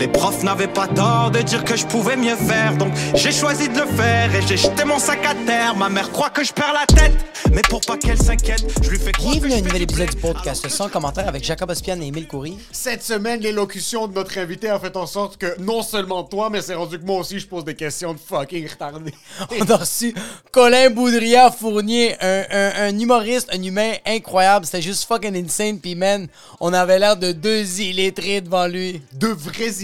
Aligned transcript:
Les 0.00 0.08
profs 0.08 0.42
n'avaient 0.42 0.66
pas 0.66 0.88
tort 0.88 1.30
de 1.30 1.40
dire 1.42 1.62
que 1.64 1.76
je 1.76 1.86
pouvais 1.86 2.16
mieux 2.16 2.34
faire, 2.34 2.76
donc 2.76 2.92
j'ai 3.14 3.30
choisi 3.30 3.68
de 3.68 3.78
le 3.78 3.86
faire 3.86 4.34
et 4.34 4.42
j'ai 4.48 4.56
jeté 4.56 4.84
mon 4.84 4.98
sac 4.98 5.20
à 5.24 5.34
terre. 5.46 5.76
Ma 5.76 5.88
mère 5.88 6.10
croit 6.10 6.30
que 6.30 6.42
je 6.42 6.52
perds 6.52 6.72
la 6.72 6.86
tête, 6.92 7.12
mais 7.52 7.62
pour 7.62 7.80
pas 7.82 7.96
qu'elle 7.96 8.18
s'inquiète, 8.20 8.64
je 8.82 8.90
lui 8.90 8.98
fais 8.98 9.12
croire 9.12 9.32
Bienvenue 9.34 9.52
à 9.54 9.56
un 9.58 9.60
nouvel 9.60 9.76
du 9.78 9.82
épisode 9.84 10.08
du 10.10 10.16
podcast 10.16 10.68
sans 10.68 10.88
commentaire 10.88 11.28
avec 11.28 11.44
Jacob 11.44 11.70
Ospian 11.70 12.00
et 12.00 12.06
Émile 12.08 12.26
Coury. 12.26 12.58
Cette 12.72 13.04
semaine, 13.04 13.38
l'élocution 13.40 14.08
de 14.08 14.14
notre 14.14 14.36
invité 14.38 14.70
a 14.70 14.80
fait 14.80 14.96
en 14.96 15.06
sorte 15.06 15.36
que 15.36 15.54
non 15.60 15.82
seulement 15.82 16.24
toi, 16.24 16.50
mais 16.50 16.62
c'est 16.62 16.74
rendu 16.74 16.98
que 16.98 17.04
moi 17.04 17.20
aussi, 17.20 17.38
je 17.38 17.46
pose 17.46 17.64
des 17.64 17.76
questions 17.76 18.12
de 18.14 18.18
fucking 18.18 18.68
retardé. 18.68 19.14
On 19.60 19.70
a 19.70 19.76
reçu 19.76 20.12
Colin 20.50 20.90
Boudria 20.90 21.52
Fournier, 21.52 22.16
un, 22.20 22.42
un- 22.50 22.72
un 22.88 22.98
humoriste, 22.98 23.48
un 23.52 23.62
humain 23.62 23.92
incroyable. 24.04 24.66
C'était 24.66 24.82
juste 24.82 25.04
fucking 25.06 25.36
insane. 25.44 25.78
Puis 25.78 25.94
man, 25.94 26.26
on 26.60 26.72
avait 26.72 26.98
l'air 26.98 27.16
de 27.16 27.30
deux 27.30 27.80
illettrés 27.80 28.40
devant 28.40 28.66
lui. 28.66 29.00
Deux 29.12 29.32
vrais 29.34 29.81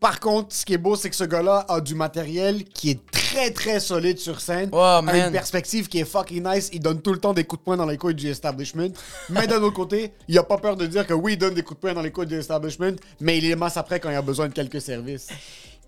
Par 0.00 0.18
contre, 0.18 0.54
ce 0.54 0.64
qui 0.64 0.72
est 0.72 0.78
beau, 0.78 0.96
c'est 0.96 1.10
que 1.10 1.16
ce 1.16 1.24
gars-là 1.24 1.66
a 1.68 1.82
du 1.82 1.94
matériel 1.94 2.64
qui 2.64 2.90
est 2.90 3.00
très 3.10 3.50
très 3.50 3.80
solide 3.80 4.18
sur 4.18 4.40
scène. 4.40 4.70
Oh, 4.72 4.78
a 4.78 5.02
une 5.26 5.30
perspective 5.30 5.88
qui 5.88 5.98
est 5.98 6.06
fucking 6.06 6.42
nice. 6.42 6.70
Il 6.72 6.80
donne 6.80 7.02
tout 7.02 7.12
le 7.12 7.18
temps 7.18 7.34
des 7.34 7.44
coups 7.44 7.60
de 7.60 7.64
poing 7.64 7.76
dans 7.76 7.84
les 7.84 7.98
couilles 7.98 8.14
du 8.14 8.28
establishment. 8.28 8.92
mais 9.28 9.46
d'un 9.46 9.60
autre 9.62 9.76
côté, 9.76 10.12
il 10.26 10.38
a 10.38 10.42
pas 10.42 10.56
peur 10.56 10.76
de 10.76 10.86
dire 10.86 11.06
que 11.06 11.12
oui, 11.12 11.34
il 11.34 11.38
donne 11.38 11.52
des 11.52 11.62
coups 11.62 11.78
de 11.78 11.80
poing 11.82 11.92
dans 11.92 12.00
les 12.00 12.10
couilles 12.10 12.26
du 12.26 12.38
establishment, 12.38 12.96
mais 13.20 13.36
il 13.36 13.46
les 13.46 13.56
masse 13.56 13.76
après 13.76 14.00
quand 14.00 14.08
il 14.08 14.16
a 14.16 14.22
besoin 14.22 14.48
de 14.48 14.54
quelques 14.54 14.80
services. 14.80 15.28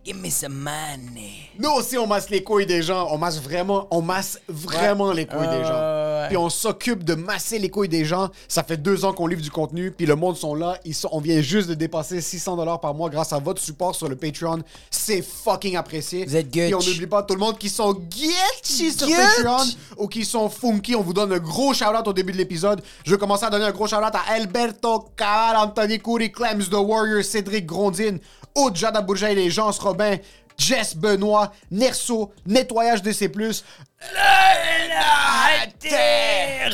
Give 0.04 0.16
me 0.16 0.30
some 0.30 0.54
money. 0.54 1.50
Nous 1.56 1.70
aussi, 1.70 1.96
on 1.96 2.08
masse 2.08 2.28
les 2.28 2.42
couilles 2.42 2.66
des 2.66 2.82
gens. 2.82 3.06
On 3.12 3.18
masse 3.18 3.40
vraiment, 3.40 3.86
on 3.92 4.02
masse 4.02 4.40
vraiment 4.48 5.12
les 5.12 5.26
couilles 5.26 5.46
des 5.48 5.62
gens. 5.64 5.74
ouais. 5.78 6.26
Puis 6.26 6.36
on 6.36 6.50
s'occupe 6.50 7.04
de 7.04 7.14
masser 7.14 7.60
les 7.60 7.68
couilles 7.70 7.88
des 7.88 8.04
gens. 8.04 8.28
Ça 8.48 8.64
fait 8.64 8.76
deux 8.76 9.04
ans 9.04 9.12
qu'on 9.12 9.28
livre 9.28 9.42
du 9.42 9.50
contenu. 9.50 9.92
Puis 9.92 10.06
le 10.06 10.16
monde 10.16 10.36
sont 10.36 10.56
là. 10.56 10.76
Ils 10.84 10.94
sont, 10.94 11.08
on 11.12 11.20
vient 11.20 11.40
juste 11.40 11.68
de 11.68 11.74
dépasser 11.74 12.20
600 12.20 12.56
dollars 12.56 12.80
par 12.80 12.94
mois 12.94 13.10
grâce 13.10 13.32
à 13.32 13.38
votre 13.38 13.62
support 13.62 13.94
sur 13.94 14.08
le 14.08 14.16
Patreon. 14.16 14.62
C'est 14.90 15.22
fucking 15.22 15.76
apprécié. 15.76 16.24
Vous 16.26 16.34
êtes 16.34 16.50
Puis 16.50 16.74
on 16.74 16.78
n'oublie 16.80 17.06
pas 17.06 17.22
tout 17.22 17.34
le 17.34 17.40
monde 17.40 17.56
qui 17.58 17.68
sont 17.68 17.92
guetchy 17.92 18.90
sur 18.90 19.06
Gutch. 19.06 19.16
Patreon 19.36 19.64
ou 19.98 20.08
qui 20.08 20.24
sont 20.24 20.48
funky. 20.48 20.96
On 20.96 21.02
vous 21.02 21.14
donne 21.14 21.32
un 21.32 21.38
gros 21.38 21.74
shout-out 21.74 22.08
au 22.08 22.12
début 22.12 22.32
de 22.32 22.38
l'épisode. 22.38 22.82
Je 23.04 23.12
vais 23.12 23.18
commencer 23.18 23.44
à 23.44 23.50
donner 23.50 23.66
un 23.66 23.72
gros 23.72 23.86
shout-out 23.86 24.14
à 24.14 24.32
Alberto 24.32 25.10
Cal, 25.16 25.56
Anthony 25.56 26.00
Coury, 26.00 26.32
Clems 26.32 26.64
The 26.64 26.74
Warrior, 26.74 27.22
Cédric 27.22 27.66
Grondine, 27.66 28.18
Aude 28.54 28.76
Jada 28.76 29.04
et 29.28 29.34
les 29.34 29.50
Jean 29.50 29.70
Robin, 29.70 30.16
Jess 30.56 30.96
Benoît, 30.96 31.52
Nerso, 31.70 32.32
Nettoyage 32.46 33.02
DC+, 33.02 33.30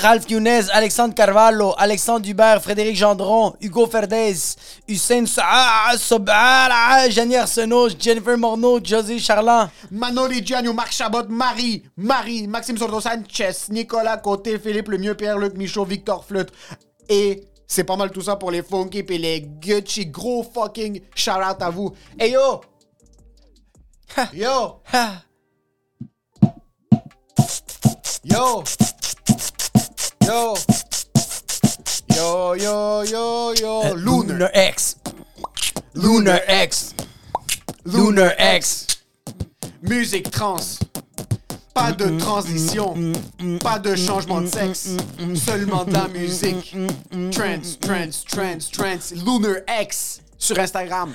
Ralph 0.00 0.30
Younes, 0.30 0.70
Alexandre 0.72 1.14
Carvalho, 1.14 1.74
Alexandre 1.76 2.20
Dubert, 2.20 2.62
Frédéric 2.62 2.96
Gendron, 2.96 3.54
Hugo 3.60 3.86
Ferdez, 3.86 4.56
Hussein 4.86 5.24
Sobala, 5.96 7.08
Jenny 7.10 7.36
Arsenault, 7.36 7.88
Jennifer 7.98 8.36
Morneau, 8.36 8.80
José 8.82 9.18
Charland. 9.18 9.68
Manoli 9.90 10.44
Gianni, 10.44 10.72
Marc 10.72 10.92
Chabot, 10.92 11.24
Marie, 11.28 11.82
Marie, 11.96 12.46
Maxime 12.46 12.78
Sordo 12.78 13.00
Sanchez, 13.00 13.70
Nicolas 13.70 14.18
Côté, 14.18 14.58
Philippe 14.58 14.88
Lemieux, 14.88 15.14
Pierre-Luc 15.14 15.56
Michaud, 15.56 15.84
Victor 15.84 16.24
Flute. 16.24 16.50
Et 17.08 17.44
c'est 17.68 17.84
pas 17.84 17.96
mal 17.96 18.10
tout 18.10 18.22
ça 18.22 18.36
pour 18.36 18.50
les 18.50 18.62
funky 18.62 19.04
et 19.06 19.18
les 19.18 19.42
Gucci. 19.42 20.06
Gros 20.06 20.42
fucking 20.42 21.02
shout-out 21.14 21.60
à 21.60 21.70
vous. 21.70 21.94
Hey 22.18 22.32
yo! 22.32 22.62
Yo! 24.32 24.80
Ha. 24.92 25.22
Yo! 28.24 28.64
Yo! 30.26 30.54
Yo, 32.16 32.54
yo, 32.56 33.04
yo, 33.04 33.54
yo! 33.54 33.94
Lunar! 33.94 34.34
Lunar 34.34 34.50
X. 34.54 34.96
Lunar 35.94 36.40
X. 36.48 36.94
Lunar 37.84 38.34
X. 38.38 38.86
Musique 39.82 40.30
trans. 40.30 40.78
Pas 41.78 41.92
de 41.92 42.18
transition. 42.18 42.94
Pas 43.60 43.78
de 43.78 43.94
changement 43.94 44.40
de 44.40 44.46
sexe. 44.48 44.90
Seulement 45.36 45.84
de 45.84 45.92
la 45.92 46.08
musique. 46.08 46.74
Trance, 47.30 47.78
trance, 47.78 48.24
trance, 48.24 48.70
trance. 48.70 49.12
Lunar 49.12 49.58
X 49.82 50.20
sur 50.36 50.58
Instagram. 50.58 51.12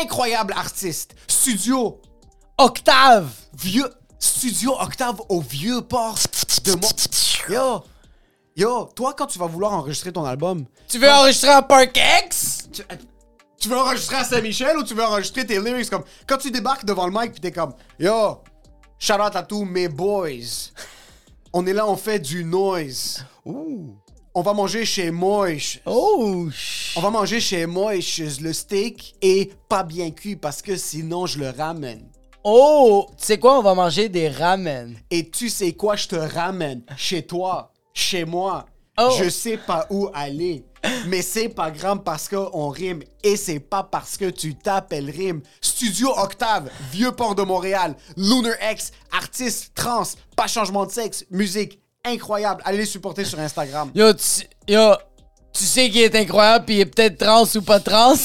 Incroyable 0.00 0.52
artiste. 0.56 1.14
Studio. 1.26 2.00
Octave. 2.56 3.30
Vieux. 3.58 3.88
Studio 4.20 4.76
Octave 4.80 5.20
au 5.28 5.40
vieux 5.40 5.80
port 5.80 6.16
de 6.64 6.72
mon. 6.72 6.88
Yo. 7.48 7.82
Yo, 8.56 8.84
toi, 8.94 9.14
quand 9.16 9.26
tu 9.26 9.38
vas 9.38 9.46
vouloir 9.46 9.72
enregistrer 9.72 10.12
ton 10.12 10.24
album, 10.24 10.66
Tu 10.88 10.98
veux 10.98 11.10
enregistrer 11.10 11.50
à 11.50 11.62
Park 11.62 11.98
X? 12.26 12.68
tu, 12.72 12.82
tu 13.58 13.68
veux 13.68 13.76
enregistrer 13.78 14.16
à 14.16 14.24
Saint-Michel 14.24 14.76
ou 14.76 14.84
tu 14.84 14.94
veux 14.94 15.04
enregistrer 15.04 15.46
tes 15.46 15.58
lyrics 15.58 15.90
comme. 15.90 16.04
Quand 16.28 16.36
tu 16.36 16.50
débarques 16.50 16.84
devant 16.84 17.06
le 17.06 17.12
mic 17.18 17.32
pis 17.32 17.40
t'es 17.40 17.50
comme 17.52 17.72
Yo, 17.98 18.38
shout 19.00 19.14
out 19.14 19.34
à 19.34 19.42
tous 19.42 19.64
mes 19.64 19.88
boys. 19.88 20.70
On 21.52 21.66
est 21.66 21.72
là, 21.72 21.88
on 21.88 21.96
fait 21.96 22.20
du 22.20 22.44
noise. 22.44 23.24
On 23.44 24.42
va 24.42 24.52
manger 24.52 24.84
chez 24.84 25.10
Moish. 25.10 25.80
Oh, 25.84 26.48
On 26.94 27.00
va 27.00 27.10
manger 27.10 27.40
chez 27.40 27.66
Moish. 27.66 28.20
Le 28.40 28.52
steak 28.52 29.16
est 29.20 29.52
pas 29.68 29.82
bien 29.82 30.12
cuit 30.12 30.36
parce 30.36 30.62
que 30.62 30.76
sinon 30.76 31.26
je 31.26 31.40
le 31.40 31.50
ramène. 31.50 32.06
oh, 32.44 33.06
tu 33.18 33.24
sais 33.24 33.38
quoi, 33.38 33.58
on 33.58 33.62
va 33.62 33.74
manger 33.74 34.08
des 34.08 34.28
ramen. 34.28 34.94
Et 35.10 35.28
tu 35.28 35.48
sais 35.48 35.72
quoi, 35.72 35.96
je 35.96 36.06
te 36.06 36.14
ramène 36.14 36.82
chez 36.96 37.26
toi, 37.26 37.72
chez 37.92 38.24
moi. 38.24 38.66
Oh. 39.00 39.16
Je 39.18 39.28
sais 39.30 39.56
pas 39.56 39.86
où 39.90 40.08
aller. 40.12 40.64
Mais 41.06 41.22
c'est 41.22 41.48
pas 41.48 41.70
grave 41.70 42.00
parce 42.04 42.28
qu'on 42.28 42.68
rime. 42.68 43.02
Et 43.22 43.36
c'est 43.36 43.60
pas 43.60 43.82
parce 43.82 44.16
que 44.16 44.28
tu 44.28 44.54
t'appelles 44.54 45.10
rime. 45.10 45.40
Studio 45.60 46.12
Octave, 46.18 46.70
Vieux-Port 46.92 47.34
de 47.34 47.42
Montréal. 47.42 47.94
Lunar 48.16 48.54
X, 48.72 48.92
artiste 49.12 49.72
trans, 49.74 50.02
pas 50.36 50.46
changement 50.46 50.86
de 50.86 50.92
sexe, 50.92 51.24
musique 51.30 51.80
incroyable. 52.04 52.62
Allez 52.64 52.78
les 52.78 52.86
supporter 52.86 53.24
sur 53.24 53.38
Instagram. 53.38 53.90
Yo, 53.94 54.12
tu, 54.12 54.46
yo, 54.68 54.94
tu 55.52 55.64
sais 55.64 55.88
qu'il 55.88 56.02
est 56.02 56.14
incroyable 56.14 56.64
pis 56.66 56.74
il 56.74 56.80
est 56.80 56.86
peut-être 56.86 57.18
trans 57.18 57.44
ou 57.54 57.62
pas 57.62 57.80
trans? 57.80 58.14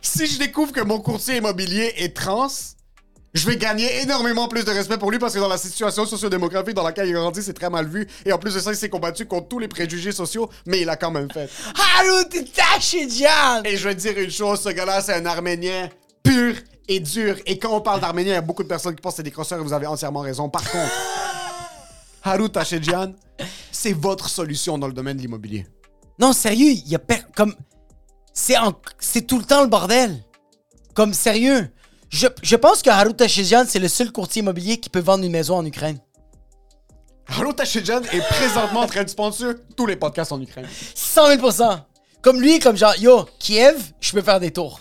Si 0.00 0.26
je 0.26 0.38
découvre 0.38 0.72
que 0.72 0.80
mon 0.80 1.00
courtier 1.00 1.36
immobilier 1.36 1.92
est 1.98 2.16
trans, 2.16 2.48
je 3.34 3.46
vais 3.46 3.56
gagner 3.56 4.02
énormément 4.02 4.48
plus 4.48 4.64
de 4.64 4.70
respect 4.70 4.96
pour 4.98 5.10
lui 5.10 5.18
parce 5.18 5.34
que 5.34 5.38
dans 5.38 5.48
la 5.48 5.58
situation 5.58 6.06
sociodémographique 6.06 6.74
dans 6.74 6.82
laquelle 6.82 7.08
il 7.08 7.12
grandit, 7.14 7.42
c'est 7.42 7.52
très 7.52 7.68
mal 7.70 7.86
vu. 7.86 8.06
Et 8.24 8.32
en 8.32 8.38
plus 8.38 8.54
de 8.54 8.60
ça, 8.60 8.70
il 8.72 8.76
s'est 8.76 8.88
combattu 8.88 9.26
contre 9.26 9.48
tous 9.48 9.58
les 9.58 9.68
préjugés 9.68 10.12
sociaux, 10.12 10.48
mais 10.66 10.80
il 10.80 10.86
l'a 10.86 10.96
quand 10.96 11.10
même 11.10 11.30
fait. 11.30 11.48
Et 13.66 13.76
je 13.76 13.88
vais 13.88 13.94
te 13.94 14.00
dire 14.00 14.18
une 14.18 14.30
chose, 14.30 14.60
ce 14.60 14.70
gars-là, 14.70 15.02
c'est 15.02 15.14
un 15.14 15.26
Arménien 15.26 15.88
pur 16.22 16.54
et 16.88 17.00
dur. 17.00 17.36
Et 17.46 17.58
quand 17.58 17.76
on 17.76 17.80
parle 17.82 18.00
d'Arménien, 18.00 18.32
il 18.32 18.36
y 18.36 18.38
a 18.38 18.42
beaucoup 18.42 18.62
de 18.62 18.68
personnes 18.68 18.94
qui 18.94 19.02
pensent 19.02 19.12
que 19.12 19.16
c'est 19.18 19.22
des 19.22 19.30
crosseurs 19.30 19.60
et 19.60 19.62
vous 19.62 19.72
avez 19.74 19.86
entièrement 19.86 20.20
raison. 20.20 20.48
Par 20.48 20.62
contre, 20.70 20.90
Harut 22.24 22.48
Tachedjian, 22.50 23.12
c'est 23.70 23.92
votre 23.92 24.28
solution 24.28 24.78
dans 24.78 24.86
le 24.86 24.92
domaine 24.92 25.16
de 25.16 25.22
l'immobilier. 25.22 25.66
Non, 26.18 26.32
sérieux, 26.32 26.70
il 26.70 26.88
y 26.88 26.94
a 26.94 26.98
per- 26.98 27.22
comme 27.36 27.54
c'est 28.32 28.56
en- 28.56 28.72
c'est 28.98 29.26
tout 29.26 29.38
le 29.38 29.44
temps 29.44 29.62
le 29.62 29.68
bordel. 29.68 30.16
Comme 30.94 31.14
sérieux. 31.14 31.70
Je, 32.10 32.26
je 32.42 32.56
pense 32.56 32.82
que 32.82 32.90
Harut 32.90 33.14
Tashijan, 33.14 33.64
c'est 33.66 33.78
le 33.78 33.88
seul 33.88 34.12
courtier 34.12 34.40
immobilier 34.40 34.78
qui 34.78 34.88
peut 34.88 35.00
vendre 35.00 35.24
une 35.24 35.32
maison 35.32 35.56
en 35.56 35.64
Ukraine. 35.64 35.98
Harut 37.28 37.54
Tachedjian 37.54 38.02
est 38.10 38.26
présentement 38.26 38.80
en 38.80 38.86
train 38.86 39.04
de 39.04 39.08
sponsor 39.08 39.54
tous 39.76 39.86
les 39.86 39.96
podcasts 39.96 40.32
en 40.32 40.40
Ukraine. 40.40 40.66
100 40.94 41.36
000% 41.36 41.80
Comme 42.22 42.40
lui, 42.40 42.58
comme 42.58 42.76
genre, 42.76 42.96
yo, 42.98 43.26
Kiev, 43.38 43.92
je 44.00 44.12
peux 44.12 44.22
faire 44.22 44.40
des 44.40 44.50
tours. 44.50 44.80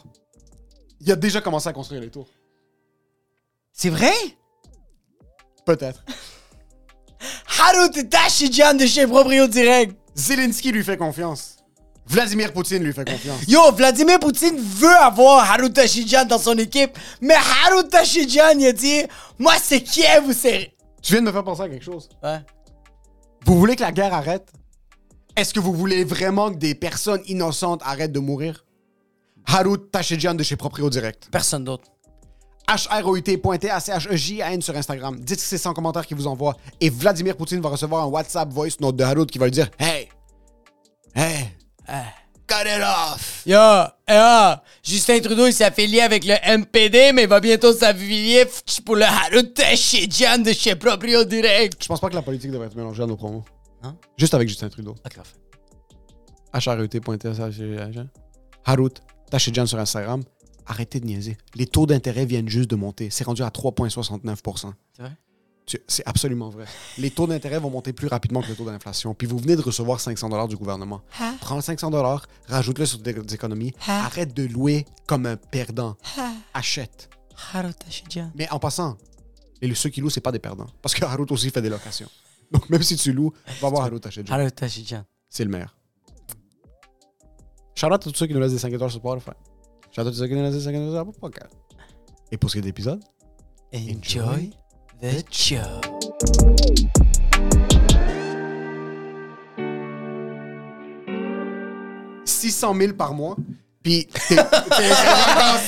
Il 1.02 1.12
a 1.12 1.16
déjà 1.16 1.42
commencé 1.42 1.68
à 1.68 1.74
construire 1.74 2.02
les 2.02 2.10
tours. 2.10 2.30
C'est 3.74 3.90
vrai? 3.90 4.14
Peut-être. 5.66 6.04
Harut 7.60 8.10
Tashijan 8.10 8.76
de 8.76 8.86
chez 8.86 9.06
Proprio 9.06 9.48
Direct. 9.48 9.96
Zelensky 10.16 10.72
lui 10.72 10.84
fait 10.84 10.98
confiance. 10.98 11.57
Vladimir 12.08 12.54
Poutine 12.54 12.84
lui 12.84 12.94
fait 12.94 13.10
confiance. 13.10 13.42
Yo, 13.48 13.72
Vladimir 13.74 14.20
Poutine 14.20 14.58
veut 14.58 14.96
avoir 14.96 15.52
Harut 15.52 15.72
Tashijan 15.72 16.26
dans 16.26 16.40
son 16.40 16.58
équipe, 16.58 16.98
mais 17.22 17.36
Harut 17.36 17.88
Tashijan, 17.90 18.58
il 18.58 18.68
a 18.68 18.72
dit, 18.74 19.04
moi 19.38 19.54
c'est 19.62 19.82
Kiev 19.82 20.28
ou 20.28 20.34
c'est... 20.34 20.74
Tu 21.02 21.14
viens 21.14 21.22
de 21.22 21.28
me 21.28 21.32
faire 21.32 21.44
penser 21.44 21.64
à 21.64 21.70
quelque 21.70 21.84
chose. 21.86 22.10
Ouais. 22.24 22.40
Vous 23.46 23.58
voulez 23.58 23.76
que 23.76 23.82
la 23.82 23.92
guerre 23.92 24.14
arrête? 24.14 24.52
Est-ce 25.36 25.54
que 25.54 25.60
vous 25.60 25.74
voulez 25.74 26.04
vraiment 26.04 26.50
que 26.50 26.58
des 26.58 26.76
personnes 26.76 27.22
innocentes 27.28 27.82
arrêtent 27.86 28.12
de 28.12 28.20
mourir? 28.20 28.66
Harut 29.46 29.90
Tachedjian 29.92 30.34
de 30.34 30.44
chez 30.44 30.56
Proprio 30.56 30.90
Direct. 30.90 31.30
Personne 31.32 31.64
d'autre. 31.64 31.86
H-R-O-U-T.T-A-C-H-E-J-A-N 32.70 34.62
sur 34.62 34.76
Instagram. 34.76 35.18
Dites 35.20 35.38
que 35.38 35.44
c'est 35.44 35.58
100 35.58 35.74
commentaires 35.74 36.06
qui 36.06 36.14
vous 36.14 36.28
envoie. 36.28 36.58
Et 36.82 36.90
Vladimir 36.90 37.38
Poutine 37.38 37.62
va 37.62 37.70
recevoir 37.70 38.04
un 38.04 38.08
WhatsApp 38.08 38.52
voice 38.52 38.76
note 38.82 38.98
de 38.98 39.04
Harut 39.06 39.26
qui 39.26 39.38
va 39.38 39.46
lui 39.46 39.52
dire 39.52 39.70
Hey! 39.80 39.97
Yo, 43.48 43.56
yo, 44.10 44.56
Justin 44.84 45.22
Trudeau, 45.22 45.48
il 45.48 45.54
s'est 45.54 45.64
affilié 45.64 46.02
avec 46.02 46.26
le 46.26 46.34
MPD, 46.58 47.14
mais 47.14 47.24
il 47.24 47.30
va 47.30 47.40
bientôt 47.40 47.72
s'affilier 47.72 48.44
pour 48.84 48.98
le 48.98 49.04
Harut 49.04 49.54
chez 49.78 50.10
Jan 50.10 50.40
de 50.40 50.52
chez 50.52 50.76
Proprio 50.76 51.24
Direct. 51.24 51.82
Je 51.82 51.88
pense 51.88 52.02
pas 52.02 52.10
que 52.10 52.16
la 52.16 52.22
politique 52.22 52.52
devrait 52.52 52.68
être 52.68 52.76
mélangée 52.76 53.04
à 53.04 53.06
nos 53.06 53.16
promos. 53.16 53.46
Non? 53.82 53.98
Juste 54.18 54.34
avec 54.34 54.50
Justin 54.50 54.68
Trudeau. 54.68 54.96
Ok, 55.06 55.16
parfait. 55.16 55.38
HRET.th. 56.54 57.00
Harut, 58.66 58.94
Tachidjan 59.32 59.66
sur 59.66 59.80
Instagram. 59.80 60.24
Arrêtez 60.66 61.00
de 61.00 61.06
niaiser. 61.06 61.38
Les 61.56 61.68
taux 61.68 61.86
d'intérêt 61.86 62.26
viennent 62.26 62.50
juste 62.50 62.70
de 62.70 62.76
monter. 62.76 63.08
C'est 63.12 63.24
rendu 63.24 63.44
à 63.44 63.48
3,69% 63.48 64.74
C'est 64.92 65.04
vrai? 65.04 65.12
C'est 65.88 66.08
absolument 66.08 66.50
vrai. 66.50 66.66
Les 66.98 67.12
taux 67.12 67.28
d'intérêt 67.28 67.60
vont 67.60 67.70
monter 67.70 67.92
plus 67.92 68.08
rapidement 68.08 68.42
que 68.42 68.48
le 68.48 68.56
taux 68.56 68.66
d'inflation. 68.66 69.14
Puis 69.14 69.28
vous 69.28 69.38
venez 69.38 69.58
de 69.58 69.62
recevoir 69.62 70.00
500 70.00 70.30
dollars 70.30 70.48
du 70.48 70.56
gouvernement. 70.56 71.02
Prends 71.42 71.58
le 71.58 71.62
500 71.62 71.92
dollars, 71.92 72.26
rajoute-le 72.48 72.86
sur 72.86 73.02
tes 73.04 73.14
tes 73.14 73.34
économies. 73.34 73.74
Arrête 73.86 74.34
de 74.34 74.44
louer 74.44 74.86
comme 75.08 75.26
un 75.26 75.36
perdant. 75.36 75.98
Achète. 76.54 77.10
Harut 77.54 77.74
chez 77.90 78.04
Jan. 78.10 78.32
Mais 78.36 78.50
en 78.50 78.60
passant, 78.60 78.98
et 79.62 79.74
ceux 79.76 79.90
qui 79.90 80.02
louent, 80.02 80.10
c'est 80.10 80.22
pas 80.22 80.32
des 80.32 80.40
perdants. 80.40 80.68
Parce 80.82 80.96
que 80.96 81.04
Harut 81.04 81.28
aussi 81.32 81.50
fait 81.50 81.62
des 81.62 81.70
locations. 81.70 82.10
Donc 82.52 82.70
même 82.70 82.82
si 82.82 82.96
tu 82.96 83.12
loues, 83.12 83.34
va 83.62 83.70
voir 83.70 83.86
Harut 83.86 84.00
Tachidjan. 84.00 84.34
Harut 84.34 84.52
chez 84.68 84.86
Jan. 84.86 85.04
C'est 85.30 85.44
le 85.44 85.50
meilleur. 85.50 85.76
Shout 87.76 87.88
out 87.88 87.94
à 87.94 87.98
tous 88.00 88.16
ceux 88.16 88.26
qui 88.26 88.34
nous 88.34 88.40
laissent 88.40 88.54
des 88.54 88.58
5 88.58 88.74
étoiles 88.74 88.90
sur 88.90 89.00
Spotify. 89.00 89.32
Shout 89.92 90.02
out 90.02 90.08
à 90.08 90.12
tous 90.12 90.18
ceux 90.18 90.28
qui 90.28 90.34
nous 90.34 90.42
laissent 90.42 90.56
des 90.56 90.62
5 90.62 90.72
étoiles 90.74 91.06
sur 91.06 91.20
Podcast. 91.20 91.54
Et 92.32 92.38
pour 92.38 92.50
ce 92.50 92.56
qui 92.56 92.60
est 92.60 92.62
de 92.62 92.68
l'épisode, 92.68 93.04
Enjoy 93.74 94.52
the 95.02 95.24
show. 95.32 95.82
600 102.26 102.76
000 102.76 102.94
par 102.94 103.14
mois. 103.14 103.36
Puis, 103.84 104.08
t'es- 104.28 104.36
dans 104.36 104.44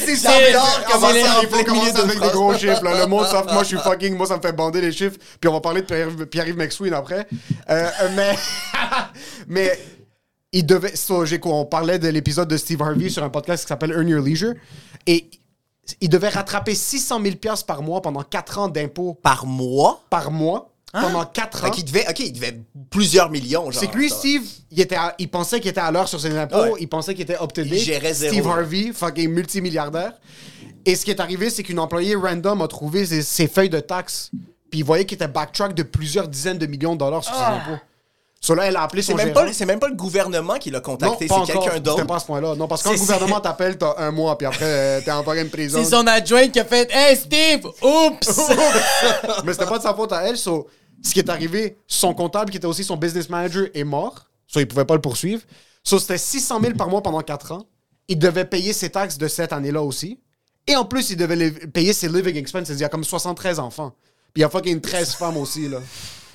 600 0.05 0.29
000 0.29 0.41
C'est- 0.51 0.91
Comment 0.91 1.07
ça, 1.07 1.39
il 1.41 1.47
faut 1.47 1.63
commencer 1.63 1.93
de 1.93 1.99
avec 2.01 2.19
des 2.19 2.29
gros 2.29 2.53
chiffres. 2.53 2.83
là. 2.83 2.99
Le 2.99 3.07
monde, 3.07 3.25
ça, 3.27 3.43
moi, 3.51 3.63
je 3.63 3.67
suis 3.69 3.77
fucking, 3.77 4.15
moi, 4.15 4.27
ça 4.27 4.35
me 4.37 4.41
fait 4.41 4.51
bander 4.51 4.81
les 4.81 4.91
chiffres. 4.91 5.17
Puis 5.39 5.47
on 5.49 5.53
va 5.53 5.61
parler 5.61 5.81
de 5.81 5.85
Pierre- 5.85 6.27
Pierre-Yves 6.29 6.57
McSween 6.57 6.93
après. 6.93 7.27
Euh, 7.69 7.89
euh, 8.01 8.09
mais, 8.15 8.35
mais 9.47 9.79
il 10.51 10.65
devait, 10.65 10.95
so, 10.95 11.23
j'ai 11.25 11.39
quoi, 11.39 11.53
on 11.55 11.65
parlait 11.65 11.99
de 11.99 12.09
l'épisode 12.09 12.49
de 12.49 12.57
Steve 12.57 12.81
Harvey 12.81 13.09
sur 13.09 13.23
un 13.23 13.29
podcast 13.29 13.63
qui 13.63 13.67
s'appelle 13.69 13.91
Earn 13.91 14.07
Your 14.07 14.21
Leisure. 14.21 14.53
Et 15.07 15.29
il 16.01 16.09
devait 16.09 16.29
rattraper 16.29 16.75
600 16.75 17.21
000 17.21 17.35
piastres 17.37 17.65
par 17.65 17.81
mois 17.81 18.01
pendant 18.01 18.23
4 18.23 18.57
ans 18.59 18.67
d'impôts 18.67 19.13
Par 19.21 19.45
mois? 19.45 20.01
par 20.09 20.31
mois. 20.31 20.71
Pendant 20.91 21.23
4 21.23 21.65
ans. 21.65 21.71
Fait 21.71 21.83
devait, 21.83 22.05
OK, 22.09 22.19
il 22.19 22.33
devait 22.33 22.59
plusieurs 22.89 23.29
millions. 23.29 23.71
C'est 23.71 23.85
que 23.87 23.95
lui, 23.97 24.09
ça. 24.09 24.15
Steve, 24.15 24.41
il, 24.71 24.81
était 24.81 24.95
à- 24.95 25.13
il 25.19 25.29
pensait 25.29 25.59
qu'il 25.59 25.69
était 25.69 25.79
à 25.79 25.91
l'heure 25.91 26.07
sur 26.07 26.19
ses 26.19 26.35
impôts, 26.35 26.57
Ouais. 26.57 26.71
il 26.79 26.89
pensait 26.89 27.13
qu'il 27.13 27.21
était 27.21 27.35
to 27.37 27.47
Il 27.61 27.77
gérait 27.77 28.13
zéro. 28.15 28.33
Steve 28.33 28.47
Harvey, 28.47 28.91
fucking 28.91 29.29
multimilliardaire. 29.29 30.13
Et 30.85 30.95
ce 30.95 31.05
qui 31.05 31.11
est 31.11 31.19
arrivé, 31.19 31.51
c'est 31.51 31.61
qu'une 31.61 31.77
employée 31.77 32.15
random 32.15 32.61
a 32.63 32.67
trouvé 32.67 33.05
ses, 33.05 33.21
ses 33.21 33.47
feuilles 33.47 33.69
de 33.69 33.79
taxes, 33.79 34.31
puis 34.71 34.79
il 34.79 34.83
voyait 34.83 35.05
qu'il 35.05 35.15
était 35.15 35.27
backtrack 35.27 35.75
de 35.75 35.83
plusieurs 35.83 36.27
dizaines 36.27 36.57
de 36.57 36.65
millions 36.65 36.93
de 36.93 36.99
dollars 36.99 37.23
sur 37.23 37.35
ses 37.35 37.41
impôts. 37.41 37.79
So 38.41 38.55
là, 38.55 38.65
elle 38.67 38.75
a 38.77 38.83
appelé 38.83 39.01
C'est 39.01 39.11
son 39.11 39.17
même, 39.17 39.27
gérant. 39.27 39.45
pas, 39.45 39.53
c'est 39.53 39.65
même 39.65 39.79
pas 39.79 39.89
le 39.89 39.95
gouvernement 39.95 40.55
qui 40.55 40.71
l'a 40.71 40.79
contacté, 40.79 41.27
pas 41.27 41.43
c'est 41.45 41.51
quelqu'un 41.51 41.67
C'était 41.71 41.79
d'autre. 41.81 42.05
pas 42.07 42.15
à 42.15 42.19
ce 42.19 42.25
point-là. 42.25 42.55
Non, 42.55 42.67
parce 42.69 42.81
que 42.81 42.87
quand 42.87 42.93
le 42.93 42.99
gouvernement 42.99 43.41
t'appelle, 43.41 43.77
t'as 43.77 43.95
un 43.97 44.11
mois, 44.11 44.37
puis 44.37 44.47
après, 44.47 44.65
euh, 44.65 45.01
t'es 45.03 45.11
en 45.11 45.23
de 45.23 45.43
prison. 45.49 45.83
C'est 45.83 45.89
son 45.89 46.07
adjoint 46.07 46.47
qui 46.47 46.59
a 46.59 46.65
fait 46.65 46.89
Hey 46.91 47.17
Steve, 47.17 47.65
oups! 47.81 48.39
Mais 49.43 49.51
c'était 49.51 49.65
pas 49.65 49.77
de 49.77 49.83
sa 49.83 49.93
faute 49.93 50.13
à 50.13 50.23
elle. 50.23 50.37
So, 50.37 50.67
ce 51.03 51.13
qui 51.13 51.19
est 51.19 51.29
arrivé, 51.29 51.77
son 51.85 52.13
comptable, 52.13 52.49
qui 52.51 52.57
était 52.57 52.65
aussi 52.67 52.83
son 52.83 52.95
business 52.95 53.29
manager, 53.29 53.67
est 53.73 53.83
mort. 53.83 54.25
So, 54.47 54.61
il 54.61 54.67
pouvait 54.67 54.85
pas 54.85 54.95
le 54.95 55.01
poursuivre. 55.01 55.41
So, 55.83 55.99
c'était 55.99 56.17
600 56.17 56.61
000 56.61 56.73
par 56.75 56.87
mois 56.89 57.03
pendant 57.03 57.21
4 57.21 57.51
ans. 57.51 57.65
Il 58.07 58.17
devait 58.19 58.45
payer 58.45 58.71
ses 58.73 58.89
taxes 58.89 59.17
de 59.17 59.27
cette 59.27 59.51
année-là 59.51 59.81
aussi. 59.81 60.19
Et 60.65 60.75
en 60.75 60.85
plus, 60.85 61.09
il 61.09 61.17
devait 61.17 61.51
payer 61.51 61.91
ses 61.93 62.07
living 62.07 62.37
expenses. 62.37 62.69
Il 62.69 62.79
y 62.79 62.83
a 62.85 62.89
comme 62.89 63.03
73 63.03 63.59
enfants. 63.59 63.93
Puis 64.33 64.37
il 64.37 64.41
y 64.41 64.43
a 64.43 64.49
fucking 64.49 64.79
13 64.79 65.13
femmes 65.13 65.37
aussi, 65.37 65.67
là. 65.67 65.79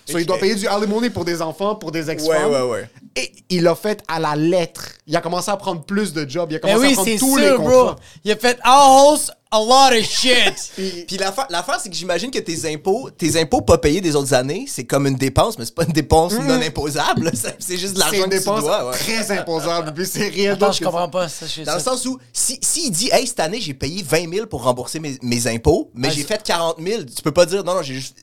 So, 0.06 0.18
il 0.18 0.26
doit 0.26 0.38
payer 0.38 0.54
du 0.54 0.66
alimony 0.66 1.08
pour 1.10 1.24
des 1.24 1.40
enfants, 1.40 1.74
pour 1.76 1.90
des 1.90 2.04
Ouais, 2.06 2.12
ex-femmes. 2.12 2.50
ouais, 2.52 2.62
ouais. 2.62 2.88
Et 3.16 3.32
il 3.48 3.62
l'a 3.62 3.74
fait 3.74 4.02
à 4.08 4.18
la 4.20 4.36
lettre. 4.36 4.86
Il 5.06 5.16
a 5.16 5.20
commencé 5.20 5.50
à 5.50 5.56
prendre 5.56 5.82
plus 5.82 6.12
de 6.12 6.28
jobs. 6.28 6.50
Il 6.52 6.56
a 6.56 6.58
Ben 6.58 6.74
commencé 6.74 6.84
à 6.84 6.88
oui, 6.88 6.94
prendre 6.94 7.08
c'est 7.10 7.16
tous 7.18 7.36
les 7.38 7.46
sûr, 7.48 7.58
bro. 7.60 7.70
contrats. 7.70 7.96
Il 8.24 8.32
a 8.32 8.36
fait 8.36 8.58
house 8.62 9.30
a 9.50 9.58
lot 9.60 9.96
of 9.98 10.04
shit. 10.04 10.54
Puis- 10.76 11.04
Puis 11.06 11.16
l'affaire, 11.16 11.78
c'est 11.80 11.88
que 11.88 11.94
j'imagine 11.94 12.30
que 12.30 12.40
tes 12.40 12.70
impôts, 12.74 13.08
tes 13.16 13.40
impôts 13.40 13.62
pas 13.62 13.78
payés 13.78 14.00
des 14.00 14.16
autres 14.16 14.34
années, 14.34 14.66
c'est 14.68 14.84
comme 14.84 15.06
une 15.06 15.14
dépense, 15.14 15.58
mais 15.58 15.64
c'est 15.64 15.74
pas 15.74 15.84
une 15.84 15.92
dépense 15.92 16.34
non 16.34 16.60
imposable. 16.60 17.30
C'est- 17.60 17.76
juste 17.78 17.94
de 17.94 17.98
c'est 18.00 18.04
l'argent 18.04 18.24
une 18.24 18.30
que 18.30 18.34
tu 18.34 18.38
dépense 18.40 18.60
dois. 18.60 18.86
ouais. 18.90 18.92
très 18.96 19.30
imposable. 19.38 19.94
Puis 19.94 20.06
c'est 20.06 20.28
rien 20.28 20.52
Attends, 20.54 20.66
d'autre 20.66 20.78
je 20.80 20.84
comprends 20.84 21.08
pas 21.08 21.28
ça. 21.28 21.46
Je 21.46 21.62
Dans 21.62 21.74
le 21.76 21.80
sens 21.80 22.04
où, 22.04 22.18
si, 22.32 22.58
si 22.60 22.86
il 22.88 22.90
dit, 22.90 23.08
hey, 23.12 23.26
cette 23.26 23.40
année, 23.40 23.60
j'ai 23.60 23.74
payé 23.74 24.02
20 24.02 24.30
000 24.34 24.46
pour 24.48 24.64
rembourser 24.64 24.98
mes, 25.00 25.16
mes 25.22 25.46
impôts, 25.46 25.90
mais 25.94 26.08
Ah, 26.08 26.14
j'ai 26.14 26.24
fait 26.24 26.42
40 26.42 26.76
000, 26.84 27.02
tu 27.04 27.22
peux 27.22 27.32
pas 27.32 27.46
dire, 27.46 27.62
non, 27.64 27.74
non, 27.76 27.82
j'ai 27.82 27.94
juste. 27.94 28.16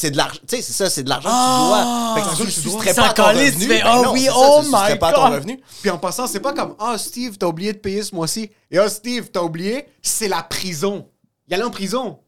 C'est 0.00 0.12
de 0.12 0.16
l'argent, 0.16 0.38
tu 0.46 0.54
sais, 0.56 0.62
c'est 0.62 0.72
ça, 0.72 0.88
c'est 0.88 1.02
de 1.02 1.08
l'argent 1.08 1.28
Ah! 1.32 2.14
que 2.16 2.20
tu 2.20 2.24
dois. 2.24 2.24
Fait 2.24 2.30
que 2.30 2.36
tu 2.36 2.46
le 2.46 2.52
tu 2.52 2.68
dois. 2.94 2.94
pas 2.94 3.12
ton 3.14 3.24
revenu. 3.24 3.50
tu 3.50 3.66
fais, 3.66 3.82
oh 3.84 4.02
non, 4.04 4.12
oui, 4.12 4.24
ça, 4.26 4.32
oh 4.36 4.62
my 4.64 4.96
pas 4.98 5.08
à 5.08 5.12
ton 5.12 5.22
God. 5.24 5.32
revenu. 5.32 5.60
Puis 5.80 5.90
en 5.90 5.98
passant, 5.98 6.28
c'est 6.28 6.38
pas 6.38 6.52
comme 6.52 6.76
Ah, 6.78 6.96
Steve, 6.98 7.36
t'as 7.36 7.46
oublié 7.48 7.72
de 7.72 7.78
payer 7.78 8.04
ce 8.04 8.14
mois-ci. 8.14 8.48
Et 8.70 8.78
ah, 8.78 8.88
Steve, 8.88 9.30
t'as 9.32 9.42
oublié, 9.42 9.86
c'est 10.00 10.28
la 10.28 10.44
prison. 10.44 11.08
Il 11.48 11.54
allait 11.54 11.64
en 11.64 11.70
prison. 11.72 12.20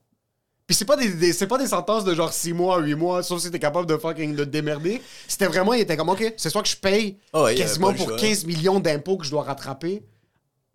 Puis 0.67 0.75
c'est 0.75 0.85
pas 0.85 0.97
des, 0.97 1.11
des- 1.11 1.33
c'est 1.33 1.47
pas 1.47 1.59
des 1.59 1.69
sentences 1.69 2.03
de 2.05 2.13
genre 2.13 2.33
6 2.33 2.53
mois, 2.55 2.79
8 2.81 2.95
mois, 2.97 3.23
sauf 3.23 3.41
si 3.41 3.51
t'es 3.53 3.59
capable 3.61 3.87
de 3.87 3.97
fucking 3.97 4.35
de 4.35 4.45
te 4.45 4.51
démerder. 4.51 5.01
C'était 5.29 5.47
vraiment, 5.47 5.73
il 5.73 5.81
était 5.81 5.97
comme 5.97 6.09
OK, 6.09 6.35
c'est 6.37 6.51
soit 6.51 6.63
que 6.63 6.69
je 6.69 6.77
paye 6.77 7.19
Ah 7.33 7.43
ouais, 7.43 7.51
avait 7.51 7.55
quasiment 7.61 7.93
pas 7.93 7.95
pour 7.99 8.09
choix. 8.09 8.17
15 8.19 8.47
millions 8.47 8.81
d'impôts 8.81 9.17
que 9.17 9.25
je 9.25 9.31
dois 9.31 9.45
rattraper, 9.45 10.03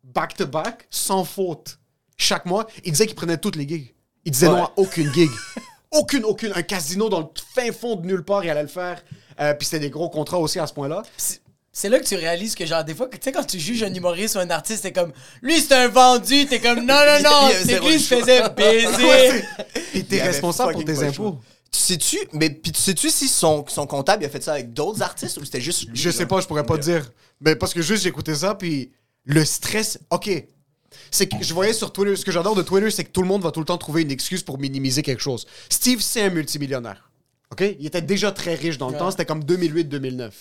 back 0.04 0.34
to 0.38 0.46
back, 0.48 0.88
sans 0.90 1.26
faute, 1.26 1.78
chaque 2.16 2.46
mois. 2.46 2.68
Il 2.86 2.92
disait 2.94 3.06
qu'il 3.06 3.16
prenait 3.16 3.38
toutes 3.38 3.58
les 3.58 3.68
gigs. 3.68 3.94
Il 4.24 4.32
disait 4.32 4.48
Ouais. 4.48 4.56
non 4.56 4.64
à 4.64 4.72
aucune 4.78 5.14
gig. 5.14 5.30
aucune, 5.98 6.24
aucune. 6.26 6.52
Un 6.56 6.62
casino 6.62 7.10
dans 7.10 7.20
le 7.22 7.28
fin 7.56 7.72
fond 7.72 7.96
de 7.96 8.06
nulle 8.06 8.24
part, 8.24 8.44
il 8.44 8.50
allait 8.50 8.62
le 8.62 8.68
faire. 8.68 9.04
Euh, 9.40 9.54
puis 9.54 9.66
c'était 9.66 9.80
des 9.80 9.90
gros 9.90 10.10
contrats 10.10 10.40
aussi 10.40 10.60
à 10.60 10.68
ce 10.68 10.74
point-là. 10.74 11.04
C'est 11.78 11.90
là 11.90 12.00
que 12.00 12.06
tu 12.06 12.16
réalises 12.16 12.56
que, 12.56 12.66
genre, 12.66 12.86
des 12.86 12.96
fois, 12.96 13.10
tu 13.10 13.18
sais, 13.22 13.34
quand 13.34 13.44
tu 13.44 13.60
juges 13.60 13.84
un 13.84 13.94
humoriste 13.94 14.36
ou 14.36 14.40
un 14.40 14.50
artiste, 14.50 14.84
t'es 14.84 14.94
comme, 14.94 15.12
lui, 15.42 15.60
c'est 15.60 15.74
un 15.74 15.90
vendu, 15.90 16.46
t'es 16.46 16.62
comme, 16.62 16.80
non, 16.80 16.94
non, 16.96 17.20
non, 17.24 17.50
c'est 17.66 17.80
lui, 17.82 17.96
il 17.96 18.00
se 18.00 18.16
faisait 18.20 18.48
baiser. 18.50 19.04
Ouais, 19.04 19.44
c'est- 19.74 19.82
Puis 19.92 20.06
t'es 20.06 20.22
responsable 20.22 20.72
pour 20.74 20.86
tes 20.86 21.00
impôts. 21.04 21.14
choix. 21.14 21.40
Tu 21.72 21.80
sais-tu, 21.82 22.18
mais 22.32 22.50
puis 22.50 22.72
tu 22.72 22.80
sais-tu 22.80 23.10
si 23.10 23.28
son, 23.28 23.66
son 23.68 23.86
comptable 23.86 24.24
il 24.24 24.28
a 24.28 24.30
fait 24.30 24.42
ça 24.42 24.54
avec 24.54 24.72
d'autres 24.72 25.02
artistes 25.02 25.36
ou 25.38 25.44
c'était 25.44 25.60
juste 25.60 25.90
lui? 25.90 25.98
Je 25.98 26.10
sais 26.10 26.20
genre? 26.20 26.28
pas, 26.30 26.40
je 26.40 26.48
pourrais 26.48 26.64
pas 26.66 26.78
te 26.78 26.84
dire. 26.84 27.12
Mais 27.42 27.58
parce 27.58 27.74
que 27.74 27.82
juste 27.82 28.04
j'écoutais 28.04 28.36
ça, 28.36 28.56
puis 28.56 28.94
le 29.26 29.44
stress. 29.44 30.00
Ok. 30.10 30.30
C'est 31.12 31.28
que 31.28 31.36
je 31.42 31.54
voyais 31.54 31.74
sur 31.74 31.92
Twitter, 31.94 32.16
ce 32.16 32.26
que 32.26 32.32
j'adore 32.32 32.56
de 32.56 32.62
Twitter, 32.62 32.90
c'est 32.92 33.04
que 33.04 33.12
tout 33.12 33.22
le 33.22 33.28
monde 33.28 33.42
va 33.42 33.52
tout 33.52 33.60
le 33.60 33.66
temps 33.66 33.78
trouver 33.78 34.02
une 34.02 34.12
excuse 34.12 34.44
pour 34.44 34.58
minimiser 34.60 35.02
quelque 35.04 35.22
chose. 35.22 35.46
Steve, 35.70 36.02
c'est 36.02 36.22
un 36.24 36.30
multimillionnaire. 36.30 37.10
Ok? 37.52 37.62
Il 37.80 37.86
était 37.86 38.02
déjà 38.02 38.32
très 38.32 38.56
riche 38.56 38.78
dans 38.78 38.90
le 38.90 38.98
temps, 38.98 39.12
c'était 39.12 39.26
comme 39.26 39.44
2008-2009. 39.44 40.32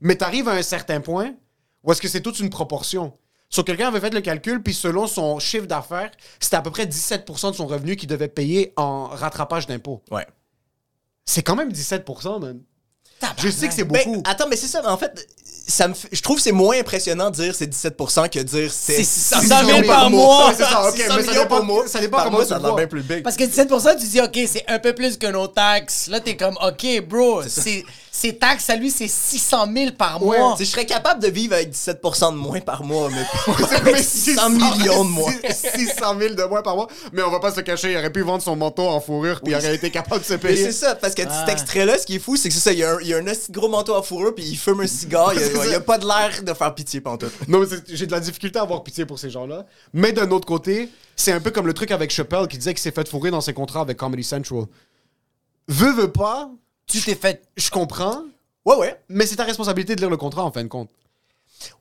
Mais 0.00 0.16
t'arrives 0.16 0.48
à 0.48 0.52
un 0.52 0.62
certain 0.62 1.00
point 1.00 1.34
où 1.82 1.92
est-ce 1.92 2.00
que 2.02 2.08
c'est 2.08 2.20
toute 2.20 2.38
une 2.40 2.50
proportion. 2.50 3.12
Sur 3.48 3.64
quelqu'un 3.64 3.88
avait 3.88 4.00
fait 4.00 4.12
le 4.12 4.20
calcul, 4.20 4.62
puis 4.62 4.74
selon 4.74 5.06
son 5.06 5.38
chiffre 5.38 5.66
d'affaires, 5.66 6.10
c'était 6.40 6.56
à 6.56 6.62
peu 6.62 6.70
près 6.70 6.84
17% 6.84 7.52
de 7.52 7.56
son 7.56 7.66
revenu 7.66 7.94
qu'il 7.96 8.08
devait 8.08 8.28
payer 8.28 8.72
en 8.76 9.06
rattrapage 9.06 9.66
d'impôts. 9.66 10.02
Ouais. 10.10 10.26
C'est 11.24 11.42
quand 11.42 11.56
même 11.56 11.70
17%, 11.70 12.40
man. 12.40 12.60
Je 13.38 13.48
sais 13.48 13.68
que 13.68 13.74
c'est 13.74 13.84
Ben, 13.84 14.04
beaucoup. 14.04 14.22
attends, 14.26 14.48
mais 14.48 14.56
c'est 14.56 14.66
ça, 14.66 14.82
mais 14.82 14.88
en 14.88 14.96
fait, 14.98 15.26
ça 15.68 15.88
me 15.88 15.94
fait- 15.94 16.08
je 16.12 16.20
trouve 16.22 16.36
que 16.36 16.42
c'est 16.42 16.52
moins 16.52 16.78
impressionnant 16.78 17.30
de 17.30 17.36
dire 17.36 17.54
c'est 17.54 17.66
17% 17.66 18.28
que 18.28 18.38
dire 18.40 18.70
c'est 18.72 18.96
C'est 18.96 19.04
600 19.04 19.40
600 19.40 19.58
000 19.66 19.78
millions 19.78 19.88
par 19.92 20.10
mois. 20.10 20.52
C'est 20.56 20.62
ça, 20.62 20.88
ok, 20.88 20.96
600 20.96 21.14
mais 21.16 21.22
ça 21.24 21.32
dépend- 21.32 21.46
par 21.46 21.64
mois. 21.64 21.88
ça 21.88 22.00
dépend 22.00 22.22
comment 22.24 22.44
ça 22.44 22.58
bien 22.58 22.86
plus 22.86 23.02
big. 23.02 23.22
Parce 23.22 23.36
que 23.36 23.44
17%, 23.44 23.94
tu 23.98 24.06
dis, 24.06 24.20
OK, 24.20 24.38
c'est 24.46 24.64
un 24.68 24.78
peu 24.78 24.94
plus 24.94 25.16
que 25.16 25.26
nos 25.26 25.46
taxes. 25.48 26.06
Là, 26.08 26.20
t'es 26.20 26.36
comme, 26.36 26.56
OK, 26.62 27.02
bro, 27.08 27.42
c'est, 27.48 27.84
ses 28.12 28.36
taxes 28.36 28.70
à 28.70 28.76
lui, 28.76 28.90
c'est 28.90 29.08
600 29.08 29.66
000 29.74 29.90
par 29.98 30.20
mois. 30.20 30.56
Je 30.58 30.64
serais 30.64 30.86
capable 30.86 31.20
de 31.22 31.28
vivre 31.28 31.54
avec 31.54 31.70
17% 31.70 32.32
de 32.32 32.36
moins 32.36 32.60
par 32.60 32.82
mois, 32.84 33.08
mais 33.10 33.24
Mais 33.58 33.76
avec 33.76 33.96
600 33.98 34.50
millions 34.50 35.04
de 35.04 35.10
moins. 35.10 35.32
600 35.50 36.18
000 36.18 36.34
de 36.34 36.42
moins 36.44 36.62
par 36.62 36.76
mois. 36.76 36.88
Mais 37.12 37.22
on 37.22 37.30
va 37.30 37.40
pas 37.40 37.52
se 37.52 37.60
cacher, 37.60 37.92
il 37.92 37.96
aurait 37.98 38.12
pu 38.12 38.22
vendre 38.22 38.42
son 38.42 38.56
manteau 38.56 38.86
en 38.88 39.00
fourrure 39.00 39.40
puis 39.42 39.52
il 39.52 39.56
aurait 39.56 39.74
été 39.74 39.90
capable 39.90 40.20
de 40.22 40.26
se 40.26 40.32
Mais 40.34 40.38
payer. 40.38 40.64
c'est 40.66 40.72
ça, 40.72 40.94
parce 40.94 41.14
que 41.14 41.22
Ah. 41.28 41.44
cet 41.46 41.52
extrait-là, 41.52 41.98
ce 41.98 42.06
qui 42.06 42.16
est 42.16 42.18
fou, 42.20 42.36
c'est 42.36 42.48
que 42.48 42.54
c'est 42.54 42.60
ça, 42.60 42.72
il 42.72 42.78
y 42.78 42.84
a 42.84 42.92
un, 42.92 42.98
il 43.02 43.08
y 43.08 43.14
a 43.14 43.18
un 43.18 43.26
esti 43.26 43.50
de 43.52 43.58
gros 43.58 43.68
manteau 43.68 43.94
à 43.94 44.02
fourrure, 44.02 44.34
puis 44.34 44.44
il 44.44 44.56
fume 44.56 44.80
un 44.80 44.86
cigare, 44.86 45.32
il 45.34 45.40
y 45.40 45.44
a, 45.44 45.46
C'est 45.46 45.52
il 45.64 45.70
y 45.72 45.74
a 45.74 45.80
pas 45.80 45.98
de 45.98 46.06
l'air 46.06 46.42
de 46.42 46.52
faire 46.54 46.74
pitié 46.74 47.00
pantoute. 47.00 47.32
Non, 47.48 47.60
mais 47.60 47.66
j'ai 47.88 48.06
de 48.06 48.12
la 48.12 48.20
difficulté 48.20 48.58
à 48.58 48.62
avoir 48.62 48.82
pitié 48.84 49.06
pour 49.06 49.18
ces 49.18 49.30
gens-là. 49.30 49.66
Mais 49.92 50.12
d'un 50.12 50.30
autre 50.30 50.46
côté, 50.46 50.88
c'est 51.16 51.32
un 51.32 51.40
peu 51.40 51.50
comme 51.50 51.66
le 51.66 51.74
truc 51.74 51.90
avec 51.90 52.10
Chappelle 52.10 52.46
qui 52.48 52.58
disait 52.58 52.74
qu'il 52.74 52.82
s'est 52.82 52.90
fait 52.92 53.08
fourrer 53.08 53.30
dans 53.30 53.40
ses 53.40 53.52
contrats 53.54 53.80
avec 53.80 53.96
Comedy 53.96 54.24
Central. 54.24 54.64
Veux, 55.68 55.92
veux 55.92 56.12
pas, 56.12 56.50
Tu 56.86 57.00
t'es 57.00 57.14
fait. 57.16 57.42
je 57.56 57.70
comprends, 57.70 58.22
Ouais, 58.64 58.76
ouais. 58.76 59.00
mais 59.08 59.26
c'est 59.26 59.36
ta 59.36 59.44
responsabilité 59.44 59.94
de 59.96 60.00
lire 60.00 60.10
le 60.10 60.16
contrat 60.16 60.44
en 60.44 60.52
fin 60.52 60.62
de 60.62 60.68
compte. 60.68 60.88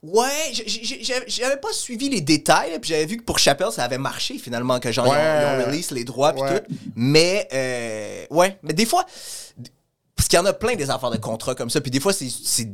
Ouais, 0.02 0.52
j'avais 1.28 1.58
pas 1.58 1.74
suivi 1.74 2.08
les 2.10 2.22
détails, 2.22 2.80
puis 2.80 2.90
j'avais 2.92 3.06
vu 3.06 3.18
que 3.18 3.24
pour 3.24 3.40
Chappelle, 3.40 3.72
ça 3.72 3.84
avait 3.84 3.98
marché 3.98 4.38
finalement, 4.38 4.80
que 4.80 4.92
genre, 4.92 5.06
ils 5.08 5.10
ont- 5.10 5.14
Ouais. 5.14 5.58
ils, 5.60 5.62
ont, 5.64 5.66
release 5.68 5.92
les 5.92 6.04
droits, 6.06 6.32
puis 6.34 6.42
Ouais. 6.44 6.62
tout. 6.62 6.74
Mais, 6.96 7.48
euh, 7.54 8.26
ouais, 8.30 8.58
mais 8.64 8.74
des 8.74 8.86
fois, 8.86 9.06
parce 10.16 10.28
qu'il 10.30 10.38
y 10.40 10.42
en 10.42 10.46
a 10.46 10.54
plein 10.54 10.76
des 10.76 10.90
affaires 10.90 11.12
de 11.12 11.18
contrats 11.18 11.56
comme 11.56 11.70
ça, 11.70 11.82
puis 11.82 11.92
des 11.92 12.00
fois, 12.00 12.14
c'est 12.14 12.70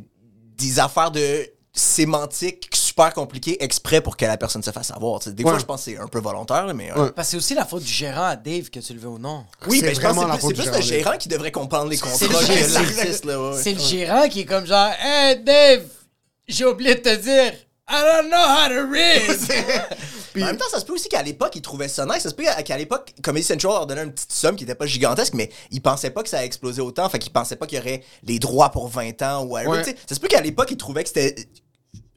des 0.61 0.79
affaires 0.79 1.11
de 1.11 1.47
sémantique 1.73 2.69
super 2.73 3.13
compliqué 3.13 3.63
exprès 3.63 4.01
pour 4.01 4.17
que 4.17 4.25
la 4.25 4.35
personne 4.37 4.61
se 4.61 4.71
fasse 4.71 4.87
savoir. 4.87 5.19
Des 5.25 5.43
Ouais. 5.43 5.49
fois, 5.51 5.59
je 5.59 5.65
pense 5.65 5.85
que 5.85 5.91
c'est 5.91 5.97
un 5.97 6.07
peu 6.07 6.19
volontaire, 6.19 6.71
mais. 6.75 6.91
euh, 6.91 7.05
Ouais. 7.05 7.11
Parce 7.11 7.27
que 7.27 7.31
c'est 7.31 7.37
aussi 7.37 7.53
la 7.55 7.65
faute 7.65 7.83
du 7.83 7.91
gérant 7.91 8.25
à 8.25 8.35
Dave, 8.35 8.69
que 8.69 8.79
tu 8.79 8.93
le 8.93 8.99
veux 8.99 9.07
ou 9.07 9.17
non. 9.19 9.45
Oui, 9.67 9.79
C'est 9.79 9.85
mais 9.85 9.95
je 9.95 10.01
pense 10.01 10.15
vraiment 10.15 10.27
la 10.27 10.35
que 10.35 10.41
c'est 10.41 10.47
faute 10.47 10.55
plus, 10.57 10.71
le 10.75 10.81
gérant. 10.81 11.17
qui 11.17 11.29
devrait 11.29 11.51
comprendre 11.51 11.89
les 11.89 11.97
contrats 11.97 12.17
C'est 12.17 12.27
le 12.27 12.33
que 12.37 12.45
gérant. 12.45 12.73
l'artiste. 12.73 13.63
C'est 13.63 13.73
le 13.73 13.79
gérant 13.79 14.27
qui 14.29 14.41
est 14.41 14.45
comme 14.45 14.65
genre, 14.65 14.91
Hey 15.01 15.41
Dave, 15.43 15.83
j'ai 16.47 16.65
oublié 16.65 16.95
de 16.95 16.99
te 17.01 17.15
dire, 17.15 17.53
I 17.91 18.01
don't 18.21 18.29
know 18.29 18.37
how 18.37 18.69
to 18.69 18.89
read. 18.91 19.37
Puis- 20.33 20.43
En 20.43 20.45
même 20.45 20.57
temps, 20.57 20.65
ça 20.71 20.79
se 20.79 20.85
peut 20.85 20.93
aussi 20.93 21.09
qu'à 21.09 21.21
l'époque, 21.21 21.51
ils 21.55 21.61
trouvaient 21.61 21.89
ça 21.89 22.05
nice. 22.05 22.19
Ça 22.23 22.29
se 22.29 22.35
peut 22.35 22.45
qu'à 22.63 22.77
l'époque, 22.77 23.13
Comedy 23.21 23.45
Central 23.45 23.73
leur 23.73 23.85
donnait 23.87 24.03
une 24.03 24.13
petite 24.13 24.31
somme 24.31 24.55
qui 24.55 24.63
était 24.63 24.75
pas 24.75 24.85
gigantesque, 24.85 25.33
mais 25.33 25.49
ils 25.71 25.81
pensaient 25.81 26.11
pas 26.11 26.23
que 26.23 26.29
ça 26.29 26.37
allait 26.37 26.45
exploser 26.45 26.81
autant. 26.81 27.09
Fait 27.09 27.19
qu'ils 27.19 27.33
pensaient 27.33 27.57
pas 27.57 27.67
qu'il 27.67 27.77
y 27.79 27.81
aurait 27.81 28.01
les 28.23 28.39
droits 28.39 28.69
pour 28.69 28.87
20 28.87 29.21
ans 29.23 29.43
ou 29.43 29.49
whatever. 29.53 29.71
Ouais. 29.83 29.95
Ça 30.07 30.15
se 30.15 30.19
peut 30.21 30.29
qu'à 30.29 30.39
l'époque, 30.41 30.69
ils 30.71 30.77
trouvaient 30.77 31.03
que 31.03 31.09
c'était 31.09 31.35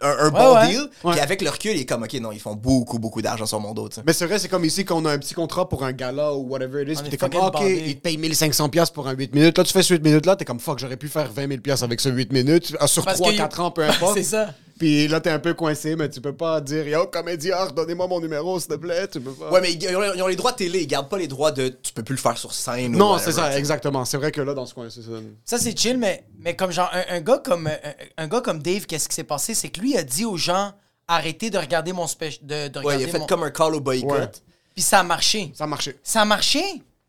un, 0.00 0.26
un 0.26 0.30
bon 0.30 0.54
ouais. 0.54 0.68
deal. 0.68 0.80
Ouais. 1.02 1.12
Puis 1.12 1.20
avec 1.20 1.42
le 1.42 1.50
recul, 1.50 1.72
il 1.72 1.80
est 1.80 1.86
comme, 1.86 2.04
OK, 2.04 2.12
non, 2.14 2.30
ils 2.30 2.38
font 2.40 2.54
beaucoup, 2.54 2.98
beaucoup 3.00 3.20
d'argent 3.22 3.46
sur 3.46 3.58
mon 3.58 3.72
dos. 3.74 3.88
Mais 4.06 4.12
c'est 4.12 4.26
vrai, 4.26 4.38
c'est 4.38 4.48
comme 4.48 4.64
ici 4.64 4.84
qu'on 4.84 5.04
a 5.06 5.10
un 5.12 5.18
petit 5.18 5.34
contrat 5.34 5.68
pour 5.68 5.82
un 5.82 5.92
gala 5.92 6.34
ou 6.34 6.46
whatever 6.48 6.82
it 6.82 6.88
is. 6.90 6.98
On 6.98 7.02
Puis 7.02 7.10
t'es 7.10 7.16
comme, 7.16 7.34
ok, 7.34 7.62
ils 7.64 7.96
te 7.96 8.00
payent 8.02 8.18
1500$ 8.18 8.70
piastres 8.70 8.92
pour 8.94 9.08
un 9.08 9.12
8 9.14 9.34
minutes. 9.34 9.58
Là, 9.58 9.64
tu 9.64 9.72
fais 9.72 9.82
ce 9.82 9.92
8 9.94 10.04
minutes-là, 10.04 10.36
t'es 10.36 10.44
comme, 10.44 10.60
fuck, 10.60 10.78
j'aurais 10.78 10.96
pu 10.98 11.08
faire 11.08 11.32
20 11.32 11.46
000$ 11.48 11.60
piastres 11.60 11.84
avec 11.84 12.00
ce 12.00 12.10
8 12.10 12.32
minutes. 12.32 12.76
Ah, 12.78 12.86
Sur 12.86 13.04
Parce 13.04 13.18
3-4 13.20 13.48
que- 13.48 13.60
ans, 13.60 13.70
peu 13.72 13.82
importe. 13.88 14.14
c'est 14.18 14.22
ça. 14.24 14.54
Puis 14.78 15.06
là, 15.08 15.20
t'es 15.20 15.30
un 15.30 15.38
peu 15.38 15.54
coincé, 15.54 15.94
mais 15.94 16.08
tu 16.10 16.20
peux 16.20 16.32
pas 16.34 16.60
dire, 16.60 16.86
yo, 16.88 17.06
comédien, 17.06 17.66
donnez-moi 17.68 18.08
mon 18.08 18.20
numéro, 18.20 18.58
s'il 18.58 18.68
te 18.70 18.74
plaît. 18.74 19.06
Tu 19.08 19.20
peux 19.20 19.30
pas. 19.32 19.50
Ouais, 19.50 19.60
mais 19.60 19.72
ils, 19.72 19.96
ont, 19.96 20.12
ils 20.14 20.22
ont 20.22 20.26
les 20.26 20.34
droits 20.36 20.50
de 20.52 20.56
télé. 20.56 20.80
Ils 20.82 20.86
gardent 20.88 21.08
pas 21.08 21.18
les 21.18 21.28
droits 21.28 21.52
de. 21.52 21.68
Tu 21.68 21.92
peux 21.92 22.02
plus 22.02 22.16
le 22.16 22.20
faire 22.20 22.36
sur 22.36 22.52
scène. 22.52 22.92
Non, 22.92 23.18
c'est 23.18 23.30
ça, 23.32 23.52
sais. 23.52 23.58
exactement. 23.58 24.04
C'est 24.04 24.16
vrai 24.16 24.32
que 24.32 24.40
là, 24.40 24.52
dans 24.52 24.66
ce 24.66 24.74
coin, 24.74 24.90
c'est 24.90 25.02
ça. 25.02 25.10
Ça, 25.44 25.58
c'est 25.58 25.78
chill, 25.78 25.96
mais, 25.98 26.24
mais 26.40 26.56
comme 26.56 26.72
genre, 26.72 26.90
un, 26.92 27.16
un 27.16 27.20
gars 27.20 27.38
comme, 27.38 27.68
un, 27.68 27.78
un 28.16 28.26
gars 28.26 28.40
comme 28.40 28.60
Dave, 28.60 28.86
qu'est-ce 28.86 29.08
qui 29.08 29.14
s'est 29.14 29.22
passé? 29.24 29.54
C'est 29.54 29.68
que 29.68 29.80
lui 29.80 29.96
a 29.96 30.02
dit 30.02 30.24
aux 30.24 30.36
gens, 30.36 30.72
arrêtez 31.06 31.50
de 31.50 31.58
regarder 31.58 31.92
mon 31.92 32.06
spécial. 32.08 32.44
De, 32.44 32.68
de 32.68 32.78
Ouais, 32.80 32.84
regarder 32.96 33.04
il 33.04 33.08
a 33.08 33.12
fait 33.12 33.18
mon- 33.20 33.26
comme 33.26 33.42
un 33.44 33.50
call 33.50 33.74
au 33.76 33.80
boycott. 33.80 34.10
Ouais. 34.10 34.28
Puis 34.74 34.82
ça 34.82 34.98
a 34.98 35.02
marché. 35.04 35.52
Ça 35.54 35.64
a 35.64 35.66
marché. 35.68 35.96
Ça 36.02 36.22
a 36.22 36.24
marché? 36.24 36.62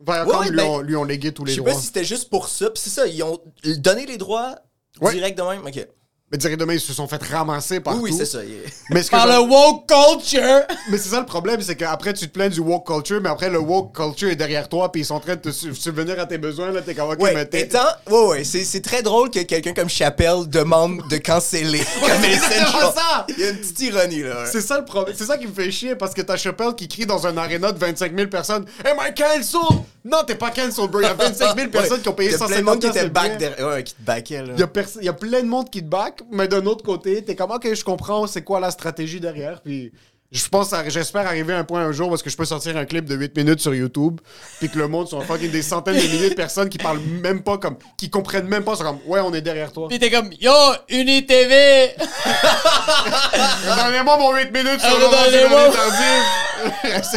Viacom, 0.05 0.39
Ouais, 0.39 0.49
lui, 0.49 0.57
ben, 0.57 0.65
ont, 0.65 0.79
lui 0.81 0.95
ont 0.97 1.03
légué 1.03 1.31
tous 1.31 1.43
Je 1.45 1.47
les 1.47 1.53
sais 1.55 1.61
droits. 1.61 1.73
pas 1.73 1.79
si 1.79 1.87
c'était 1.87 2.03
juste 2.03 2.29
pour 2.29 2.47
ça. 2.47 2.69
Puis 2.69 2.83
c'est 2.83 2.89
ça, 2.91 3.07
ils 3.07 3.23
ont 3.23 3.39
donné 3.77 4.05
les 4.05 4.17
droits 4.17 4.55
Ouais. 5.01 5.13
direct 5.13 5.37
de 5.37 5.43
même. 5.43 5.65
Ok. 5.65 5.87
Mais 6.31 6.39
direct 6.39 6.59
demain, 6.59 6.73
ils 6.73 6.79
se 6.79 6.91
sont 6.91 7.07
fait 7.07 7.21
ramasser 7.23 7.79
partout. 7.79 8.01
oui, 8.01 8.11
c'est 8.17 8.25
ça. 8.25 8.43
il 8.43 8.51
est- 8.53 8.63
Mais 8.89 9.03
ce 9.03 9.11
que 9.11 9.15
Par 9.15 9.27
le 9.27 9.37
woke 9.47 9.87
culture! 9.87 10.41
Mais 10.89 10.97
c'est 10.97 11.09
ça 11.09 11.19
le 11.19 11.25
problème, 11.27 11.61
c'est 11.61 11.75
qu'après 11.75 12.13
tu 12.13 12.27
te 12.27 12.33
plains 12.33 12.49
du 12.49 12.59
woke 12.61 12.87
culture, 12.87 13.21
mais 13.21 13.29
après 13.29 13.49
le 13.51 13.59
woke 13.59 13.95
culture 13.95 14.29
est 14.29 14.35
derrière 14.35 14.67
toi, 14.67 14.91
puis 14.91 15.01
ils 15.01 15.05
sont 15.05 15.13
en 15.15 15.19
train 15.19 15.35
de 15.35 15.41
te 15.41 15.51
su- 15.51 15.75
subvenir 15.75 16.19
à 16.19 16.25
tes 16.25 16.39
besoins, 16.39 16.71
là, 16.71 16.81
t'es 16.81 16.95
comme, 16.95 17.11
ok, 17.11 17.21
Ouais, 17.21 17.33
mais 17.35 17.45
t'es. 17.45 17.61
étant, 17.61 17.79
ouais, 18.09 18.27
ouais, 18.27 18.43
c'est, 18.43 18.63
c'est 18.63 18.81
très 18.81 19.03
drôle 19.03 19.29
que 19.29 19.39
quelqu'un 19.43 19.73
comme 19.73 19.87
Chappelle 19.89 20.47
demande 20.47 21.01
de 21.11 21.17
canceller. 21.17 21.83
Ça! 22.95 23.25
Il 23.29 23.39
y 23.39 23.43
a 23.43 23.49
une 23.51 23.57
petite 23.57 23.79
ironie, 23.81 24.23
là. 24.23 24.41
ouais. 24.43 24.49
C'est 24.51 24.61
ça 24.61 24.79
le 24.79 24.85
problème. 24.85 25.15
C'est 25.17 25.25
ça 25.25 25.37
qui 25.37 25.45
me 25.47 25.53
fait 25.53 25.69
chier 25.71 25.95
parce 25.95 26.13
que 26.15 26.21
t'as 26.23 26.37
Chappelle 26.37 26.73
qui 26.75 26.87
crie 26.87 27.05
dans 27.05 27.27
un 27.27 27.37
aréna 27.37 27.71
de 27.71 27.77
25 27.77 28.15
000 28.15 28.29
personnes 28.29 28.65
Am 28.83 28.97
I 28.99 29.13
cancelled? 29.13 29.83
Non, 30.07 30.19
t'es 30.25 30.35
pas 30.35 30.51
cancelled, 30.51 30.91
bro. 30.91 31.01
Il 31.01 31.03
y 31.03 31.07
a 31.07 31.13
25 31.15 31.55
000 31.57 31.69
personnes 31.69 31.93
Ouais. 31.97 31.99
qui 32.03 32.09
ont 32.09 32.13
payé 32.13 32.29
Il 32.29 32.33
y 32.33 32.35
a 32.35 32.37
150 32.37 32.47
plein 32.53 32.59
de 32.59 32.65
monde 32.65 32.79
qui 32.79 32.87
était 32.87 33.09
back 33.09 33.37
derrière. 33.39 33.67
Ouais, 33.67 33.83
qui 33.83 33.95
te 33.95 34.01
backait, 34.03 34.43
là. 34.43 34.53
Il 34.53 34.59
y, 34.59 34.63
a 34.63 34.67
perso- 34.67 34.99
il 35.01 35.05
y 35.05 35.09
a 35.09 35.13
plein 35.13 35.41
de 35.41 35.47
monde 35.47 35.69
qui 35.71 35.81
te 35.81 35.87
back, 35.89 36.21
mais 36.31 36.47
d'un 36.47 36.63
autre 36.67 36.83
côté, 36.85 37.23
t'es 37.23 37.35
comme, 37.35 37.49
ok, 37.51 37.73
je 37.73 37.83
comprends 37.83 38.27
c'est 38.27 38.43
quoi 38.43 38.59
la 38.59 38.69
stratégie 38.69 39.19
derrière, 39.19 39.61
puis 39.61 39.91
je 40.31 40.47
pense, 40.49 40.73
à- 40.73 40.87
j'espère 40.89 41.25
arriver 41.25 41.53
à 41.53 41.59
un 41.59 41.63
point 41.63 41.81
un 41.81 41.91
jour 41.91 42.09
parce 42.09 42.21
que 42.21 42.29
je 42.29 42.37
peux 42.37 42.45
sortir 42.45 42.75
un 42.77 42.85
clip 42.85 43.05
de 43.05 43.15
8 43.15 43.35
minutes 43.35 43.59
sur 43.61 43.73
YouTube, 43.73 44.19
puis 44.59 44.69
que 44.69 44.77
le 44.77 44.87
monde 44.87 45.07
sont 45.07 45.21
fucking 45.21 45.49
des 45.49 45.61
centaines 45.63 45.95
de 45.95 46.01
milliers 46.01 46.29
de 46.29 46.35
personnes 46.35 46.69
qui 46.69 46.77
parlent 46.77 46.99
même 46.99 47.41
pas 47.41 47.57
comme, 47.57 47.77
qui 47.97 48.09
comprennent 48.11 48.47
même 48.47 48.63
pas, 48.63 48.75
sont 48.75 48.83
comme, 48.83 48.99
ouais, 49.07 49.21
on 49.21 49.33
est 49.33 49.41
derrière 49.41 49.71
toi. 49.71 49.87
Puis 49.87 49.97
t'es 49.97 50.11
comme, 50.11 50.29
yo, 50.39 50.51
UniTV! 50.89 51.95
Donnez-moi 53.77 54.17
mon 54.17 54.35
8 54.35 54.51
minutes 54.51 54.81
sur 54.81 54.97
le 54.99 55.05
donnez-moi. 55.09 55.71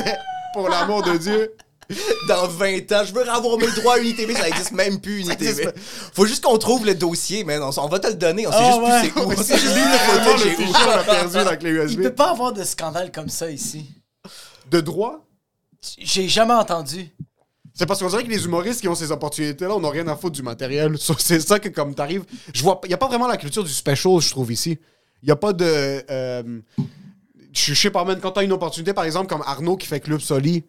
pour 0.55 0.69
l'amour 0.69 1.03
de 1.03 1.17
Dieu. 1.19 1.53
Dans 2.29 2.47
20 2.47 2.93
ans, 2.93 3.03
je 3.05 3.15
veux 3.15 3.29
avoir 3.29 3.57
mes 3.59 3.71
droits 3.73 3.95
à 3.95 3.99
UniTV, 3.99 4.35
ça 4.35 4.49
existe 4.49 4.73
même 4.73 5.01
plus, 5.01 5.21
UniTV. 5.23 5.69
Faut 6.13 6.27
juste 6.27 6.45
qu'on 6.45 6.59
trouve 6.59 6.85
le 6.85 6.95
dossier, 6.95 7.45
mais 7.45 7.59
on, 7.59 7.71
on 7.79 7.89
va 7.89 7.99
te 7.99 8.09
le 8.09 8.15
donner, 8.15 8.47
on 8.47 8.53
sait 8.53 8.59
Ah, 8.61 8.71
juste 8.71 8.83
ouais. 8.83 9.11
plus 9.11 9.17
c'est 9.17 9.25
où. 9.25 9.31
Juste 9.59 10.59
le 10.59 10.65
où. 10.65 10.73
on 10.85 10.97
l'a 10.97 11.05
perdu 11.05 11.37
avec 11.39 11.63
les 11.63 11.71
Il 11.71 11.77
USB. 11.77 12.03
peut 12.03 12.15
pas 12.15 12.31
avoir 12.31 12.53
de 12.53 12.63
scandale 12.65 13.11
comme 13.11 13.29
ça 13.31 13.51
ici. 13.51 13.87
De 14.71 14.81
droit? 14.81 15.25
J'ai 15.99 16.29
jamais 16.29 16.55
entendu. 16.55 17.09
C'est 17.73 17.87
parce 17.87 18.01
qu'on 18.01 18.09
dirait 18.09 18.25
que 18.25 18.29
les 18.31 18.45
humoristes 18.45 18.81
qui 18.81 18.89
ont 18.89 18.95
ces 18.97 19.13
opportunités-là, 19.13 19.75
on 19.75 19.81
n'a 19.81 19.89
rien 19.91 20.07
à 20.09 20.17
foutre 20.17 20.35
du 20.35 20.43
matériel. 20.43 20.97
C'est 21.19 21.41
ça 21.41 21.59
que, 21.61 21.69
comme 21.69 21.95
t'arrives. 21.95 22.25
Je 22.53 22.63
vois. 22.63 22.81
Il 22.85 22.89
n'y 22.89 22.95
a 22.95 22.99
pas 22.99 23.07
vraiment 23.07 23.29
la 23.29 23.37
culture 23.37 23.63
du 23.65 23.73
special, 23.73 24.21
je 24.21 24.29
trouve, 24.31 24.53
ici. 24.53 24.79
Il 25.23 25.27
n'y 25.27 25.33
a 25.33 25.37
pas 25.37 25.53
de. 25.53 25.65
euh, 26.11 26.43
je 27.53 27.73
je 27.73 27.81
sais 27.81 27.91
pas, 27.91 28.05
même 28.05 28.21
quand 28.21 28.33
t'as 28.33 28.43
une 28.45 28.53
opportunité, 28.53 28.93
par 28.93 29.05
exemple, 29.05 29.29
comme 29.29 29.43
Arnaud 29.47 29.77
qui 29.77 29.87
fait 29.87 30.01
Club 30.01 30.21
Soli, 30.21 30.65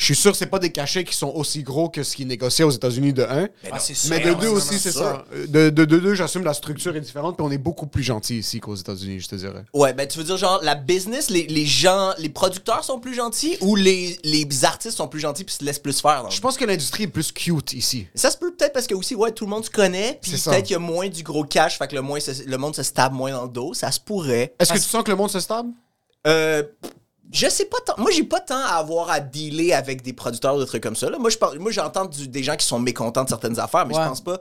je 0.00 0.06
suis 0.06 0.16
sûr 0.16 0.32
que 0.32 0.38
c'est 0.38 0.46
pas 0.46 0.58
des 0.58 0.72
cachets 0.72 1.04
qui 1.04 1.14
sont 1.14 1.28
aussi 1.28 1.62
gros 1.62 1.90
que 1.90 2.02
ce 2.02 2.16
qui 2.16 2.22
est 2.22 2.24
négocié 2.24 2.64
aux 2.64 2.70
États-Unis 2.70 3.12
de 3.12 3.22
1. 3.22 3.48
Ah, 3.70 3.78
c'est 3.78 3.92
sûr. 3.92 4.08
Mais 4.08 4.20
de 4.20 4.32
deux 4.32 4.40
c'est 4.40 4.46
aussi, 4.48 4.78
c'est 4.78 4.92
ça. 4.92 5.26
De, 5.46 5.68
de, 5.68 5.84
de 5.84 5.98
deux, 5.98 6.14
j'assume 6.14 6.42
la 6.42 6.54
structure 6.54 6.96
est 6.96 7.02
différente, 7.02 7.36
puis 7.36 7.44
on 7.46 7.50
est 7.50 7.58
beaucoup 7.58 7.86
plus 7.86 8.02
gentil 8.02 8.38
ici 8.38 8.60
qu'aux 8.60 8.74
États-Unis, 8.74 9.20
je 9.20 9.28
te 9.28 9.34
dirais. 9.34 9.62
Ouais, 9.74 9.92
ben 9.92 10.08
tu 10.08 10.16
veux 10.16 10.24
dire 10.24 10.38
genre 10.38 10.58
la 10.62 10.74
business, 10.74 11.28
les, 11.28 11.46
les 11.48 11.66
gens, 11.66 12.12
les 12.16 12.30
producteurs 12.30 12.82
sont 12.82 12.98
plus 12.98 13.14
gentils 13.14 13.58
ou 13.60 13.76
les, 13.76 14.18
les 14.24 14.64
artistes 14.64 14.96
sont 14.96 15.06
plus 15.06 15.20
gentils 15.20 15.44
puis 15.44 15.54
se 15.54 15.62
laissent 15.64 15.78
plus 15.78 16.00
faire? 16.00 16.30
Je 16.30 16.40
pense 16.40 16.56
que 16.56 16.64
l'industrie 16.64 17.02
est 17.02 17.08
plus 17.08 17.30
cute 17.30 17.74
ici. 17.74 18.06
Ça 18.14 18.30
se 18.30 18.38
peut 18.38 18.54
peut-être 18.54 18.72
parce 18.72 18.86
que 18.86 18.94
aussi, 18.94 19.14
ouais, 19.14 19.32
tout 19.32 19.44
le 19.44 19.50
monde 19.50 19.66
se 19.66 19.70
connaît, 19.70 20.18
puis 20.22 20.30
peut-être 20.32 20.62
qu'il 20.64 20.72
y 20.72 20.76
a 20.76 20.78
moins 20.78 21.08
du 21.10 21.22
gros 21.22 21.44
cash, 21.44 21.76
fait 21.76 21.88
que 21.88 21.94
le, 21.94 22.00
moins 22.00 22.20
se- 22.20 22.42
le 22.44 22.56
monde 22.56 22.74
se 22.74 22.82
stab 22.82 23.12
moins 23.12 23.32
dans 23.32 23.42
le 23.44 23.50
dos. 23.50 23.74
Ça 23.74 23.92
se 23.92 24.00
pourrait. 24.00 24.54
Est-ce 24.58 24.72
que 24.72 24.78
tu 24.78 24.84
sens 24.84 25.04
que 25.04 25.10
le 25.10 25.16
monde 25.18 25.30
se 25.30 25.40
stable? 25.40 25.68
Euh, 26.26 26.62
je 27.32 27.48
sais 27.48 27.66
pas 27.66 27.78
tant. 27.86 27.94
Moi, 27.98 28.10
j'ai 28.10 28.24
pas 28.24 28.40
tant 28.40 28.56
à 28.58 28.74
avoir 28.76 29.10
à 29.10 29.20
dealer 29.20 29.72
avec 29.72 30.02
des 30.02 30.12
producteurs 30.12 30.56
ou 30.56 30.60
des 30.60 30.66
trucs 30.66 30.82
comme 30.82 30.96
ça. 30.96 31.08
Là. 31.10 31.18
Moi, 31.18 31.30
je 31.30 31.38
parle, 31.38 31.58
moi, 31.58 31.70
j'entends 31.70 32.06
du- 32.06 32.28
des 32.28 32.42
gens 32.42 32.56
qui 32.56 32.66
sont 32.66 32.78
mécontents 32.78 33.24
de 33.24 33.28
certaines 33.28 33.58
affaires, 33.58 33.86
mais 33.86 33.94
Ouais. 33.96 34.02
je 34.02 34.08
pense 34.08 34.20
pas. 34.20 34.40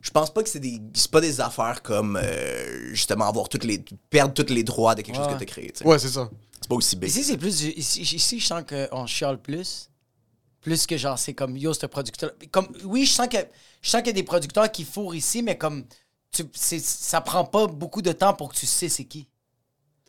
Je 0.00 0.10
pense 0.10 0.32
pas 0.32 0.42
que 0.42 0.48
c'est 0.50 0.60
des, 0.60 0.80
c'est 0.92 1.10
pas 1.10 1.20
des 1.22 1.40
affaires 1.40 1.82
comme 1.82 2.18
euh, 2.22 2.90
justement 2.94 3.26
avoir 3.26 3.48
toutes 3.48 3.64
les 3.64 3.82
perdre 4.10 4.34
tous 4.34 4.52
les 4.52 4.62
droits 4.62 4.94
de 4.94 5.00
quelque 5.02 5.16
chose 5.16 5.28
que 5.28 5.38
t'as 5.38 5.44
créé. 5.46 5.70
tu 5.72 5.78
sais. 5.78 5.86
Ouais, 5.86 5.98
c'est 5.98 6.08
ça. 6.10 6.28
C'est 6.60 6.68
pas 6.68 6.74
aussi 6.74 6.96
big. 6.96 7.08
Ici, 7.08 7.24
c'est 7.24 7.36
plus. 7.38 7.56
du- 7.58 7.70
Ici, 7.72 8.02
ici, 8.02 8.38
je 8.40 8.46
sens 8.46 8.62
qu'on 8.68 9.06
chiale 9.06 9.38
plus. 9.40 9.88
Plus 10.60 10.86
que 10.86 10.96
genre, 10.96 11.18
c'est 11.18 11.34
comme 11.34 11.56
yo, 11.56 11.72
ce 11.74 11.86
producteur. 11.86 12.32
Comme, 12.50 12.68
oui, 12.84 13.04
je 13.06 13.12
sens 13.12 13.28
que 13.28 13.36
je 13.82 13.90
sens 13.90 14.00
qu'il 14.00 14.08
y 14.08 14.10
a 14.10 14.14
des 14.14 14.22
producteurs 14.22 14.70
qui 14.72 14.84
fourrent 14.84 15.14
ici, 15.14 15.42
mais 15.42 15.56
comme 15.58 15.84
tu, 16.30 16.42
c'est- 16.54 16.84
ça 16.84 17.20
prend 17.20 17.44
pas 17.44 17.66
beaucoup 17.66 18.02
de 18.02 18.12
temps 18.12 18.34
pour 18.34 18.48
que 18.50 18.56
tu 18.56 18.66
sais 18.66 18.88
c'est 18.88 19.04
qui. 19.04 19.28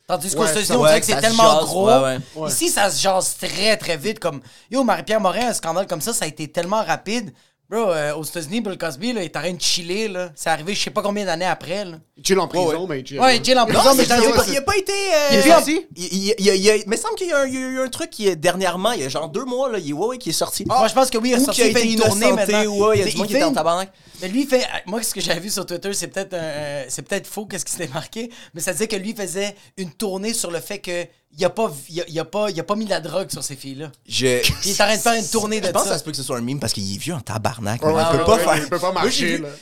Tandis 0.08 0.36
qu'aux 0.36 0.46
États-Unis, 0.46 0.78
on 0.78 0.86
dirait 0.86 1.00
que 1.00 1.06
c'est 1.06 1.20
tellement 1.20 1.64
gros. 1.64 1.90
Ici, 2.48 2.70
ça 2.70 2.90
se 2.92 3.02
jase 3.02 3.38
très, 3.38 3.76
très 3.78 3.98
vite. 3.98 4.20
Comme 4.20 4.42
yo, 4.70 4.84
Marie-Pierre 4.84 5.20
Morin, 5.20 5.48
un 5.48 5.54
scandale 5.54 5.88
comme 5.88 6.02
ça, 6.02 6.14
ça 6.14 6.26
a 6.26 6.28
été 6.28 6.48
tellement 6.48 6.84
rapide. 6.84 7.34
Bro, 7.68 7.92
euh, 7.92 8.14
aux 8.14 8.24
États-Unis, 8.24 8.62
Bill 8.62 8.78
Cosby, 8.78 9.12
là, 9.14 9.22
il 9.22 9.26
est 9.26 9.36
en 9.38 9.42
train 9.42 9.52
de 9.54 9.60
chiller. 9.62 10.08
là. 10.08 10.30
C'est 10.36 10.50
arrivé 10.52 10.76
je 10.76 10.84
sais 10.84 10.92
pas 10.92 11.02
combien 11.02 11.26
d'années 11.26 11.46
après. 11.46 11.84
Là. 11.84 11.98
Il 12.16 12.24
chill 12.26 12.40
en 12.40 12.48
prison, 12.48 12.86
mais 12.88 13.00
il 13.00 13.08
chill. 13.08 13.20
Ouais, 13.20 13.40
Jill 13.44 13.58
en 13.58 13.66
Non, 13.66 13.74
prison, 13.74 13.96
mais 13.96 14.04
il, 14.04 14.12
a 14.12 14.62
pas, 14.62 14.74
il 14.76 14.80
été. 14.82 14.92
euh, 14.94 15.28
Il 15.32 15.38
est 15.38 15.42
sorti? 15.50 15.88
Il, 15.96 16.04
il- 16.04 16.14
il- 16.14 16.36
il- 16.38 16.48
il- 16.56 16.84
il 16.86 16.90
me 16.90 16.96
semble 16.96 17.16
qu'il 17.16 17.28
y, 17.28 17.34
a 17.34 17.46
il 17.48 17.56
eu 17.56 17.80
un 17.82 17.88
truc 17.88 18.12
qui 18.12 18.28
est 18.28 18.36
dernièrement, 18.36 18.92
il 18.92 19.02
y 19.02 19.04
a 19.04 19.10
genre 19.10 19.30
deux 19.30 19.46
mois, 19.46 19.70
là, 19.72 19.80
il, 19.80 19.94
ouais, 19.96 20.08
ouais, 20.08 20.18
qui 20.20 20.30
est 20.30 20.34
sorti. 20.34 20.64
Moi, 20.66 20.88
je 20.88 20.94
pense 20.94 21.10
que 21.10 21.18
oui, 21.18 21.30
il 21.32 21.36
a 21.36 21.38
Ou 21.40 21.46
sorti, 21.46 21.62
il 21.68 21.76
fait 21.76 21.88
une 21.92 22.00
tournée 22.00 22.32
maintenant. 22.32 22.66
ou 22.66 22.86
ouais, 22.86 23.00
il 23.00 23.06
y 23.06 23.08
a 23.08 23.12
du 23.12 23.18
monde 23.18 23.28
qui 23.28 23.34
était 23.34 23.44
en 23.44 23.52
tabarnak. 23.54 23.92
Mais 24.22 24.28
lui, 24.28 24.42
il 24.44 24.48
fait. 24.48 24.66
Moi, 24.86 25.02
ce 25.02 25.14
que 25.14 25.20
j'avais 25.22 25.40
vu 25.40 25.50
sur 25.50 25.66
Twitter, 25.66 25.92
c'est 25.94 26.08
peut-être 26.08 26.34
euh, 26.34 26.86
c'est 26.88 27.02
peut-être 27.02 27.26
faux, 27.28 27.46
qu'est-ce 27.48 27.66
qui 27.66 27.72
s'était 27.72 27.92
marqué, 27.94 28.30
mais 28.54 28.62
ça 28.62 28.72
disait 28.74 28.88
que 28.88 28.96
lui 28.96 29.14
faisait 29.16 29.56
une 29.78 29.92
tournée 29.92 30.34
sur 30.34 30.52
le 30.52 30.60
fait 30.60 30.80
que 30.80 31.06
il 31.38 31.44
a 31.46 31.50
pas, 31.50 31.72
il 31.90 32.02
a, 32.02 32.04
il 32.08 32.20
a 32.20 32.26
pas, 32.26 32.50
il 32.50 32.60
a 32.60 32.64
pas 32.64 32.76
mis 32.76 32.86
la 32.86 33.00
drogue 33.00 33.30
sur 33.32 33.44
ces 33.44 33.56
filles-là. 33.56 33.92
Je... 34.08 34.42
Puis 34.42 34.54
il 34.66 34.72
est 34.72 34.82
en 34.82 34.86
train 34.86 34.96
de 34.96 35.02
faire 35.02 35.14
une 35.14 35.28
tournée 35.28 35.62
de 35.62 35.68
Je 35.68 35.72
pense 35.72 35.84
que 35.84 35.88
ça. 35.90 35.94
ça 35.96 36.00
se 36.00 36.04
peut 36.04 36.12
que 36.12 36.18
ce 36.18 36.24
soit 36.24 36.38
un 36.38 36.42
meme 36.42 36.60
parce 36.60 36.74
qu'il 36.74 36.94
est 36.94 36.98
vieux 36.98 37.14
en 37.14 37.20
tabarnak. 37.20 37.82
Ouais, 37.84 37.94
mais 37.94 38.02
il 38.02 38.06
ouais, 38.14 38.18
peut 38.20 38.24
pas 38.26 38.36
ouais, 38.38 38.44
faire. 38.44 38.58
il 38.58 38.70
peut 38.70 38.80
pas 38.80 38.92
marcher, 38.92 39.12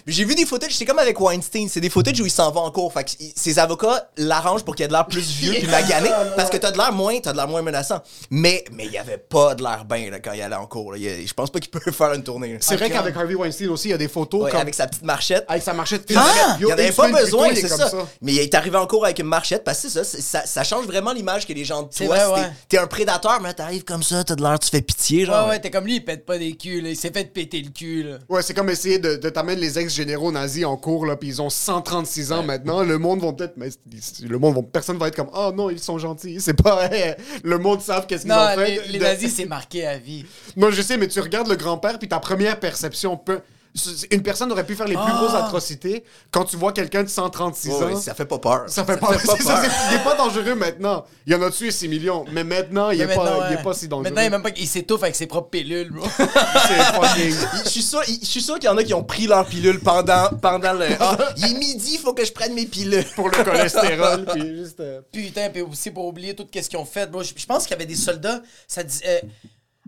j'ai 0.06 0.24
vu- 0.26 0.30
là. 0.32 0.36
Des 0.36 0.46
footage, 0.46 0.74
c'est 0.76 0.86
comme 0.86 1.00
avec 1.00 1.20
Weinstein, 1.20 1.68
c'est 1.70 1.80
des 1.82 1.90
footage 1.90 2.20
où 2.20 2.26
il 2.26 2.32
s'en 2.32 2.52
va 2.52 2.62
en 2.62 2.72
cours. 2.72 2.92
Fait 2.94 3.04
que 3.04 3.12
ses 3.36 3.60
avocats 3.60 4.10
l'arrangent 4.18 4.64
pour 4.64 4.76
qu'il 4.76 4.84
ait 4.86 4.88
de 4.88 4.94
l'air 4.94 5.06
plus 5.08 5.22
vieux 5.28 5.54
puis 5.54 5.68
magané 5.68 6.10
parce 6.36 6.50
que 6.50 6.58
t'as 6.58 6.72
de 6.72 6.78
l'air 6.78 6.92
moins, 6.92 7.20
t'as 7.20 7.32
de 7.32 7.38
l'air 7.38 7.48
moins 7.48 7.62
menaçant. 7.62 8.02
Mais 8.30 8.64
mais 8.72 8.86
il 8.88 8.98
avait 8.98 9.18
pas 9.18 9.56
de 9.56 9.64
l'air 9.64 9.86
bien 9.86 10.10
là, 10.12 10.20
quand 10.20 10.34
il 10.34 10.42
allait 10.42 10.56
en 10.56 10.66
cours. 10.68 10.94
là. 10.94 10.98
Je 11.00 11.34
pense 11.34 11.50
pas 11.50 11.60
qu'il 11.60 11.72
peut 11.72 11.92
faire 11.92 12.14
une 12.14 12.24
tournée. 12.24 12.54
là. 12.54 12.58
C'est 12.62 12.76
vrai 12.78 12.90
qu'avec 12.90 13.16
Harvey 13.16 13.36
Weinstein 13.36 13.70
aussi, 13.70 13.88
il 13.90 13.92
y 13.92 13.94
a 13.96 13.98
des 13.98 14.08
photos 14.08 14.44
Ouais, 14.44 14.52
comme... 14.52 14.62
avec 14.62 14.74
sa 14.76 14.88
petite 14.88 15.04
marchette. 15.04 15.46
avec 15.48 15.64
sa 15.64 15.74
marchette 15.74 16.12
Ah! 16.16 16.58
Il 16.60 16.66
n'y 16.66 16.72
en 16.72 16.76
avait 16.76 16.92
pas 16.92 17.10
besoin, 17.12 17.50
c'est 17.56 17.68
ça. 17.68 17.90
Mais 18.22 18.34
il 18.34 18.40
est 18.40 18.54
arrivé 18.54 18.78
en 18.78 18.88
cours 18.88 19.06
avec 19.06 19.20
une 19.20 19.28
marchette 19.28 19.64
parce 19.64 19.82
que 19.82 19.90
c'est 19.90 20.04
ça, 20.04 20.22
ça, 20.22 20.46
ça 20.46 20.64
change 20.64 20.86
vraiment 20.86 21.14
l'image 21.14 21.46
que 21.48 21.54
les 21.64 21.68
gens 21.68 21.84
de 21.84 21.90
toi. 21.90 22.06
vrai, 22.06 22.42
ouais. 22.42 22.50
T'es 22.68 22.78
un 22.78 22.88
prédateur, 22.88 23.40
mais 23.42 23.54
t'arrives 23.54 23.84
comme 23.86 24.04
ça, 24.04 24.24
t'as 24.24 24.36
de 24.36 24.42
l'air, 24.42 24.60
tu 24.60 24.70
fais 24.70 24.82
pitié, 24.82 25.26
genre. 25.26 25.46
Ouais, 25.46 25.52
ouais, 25.52 25.60
t'es 25.60 25.72
comme 25.72 25.86
lui, 25.86 25.96
il 25.96 26.06
pète 26.06 26.26
pas 26.26 26.38
des 26.38 26.54
culs, 26.54 26.82
là. 26.82 26.90
Il 26.90 26.98
s'est 26.98 27.12
fait 27.12 27.26
péter 27.32 27.62
le 27.62 27.70
cul, 27.70 28.04
là. 28.04 28.18
Ouais, 28.30 28.42
c'est 28.42 28.54
comme 28.54 28.70
essayer 28.70 29.00
de, 29.00 29.16
de 29.16 29.30
t'amener 29.30 29.56
les 29.56 29.80
ex-généraux 29.80 30.32
nazis 30.32 30.66
en 30.66 30.76
cours, 30.78 31.06
là, 31.06 31.16
puis 31.16 31.30
ils 31.30 31.42
ont 31.42 31.50
136 31.50 32.32
ans 32.34 32.44
maintenant. 32.44 32.84
Le 32.84 32.98
monde 32.98 33.22
va 33.22 33.32
peut-être... 33.34 33.54
Mais 33.58 33.70
le 34.22 34.38
monde 34.40 34.56
va... 34.56 34.62
Personne 34.64 34.98
va 34.98 35.08
être 35.08 35.16
comme 35.16 35.30
«Oh 35.34 35.52
non, 35.56 35.70
ils 35.70 35.80
sont 35.80 35.98
gentils.» 35.98 36.38
C'est 36.42 36.62
pas... 36.62 36.90
hey, 36.92 37.16
le 37.44 37.58
monde 37.58 37.82
savent 37.82 38.06
qu'est-ce 38.08 38.24
qu'ils 38.24 38.32
ont 38.34 38.56
fait. 38.56 38.88
les, 38.90 39.00
De- 39.00 39.04
nazis, 39.04 39.34
c'est 39.38 39.46
marqué 39.46 39.86
à 39.88 39.98
vie. 39.98 40.26
Non, 40.58 40.70
je 40.72 40.82
sais, 40.82 40.98
mais 40.98 41.08
tu 41.08 41.20
regardes 41.20 41.48
le 41.48 41.56
grand-père, 41.56 41.98
puis 42.00 42.08
ta 42.10 42.20
première 42.20 42.60
perception 42.60 43.16
peut... 43.18 43.40
c'est- 43.76 44.14
une 44.14 44.22
personne 44.22 44.52
aurait 44.52 44.66
pu 44.66 44.76
faire 44.76 44.88
les 44.88 44.96
plus 44.96 45.04
Ah. 45.06 45.18
grosses 45.20 45.34
atrocités. 45.36 46.04
Quand 46.32 46.46
tu 46.46 46.56
vois 46.58 46.72
quelqu'un 46.74 47.04
de 47.04 47.10
136 47.10 47.70
Ouais, 47.70 47.86
ouais, 47.86 47.94
ans, 47.94 48.00
ça 48.00 48.14
fait 48.14 48.26
pas 48.26 48.38
peur. 48.40 48.64
ça 48.68 48.86
fait 48.86 48.98
pas, 48.98 49.18
fait 49.18 49.26
pas 49.28 49.34
c'est 49.38 49.44
ça, 49.44 49.56
peur. 49.56 49.72
il 49.92 49.96
est 49.96 50.04
pas 50.04 50.16
dangereux 50.16 50.56
maintenant. 50.56 51.06
Il 51.26 51.34
y 51.34 51.36
en 51.36 51.42
a 51.42 51.50
tué 51.50 51.72
6 51.72 51.88
millions, 51.88 52.26
mais 52.32 52.44
maintenant, 52.44 52.92
il 52.92 53.02
est, 53.02 53.08
Mais 53.08 53.16
pas, 53.16 53.24
maintenant, 53.24 53.46
il 53.50 53.54
est 53.54 53.64
pas 53.64 53.74
si 53.74 53.88
dangereux. 53.88 54.04
Maintenant, 54.04 54.22
il, 54.22 54.26
est 54.26 54.30
même 54.30 54.44
pas, 54.44 54.50
il 54.56 54.68
s'étouffe 54.68 55.04
avec 55.04 55.16
ses 55.16 55.28
propres 55.28 55.50
pilules, 55.50 55.92
bro. 55.92 56.06
C'est 56.18 56.80
fucking- 56.94 57.36
Je 57.66 57.70
suis 57.70 57.82
sûr, 57.82 58.02
je 58.04 58.26
suis 58.26 58.42
sûr 58.42 58.56
qu'il 58.56 58.66
y 58.66 58.70
en 58.70 58.78
a 58.78 58.84
qui 58.84 58.94
ont 58.94 59.04
pris 59.04 59.28
leur 59.28 59.46
pilule 59.46 59.80
pendant, 59.80 60.30
pendant 60.42 60.74
le. 60.74 60.88
Ah, 61.00 61.18
il 61.38 61.46
est 61.46 61.58
midi, 61.58 61.92
il 61.94 62.00
faut 62.00 62.14
que 62.14 62.26
je 62.26 62.32
prenne 62.32 62.54
mes 62.54 62.66
pilules. 62.66 63.06
pour 63.16 63.30
le 63.30 63.44
cholestérol, 63.44 64.26
puis 64.34 64.56
juste... 64.58 64.80
euh, 64.80 65.02
Putain, 65.12 65.50
puis 65.50 65.62
aussi 65.62 65.92
pour 65.92 66.06
oublier 66.06 66.36
tout 66.36 66.46
ce 66.54 66.70
qu'ils 66.70 66.78
ont 66.80 66.86
fait, 66.86 67.10
bro. 67.10 67.24
Je, 67.24 67.34
pense 67.46 67.64
qu'il 67.64 67.72
y 67.72 67.76
avait 67.76 67.86
des 67.86 67.96
soldats, 67.96 68.42
ça 68.68 68.84
dis- 68.84 69.02
euh, 69.08 69.20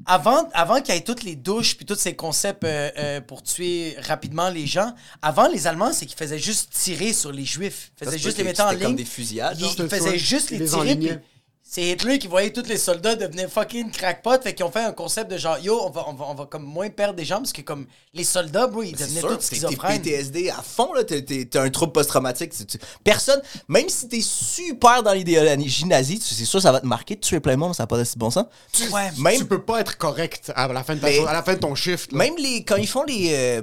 avant, 0.05 0.49
avant 0.53 0.81
qu'il 0.81 0.93
y 0.93 0.97
ait 0.97 1.01
toutes 1.01 1.23
les 1.23 1.35
douches 1.35 1.77
puis 1.77 1.85
tous 1.85 1.95
ces 1.95 2.15
concepts 2.15 2.63
euh, 2.63 2.91
euh, 2.97 3.21
pour 3.21 3.41
tuer 3.43 3.95
rapidement 4.01 4.49
les 4.49 4.67
gens, 4.67 4.93
avant 5.21 5.47
les 5.47 5.67
Allemands, 5.67 5.93
c'est 5.93 6.05
qu'ils 6.05 6.17
faisaient 6.17 6.39
juste 6.39 6.71
tirer 6.71 7.13
sur 7.13 7.31
les 7.31 7.45
Juifs. 7.45 7.91
Ils 8.01 8.05
faisaient 8.05 8.17
juste 8.17 8.37
les 8.37 8.43
mettre 8.43 8.61
en 8.61 8.69
c'était 8.71 8.81
comme 8.81 8.89
ligne. 8.91 8.97
des 8.97 9.05
fusillades, 9.05 9.57
Ils, 9.57 9.63
genre. 9.65 9.75
ils 9.79 9.89
faisaient 9.89 10.17
juste 10.17 10.49
les 10.51 10.59
Les 10.59 10.65
tirer. 10.67 11.19
C'est 11.67 11.81
Hitler 11.81 12.19
qui 12.19 12.27
voyait 12.27 12.53
tous 12.53 12.67
les 12.69 12.77
soldats 12.77 13.15
devenir 13.15 13.50
fucking 13.50 13.89
crackpot, 13.89 14.39
fait 14.43 14.53
qu'ils 14.53 14.63
ont 14.65 14.72
fait 14.72 14.84
un 14.84 14.91
concept 14.91 15.31
de 15.31 15.38
genre 15.38 15.57
yo, 15.57 15.81
on 15.81 15.89
va, 15.89 16.05
on 16.07 16.13
va, 16.13 16.25
on 16.29 16.36
va 16.36 16.45
comme 16.45 16.63
moins 16.63 16.89
perdre 16.91 17.15
des 17.15 17.25
gens 17.25 17.38
parce 17.38 17.51
que 17.53 17.62
comme 17.62 17.88
les 18.13 18.24
soldats, 18.24 18.67
bro, 18.67 18.84
ils 18.84 18.95
C'est 18.95 19.05
devenaient 19.05 19.19
sûr, 19.22 19.29
tous 19.29 19.36
t'es- 19.38 19.50
t'es 19.50 19.55
schizophrènes. 19.67 20.01
PTSD 20.01 20.50
à 20.51 20.62
fond, 20.62 20.93
là. 20.93 21.03
T'es- 21.03 21.24
T'es 21.24 21.45
t'es 21.45 21.57
un 21.57 21.69
trouble 21.72 21.91
post-traumatique. 21.91 22.51
Tu- 22.55 22.65
tu- 22.67 22.77
Personne, 23.03 23.41
même 23.67 23.89
si 23.89 24.07
t'es 24.07 24.22
super 24.22 25.01
dans 25.01 25.12
l'idéologie 25.13 25.86
nazie, 25.86 26.19
tu- 26.19 26.36
c'est 26.36 26.45
sûr, 26.45 26.62
ça 26.62 26.72
va 26.72 26.81
te 26.81 26.86
marquer 26.86 27.15
de 27.15 27.22
tuer 27.22 27.39
plein 27.39 27.53
de 27.53 27.60
monde, 27.60 27.74
ça 27.74 27.84
n'a 27.84 27.88
pas 27.88 27.98
de 27.98 28.03
si 28.03 28.15
bon 28.17 28.29
sens. 28.29 28.45
Ouais. 28.91 29.10
Même, 29.17 29.39
Tu 29.39 29.45
peux 29.45 29.62
pas 29.63 29.81
être 29.81 29.98
correct 29.98 30.51
à 30.55 30.67
la 30.67 30.84
fin 30.84 30.93
de, 30.95 31.00
ta 31.01 31.07
Mais- 31.07 31.15
journée- 31.15 31.29
à 31.31 31.34
la 31.34 31.41
fin 31.43 31.55
de 31.55 31.60
ton 31.60 31.74
shift. 31.74 32.12
là. 32.12 32.19
même 32.19 32.36
les, 32.38 32.63
quand 32.63 32.75
ils 32.75 32.88
font 32.88 33.03
les. 33.03 33.31
euh, 33.34 33.62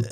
euh, 0.00 0.04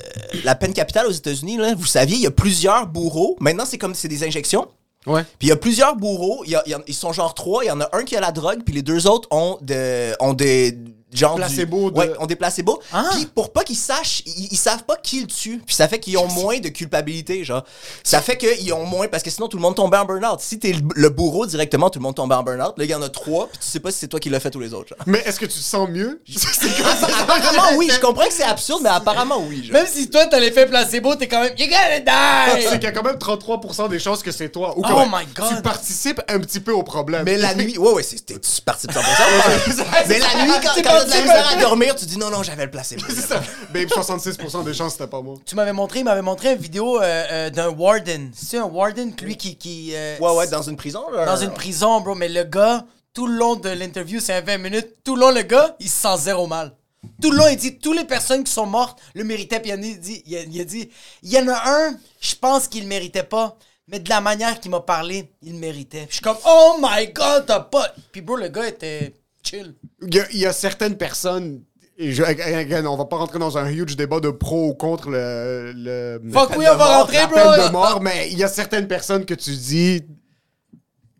la 0.45 0.55
peine 0.55 0.73
capitale 0.73 1.07
aux 1.07 1.11
États-Unis, 1.11 1.57
là, 1.57 1.75
vous 1.75 1.85
saviez, 1.85 2.15
il 2.15 2.21
y 2.21 2.27
a 2.27 2.31
plusieurs 2.31 2.87
bourreaux. 2.87 3.35
Maintenant, 3.41 3.65
c'est 3.67 3.77
comme 3.77 3.95
c'est 3.95 4.07
des 4.07 4.23
injections. 4.23 4.65
Ouais. 5.07 5.23
Puis 5.39 5.47
il 5.47 5.49
y 5.49 5.51
a 5.51 5.55
plusieurs 5.55 5.95
bourreaux. 5.95 6.43
Y 6.45 6.55
a- 6.55 6.63
ils 6.87 6.93
sont 6.93 7.11
genre 7.13 7.33
trois. 7.33 7.63
Il 7.63 7.67
y 7.67 7.71
en 7.71 7.81
a 7.81 7.89
un 7.93 8.03
qui 8.03 8.15
a 8.15 8.19
la 8.21 8.31
drogue, 8.31 8.59
puis 8.65 8.73
les 8.75 8.81
deux 8.83 9.07
autres 9.07 9.27
ont, 9.31 9.57
de, 9.61 10.13
ont 10.19 10.33
des. 10.33 10.77
Genre 11.13 11.35
du- 11.35 11.41
Placebo 11.41 11.91
de- 11.91 11.97
Ouais, 11.97 12.11
ont 12.19 12.25
des 12.25 12.35
placebos. 12.35 12.81
Ah. 12.93 13.09
Puis 13.11 13.25
pour 13.25 13.51
pas 13.51 13.63
qu'ils 13.63 13.75
sachent, 13.75 14.23
ils, 14.25 14.47
ils 14.51 14.57
savent 14.57 14.83
pas 14.83 14.95
qui 14.95 15.21
le 15.21 15.27
tue. 15.27 15.61
Puis 15.65 15.75
ça 15.75 15.87
fait 15.87 15.99
qu'ils 15.99 16.17
ont 16.17 16.27
moins 16.27 16.59
de 16.59 16.69
culpabilité, 16.69 17.43
genre. 17.43 17.63
Ça 18.03 18.21
fait 18.21 18.37
qu'ils 18.37 18.73
ont 18.73 18.85
moins. 18.85 19.07
Parce 19.07 19.23
que 19.23 19.29
sinon, 19.29 19.47
tout 19.47 19.57
le 19.57 19.61
monde 19.61 19.75
tombait 19.75 19.97
en 19.97 20.05
burn-out. 20.05 20.39
Si 20.39 20.59
t'es 20.59 20.73
le, 20.73 20.81
le 20.95 21.09
bourreau 21.09 21.45
directement, 21.45 21.89
tout 21.89 21.99
le 21.99 22.03
monde 22.03 22.15
tombait 22.15 22.35
en 22.35 22.43
burn-out. 22.43 22.73
Là, 22.77 22.83
il 22.85 22.89
y 22.89 22.95
en 22.95 23.01
a 23.01 23.09
trois, 23.09 23.47
puis 23.47 23.59
tu 23.59 23.67
sais 23.67 23.79
pas 23.79 23.91
si 23.91 23.99
c'est 23.99 24.07
toi 24.07 24.19
qui 24.19 24.29
l'as 24.29 24.39
fait 24.39 24.55
ou 24.55 24.59
les 24.59 24.73
autres, 24.73 24.89
genre. 24.89 24.99
Mais 25.05 25.19
est-ce 25.25 25.39
que 25.39 25.45
tu 25.45 25.57
te 25.59 25.63
sens 25.63 25.89
mieux? 25.89 26.21
apparemment, 27.21 27.77
oui. 27.77 27.89
Je 27.93 27.99
comprends 27.99 28.27
que 28.27 28.33
c'est 28.33 28.43
absurde, 28.43 28.81
mais 28.83 28.89
apparemment, 28.89 29.43
oui, 29.47 29.63
genre. 29.65 29.73
Même 29.73 29.87
si 29.87 30.09
toi, 30.09 30.25
t'as 30.27 30.39
l'effet 30.39 30.65
placebo, 30.65 31.15
t'es 31.15 31.27
quand 31.27 31.41
même. 31.41 31.53
You 31.57 31.67
gotta 31.67 31.99
die! 31.99 32.61
c'est 32.63 32.71
qu'il 32.79 32.83
y 32.83 32.87
a 32.87 32.91
quand 32.91 33.03
même 33.03 33.15
33% 33.15 33.89
des 33.89 33.99
chances 33.99 34.23
que 34.23 34.31
c'est 34.31 34.49
toi. 34.49 34.77
Ou 34.77 34.83
Oh 34.83 34.87
que 34.87 35.05
my 35.05 35.25
God. 35.35 35.55
Tu 35.57 35.61
participes 35.61 36.21
un 36.27 36.39
petit 36.39 36.59
peu 36.59 36.71
au 36.71 36.83
problème. 36.83 37.23
Mais 37.25 37.37
la 37.37 37.53
nuit, 37.55 37.77
ouais, 37.77 37.91
ouais, 37.93 38.03
tu 38.03 38.61
participes 38.65 38.91
100%. 38.91 39.01
mais 40.07 40.19
la 40.19 40.45
nuit, 40.45 40.51
quand, 40.63 40.81
quand 40.83 41.00
t'as 41.01 41.05
de 41.05 41.09
la 41.09 41.21
misère 41.21 41.47
à 41.47 41.55
dormir, 41.55 41.95
tu 41.95 42.05
dis 42.05 42.17
non, 42.17 42.29
non, 42.29 42.43
j'avais 42.43 42.65
le 42.65 42.71
placebo. 42.71 43.03
C'est 43.09 43.21
ça. 43.21 43.41
Babe, 43.73 43.87
66% 43.87 44.63
des 44.63 44.73
chances, 44.73 44.93
c'était 44.93 45.07
pas 45.07 45.21
moi. 45.21 45.35
Tu 45.45 45.55
m'avais 45.55 45.73
montré, 45.73 45.99
il 45.99 46.05
m'avait 46.05 46.21
montré 46.21 46.53
une 46.53 46.59
vidéo 46.59 47.01
euh, 47.01 47.25
euh, 47.31 47.49
d'un 47.49 47.69
warden. 47.69 48.31
C'est 48.33 48.57
un 48.57 48.65
warden, 48.65 49.13
lui 49.21 49.37
qui. 49.37 49.57
qui 49.57 49.91
euh, 49.93 50.17
Ouais, 50.19 50.35
ouais, 50.35 50.47
dans 50.47 50.61
une 50.61 50.77
prison, 50.77 51.09
là. 51.11 51.25
Dans 51.25 51.37
une 51.37 51.53
prison, 51.53 52.01
bro. 52.01 52.15
Mais 52.15 52.29
le 52.29 52.43
gars, 52.43 52.85
tout 53.13 53.27
le 53.27 53.35
long 53.35 53.55
de 53.55 53.69
l'interview, 53.69 54.19
c'est 54.19 54.33
un 54.33 54.41
20 54.41 54.57
minutes. 54.57 54.95
Tout 55.03 55.15
le 55.15 55.21
long, 55.21 55.31
le 55.31 55.41
gars, 55.41 55.75
il 55.79 55.89
se 55.89 56.01
sent 56.01 56.17
zéro 56.17 56.47
mal. 56.47 56.75
Tout 57.21 57.31
le 57.31 57.37
long, 57.37 57.47
il 57.47 57.57
dit 57.57 57.79
toutes 57.79 57.97
les 57.97 58.05
personnes 58.05 58.43
qui 58.43 58.51
sont 58.51 58.67
mortes 58.67 58.99
le 59.15 59.23
méritaient. 59.23 59.59
Puis 59.59 59.71
il 59.71 59.73
a 59.73 59.77
dit, 59.77 60.23
il 60.25 60.37
a, 60.37 60.41
il 60.41 60.61
a 60.61 60.65
dit, 60.65 60.89
il 61.23 61.31
y 61.31 61.39
en 61.39 61.47
a 61.47 61.61
un, 61.65 61.97
je 62.19 62.35
pense 62.35 62.67
qu'il 62.67 62.83
le 62.83 62.87
méritait 62.87 63.23
pas. 63.23 63.57
Mais 63.87 63.99
de 63.99 64.09
la 64.09 64.21
manière 64.21 64.59
qu'il 64.59 64.71
m'a 64.71 64.79
parlé, 64.79 65.33
il 65.41 65.53
le 65.53 65.59
méritait. 65.59 66.05
Puis 66.05 66.09
je 66.09 66.13
suis 66.15 66.21
comme, 66.21 66.37
oh 66.45 66.77
my 66.81 67.07
god, 67.07 67.45
t'as 67.45 67.59
pas. 67.59 67.93
Puis 68.11 68.21
bro, 68.21 68.37
le 68.37 68.47
gars 68.47 68.67
était 68.67 69.13
chill. 69.43 69.75
Il 70.07 70.15
y 70.15 70.19
a, 70.19 70.25
il 70.31 70.39
y 70.39 70.45
a 70.45 70.53
certaines 70.53 70.97
personnes. 70.97 71.63
je- 71.97 72.23
again, 72.23 72.85
on 72.85 72.97
va 72.97 73.05
pas 73.05 73.17
rentrer 73.17 73.39
dans 73.39 73.57
un 73.57 73.69
huge 73.69 73.95
débat 73.95 74.19
de 74.19 74.29
pro 74.31 74.69
ou 74.69 74.73
contre 74.73 75.09
le. 75.09 75.71
le 75.75 76.21
Fuck 76.31 76.51
oui, 76.57 76.65
on 76.71 76.75
va 76.75 76.77
mort, 76.77 76.97
rentrer, 77.01 77.27
bro. 77.27 77.35
peine 77.35 77.67
de 77.67 77.71
mort, 77.71 78.01
mais 78.01 78.29
il 78.31 78.37
y 78.37 78.43
a 78.43 78.47
certaines 78.47 78.87
personnes 78.87 79.25
que 79.25 79.33
tu 79.35 79.51
dis. 79.51 80.01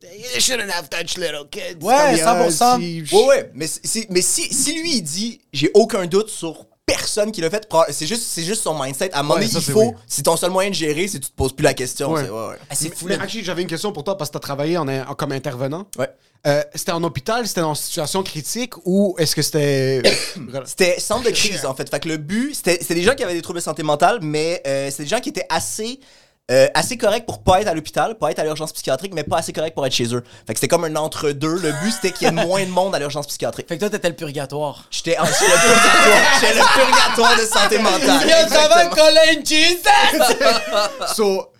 You 0.04 0.40
shouldn't 0.40 0.72
have 0.72 0.90
touched 0.90 1.18
little 1.18 1.48
kids. 1.50 1.78
Ouais, 1.84 2.20
Comme, 2.24 2.48
100%. 2.50 2.80
si- 2.80 3.04
Ouais, 3.16 3.26
ouais, 3.28 3.52
mais, 3.54 3.68
mais 4.10 4.22
si, 4.22 4.54
si 4.54 4.74
lui, 4.74 4.98
il 4.98 5.02
dit, 5.04 5.42
j'ai 5.54 5.70
aucun 5.76 6.06
doute 6.08 6.30
sur 6.30 6.66
personne 6.96 7.32
qui 7.32 7.42
l'a 7.42 7.50
fait, 7.50 7.68
c'est 7.90 8.06
juste, 8.08 8.24
c'est 8.24 8.44
juste 8.44 8.62
son 8.64 8.78
mindset. 8.82 9.12
À 9.14 9.20
un 9.20 9.24
moment 9.24 9.36
donné, 9.36 9.48
il 9.48 9.52
c'est 9.62 9.72
faut, 9.72 9.82
oui. 9.84 9.92
c'est 10.08 10.24
ton 10.24 10.36
seul 10.38 10.52
moyen 10.52 10.70
de 10.70 10.76
gérer, 10.76 11.08
c'est 11.08 11.20
que 11.20 11.26
tu 11.26 11.32
te 11.32 11.36
poses 11.36 11.54
plus 11.54 11.64
la 11.64 11.74
question. 11.74 12.12
Ouais. 12.12 12.24
c'est- 12.24 12.30
ouais, 12.30 12.48
ouais. 12.50 12.56
Ah, 12.70 12.76
Mais- 12.82 12.90
fou. 12.96 13.06
Mais 13.08 13.18
j'avais 13.44 13.62
une 13.62 13.68
question 13.68 13.92
pour 13.92 14.04
toi 14.04 14.18
parce 14.18 14.30
que 14.30 14.34
tu 14.34 14.38
as 14.38 14.42
travaillé 14.42 14.78
en, 14.78 14.88
en- 14.88 15.14
comme 15.16 15.32
intervenant. 15.32 15.86
Ouais. 15.98 16.10
Euh, 16.48 16.64
c'était 16.74 16.92
en 16.92 17.04
hôpital, 17.04 17.48
c'était 17.48 17.62
en 17.62 17.76
situation 17.76 18.24
critique 18.24 18.74
ou 18.86 19.16
est-ce 19.20 19.36
que 19.36 19.42
c'était. 19.44 20.02
C'était 20.66 21.00
centre 21.00 21.24
de 21.26 21.30
crise, 21.36 21.66
en 21.66 21.76
fait. 21.76 21.88
Fait 21.90 22.00
que 22.00 22.10
le 22.10 22.18
but, 22.18 22.56
c'était 22.56 22.80
c'était 22.82 22.96
des 22.96 23.04
gens 23.04 23.14
qui 23.14 23.24
avaient 23.24 23.36
des 23.36 23.44
troubles 23.44 23.60
de 23.60 23.64
santé 23.64 23.84
mentale, 23.84 24.20
mais 24.24 24.60
euh, 24.66 24.90
c'était 24.90 25.04
des 25.04 25.10
gens 25.10 25.20
qui 25.20 25.30
étaient 25.30 25.46
assez. 25.50 26.00
Euh, 26.50 26.68
assez 26.74 26.98
corrects 26.98 27.26
pour 27.26 27.44
pas 27.44 27.62
être 27.62 27.68
à 27.68 27.74
l'hôpital, 27.74 28.18
pas 28.18 28.32
être 28.32 28.40
à 28.40 28.44
l'urgence 28.44 28.74
psychiatrique, 28.74 29.14
mais 29.14 29.24
pas 29.24 29.38
assez 29.38 29.54
corrects 29.54 29.74
pour 29.74 29.86
être 29.86 29.94
chez 29.94 30.14
eux. 30.14 30.24
Fait 30.48 30.54
que 30.54 30.60
c'était 30.60 30.68
comme 30.68 30.84
un 30.84 30.96
entre-deux. 30.98 31.56
Le 31.60 31.72
but, 31.84 31.92
c'était 31.92 32.12
qu'il 32.12 32.26
y 32.26 32.30
ait 32.30 32.34
moins 32.46 32.64
de 32.66 32.70
monde 32.70 32.94
à 32.94 33.00
l'urgence 33.00 33.28
psychiatrique. 33.28 33.68
Fait 33.70 33.76
que 33.76 33.80
toi, 33.82 33.90
t'étais 33.90 34.10
le 34.10 34.16
purgatoire. 34.16 34.86
J'étais 34.92 35.18
en- 35.18 35.26
j'étais 35.26 35.46
le 35.46 35.60
purgatoire. 35.60 36.40
J'étais 36.42 36.54
le 36.54 36.86
purgatoire 36.86 37.38
de 37.38 37.46
santé 37.46 37.78
mentale. 37.80 38.28
Yo, 38.28 38.50
ça 38.54 38.68
va. 38.68 38.86
Colin? 38.88 39.44
Jesus? 39.46 41.14
So, 41.16 41.52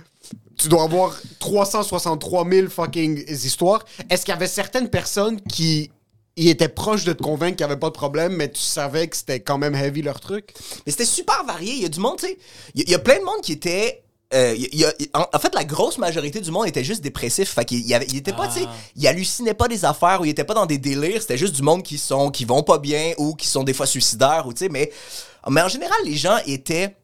tu 0.58 0.68
dois 0.68 0.84
avoir 0.84 1.16
363 1.40 2.46
000 2.50 2.70
fucking 2.70 3.24
histoires. 3.30 3.86
Est-ce 4.10 4.26
qu'il 4.26 4.34
y 4.34 4.36
avait 4.36 4.48
certaines 4.48 4.90
personnes 4.90 5.40
qui 5.42 5.90
y 6.38 6.50
étaient 6.50 6.68
proches 6.70 7.04
de 7.06 7.14
te 7.14 7.22
convaincre 7.24 7.58
qu'il 7.58 7.66
n'y 7.66 7.72
avait 7.72 7.80
pas 7.80 7.88
de 7.90 7.94
problème, 7.94 8.34
mais 8.36 8.50
tu 8.52 8.62
savais 8.62 9.08
que 9.08 9.16
c'était 9.18 9.40
quand 9.40 9.58
même 9.58 9.76
heavy 9.76 10.02
leur 10.02 10.20
truc? 10.20 10.54
Mais 10.86 10.92
c'était 10.92 11.06
super 11.06 11.44
varié. 11.46 11.74
Il 11.74 11.82
y 11.82 11.86
a 11.86 11.90
du 11.90 12.00
monde, 12.00 12.18
tu 12.20 12.28
sais. 12.28 12.38
Il 12.76 12.82
y, 12.82 12.84
a- 12.84 12.86
il 12.88 12.92
y 12.92 12.96
a 12.96 13.00
plein 13.00 13.20
de 13.20 13.24
monde 13.24 13.42
qui 13.42 13.54
était. 13.54 14.01
Euh, 14.34 14.56
y 14.58 14.86
a- 14.86 14.94
en, 15.14 15.26
en 15.34 15.40
fait, 15.40 15.54
la 15.56 15.64
grosse 15.64 15.98
majorité 15.98 16.40
du 16.42 16.52
monde 16.52 16.68
était 16.68 16.84
juste 16.84 17.02
dépressif. 17.02 17.54
Fait 17.54 17.66
qu'il 17.66 17.86
y 17.86 17.94
avait, 17.94 18.06
il 18.10 18.18
était 18.18 18.34
pas, 18.34 18.48
tu 18.48 18.60
sais, 18.60 18.66
il 18.96 19.08
hallucinait 19.08 19.54
pas 19.54 19.68
des 19.68 19.84
affaires 19.86 20.22
ou 20.22 20.26
il 20.26 20.30
était 20.30 20.44
pas 20.44 20.54
dans 20.54 20.66
des 20.66 20.78
délires. 20.78 21.22
C'était 21.22 21.38
juste 21.38 21.56
du 21.56 21.62
monde 21.62 21.84
qui 21.84 21.98
sont, 21.98 22.32
qui 22.32 22.46
vont 22.46 22.64
pas 22.64 22.78
bien 22.78 23.14
ou 23.18 23.36
qui 23.36 23.48
sont 23.48 23.64
des 23.64 23.74
fois 23.74 23.86
suicidaires 23.86 24.44
ou 24.48 24.54
tu 24.54 24.60
sais. 24.66 24.70
Mais, 24.70 24.92
mais 25.50 25.62
en 25.62 25.68
général, 25.68 25.98
les 26.06 26.16
gens 26.16 26.38
étaient, 26.46 26.96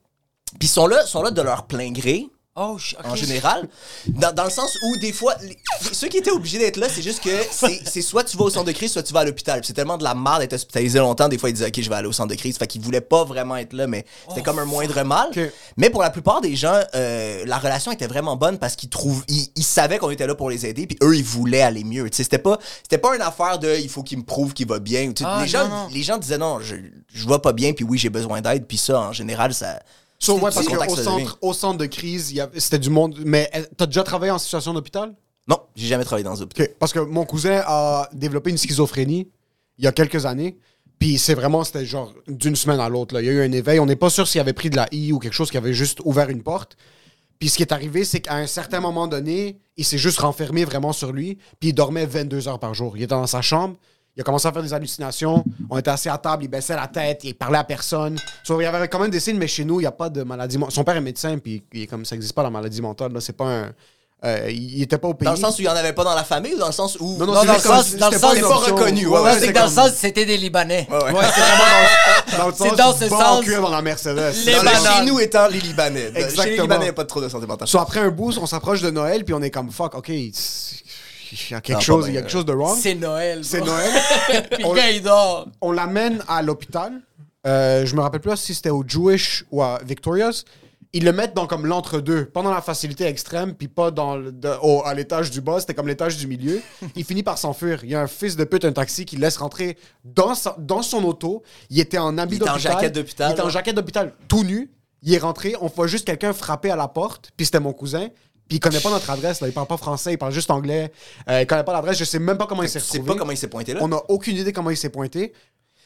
puis 0.60 0.68
sont 0.68 0.88
là, 0.88 1.06
sont 1.06 1.22
là 1.22 1.32
de 1.32 1.42
leur 1.42 1.68
plein 1.68 1.92
gré. 1.92 2.28
Oh, 2.60 2.78
en 3.06 3.16
général. 3.16 3.68
Dans, 4.08 4.34
dans 4.34 4.44
le 4.46 4.50
sens 4.50 4.76
où, 4.84 4.98
des 4.98 5.14
fois, 5.14 5.36
les- 5.44 5.58
ceux 5.92 6.08
qui 6.08 6.18
étaient 6.18 6.32
obligés 6.32 6.58
d'être 6.58 6.78
là, 6.78 6.88
c'est 6.90 7.04
juste 7.04 7.22
que 7.24 7.30
c'est 7.86 8.02
soit 8.02 8.24
tu 8.24 8.36
vas 8.36 8.46
au 8.46 8.50
centre 8.50 8.66
de 8.66 8.72
crise, 8.72 8.92
soit 8.92 9.04
tu 9.04 9.14
vas 9.14 9.20
à 9.20 9.26
l'hôpital. 9.26 9.62
C'est 9.64 9.74
tellement 9.74 9.98
de 9.98 10.04
la 10.04 10.16
merde 10.16 10.40
d'être 10.40 10.54
hospitalisé 10.54 10.98
longtemps. 10.98 11.30
Des 11.30 11.38
fois, 11.38 11.50
ils 11.50 11.54
disaient, 11.54 11.68
OK, 11.68 11.80
je 11.80 11.88
vais 11.88 11.96
aller 11.96 12.08
au 12.08 12.14
centre 12.14 12.30
de 12.30 12.36
crise. 12.36 12.58
Fait 12.58 12.66
qu'ils 12.66 12.82
voulaient 12.82 13.00
pas 13.02 13.24
vraiment 13.26 13.58
être 13.58 13.74
là, 13.74 13.86
mais 13.86 14.06
c'était 14.30 14.42
comme 14.42 14.58
un 14.60 14.66
moindre 14.66 15.02
mal. 15.04 15.30
Mais 15.78 15.90
pour 15.92 16.02
la 16.02 16.10
plupart 16.10 16.42
des 16.42 16.56
gens, 16.56 16.80
euh, 16.96 17.44
la 17.46 17.60
relation 17.60 17.92
était 17.92 18.08
vraiment 18.08 18.36
bonne 18.36 18.58
parce 18.58 18.76
qu'ils 18.76 18.90
trouvent, 18.90 19.24
ils, 19.28 19.48
ils 19.56 19.64
savaient 19.64 20.00
qu'on 20.00 20.10
était 20.10 20.26
là 20.28 20.34
pour 20.34 20.50
les 20.50 20.66
aider, 20.66 20.88
puis 20.88 20.98
eux, 21.04 21.16
ils 21.16 21.24
voulaient 21.24 21.62
aller 21.62 21.84
mieux. 21.84 22.08
C'était 22.12 22.40
pas, 22.40 22.58
c'était 22.82 22.98
pas 22.98 23.16
une 23.16 23.22
affaire 23.22 23.60
de 23.60 23.76
il 23.80 23.90
faut 23.90 24.02
qu'il 24.02 24.18
me 24.18 24.24
prouve 24.24 24.54
qu'il 24.54 24.68
va 24.68 24.80
bien. 24.80 25.12
Ah, 25.24 25.42
les, 25.44 25.48
gens, 25.48 25.68
non. 25.68 25.88
les 25.92 26.02
gens 26.02 26.18
disaient 26.18 26.38
non, 26.40 26.60
je, 26.60 26.76
je 27.14 27.28
vais 27.28 27.40
pas 27.40 27.54
bien, 27.54 27.74
puis 27.74 27.86
oui, 27.86 27.98
j'ai 28.00 28.10
besoin 28.10 28.42
d'aide, 28.42 28.66
puis 28.66 28.78
ça, 28.78 29.00
en 29.00 29.14
général, 29.14 29.54
ça. 29.54 29.80
So, 30.20 30.36
ouais, 30.36 30.42
parce 30.42 30.66
qu'au 30.68 30.96
centre, 30.96 31.38
au 31.42 31.54
centre 31.54 31.78
de 31.78 31.86
crise, 31.86 32.32
il 32.32 32.38
y 32.38 32.42
a- 32.42 32.50
c'était 32.58 32.80
du 32.80 32.90
monde. 32.90 33.20
Mais 33.26 33.50
euh, 33.56 33.64
t'as 33.78 33.86
déjà 33.86 34.04
travaillé 34.04 34.32
en 34.32 34.40
situation 34.40 34.74
d'hôpital? 34.74 35.14
Non, 35.48 35.60
j'ai 35.76 35.88
jamais 35.88 36.04
travaillé 36.04 36.24
dans 36.24 36.40
un 36.40 36.44
hôpital. 36.44 36.66
Ok, 36.68 36.76
Parce 36.80 36.92
que 36.92 37.00
mon 37.00 37.26
cousin 37.26 37.62
a 37.66 38.10
développé 38.14 38.50
une 38.50 38.58
schizophrénie 38.58 39.30
il 39.78 39.86
y 39.86 39.88
a 39.88 39.92
quelques 39.92 40.26
années. 40.26 40.58
Puis 41.00 41.20
c'est 41.20 41.36
vraiment, 41.36 41.64
c'était 41.64 41.86
genre 41.86 42.12
d'une 42.28 42.56
semaine 42.56 42.80
à 42.80 42.90
l'autre. 42.90 43.14
là. 43.14 43.22
Il 43.22 43.26
y 43.26 43.30
a 43.30 43.34
eu 43.34 43.42
un 43.44 43.52
éveil. 43.52 43.80
On 43.80 43.86
n'est 43.86 43.96
pas 43.96 44.10
sûr 44.10 44.28
s'il 44.28 44.42
avait 44.42 44.54
pris 44.54 44.72
de 44.72 44.76
la 44.76 44.88
I 44.92 45.12
ou 45.14 45.20
quelque 45.20 45.34
chose 45.36 45.52
qui 45.52 45.58
avait 45.58 45.74
juste 45.74 46.00
ouvert 46.04 46.30
une 46.30 46.42
porte. 46.42 46.76
Puis 47.38 47.50
ce 47.50 47.58
qui 47.58 47.62
est 47.62 47.72
arrivé, 47.72 48.04
c'est 48.04 48.20
qu'à 48.20 48.36
un 48.36 48.48
certain 48.48 48.80
moment 48.80 49.08
donné, 49.08 49.60
il 49.78 49.86
s'est 49.86 50.00
juste 50.00 50.20
renfermé 50.20 50.66
vraiment 50.66 50.92
sur 50.94 51.12
lui. 51.14 51.38
Puis 51.60 51.70
il 51.70 51.74
dormait 51.74 52.08
22 52.08 52.48
heures 52.48 52.60
par 52.60 52.74
jour. 52.74 52.98
Il 52.98 53.04
était 53.04 53.14
dans 53.14 53.28
sa 53.28 53.44
chambre. 53.44 53.76
Il 54.18 54.22
a 54.22 54.24
commencé 54.24 54.48
à 54.48 54.52
faire 54.52 54.64
des 54.64 54.74
hallucinations. 54.74 55.46
On 55.70 55.78
était 55.78 55.92
assis 55.92 56.10
à 56.10 56.18
table, 56.18 56.44
il 56.44 56.48
baissait 56.48 56.76
la 56.76 56.88
tête, 56.88 57.22
il 57.24 57.36
parlait 57.36 57.60
à 57.60 57.64
personne. 57.64 58.18
So, 58.44 58.60
il 58.60 58.64
y 58.64 58.66
avait 58.68 58.88
quand 58.88 58.98
même 58.98 59.12
des 59.12 59.20
signes, 59.20 59.38
mais 59.38 59.48
chez 59.48 59.64
nous, 59.64 59.80
il 59.80 59.84
n'y 59.84 59.88
a 59.88 59.92
pas 59.92 60.10
de 60.10 60.24
maladie. 60.24 60.58
mon- 60.58 60.72
Son 60.72 60.84
père 60.84 60.96
est 60.98 61.02
médecin, 61.02 61.38
puis 61.38 61.64
il 61.72 61.84
est 61.84 61.88
comme 61.88 62.04
ça 62.04 62.16
n'existe 62.16 62.34
pas 62.34 62.42
la 62.42 62.50
maladie 62.50 62.82
mentale. 62.82 63.14
Là. 63.14 63.22
C'est 63.22 63.38
pas 63.38 63.46
un. 63.46 63.72
euh, 64.26 64.50
il 64.50 64.82
était 64.82 64.98
pas 64.98 65.10
au 65.10 65.14
pays. 65.14 65.28
Dans 65.28 65.34
le 65.34 65.38
sens 65.38 65.60
où 65.60 65.62
il 65.62 65.66
n'y 65.66 65.70
en 65.70 65.76
avait 65.76 65.94
pas 65.94 66.04
dans 66.04 66.16
la 66.16 66.24
famille 66.24 66.56
ou 66.56 66.58
dans 66.58 66.66
le 66.66 66.72
sens 66.74 66.98
où. 67.00 67.18
Non, 67.20 67.28
non, 67.28 67.34
Non, 67.34 67.42
c'est 67.42 67.46
dans 67.48 67.54
le 67.54 67.60
comme- 67.62 67.76
sens- 67.76 67.96
dans 67.98 68.10
le 68.10 68.18
sens- 68.18 68.34
c'est 68.34 68.42
pas 68.42 68.56
reconnu, 68.56 69.06
ouais, 69.06 69.12
Ouais, 69.14 69.20
ouais, 69.20 69.24
ouais, 69.26 69.34
c'est 69.36 69.40
c'est 69.42 69.48
que 69.50 69.54
dans 69.54 69.60
le 69.66 69.66
comme- 69.76 69.84
sens, 69.86 69.92
c'était 69.94 70.26
des 70.26 70.38
Libanais. 70.38 70.88
Ouais, 70.90 70.96
ouais. 70.98 71.04
Ouais, 71.14 71.26
c'est 71.36 71.42
vraiment 71.42 72.40
Dans 72.40 72.48
le 72.48 72.54
C'est 72.58 72.68
sens, 72.70 72.76
dans 72.78 72.94
ce 72.96 73.08
sens. 73.10 73.46
cuir 73.46 73.62
dans 73.62 73.70
la 73.70 73.84
Mercedes. 73.84 74.34
Les 74.48 74.54
Dans 74.56 74.64
le 74.64 74.70
chez 74.70 75.06
nous 75.06 75.20
étant 75.20 75.48
les 75.48 75.60
Libanais. 75.60 76.12
Chez 76.36 76.50
les. 76.50 76.58
Libanais, 76.62 76.76
il 76.80 76.84
n'y 76.86 76.90
a 76.90 76.94
pas 76.94 77.06
trop 77.06 77.22
de 77.22 77.30
santé 77.30 77.46
mentale. 77.46 77.68
So, 77.68 77.78
après 77.78 78.00
un 78.00 78.10
boost, 78.10 78.40
on 78.42 78.48
s'approche 78.48 78.82
de 78.82 78.90
Noël, 78.90 79.24
puis 79.24 79.36
on 79.36 79.42
est 79.44 79.52
comme 79.52 79.70
fuck, 79.70 79.94
ok, 79.94 80.10
il 81.32 81.52
y 81.52 81.54
a 81.56 81.62
quelque 81.62 81.82
chose, 81.82 82.08
il 82.08 82.14
y 82.14 82.18
a 82.18 82.22
quelque 82.22 82.32
chose 82.32 82.46
de 82.46 82.54
wrong. 82.54 82.78
C'est 82.80 82.96
Noël. 82.96 83.44
C'est. 83.44 83.62
Noël. 83.62 83.92
Puis 84.52 84.66
On- 84.66 84.76
il 84.76 85.02
dort. 85.02 85.48
on 85.62 85.72
l'amène 85.72 86.24
à 86.28 86.42
l'hôpital. 86.42 86.94
euh, 87.46 87.86
je 87.86 87.96
me 87.96 88.02
rappelle 88.02 88.22
plus 88.22 88.36
si 88.38 88.54
c'était 88.54 88.70
au 88.70 88.84
Jewish 88.86 89.46
ou 89.52 89.62
à 89.62 89.80
Victoria's. 89.86 90.44
Ils 90.94 91.04
le 91.04 91.12
mettent 91.12 91.34
dans 91.34 91.48
comme 91.48 91.66
l'entre-deux, 91.66 92.26
pas 92.26 92.42
dans 92.42 92.52
la 92.54 92.62
facilité 92.62 93.06
extrême, 93.06 93.54
puis 93.54 93.68
pas 93.68 93.92
dans 93.92 94.16
le- 94.16 94.32
de- 94.32 94.54
au- 94.62 94.84
à 94.86 94.94
l'étage 94.94 95.30
du 95.32 95.42
bas, 95.42 95.60
c'était 95.60 95.74
comme 95.74 95.88
l'étage 95.88 96.18
du 96.18 96.28
milieu. 96.28 96.62
Il 96.96 97.04
finit 97.04 97.24
par 97.24 97.38
s'enfuir. 97.38 97.84
Il 97.84 97.90
y 97.90 97.96
a 97.96 98.02
un 98.02 98.08
fils 98.08 98.36
de 98.38 98.44
pute, 98.46 98.64
un 98.66 98.72
taxi, 98.72 99.06
qui 99.06 99.18
le 99.18 99.22
laisse 99.22 99.38
rentrer 99.38 99.78
dans, 100.06 100.34
sa- 100.34 100.56
dans 100.58 100.82
son 100.82 101.04
auto. 101.04 101.44
Il 101.70 101.80
était 101.80 101.98
en 101.98 102.18
habit 102.18 102.36
Il 102.38 102.42
était 102.42 102.50
en 102.50 102.54
d'hôpital. 102.54 102.74
jaquette 102.74 102.96
d'hôpital, 102.96 103.30
Il 103.30 103.34
était 103.34 103.42
en 103.42 103.50
jaquette 103.50 103.76
d'hôpital, 103.76 104.14
tout 104.30 104.44
nu. 104.44 104.72
Il 105.04 105.14
est 105.14 105.20
rentré, 105.20 105.56
on 105.62 105.68
voit 105.68 105.88
juste 105.88 106.06
quelqu'un 106.06 106.34
frapper 106.34 106.72
à 106.72 106.76
la 106.76 106.88
porte, 106.88 107.32
puis 107.38 107.46
c'était 107.46 107.60
mon 107.60 107.74
cousin. 107.74 108.08
Puis 108.48 108.58
il 108.58 108.60
connaît 108.60 108.80
pas 108.80 108.90
notre 108.90 109.10
adresse, 109.10 109.42
là. 109.42 109.48
il 109.48 109.54
parle 109.54 109.68
pas 109.68 109.78
français, 109.78 110.14
il 110.14 110.18
parle 110.18 110.32
juste 110.32 110.50
anglais. 110.52 110.92
Euh, 111.30 111.42
il 111.42 111.48
connaît 111.48 111.64
pas 111.64 111.74
l'adresse, 111.74 111.98
je 111.98 112.06
sais 112.06 112.20
même 112.20 112.38
pas 112.38 112.48
comment 112.48 112.64
il 112.64 112.70
s'est 112.70 112.80
retrouvé. 112.80 113.02
pas 113.04 113.16
comment 113.16 113.32
il 113.32 113.38
s'est 113.38 113.48
pointé 113.50 113.74
là? 113.74 113.80
On 113.84 113.92
a 113.92 114.02
aucune 114.08 114.38
idée 114.38 114.54
comment 114.54 114.70
il 114.70 114.78
s'est 114.78 114.90
pointé. 114.90 115.34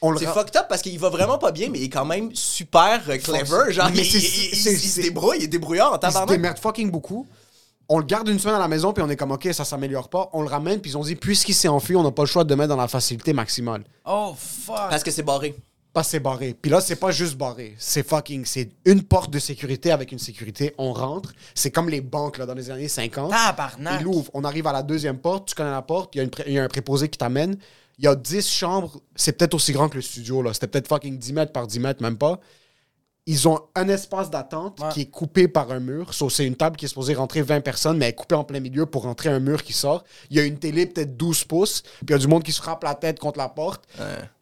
On 0.04 0.10
le 0.10 0.18
C'est 0.18 0.26
ra- 0.26 0.32
fucked 0.34 0.56
up 0.56 0.66
parce 0.68 0.82
qu'il 0.82 0.98
va 0.98 1.10
vraiment 1.10 1.38
pas 1.38 1.52
bien, 1.52 1.68
mais 1.70 1.78
il 1.78 1.84
est 1.84 1.88
quand 1.88 2.04
même 2.04 2.30
super 2.34 3.00
euh, 3.08 3.16
clever. 3.18 3.72
Genre, 3.72 3.88
Mais 3.94 3.98
il, 4.00 4.04
il- 4.06 4.16
il- 4.52 4.56
c'est- 4.56 4.72
il 4.72 4.78
se 4.78 5.00
débrouille, 5.00 5.36
il 5.38 5.44
est 5.44 5.48
débrouillard 5.48 5.92
en 5.92 5.98
Il 6.08 6.12
se 6.12 6.26
démerde 6.26 6.58
fucking 6.58 6.90
beaucoup. 6.90 7.26
On 7.88 7.98
le 7.98 8.04
garde 8.04 8.28
une 8.28 8.38
semaine 8.38 8.54
à 8.56 8.60
la 8.60 8.68
maison, 8.68 8.92
puis 8.92 9.02
on 9.04 9.10
est 9.10 9.16
comme, 9.16 9.32
OK, 9.32 9.48
ça 9.52 9.64
s'améliore 9.64 10.08
pas. 10.08 10.30
On 10.32 10.42
le 10.42 10.48
ramène, 10.48 10.80
puis 10.80 10.92
ils 10.92 10.96
ont 10.96 11.02
dit, 11.02 11.14
puisqu'il 11.14 11.54
s'est 11.54 11.68
enfui, 11.68 11.94
on 11.94 12.02
n'a 12.02 12.10
pas 12.10 12.22
le 12.22 12.28
choix 12.28 12.42
de 12.42 12.48
le 12.50 12.56
mettre 12.56 12.70
dans 12.70 12.76
la 12.76 12.88
facilité 12.88 13.32
maximale. 13.32 13.84
Oh, 14.06 14.34
fuck. 14.38 14.76
Parce 14.88 15.02
que 15.02 15.10
c'est 15.10 15.22
barré. 15.22 15.54
Pas 15.92 16.02
c'est 16.02 16.20
barré. 16.20 16.54
Puis 16.60 16.70
là, 16.70 16.80
c'est 16.80 16.96
pas 16.96 17.10
juste 17.10 17.36
barré. 17.36 17.74
C'est 17.78 18.06
fucking. 18.06 18.46
C'est 18.46 18.70
une 18.86 19.02
porte 19.02 19.30
de 19.30 19.38
sécurité 19.38 19.90
avec 19.92 20.10
une 20.10 20.18
sécurité. 20.18 20.74
On 20.78 20.92
rentre. 20.94 21.32
C'est 21.54 21.70
comme 21.70 21.90
les 21.90 22.00
banques, 22.00 22.38
là, 22.38 22.46
dans 22.46 22.54
les 22.54 22.70
années 22.70 22.88
50. 22.88 23.30
Tabarnak. 23.30 24.00
Il 24.00 24.06
ouvre. 24.06 24.30
On 24.32 24.42
arrive 24.44 24.66
à 24.66 24.72
la 24.72 24.82
deuxième 24.82 25.18
porte. 25.18 25.48
Tu 25.48 25.54
connais 25.54 25.70
la 25.70 25.82
porte. 25.82 26.14
Il 26.14 26.18
y 26.18 26.20
a, 26.22 26.24
une 26.24 26.30
pré- 26.30 26.44
il 26.46 26.54
y 26.54 26.58
a 26.58 26.64
un 26.64 26.68
préposé 26.68 27.08
qui 27.10 27.18
t'amène. 27.18 27.56
Il 27.98 28.06
y 28.06 28.08
a 28.08 28.14
10 28.14 28.48
chambres. 28.48 29.00
C'est 29.14 29.32
peut-être 29.36 29.52
aussi 29.52 29.72
grand 29.72 29.90
que 29.90 29.96
le 29.96 30.00
studio, 30.02 30.40
là. 30.40 30.54
C'était 30.54 30.66
peut-être 30.66 30.88
fucking 30.88 31.18
10 31.18 31.32
mètres 31.34 31.52
par 31.52 31.66
10 31.66 31.78
mètres, 31.80 32.02
même 32.02 32.16
pas. 32.16 32.40
Ils 33.26 33.46
ont 33.46 33.60
un 33.76 33.88
espace 33.88 34.30
d'attente 34.30 34.80
Ouais. 34.80 34.88
qui 34.92 35.00
est 35.02 35.06
coupé 35.10 35.46
par 35.46 35.70
un 35.70 35.78
mur. 35.78 36.12
So, 36.12 36.28
c'est 36.28 36.44
une 36.44 36.56
table 36.56 36.76
qui 36.76 36.86
est 36.86 36.88
supposée 36.88 37.14
rentrer 37.14 37.42
20 37.42 37.60
personnes, 37.60 37.96
mais 37.96 38.06
elle 38.06 38.10
est 38.10 38.14
coupée 38.14 38.34
en 38.34 38.42
plein 38.42 38.58
milieu 38.58 38.84
pour 38.86 39.02
rentrer 39.04 39.28
un 39.28 39.38
mur 39.38 39.62
qui 39.62 39.72
sort. 39.72 40.02
Il 40.30 40.36
y 40.36 40.40
a 40.40 40.42
une 40.44 40.58
télé 40.58 40.86
peut-être 40.86 41.16
12 41.16 41.44
pouces, 41.44 41.82
puis 41.82 42.06
il 42.08 42.10
y 42.10 42.14
a 42.14 42.18
du 42.18 42.26
monde 42.26 42.42
qui 42.42 42.50
se 42.52 42.60
frappe 42.60 42.82
la 42.82 42.94
tête 42.96 43.20
contre 43.20 43.38
la 43.38 43.48
porte. 43.48 43.84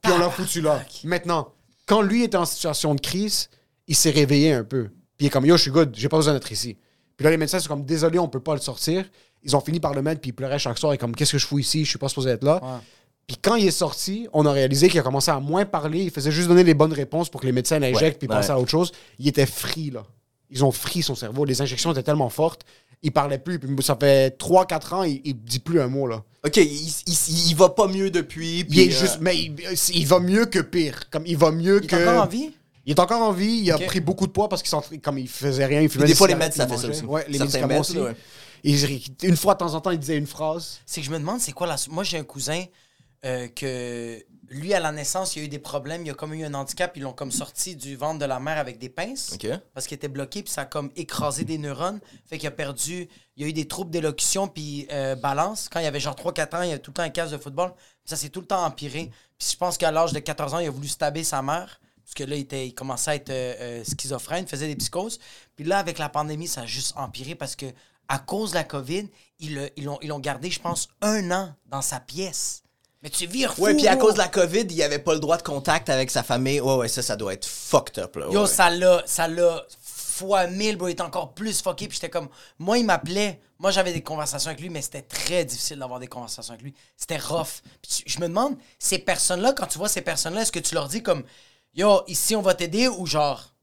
Puis 0.02 0.12
on 0.12 0.18
l'a 0.18 0.30
foutu 0.30 0.62
là. 0.62 0.82
Maintenant, 1.04 1.52
quand 1.84 2.00
lui 2.00 2.22
était 2.22 2.38
en 2.38 2.46
situation 2.46 2.94
de 2.94 3.00
crise, 3.00 3.50
il 3.86 3.94
s'est 3.96 4.10
réveillé 4.10 4.52
un 4.54 4.64
peu. 4.64 4.84
Puis 5.16 5.24
il 5.24 5.26
est 5.26 5.30
comme 5.30 5.44
Yo, 5.44 5.56
je 5.58 5.62
suis 5.62 5.70
good, 5.70 5.94
j'ai 5.94 6.08
pas 6.08 6.16
besoin 6.16 6.32
d'être 6.32 6.50
ici. 6.50 6.78
Puis 7.18 7.24
là, 7.24 7.30
les 7.30 7.36
médecins 7.36 7.58
sont 7.58 7.68
comme 7.68 7.84
Désolé, 7.84 8.18
on 8.18 8.28
peut 8.28 8.40
pas 8.40 8.54
le 8.54 8.60
sortir. 8.60 9.04
Ils 9.42 9.54
ont 9.56 9.60
fini 9.60 9.78
par 9.80 9.92
le 9.92 10.00
mettre, 10.00 10.22
puis 10.22 10.30
il 10.30 10.32
pleurait 10.32 10.58
chaque 10.58 10.78
soir. 10.78 10.94
Et 10.94 10.98
comme 10.98 11.14
Qu'est-ce 11.14 11.32
que 11.32 11.38
je 11.38 11.46
fous 11.46 11.58
ici? 11.58 11.84
Je 11.84 11.90
suis 11.90 11.98
pas 11.98 12.08
supposé 12.08 12.30
être 12.30 12.44
là. 12.44 12.60
Ouais. 12.62 12.78
Puis 13.26 13.36
quand 13.40 13.54
il 13.54 13.66
est 13.66 13.70
sorti, 13.70 14.26
on 14.32 14.44
a 14.46 14.52
réalisé 14.52 14.88
qu'il 14.88 14.98
a 14.98 15.02
commencé 15.02 15.30
à 15.30 15.38
moins 15.38 15.64
parler. 15.64 16.02
Il 16.02 16.10
faisait 16.10 16.32
juste 16.32 16.48
donner 16.48 16.64
les 16.64 16.74
bonnes 16.74 16.92
réponses 16.92 17.28
pour 17.28 17.40
que 17.40 17.46
les 17.46 17.52
médecins 17.52 17.78
l'injectent 17.78 18.22
Ouais, 18.22 18.28
puis 18.28 18.36
ouais. 18.36 18.50
à 18.50 18.58
autre 18.58 18.70
chose. 18.70 18.90
Il 19.18 19.28
était 19.28 19.46
free, 19.46 19.90
là. 19.90 20.04
Ils 20.50 20.64
ont 20.64 20.72
frit 20.72 21.02
son 21.02 21.14
cerveau. 21.14 21.44
Les 21.44 21.62
injections 21.62 21.92
étaient 21.92 22.02
tellement 22.02 22.28
fortes. 22.28 22.62
Il 23.02 23.12
parlait 23.12 23.38
plus. 23.38 23.58
Puis 23.60 23.70
ça 23.84 23.96
fait 23.98 24.36
3-4 24.38 24.94
ans, 24.94 25.02
il, 25.04 25.20
il 25.24 25.34
dit 25.36 25.60
plus 25.60 25.80
un 25.80 25.86
mot, 25.86 26.06
là. 26.08 26.22
Ok, 26.44 26.56
il, 26.56 26.64
il- 27.06 27.50
il 27.50 27.54
va 27.54 27.68
pas 27.68 27.86
mieux 27.86 28.10
depuis. 28.10 28.66
Il 28.68 28.80
est 28.80 28.88
euh, 28.88 28.98
juste. 28.98 29.18
Mais 29.20 29.36
il, 29.36 29.54
il 29.94 30.06
va 30.06 30.18
mieux 30.18 30.46
que 30.46 30.58
pire. 30.58 31.08
Comme 31.10 31.24
il 31.26 31.36
va 31.36 31.50
mieux 31.52 31.80
Il 31.82 31.86
que. 31.86 31.94
est 31.96 32.02
encore 32.08 32.22
en 32.24 32.26
vie? 32.26 32.50
Il 32.86 32.90
est 32.92 32.98
encore 32.98 33.22
en 33.22 33.32
vie, 33.32 33.60
il 33.62 33.70
a 33.70 33.78
pris 33.78 34.00
beaucoup 34.00 34.26
de 34.26 34.32
poids 34.32 34.48
parce 34.48 34.62
qu'il 34.62 35.00
comme 35.00 35.18
il 35.18 35.28
faisait 35.28 35.66
rien, 35.66 35.82
il 35.82 35.88
fumait 35.88 36.06
des 36.06 36.12
des 36.12 36.16
fois, 36.16 36.26
les 36.26 36.34
meds, 36.34 36.50
ça 36.50 36.64
il 36.64 36.70
fait 36.70 36.76
ça 36.78 36.88
aussi. 36.88 37.04
Ouais, 37.04 37.24
les 37.28 37.38
Certains 37.38 37.44
médicaments 37.66 37.74
meds, 37.74 37.80
aussi. 37.80 37.98
ouais. 37.98 38.16
Il- 38.64 39.28
une 39.28 39.36
fois 39.36 39.54
de 39.54 39.58
temps 39.58 39.74
en 39.74 39.80
temps, 39.80 39.90
il 39.90 39.98
disait 39.98 40.16
une 40.16 40.26
phrase. 40.26 40.78
C'est 40.86 41.00
que 41.00 41.06
je 41.06 41.12
me 41.12 41.18
demande, 41.18 41.40
c'est 41.40 41.52
quoi 41.52 41.66
la. 41.66 41.76
Moi, 41.90 42.04
j'ai 42.04 42.18
un 42.18 42.24
cousin 42.24 42.64
euh, 43.24 43.48
que 43.48 44.24
lui, 44.50 44.74
à 44.74 44.80
la 44.80 44.90
naissance, 44.90 45.36
il 45.36 45.42
a 45.42 45.44
eu 45.44 45.48
des 45.48 45.58
problèmes. 45.60 46.04
Il 46.04 46.10
a 46.10 46.14
comme 46.14 46.34
eu 46.34 46.44
un 46.44 46.54
handicap. 46.54 46.96
Ils 46.96 47.02
l'ont 47.02 47.12
comme 47.12 47.30
sorti 47.30 47.76
du 47.76 47.96
ventre 47.96 48.18
de 48.18 48.24
la 48.24 48.40
mère 48.40 48.58
avec 48.58 48.78
des 48.78 48.88
pinces. 48.88 49.32
Ok. 49.34 49.46
Parce 49.72 49.86
qu'il 49.86 49.94
était 49.94 50.08
bloqué, 50.08 50.42
puis 50.42 50.52
ça 50.52 50.62
a 50.62 50.64
comme 50.64 50.90
écrasé 50.96 51.44
des 51.44 51.56
neurones. 51.56 52.00
Fait 52.26 52.36
qu'il 52.36 52.48
a 52.48 52.50
perdu. 52.50 53.08
Il 53.36 53.44
a 53.44 53.46
eu 53.46 53.52
des 53.52 53.68
troubles 53.68 53.90
d'élocution, 53.90 54.48
puis 54.48 54.88
euh, 54.90 55.14
balance. 55.14 55.68
Quand 55.70 55.80
il 55.80 55.86
avait 55.86 56.00
genre 56.00 56.16
3-4 56.16 56.56
ans, 56.56 56.62
il 56.62 56.70
avait 56.70 56.80
tout 56.80 56.90
le 56.90 56.94
temps 56.94 57.02
un 57.02 57.10
casque 57.10 57.32
de 57.32 57.38
football. 57.38 57.72
Puis 57.74 58.10
ça 58.10 58.16
s'est 58.16 58.28
tout 58.28 58.40
le 58.40 58.46
temps 58.46 58.64
empiré. 58.64 59.10
Puis 59.38 59.50
je 59.52 59.56
pense 59.56 59.78
qu'à 59.78 59.92
l'âge 59.92 60.12
de 60.12 60.18
14 60.18 60.54
ans, 60.54 60.58
il 60.58 60.66
a 60.66 60.70
voulu 60.70 60.88
stabber 60.88 61.22
sa 61.22 61.42
mère. 61.42 61.80
Parce 62.02 62.14
que 62.14 62.24
là, 62.24 62.34
il, 62.34 62.40
était, 62.40 62.66
il 62.66 62.74
commençait 62.74 63.10
à 63.12 63.14
être 63.14 63.30
euh, 63.30 63.54
euh, 63.60 63.84
schizophrène, 63.84 64.48
faisait 64.48 64.66
des 64.66 64.74
psychoses. 64.74 65.20
Puis 65.54 65.64
là, 65.64 65.78
avec 65.78 65.98
la 65.98 66.08
pandémie, 66.08 66.48
ça 66.48 66.62
a 66.62 66.66
juste 66.66 66.94
empiré 66.96 67.36
parce 67.36 67.54
que 67.54 67.66
à 68.08 68.18
cause 68.18 68.50
de 68.50 68.56
la 68.56 68.64
COVID, 68.64 69.08
ils 69.38 69.54
l'ont 69.54 69.98
ils 70.02 70.08
l'ont 70.08 70.18
gardé, 70.18 70.50
je 70.50 70.58
pense, 70.60 70.88
un 71.02 71.30
an 71.30 71.54
dans 71.66 71.82
sa 71.82 72.00
pièce. 72.00 72.64
Mais 73.02 73.08
tu 73.10 73.26
vires 73.26 73.54
fou, 73.54 73.62
Ouais, 73.62 73.74
puis 73.74 73.88
à 73.88 73.96
cause 73.96 74.14
de 74.14 74.18
la 74.18 74.28
COVID, 74.28 74.66
il 74.68 74.82
avait 74.82 74.98
pas 74.98 75.14
le 75.14 75.20
droit 75.20 75.36
de 75.38 75.42
contact 75.42 75.88
avec 75.88 76.10
sa 76.10 76.22
famille. 76.22 76.60
Ouais, 76.60 76.74
ouais, 76.76 76.88
ça, 76.88 77.00
ça 77.02 77.16
doit 77.16 77.32
être 77.32 77.46
fucked 77.46 77.98
up, 77.98 78.16
là. 78.16 78.26
Yo, 78.30 78.42
ouais. 78.42 78.46
ça 78.46 78.68
l'a, 78.68 79.02
ça 79.06 79.26
l'a 79.26 79.64
fois 79.80 80.46
mille, 80.48 80.76
bro. 80.76 80.88
Il 80.88 80.92
était 80.92 81.02
encore 81.02 81.32
plus 81.32 81.62
fucké. 81.62 81.88
Puis 81.88 81.96
j'étais 81.96 82.10
comme, 82.10 82.28
moi, 82.58 82.76
il 82.76 82.84
m'appelait. 82.84 83.40
Moi, 83.58 83.70
j'avais 83.70 83.92
des 83.94 84.02
conversations 84.02 84.48
avec 84.50 84.60
lui, 84.60 84.68
mais 84.68 84.82
c'était 84.82 85.00
très 85.02 85.44
difficile 85.46 85.78
d'avoir 85.78 85.98
des 85.98 86.06
conversations 86.08 86.52
avec 86.52 86.62
lui. 86.62 86.74
C'était 86.96 87.16
rough. 87.18 87.62
Puis 87.82 88.02
je 88.06 88.18
me 88.20 88.28
demande, 88.28 88.56
ces 88.78 88.98
personnes-là, 88.98 89.54
quand 89.54 89.66
tu 89.66 89.78
vois 89.78 89.88
ces 89.88 90.02
personnes-là, 90.02 90.42
est-ce 90.42 90.52
que 90.52 90.58
tu 90.58 90.74
leur 90.74 90.88
dis 90.88 91.02
comme, 91.02 91.22
yo, 91.74 92.02
ici, 92.06 92.36
on 92.36 92.42
va 92.42 92.52
t'aider 92.54 92.88
ou 92.88 93.06
genre, 93.06 93.54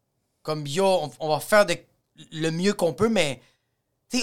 comme, 0.42 0.66
yo, 0.66 0.84
on, 0.86 1.12
on 1.20 1.30
va 1.30 1.40
faire 1.40 1.66
de- 1.68 1.78
le 2.32 2.50
mieux 2.50 2.74
qu'on 2.74 2.94
peut, 2.94 3.10
mais, 3.10 3.40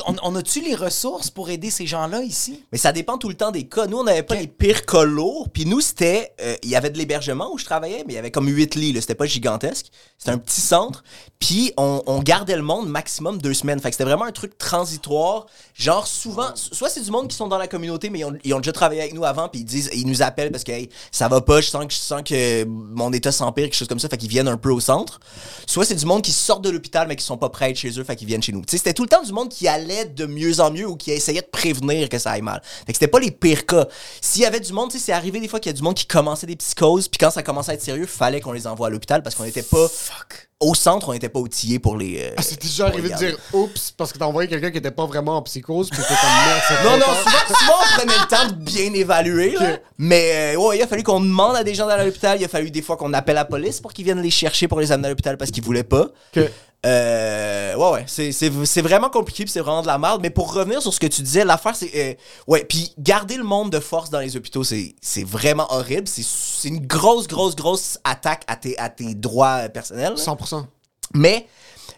on, 0.07 0.17
on 0.23 0.35
a-tu 0.37 0.63
les 0.63 0.75
ressources 0.75 1.29
pour 1.31 1.51
aider 1.51 1.71
ces 1.71 1.87
gens-là 1.87 2.23
ici? 2.23 2.65
Mais 2.73 2.79
ça 2.79 2.91
dépend 2.93 3.19
tout 3.19 3.29
le 3.29 3.35
temps 3.35 3.51
des 3.51 3.65
cas. 3.69 3.87
Nous, 3.87 3.99
on 3.99 4.05
n'avait 4.05 4.23
pas 4.23 4.35
les 4.35 4.47
pires 4.47 4.87
cas 4.87 5.05
lourds. 5.05 5.51
Puis 5.53 5.67
nous, 5.67 5.81
c'était. 5.83 6.33
euh, 6.41 6.57
Il 6.63 6.71
y 6.71 6.77
avait 6.77 6.89
de 6.89 6.97
l'hébergement 6.97 7.53
où 7.53 7.59
je 7.59 7.67
travaillais, 7.67 8.03
mais 8.07 8.15
il 8.15 8.17
y 8.17 8.19
avait 8.19 8.31
comme 8.31 8.49
8 8.49 8.77
lits. 8.77 8.97
C'était 9.01 9.15
pas 9.15 9.27
gigantesque. 9.27 9.87
C'était 10.17 10.31
un 10.31 10.39
petit 10.39 10.63
centre. 10.63 11.05
Puis 11.39 11.73
on, 11.77 12.03
on 12.07 12.21
gardait 12.23 12.57
le 12.57 12.63
monde 12.63 12.89
maximum 12.89 13.37
deux 13.43 13.53
semaines. 13.53 13.79
Fait 13.79 13.91
que 13.91 13.95
c'était 13.97 14.09
vraiment 14.09 14.25
un 14.25 14.33
truc 14.33 14.57
transitoire. 14.57 15.45
Genre, 15.75 16.07
souvent, 16.07 16.49
soit 16.55 16.89
c'est 16.89 17.03
du 17.03 17.11
monde 17.11 17.29
qui 17.29 17.37
sont 17.37 17.49
dans 17.49 17.59
la 17.59 17.69
communauté, 17.69 18.09
mais 18.09 18.21
ils 18.21 18.25
ont, 18.25 18.33
ils 18.43 18.55
ont 18.55 18.61
déjà 18.61 18.73
travaillé 18.73 19.03
avec 19.03 19.13
nous 19.13 19.25
avant. 19.27 19.51
Puis 19.51 19.61
ils 19.61 19.65
disent, 19.67 19.91
ils 19.93 20.07
nous 20.07 20.23
appellent 20.23 20.51
parce 20.51 20.65
que 20.65 20.73
hey, 20.73 20.89
ça 21.13 21.29
va 21.29 21.43
pas, 21.43 21.61
je 21.61 21.69
sens 21.69 21.85
que, 21.85 21.93
je 21.93 21.99
sens 21.99 22.23
que 22.23 22.65
mon 22.65 23.13
état 23.13 23.33
s'empire, 23.33 23.65
quelque 23.65 23.77
chose 23.77 23.89
comme 23.89 23.99
ça. 23.99 24.09
Fait 24.09 24.17
qu'ils 24.17 24.31
viennent 24.31 24.49
un 24.49 24.57
peu 24.57 24.71
au 24.71 24.81
centre. 24.81 25.21
Soit 25.67 25.85
c'est 25.85 25.95
du 25.95 26.07
monde 26.07 26.23
qui 26.23 26.33
sort 26.33 26.61
de 26.61 26.71
l'hôpital, 26.71 27.07
mais 27.07 27.17
qui 27.17 27.25
sont 27.25 27.37
pas 27.37 27.51
prêts 27.51 27.67
à 27.67 27.69
être 27.71 27.77
chez 27.77 27.99
eux. 28.01 28.05
Fait 28.05 28.17
qu'ils 28.17 28.29
viennent 28.29 28.43
chez 28.43 28.53
nous. 28.53 28.63
C'était 28.67 28.95
tout 28.95 29.03
le 29.03 29.09
temps 29.11 29.23
du 29.23 29.33
monde 29.33 29.51
qui 29.51 29.69
allait 29.75 30.05
de 30.07 30.27
mieux 30.27 30.61
en 30.61 30.71
mieux 30.71 30.87
ou 30.87 30.97
qui 30.97 31.11
essayait 31.11 31.41
de 31.43 31.47
prévenir 31.47 32.09
que 32.09 32.19
ça 32.19 32.31
aille 32.33 32.43
mal. 32.43 32.61
Fait 32.87 32.93
que 32.93 32.99
c'était 32.99 33.09
pas 33.09 33.19
les 33.21 33.31
pires 33.31 33.67
cas. 33.67 33.87
S'il 34.21 34.43
y 34.43 34.47
avait 34.47 34.61
du 34.61 34.73
monde, 34.73 34.91
tu 34.91 34.99
sais, 34.99 35.05
c'est 35.07 35.13
arrivé 35.13 35.41
des 35.41 35.49
fois 35.49 35.61
qu'il 35.61 35.71
y 35.71 35.75
a 35.75 35.77
du 35.77 35.83
monde 35.83 35.95
qui 35.95 36.07
commençait 36.07 36.47
des 36.47 36.57
psychoses, 36.57 37.09
puis 37.09 37.19
quand 37.19 37.31
ça 37.31 37.43
commençait 37.43 37.73
à 37.73 37.75
être 37.75 37.83
sérieux, 37.83 38.07
fallait 38.07 38.41
qu'on 38.41 38.53
les 38.53 38.67
envoie 38.67 38.87
à 38.87 38.91
l'hôpital 38.91 39.23
parce 39.23 39.35
qu'on 39.35 39.45
était 39.45 39.63
pas 39.63 39.89
Fuck. 39.89 40.49
au 40.61 40.75
centre, 40.75 41.09
on 41.09 41.13
était 41.13 41.29
pas 41.29 41.41
outillés 41.41 41.79
pour 41.79 41.97
les. 41.97 42.19
euh, 42.23 42.31
Ah, 42.37 42.43
c'est 42.43 42.61
déjà 42.61 42.87
arrivé 42.87 43.09
de 43.11 43.15
dire 43.17 43.37
oups 43.53 43.91
parce 43.97 44.13
que 44.13 44.19
t'as 44.19 44.25
envoyé 44.27 44.49
quelqu'un 44.49 44.71
qui 44.71 44.79
était 44.79 44.91
pas 44.91 45.07
vraiment 45.07 45.37
en 45.37 45.43
psychose, 45.43 45.91
puis 45.91 46.01
t'es 46.01 46.07
comme 46.09 46.31
merde, 46.47 46.85
Non, 46.85 47.07
non, 47.07 47.15
souvent, 47.15 47.59
souvent, 47.59 47.73
on 47.83 47.99
prenait 47.99 48.19
le 48.19 48.29
temps 48.29 48.49
de 48.49 48.55
bien 48.65 48.93
évaluer, 48.95 49.53
là. 49.59 49.79
Mais, 49.99 50.55
euh, 50.55 50.59
ouais, 50.61 50.79
il 50.79 50.83
a 50.83 50.87
fallu 50.87 51.03
qu'on 51.03 51.21
demande 51.21 51.57
à 51.57 51.65
des 51.65 51.75
gens 51.75 51.87
d'aller 51.87 52.03
à 52.03 52.07
l'hôpital. 52.07 52.39
Il 52.41 52.45
a 52.45 52.49
fallu 52.49 52.71
des 52.71 52.83
fois 52.83 52.97
qu'on 52.97 53.13
appelle 53.13 53.35
la 53.37 53.45
police 53.45 53.81
pour 53.81 53.93
qu'ils 53.93 54.05
viennent 54.05 54.21
les 54.23 54.31
chercher 54.31 54.69
pour 54.69 54.81
les 54.81 54.93
amener 54.93 55.07
à 55.07 55.11
l'hôpital 55.11 55.37
parce 55.37 55.51
qu'ils 55.51 55.63
voulaient 55.65 55.83
pas. 55.85 56.09
Que- 56.33 56.51
Euh, 56.85 57.75
ouais, 57.77 57.91
ouais, 57.93 58.05
c'est, 58.07 58.81
vraiment 58.83 59.09
compliqué, 59.09 59.45
c'est 59.47 59.61
vraiment 59.61 59.83
de 59.83 59.87
la 59.87 59.99
merde. 59.99 60.21
Mais 60.23 60.31
pour 60.31 60.53
revenir 60.53 60.83
sur 60.83 60.93
ce 60.93 61.01
que 61.01 61.07
tu 61.07 61.23
disais, 61.23 61.45
l'affaire, 61.45 61.75
c'est. 61.75 61.91
euh, 61.95 62.15
ouais, 62.47 62.65
puis 62.65 62.93
garder 62.99 63.37
le 63.37 63.45
monde 63.45 63.71
de 63.71 63.81
force 63.81 64.11
dans 64.11 64.21
les 64.21 64.37
hôpitaux, 64.37 64.65
c'est, 64.65 64.95
c'est 65.01 65.25
vraiment 65.25 65.67
horrible. 65.73 66.07
C'est, 66.07 66.25
c'est 66.25 66.69
une 66.69 66.87
grosse, 66.87 67.27
grosse, 67.27 67.57
grosse 67.57 67.99
attaque 68.05 68.45
à 68.49 68.57
tes, 68.57 68.79
à 68.79 68.91
tes 68.91 69.15
droits 69.15 69.69
personnels. 69.71 70.15
là. 70.17 70.23
100%. 70.23 70.67
Mais, 71.15 71.47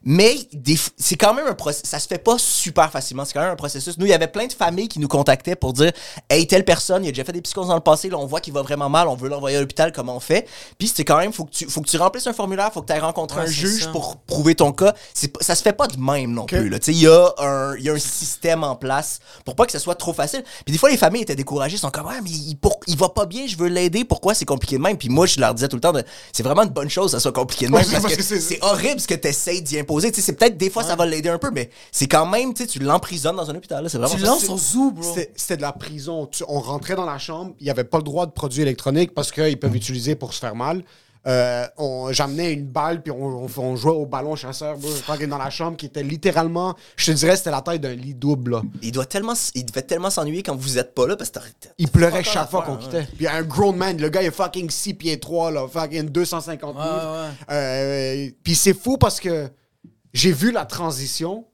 mais 0.08 0.36
c'est 0.96 1.16
quand 1.16 1.34
même 1.34 1.46
un 1.48 1.54
processus. 1.54 1.90
Ça 1.90 1.98
se 1.98 2.06
fait 2.06 2.18
pas 2.18 2.36
super 2.38 2.92
facilement. 2.92 3.24
C'est 3.24 3.32
quand 3.32 3.40
même 3.40 3.50
un 3.50 3.56
processus. 3.56 3.98
Nous, 3.98 4.06
il 4.06 4.10
y 4.10 4.14
avait 4.14 4.28
plein 4.28 4.46
de 4.46 4.52
familles 4.52 4.86
qui 4.86 5.00
nous 5.00 5.08
contactaient 5.08 5.56
pour 5.56 5.72
dire 5.72 5.90
Hey, 6.30 6.46
telle 6.46 6.64
personne, 6.64 7.04
il 7.04 7.08
a 7.08 7.10
déjà 7.10 7.24
fait 7.24 7.32
des 7.32 7.42
psychoses 7.42 7.66
dans 7.66 7.74
le 7.74 7.80
passé, 7.80 8.08
là, 8.08 8.16
on 8.16 8.24
voit 8.26 8.40
qu'il 8.40 8.52
va 8.52 8.62
vraiment 8.62 8.88
mal, 8.88 9.08
on 9.08 9.16
veut 9.16 9.28
l'envoyer 9.28 9.56
à 9.56 9.60
l'hôpital, 9.60 9.90
comment 9.92 10.14
on 10.16 10.20
fait? 10.20 10.46
Puis 10.78 10.86
c'est 10.94 11.04
quand 11.04 11.18
même, 11.18 11.32
faut 11.32 11.44
que 11.44 11.50
tu, 11.50 11.68
faut 11.68 11.80
que 11.80 11.88
tu 11.88 11.96
remplisses 11.96 12.26
un 12.28 12.32
formulaire, 12.32 12.72
faut 12.72 12.82
que 12.82 12.86
tu 12.86 12.92
ailles 12.92 13.00
rencontrer 13.00 13.40
Ouais, 13.40 13.46
un 13.46 13.50
juge 13.50 13.82
ça. 13.84 13.90
pour 13.90 14.16
prouver 14.18 14.54
ton 14.54 14.70
cas. 14.72 14.94
Ça 15.40 15.56
se 15.56 15.62
fait 15.62 15.72
pas 15.72 15.88
de 15.88 15.98
même 15.98 16.30
non 16.32 16.46
plus. 16.46 16.70
Il 16.86 16.98
y, 16.98 17.08
a 17.08 17.34
un- 17.38 17.76
y 17.78 17.90
a 17.90 17.92
un 17.92 17.98
système 17.98 18.62
en 18.62 18.76
place 18.76 19.18
pour 19.44 19.56
pas 19.56 19.66
que 19.66 19.72
ce 19.72 19.80
soit 19.80 19.96
trop 19.96 20.12
facile. 20.12 20.44
Puis 20.64 20.72
des 20.72 20.78
fois, 20.78 20.88
les 20.90 20.96
familles 20.96 21.22
étaient 21.22 21.34
découragées, 21.34 21.76
ils 21.76 21.80
sont 21.80 21.90
comme 21.90 22.06
Ouais, 22.06 22.20
mais 22.22 22.30
il, 22.30 22.54
pour- 22.56 22.78
il 22.86 22.96
va 22.96 23.08
pas 23.08 23.26
bien, 23.26 23.46
je 23.48 23.56
veux 23.56 23.66
l'aider, 23.66 24.04
pourquoi 24.04 24.32
c'est 24.34 24.44
compliqué 24.44 24.76
de 24.76 24.82
même? 24.82 24.96
Puis 24.96 25.08
moi, 25.08 25.26
je 25.26 25.40
leur 25.40 25.52
disais 25.52 25.66
tout 25.66 25.74
le 25.76 25.80
temps 25.80 25.92
C'est 26.32 26.44
vraiment 26.44 26.62
une 26.62 26.68
bonne 26.70 26.88
chose 26.90 27.06
que 27.06 27.16
ça 27.18 27.20
soit 27.20 27.32
compliqué 27.32 27.66
de 27.66 27.72
même 27.72 27.80
parce, 27.82 28.02
parce 28.02 28.14
que, 28.14 28.18
que 28.22 28.40
c'est- 28.40 28.62
horrible 28.62 29.00
ce 29.00 29.08
que 29.08 29.14
tu 29.14 29.26
essaies 29.28 29.60
d'y 29.60 29.80
imposer. 29.80 29.95
Tu 30.00 30.14
sais, 30.14 30.20
c'est 30.20 30.32
peut-être 30.34 30.56
des 30.56 30.70
fois 30.70 30.82
ça 30.84 30.96
va 30.96 31.06
l'aider 31.06 31.28
un 31.28 31.38
peu, 31.38 31.50
mais 31.50 31.70
c'est 31.92 32.06
quand 32.08 32.26
même, 32.26 32.54
tu 32.54 32.62
sais, 32.62 32.68
tu 32.68 32.78
l'emprisonnes 32.78 33.36
dans 33.36 33.50
un 33.50 33.54
hôpital. 33.54 33.82
là. 33.82 33.88
C'est 33.88 33.98
vraiment 33.98 34.14
Tu 34.14 34.20
lances 34.22 34.48
au 34.48 34.58
zoo, 34.58 34.90
bro. 34.92 35.14
C'était 35.34 35.56
de 35.56 35.62
la 35.62 35.72
prison. 35.72 36.26
Tu- 36.26 36.44
on 36.48 36.60
rentrait 36.60 36.94
dans 36.96 37.06
la 37.06 37.18
chambre, 37.18 37.54
il 37.60 37.64
n'y 37.64 37.70
avait 37.70 37.84
pas 37.84 37.98
le 37.98 38.04
droit 38.04 38.26
de 38.26 38.32
produits 38.32 38.62
électroniques 38.62 39.14
parce 39.14 39.30
qu'ils 39.32 39.58
peuvent 39.58 39.74
utiliser 39.76 40.14
pour 40.14 40.32
se 40.34 40.38
faire 40.40 40.54
mal. 40.54 40.82
euh, 41.28 41.66
j'amenais 42.12 42.52
une 42.52 42.66
balle, 42.66 43.02
puis 43.02 43.10
on, 43.10 43.46
on- 43.46 43.48
on 43.60 43.74
jouait 43.74 43.90
au 43.90 44.06
ballon 44.06 44.36
chasseur, 44.36 44.76
bro, 44.78 44.88
fucking 44.88 45.26
dans 45.28 45.38
la 45.38 45.50
chambre, 45.50 45.76
qui 45.76 45.86
était 45.86 46.04
littéralement, 46.04 46.76
je 46.94 47.06
te 47.06 47.10
dirais, 47.16 47.36
c'était 47.36 47.50
la 47.50 47.62
taille 47.62 47.80
d'un 47.80 47.94
lit 47.94 48.14
double, 48.14 48.52
là. 48.52 48.62
Il 48.80 48.92
doit 48.92 49.06
tellement, 49.06 49.32
il 49.56 49.66
devait 49.66 49.82
tellement 49.82 50.10
s'ennuyer 50.10 50.44
quand 50.44 50.54
vous 50.54 50.78
êtes 50.78 50.94
pas 50.94 51.04
là 51.08 51.16
parce 51.16 51.30
que 51.30 51.40
Il 51.78 51.88
pleurait 51.88 52.22
chaque 52.22 52.48
fois 52.48 52.62
qu'on 52.62 52.74
hein. 52.74 52.78
quittait. 52.80 53.08
Puis 53.16 53.24
y 53.24 53.26
a 53.26 53.34
un 53.34 53.42
grown 53.42 53.74
man, 53.74 53.96
le 54.00 54.08
gars 54.08 54.22
il 54.22 54.26
est 54.26 54.30
fucking 54.30 54.70
6 54.70 54.94
pieds 54.94 55.18
3, 55.18 55.50
là, 55.50 55.66
fucking 55.66 56.10
250 56.10 56.76
Ouais, 56.76 56.82
ouais. 56.82 57.28
Euh, 57.50 58.30
puis 58.44 58.54
c'est 58.54 58.74
fou 58.74 58.96
parce 58.96 59.18
que 59.18 59.50
j'ai 60.16 60.32
vu 60.32 60.50
la 60.52 60.64
transition, 60.64 61.44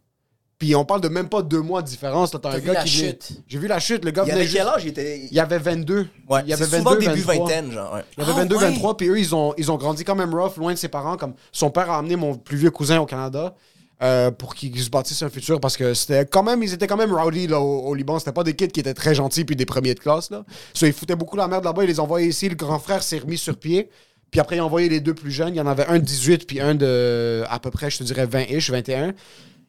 puis 0.59 0.75
on 0.77 0.85
parle 0.85 1.01
de 1.01 1.09
même 1.09 1.29
pas 1.29 1.43
deux 1.43 1.61
mois 1.61 1.83
de 1.83 1.89
différence. 1.89 2.31
T'as 2.31 2.51
un 2.51 2.59
vu 2.59 2.67
gars 2.69 2.75
la 2.75 2.85
qui 2.85 2.97
venait- 2.99 3.11
chute. 3.11 3.33
J'ai 3.49 3.59
vu 3.59 3.67
la 3.67 3.81
chute, 3.81 4.05
le 4.05 4.11
gars 4.13 4.23
Il 4.23 4.31
venait 4.31 4.35
avait 4.37 4.45
juste- 4.45 4.57
quel 4.59 4.69
âge? 4.69 4.83
Il 4.85 4.89
était. 4.91 5.19
Il 5.31 5.33
y 5.35 5.41
avait 5.41 5.59
22. 5.59 6.07
Ouais, 6.29 6.41
il 6.45 6.51
y 6.51 6.53
avait 6.53 6.65
c'est 6.65 6.79
souvent 6.79 6.91
22, 6.93 7.07
début 7.07 7.21
23. 7.23 7.47
vingtaine, 7.49 7.73
genre. 7.73 7.95
ouais. 7.95 8.05
Il 8.17 8.21
y 8.21 8.23
avait 8.23 8.33
Ah, 8.33 8.37
22, 8.43 8.57
ouais? 8.57 8.61
23, 8.71 8.97
puis 8.97 9.09
eux, 9.09 9.19
ils 9.19 9.35
ont, 9.35 9.55
ils 9.59 9.71
ont 9.73 9.77
grandi 9.77 10.05
quand 10.05 10.15
même 10.15 10.33
rough, 10.35 10.57
loin 10.57 10.73
de 10.73 10.79
ses 10.79 10.89
parents. 10.89 11.17
Comme 11.17 11.35
son 11.51 11.71
père 11.71 11.91
a 11.91 11.99
amené 11.99 12.15
mon 12.17 12.37
plus 12.37 12.57
vieux 12.57 12.71
cousin 12.71 13.01
au 13.01 13.07
Canada 13.07 13.55
euh, 14.03 14.31
pour 14.31 14.55
qu'il 14.55 14.79
se 14.81 14.89
bâtisse 14.91 15.21
un 15.23 15.31
futur 15.31 15.61
parce 15.61 15.77
que 15.77 15.95
c'était 15.95 16.27
quand 16.27 16.43
même, 16.45 16.63
ils 16.63 16.73
étaient 16.73 16.87
quand 16.87 16.97
même 16.97 17.13
rowdy 17.13 17.49
là, 17.49 17.61
au, 17.61 17.81
au 17.89 17.95
Liban. 17.95 18.21
C'était 18.21 18.33
pas 18.33 18.45
des 18.45 18.55
kids 18.55 18.69
qui 18.69 18.79
étaient 18.81 18.95
très 18.95 19.15
gentils 19.17 19.45
puis 19.45 19.57
des 19.57 19.67
premiers 19.67 19.95
de 19.95 20.01
classe. 20.01 20.31
Là. 20.31 20.45
So, 20.75 20.87
ils 20.87 20.93
foutaient 20.93 21.17
beaucoup 21.17 21.37
la 21.37 21.49
merde 21.49 21.65
là-bas. 21.65 21.83
Ils 21.83 21.89
les 21.89 21.99
envoyaient 22.01 22.29
ici. 22.29 22.49
Le 22.49 22.55
grand 22.55 22.79
frère 22.79 23.03
s'est 23.03 23.19
remis 23.19 23.39
sur 23.39 23.57
pied. 23.57 23.91
Puis 24.33 24.41
après, 24.41 24.57
ils 24.57 24.61
ont 24.61 24.65
envoyé 24.65 24.89
les 24.89 24.99
deux 24.99 25.15
plus 25.15 25.31
jeunes. 25.31 25.55
Il 25.55 25.59
y 25.59 25.61
en 25.61 25.67
avait 25.69 25.87
un 25.87 26.01
de 26.01 26.05
18 26.05 26.47
puis 26.49 26.59
un 26.61 26.75
de 26.75 27.45
à 27.49 27.61
peu 27.61 27.71
près, 27.71 27.91
je 27.91 27.99
te 27.99 28.03
dirais, 28.03 28.27
20-ish, 28.27 28.71
21. 28.73 29.13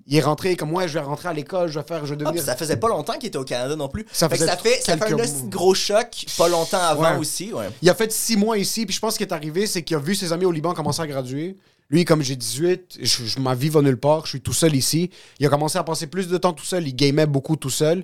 Il 0.07 0.17
est 0.17 0.21
rentré 0.21 0.55
comme 0.55 0.69
moi, 0.71 0.87
je 0.87 0.93
vais 0.93 0.99
rentrer 0.99 1.29
à 1.29 1.33
l'école, 1.33 1.69
je 1.69 1.79
vais 1.79 1.85
faire, 1.85 2.05
je 2.05 2.13
vais 2.13 2.21
Ah, 2.21 2.31
devenir. 2.31 2.43
ça 2.43 2.55
faisait 2.57 2.75
pas 2.77 2.89
longtemps 2.89 3.13
qu'il 3.13 3.27
était 3.27 3.37
au 3.37 3.43
Canada 3.45 3.75
non 3.75 3.87
plus. 3.87 4.05
Ça 4.11 4.27
Fait 4.27 4.35
faisait 4.35 4.47
ça 4.47 4.57
fait, 4.57 4.81
ça 4.81 4.97
fait 4.97 5.13
un 5.13 5.17
mois. 5.17 5.25
gros 5.45 5.73
choc 5.73 6.25
pas 6.37 6.47
longtemps 6.49 6.81
avant 6.81 7.11
Ouais. 7.13 7.17
aussi. 7.19 7.53
Ouais. 7.53 7.69
Il 7.81 7.89
a 7.89 7.93
fait 7.93 8.11
six 8.11 8.35
mois 8.35 8.57
ici, 8.57 8.85
puis 8.85 8.93
je 8.95 8.99
pense 8.99 9.13
ce 9.13 9.17
qui 9.17 9.23
est 9.23 9.31
arrivé, 9.33 9.65
c'est 9.67 9.81
qu'il 9.83 9.95
a 9.95 9.99
vu 9.99 10.15
ses 10.15 10.33
amis 10.33 10.45
au 10.45 10.51
Liban 10.51 10.73
commencer 10.73 11.01
à 11.01 11.07
graduer. 11.07 11.55
Lui, 11.89 12.03
comme 12.05 12.21
j'ai 12.21 12.35
18, 12.35 12.97
je- 13.01 13.23
je- 13.25 13.39
ma 13.39 13.55
vie 13.55 13.69
va 13.69 13.81
nulle 13.81 13.97
part, 13.99 14.25
je 14.25 14.31
suis 14.31 14.41
tout 14.41 14.51
seul 14.53 14.75
ici. 14.75 15.09
Il 15.39 15.45
a 15.45 15.49
commencé 15.49 15.77
à 15.77 15.83
passer 15.83 16.07
plus 16.07 16.27
de 16.27 16.37
temps 16.37 16.53
tout 16.53 16.65
seul, 16.65 16.87
il 16.87 16.95
gamait 16.95 17.25
beaucoup 17.25 17.55
tout 17.57 17.69
seul. 17.69 18.03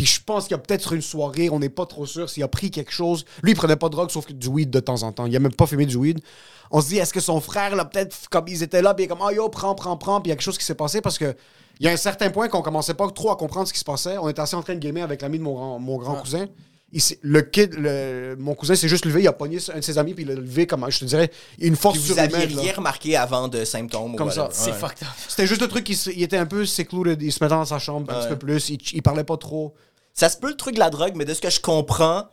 Puis 0.00 0.06
je 0.06 0.20
pense 0.24 0.44
qu'il 0.44 0.52
y 0.52 0.54
a 0.54 0.58
peut-être 0.58 0.94
une 0.94 1.02
soirée, 1.02 1.50
on 1.50 1.58
n'est 1.58 1.68
pas 1.68 1.84
trop 1.84 2.06
sûr 2.06 2.30
s'il 2.30 2.42
a 2.42 2.48
pris 2.48 2.70
quelque 2.70 2.90
chose. 2.90 3.26
Lui, 3.42 3.52
il 3.52 3.54
prenait 3.54 3.76
pas 3.76 3.88
de 3.88 3.92
drogue, 3.92 4.08
sauf 4.10 4.24
que 4.24 4.32
du 4.32 4.48
weed 4.48 4.70
de 4.70 4.80
temps 4.80 5.02
en 5.02 5.12
temps. 5.12 5.26
Il 5.26 5.36
a 5.36 5.38
même 5.40 5.52
pas 5.52 5.66
fumé 5.66 5.84
du 5.84 5.96
weed. 5.96 6.20
On 6.70 6.80
se 6.80 6.88
dit, 6.88 6.96
est-ce 6.96 7.12
que 7.12 7.20
son 7.20 7.38
frère, 7.42 7.76
là, 7.76 7.84
peut-être, 7.84 8.16
comme 8.30 8.48
ils 8.48 8.62
étaient 8.62 8.80
là, 8.80 8.94
puis 8.94 9.02
il 9.02 9.06
est 9.06 9.08
comme, 9.08 9.20
ah 9.22 9.30
yo, 9.30 9.50
prends, 9.50 9.74
prends, 9.74 9.98
prends, 9.98 10.22
puis 10.22 10.28
il 10.28 10.30
y 10.30 10.32
a 10.32 10.36
quelque 10.36 10.44
chose 10.44 10.56
qui 10.56 10.64
s'est 10.64 10.74
passé 10.74 11.02
parce 11.02 11.18
que. 11.18 11.34
Il 11.80 11.84
y 11.84 11.88
a 11.88 11.92
un 11.92 11.96
certain 11.98 12.30
point 12.30 12.48
qu'on 12.48 12.62
commençait 12.62 12.94
pas 12.94 13.08
trop 13.10 13.30
à 13.30 13.36
comprendre 13.36 13.66
ce 13.68 13.72
qui 13.74 13.78
se 13.78 13.84
passait. 13.84 14.16
On 14.18 14.28
était 14.30 14.40
assis 14.40 14.54
en 14.54 14.62
train 14.62 14.74
de 14.74 14.78
gamer 14.78 15.02
avec 15.02 15.20
l'ami 15.22 15.38
de 15.38 15.42
mon 15.42 15.54
grand, 15.54 15.78
mon 15.78 15.96
grand 15.98 16.16
cousin. 16.16 16.46
Il 16.92 17.00
le 17.22 17.40
kid, 17.42 17.74
le- 17.74 18.34
mon 18.38 18.54
cousin 18.54 18.74
s'est 18.74 18.88
juste 18.88 19.04
levé, 19.06 19.22
il 19.22 19.28
a 19.28 19.32
pogné 19.32 19.58
un 19.72 19.76
de 19.78 19.80
ses 19.80 19.96
amis, 19.96 20.12
puis 20.12 20.24
il 20.24 20.28
l'a 20.28 20.34
levé 20.34 20.66
comme, 20.66 20.84
je 20.90 20.98
te 20.98 21.04
dirais, 21.04 21.30
une 21.60 21.76
force 21.76 21.98
Puis 21.98 22.08
vous 22.12 22.18
aviez 22.18 22.36
surhumaine. 22.36 22.56
là. 22.56 22.62
rien 22.62 22.72
remarqué 22.74 23.16
avant 23.16 23.46
de 23.48 23.64
symptômes. 23.64 24.14
ou 24.14 24.16
Comme 24.16 24.30
ça. 24.32 24.42
whatever. 24.48 24.58
C'est 24.60 24.72
Ouais. 24.72 24.76
fucked 24.76 25.02
up. 25.04 25.08
C'était 25.28 25.46
juste 25.46 25.60
le 25.62 25.68
truc, 25.68 25.88
il, 25.88 26.22
était 26.22 26.36
un 26.36 26.46
peu 26.46 26.66
secluded, 26.66 27.22
il 27.22 27.32
se 27.32 27.42
mettait 27.42 27.54
dans 27.54 27.64
sa 27.64 27.78
chambre 27.78 28.12
un 28.12 28.20
petit 28.20 28.28
peu 28.28 28.36
plus, 28.36 28.70
il, 28.70 28.78
il 28.92 29.02
parlait 29.02 29.24
pas 29.24 29.36
trop. 29.36 29.72
Ça 30.20 30.28
se 30.28 30.36
peut 30.36 30.48
le 30.48 30.56
truc 30.56 30.74
de 30.74 30.80
la 30.80 30.90
drogue, 30.90 31.14
mais 31.16 31.24
de 31.24 31.32
ce 31.32 31.40
que 31.40 31.48
je 31.48 31.60
comprends, 31.60 32.26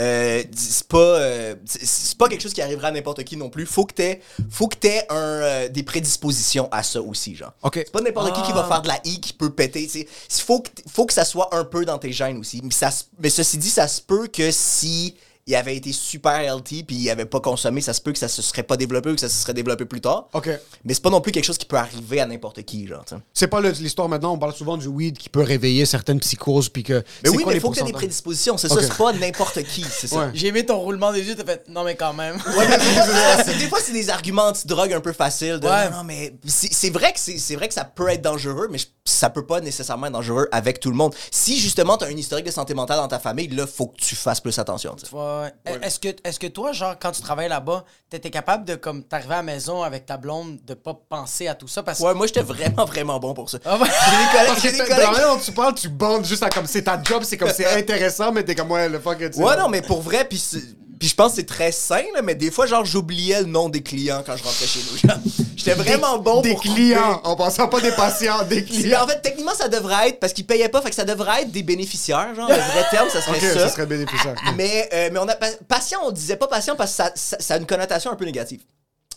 euh, 0.00 0.42
c'est 0.56 0.88
pas, 0.88 0.96
euh, 0.98 1.54
c'est- 1.66 2.16
pas 2.16 2.26
quelque 2.30 2.40
chose 2.40 2.54
qui 2.54 2.62
arrivera 2.62 2.88
à 2.88 2.90
n'importe 2.90 3.22
qui 3.22 3.36
non 3.36 3.50
plus. 3.50 3.66
Faut 3.66 3.84
que 3.84 3.92
t'aies, 3.92 4.22
faut 4.48 4.66
que 4.66 4.76
t'aies 4.76 5.04
un, 5.10 5.14
euh, 5.16 5.68
des 5.68 5.82
prédispositions 5.82 6.70
à 6.72 6.82
ça 6.82 7.02
aussi, 7.02 7.36
genre. 7.36 7.52
Ok. 7.62 7.74
C'est 7.84 7.92
pas 7.92 8.00
n'importe 8.00 8.34
qui 8.34 8.40
qui 8.44 8.52
va 8.52 8.64
faire 8.64 8.80
de 8.80 8.88
la 8.88 8.98
I 9.04 9.20
qui 9.20 9.34
peut 9.34 9.50
péter. 9.50 9.82
Il 9.94 10.06
faut 10.30 10.60
que, 10.60 10.70
faut 10.90 11.04
que 11.04 11.12
ça 11.12 11.26
soit 11.26 11.54
un 11.54 11.64
peu 11.64 11.84
dans 11.84 11.98
tes 11.98 12.12
gènes 12.12 12.38
aussi. 12.38 12.62
Mais, 12.64 12.70
ça, 12.72 12.88
mais 13.18 13.28
ceci 13.28 13.58
dit, 13.58 13.68
ça 13.68 13.88
se 13.88 14.00
peut 14.00 14.26
que 14.26 14.50
si 14.50 15.14
il 15.46 15.54
avait 15.56 15.76
été 15.76 15.92
super 15.92 16.40
healthy 16.40 16.84
puis 16.84 16.96
il 16.96 17.10
avait 17.10 17.26
pas 17.26 17.40
consommé, 17.40 17.80
ça 17.80 17.92
se 17.92 18.00
peut 18.00 18.12
que 18.12 18.18
ça 18.18 18.28
se 18.28 18.40
serait 18.40 18.62
pas 18.62 18.76
développé 18.76 19.10
ou 19.10 19.14
que 19.14 19.20
ça 19.20 19.28
se 19.28 19.34
serait 19.40 19.52
développé 19.54 19.84
plus 19.84 20.00
tard. 20.00 20.28
Ok. 20.32 20.48
Mais 20.84 20.94
c'est 20.94 21.02
pas 21.02 21.10
non 21.10 21.20
plus 21.20 21.32
quelque 21.32 21.44
chose 21.44 21.58
qui 21.58 21.66
peut 21.66 21.76
arriver 21.76 22.20
à 22.20 22.26
n'importe 22.26 22.62
qui, 22.62 22.86
genre. 22.86 23.04
t'sais. 23.04 23.16
C'est 23.34 23.48
pas 23.48 23.60
le- 23.60 23.70
l'histoire 23.70 24.08
maintenant, 24.08 24.32
on 24.32 24.38
parle 24.38 24.54
souvent 24.54 24.76
du 24.76 24.86
weed 24.86 25.18
qui 25.18 25.28
peut 25.28 25.42
réveiller 25.42 25.84
certaines 25.86 26.20
psychoses, 26.20 26.68
puis 26.68 26.82
que. 26.82 26.94
Mais 26.94 27.02
c'est 27.24 27.28
oui, 27.30 27.36
quoi 27.42 27.46
mais 27.48 27.54
les 27.54 27.60
faut 27.60 27.70
que 27.70 27.76
t'aies 27.76 27.84
des 27.84 27.92
prédispositions. 27.92 28.56
C'est 28.56 28.68
ça, 28.68 28.80
c'est 28.80 28.96
pas 28.96 29.12
n'importe 29.12 29.62
qui. 29.64 29.84
C'est 29.84 30.06
ça. 30.06 30.16
Ouais. 30.16 30.30
J'ai 30.34 30.46
aimé 30.48 30.64
ton 30.64 30.78
roulement 30.78 31.12
des 31.12 31.22
yeux, 31.22 31.34
t'as 31.36 31.44
fait 31.44 31.64
non, 31.68 31.84
mais 31.84 31.94
quand 31.94 32.14
même. 32.14 32.36
Ouais, 32.56 32.66
mais 32.68 33.54
des 33.58 33.68
fois, 33.68 33.78
c'est 33.82 33.92
des 33.92 34.08
arguments 34.10 34.44
anti-drogue 34.48 34.92
un 34.92 35.00
peu 35.00 35.12
faciles. 35.12 35.60
De, 35.60 35.66
Ouais. 35.66 35.90
non, 35.90 35.98
non, 35.98 36.04
mais 36.04 36.34
c'est 36.46 36.72
c'est 36.72 36.90
vrai, 36.90 37.12
que 37.12 37.20
c'est 37.20 37.38
c'est 37.38 37.56
vrai 37.56 37.68
que 37.68 37.74
ça 37.74 37.84
peut 37.84 38.08
être 38.08 38.22
dangereux, 38.22 38.68
mais 38.70 38.78
je- 38.78 38.86
ça 39.04 39.28
peut 39.30 39.44
pas 39.46 39.60
nécessairement 39.60 40.06
être 40.06 40.12
dangereux 40.14 40.48
avec 40.52 40.80
tout 40.80 40.90
le 40.90 40.96
monde. 40.96 41.14
Si 41.30 41.58
justement, 41.58 41.96
t'as 41.98 42.06
un 42.06 42.10
historique 42.16 42.46
de 42.46 42.50
santé 42.50 42.72
mentale 42.74 42.96
dans 42.98 43.08
ta 43.08 43.18
famille, 43.18 43.48
là, 43.48 43.66
faut 43.66 43.88
que 43.88 43.96
tu 43.98 44.14
fasses 44.16 44.40
plus 44.40 44.58
attention. 44.58 44.94
tu 44.94 45.04
sais. 45.06 45.10
Ouais. 45.42 45.52
Est-ce 45.82 45.98
que, 46.00 46.08
est 46.08 46.38
que 46.38 46.46
toi, 46.46 46.72
genre, 46.72 46.94
quand 47.00 47.10
tu 47.12 47.20
travaillais 47.22 47.48
là-bas, 47.48 47.84
t'étais 48.10 48.30
capable 48.30 48.64
de, 48.64 48.74
comme, 48.74 49.02
t'arriver 49.04 49.34
à 49.34 49.36
la 49.38 49.42
maison 49.42 49.82
avec 49.82 50.06
ta 50.06 50.16
blonde, 50.16 50.58
de 50.64 50.74
pas 50.74 50.94
penser 51.08 51.48
à 51.48 51.54
tout 51.54 51.68
ça? 51.68 51.82
Parce 51.82 51.98
que. 51.98 52.04
Ouais, 52.04 52.14
moi, 52.14 52.26
j'étais 52.26 52.42
vraiment, 52.42 52.84
vraiment 52.84 53.18
bon 53.18 53.34
pour 53.34 53.50
ça. 53.50 53.58
Ah 53.64 53.76
ouais. 53.78 53.86
J'ai 53.88 54.16
des 54.16 54.32
collègues. 54.32 54.46
Parce 54.48 54.62
que 54.62 54.68
j'ai 54.68 54.72
des 54.72 54.78
t'as- 54.78 54.84
de 54.84 54.88
collègues 54.90 55.04
la 55.06 55.10
manière 55.12 55.34
dont 55.34 55.40
tu 55.40 55.52
parles, 55.52 55.74
tu 55.74 55.88
bandes 55.88 56.24
juste 56.24 56.42
à 56.42 56.50
comme 56.50 56.66
c'est 56.66 56.82
ta 56.82 57.02
job, 57.02 57.22
c'est 57.24 57.36
comme 57.36 57.50
c'est 57.50 57.66
intéressant, 57.78 58.32
mais 58.32 58.44
t'es 58.44 58.54
comme 58.54 58.70
ouais, 58.70 58.88
le 58.88 58.98
fuck. 59.00 59.18
tu 59.18 59.32
sais. 59.32 59.42
Ouais, 59.42 59.56
non, 59.56 59.68
mais 59.68 59.82
pour 59.82 60.00
vrai, 60.02 60.24
puis 60.24 60.38
c'est- 60.38 60.62
puis 60.98 61.08
je 61.08 61.14
pense 61.14 61.32
que 61.32 61.36
c'est 61.36 61.46
très 61.46 61.72
sain, 61.72 62.02
là, 62.14 62.22
mais 62.22 62.34
des 62.34 62.50
fois, 62.50 62.66
genre, 62.66 62.84
j'oubliais 62.84 63.40
le 63.40 63.46
nom 63.46 63.68
des 63.68 63.82
clients 63.82 64.22
quand 64.24 64.36
je 64.36 64.42
rentrais 64.44 64.66
chez 64.66 64.80
nous. 64.90 64.96
genre. 65.08 65.18
J'étais 65.56 65.74
vraiment 65.74 66.18
bon 66.18 66.40
Des 66.42 66.52
pour 66.52 66.60
clients, 66.62 67.20
en 67.24 67.36
passant 67.36 67.68
pas 67.68 67.80
des 67.80 67.90
patients, 67.92 68.42
des 68.44 68.56
Mais 68.56 68.62
clients. 68.62 69.02
en 69.04 69.06
fait, 69.06 69.20
techniquement, 69.22 69.54
ça 69.54 69.68
devrait 69.68 70.10
être, 70.10 70.20
parce 70.20 70.32
qu'ils 70.32 70.46
payaient 70.46 70.68
pas, 70.68 70.82
fait 70.82 70.90
que 70.90 70.94
ça 70.96 71.04
devrait 71.04 71.42
être 71.42 71.50
des 71.52 71.62
bénéficiaires, 71.62 72.34
genre, 72.34 72.48
le 72.48 72.54
vrai 72.54 72.84
terme, 72.90 73.08
ça 73.08 73.20
serait 73.22 73.36
Ok, 73.36 73.42
ça. 73.42 73.58
ça 73.60 73.68
serait 73.70 73.86
bénéficiaire. 73.86 74.34
Mais, 74.56 74.88
euh, 74.92 75.10
mais 75.12 75.18
on 75.18 75.28
a, 75.28 75.34
pa- 75.34 75.46
patient, 75.68 76.00
on 76.04 76.10
disait 76.10 76.36
pas 76.36 76.46
patient 76.48 76.76
parce 76.76 76.90
que 76.90 76.96
ça, 76.96 77.12
ça, 77.14 77.36
ça 77.40 77.54
a 77.54 77.58
une 77.58 77.66
connotation 77.66 78.10
un 78.10 78.16
peu 78.16 78.24
négative. 78.24 78.60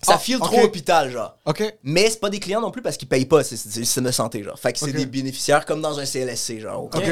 Ça 0.02 0.14
Ah, 0.16 0.18
file 0.20 0.38
trop 0.40 0.62
hôpital, 0.62 1.12
genre. 1.12 1.38
Ok. 1.46 1.64
Mais 1.84 2.10
c'est 2.10 2.20
pas 2.20 2.30
des 2.30 2.40
clients 2.40 2.62
non 2.62 2.70
plus 2.72 2.82
parce 2.84 2.98
qu'ils 2.98 3.08
payent 3.08 3.26
pas, 3.26 3.44
c'est 3.44 3.56
le 3.56 3.84
système 3.84 4.04
de 4.04 4.12
santé, 4.12 4.44
genre. 4.44 4.58
Fait 4.60 4.72
que 4.72 4.80
c'est 4.80 4.92
des 4.94 5.06
bénéficiaires 5.08 5.66
comme 5.66 5.82
dans 5.82 6.00
un 6.00 6.06
CLSC, 6.06 6.60
genre. 6.60 6.84
Ok. 6.84 7.04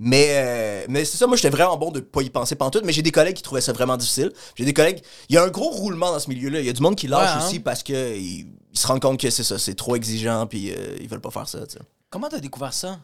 Mais, 0.00 0.26
euh, 0.30 0.86
mais 0.88 1.04
c'est 1.04 1.16
ça, 1.16 1.26
moi 1.26 1.36
j'étais 1.36 1.50
vraiment 1.50 1.76
bon 1.76 1.90
de 1.90 1.98
pas 2.00 2.22
y 2.22 2.30
penser 2.30 2.54
pantoute, 2.54 2.84
mais 2.84 2.92
j'ai 2.92 3.02
des 3.02 3.10
collègues 3.10 3.34
qui 3.36 3.42
trouvaient 3.42 3.60
ça 3.60 3.72
vraiment 3.72 3.96
difficile. 3.96 4.32
J'ai 4.54 4.64
des 4.64 4.72
collègues. 4.72 5.02
Il 5.28 5.34
y 5.34 5.38
a 5.38 5.42
un 5.42 5.48
gros 5.48 5.70
roulement 5.70 6.12
dans 6.12 6.20
ce 6.20 6.28
milieu-là. 6.28 6.60
Il 6.60 6.66
y 6.66 6.68
a 6.68 6.72
du 6.72 6.82
monde 6.82 6.94
qui 6.96 7.08
lâche 7.08 7.36
Ouais, 7.36 7.42
hein. 7.42 7.46
aussi 7.46 7.60
parce 7.60 7.82
que 7.82 8.16
ils, 8.16 8.46
ils 8.72 8.78
se 8.78 8.86
rendent 8.86 9.00
compte 9.02 9.18
que 9.20 9.28
c'est 9.30 9.42
ça, 9.42 9.58
c'est 9.58 9.74
trop 9.74 9.96
exigeant, 9.96 10.46
puis 10.46 10.70
euh, 10.72 10.96
ils 11.00 11.08
veulent 11.08 11.20
pas 11.20 11.30
faire 11.32 11.48
ça, 11.48 11.66
tu 11.66 11.74
sais. 11.74 11.80
Comment 12.10 12.28
t'as 12.28 12.38
découvert 12.40 12.72
ça? 12.72 13.00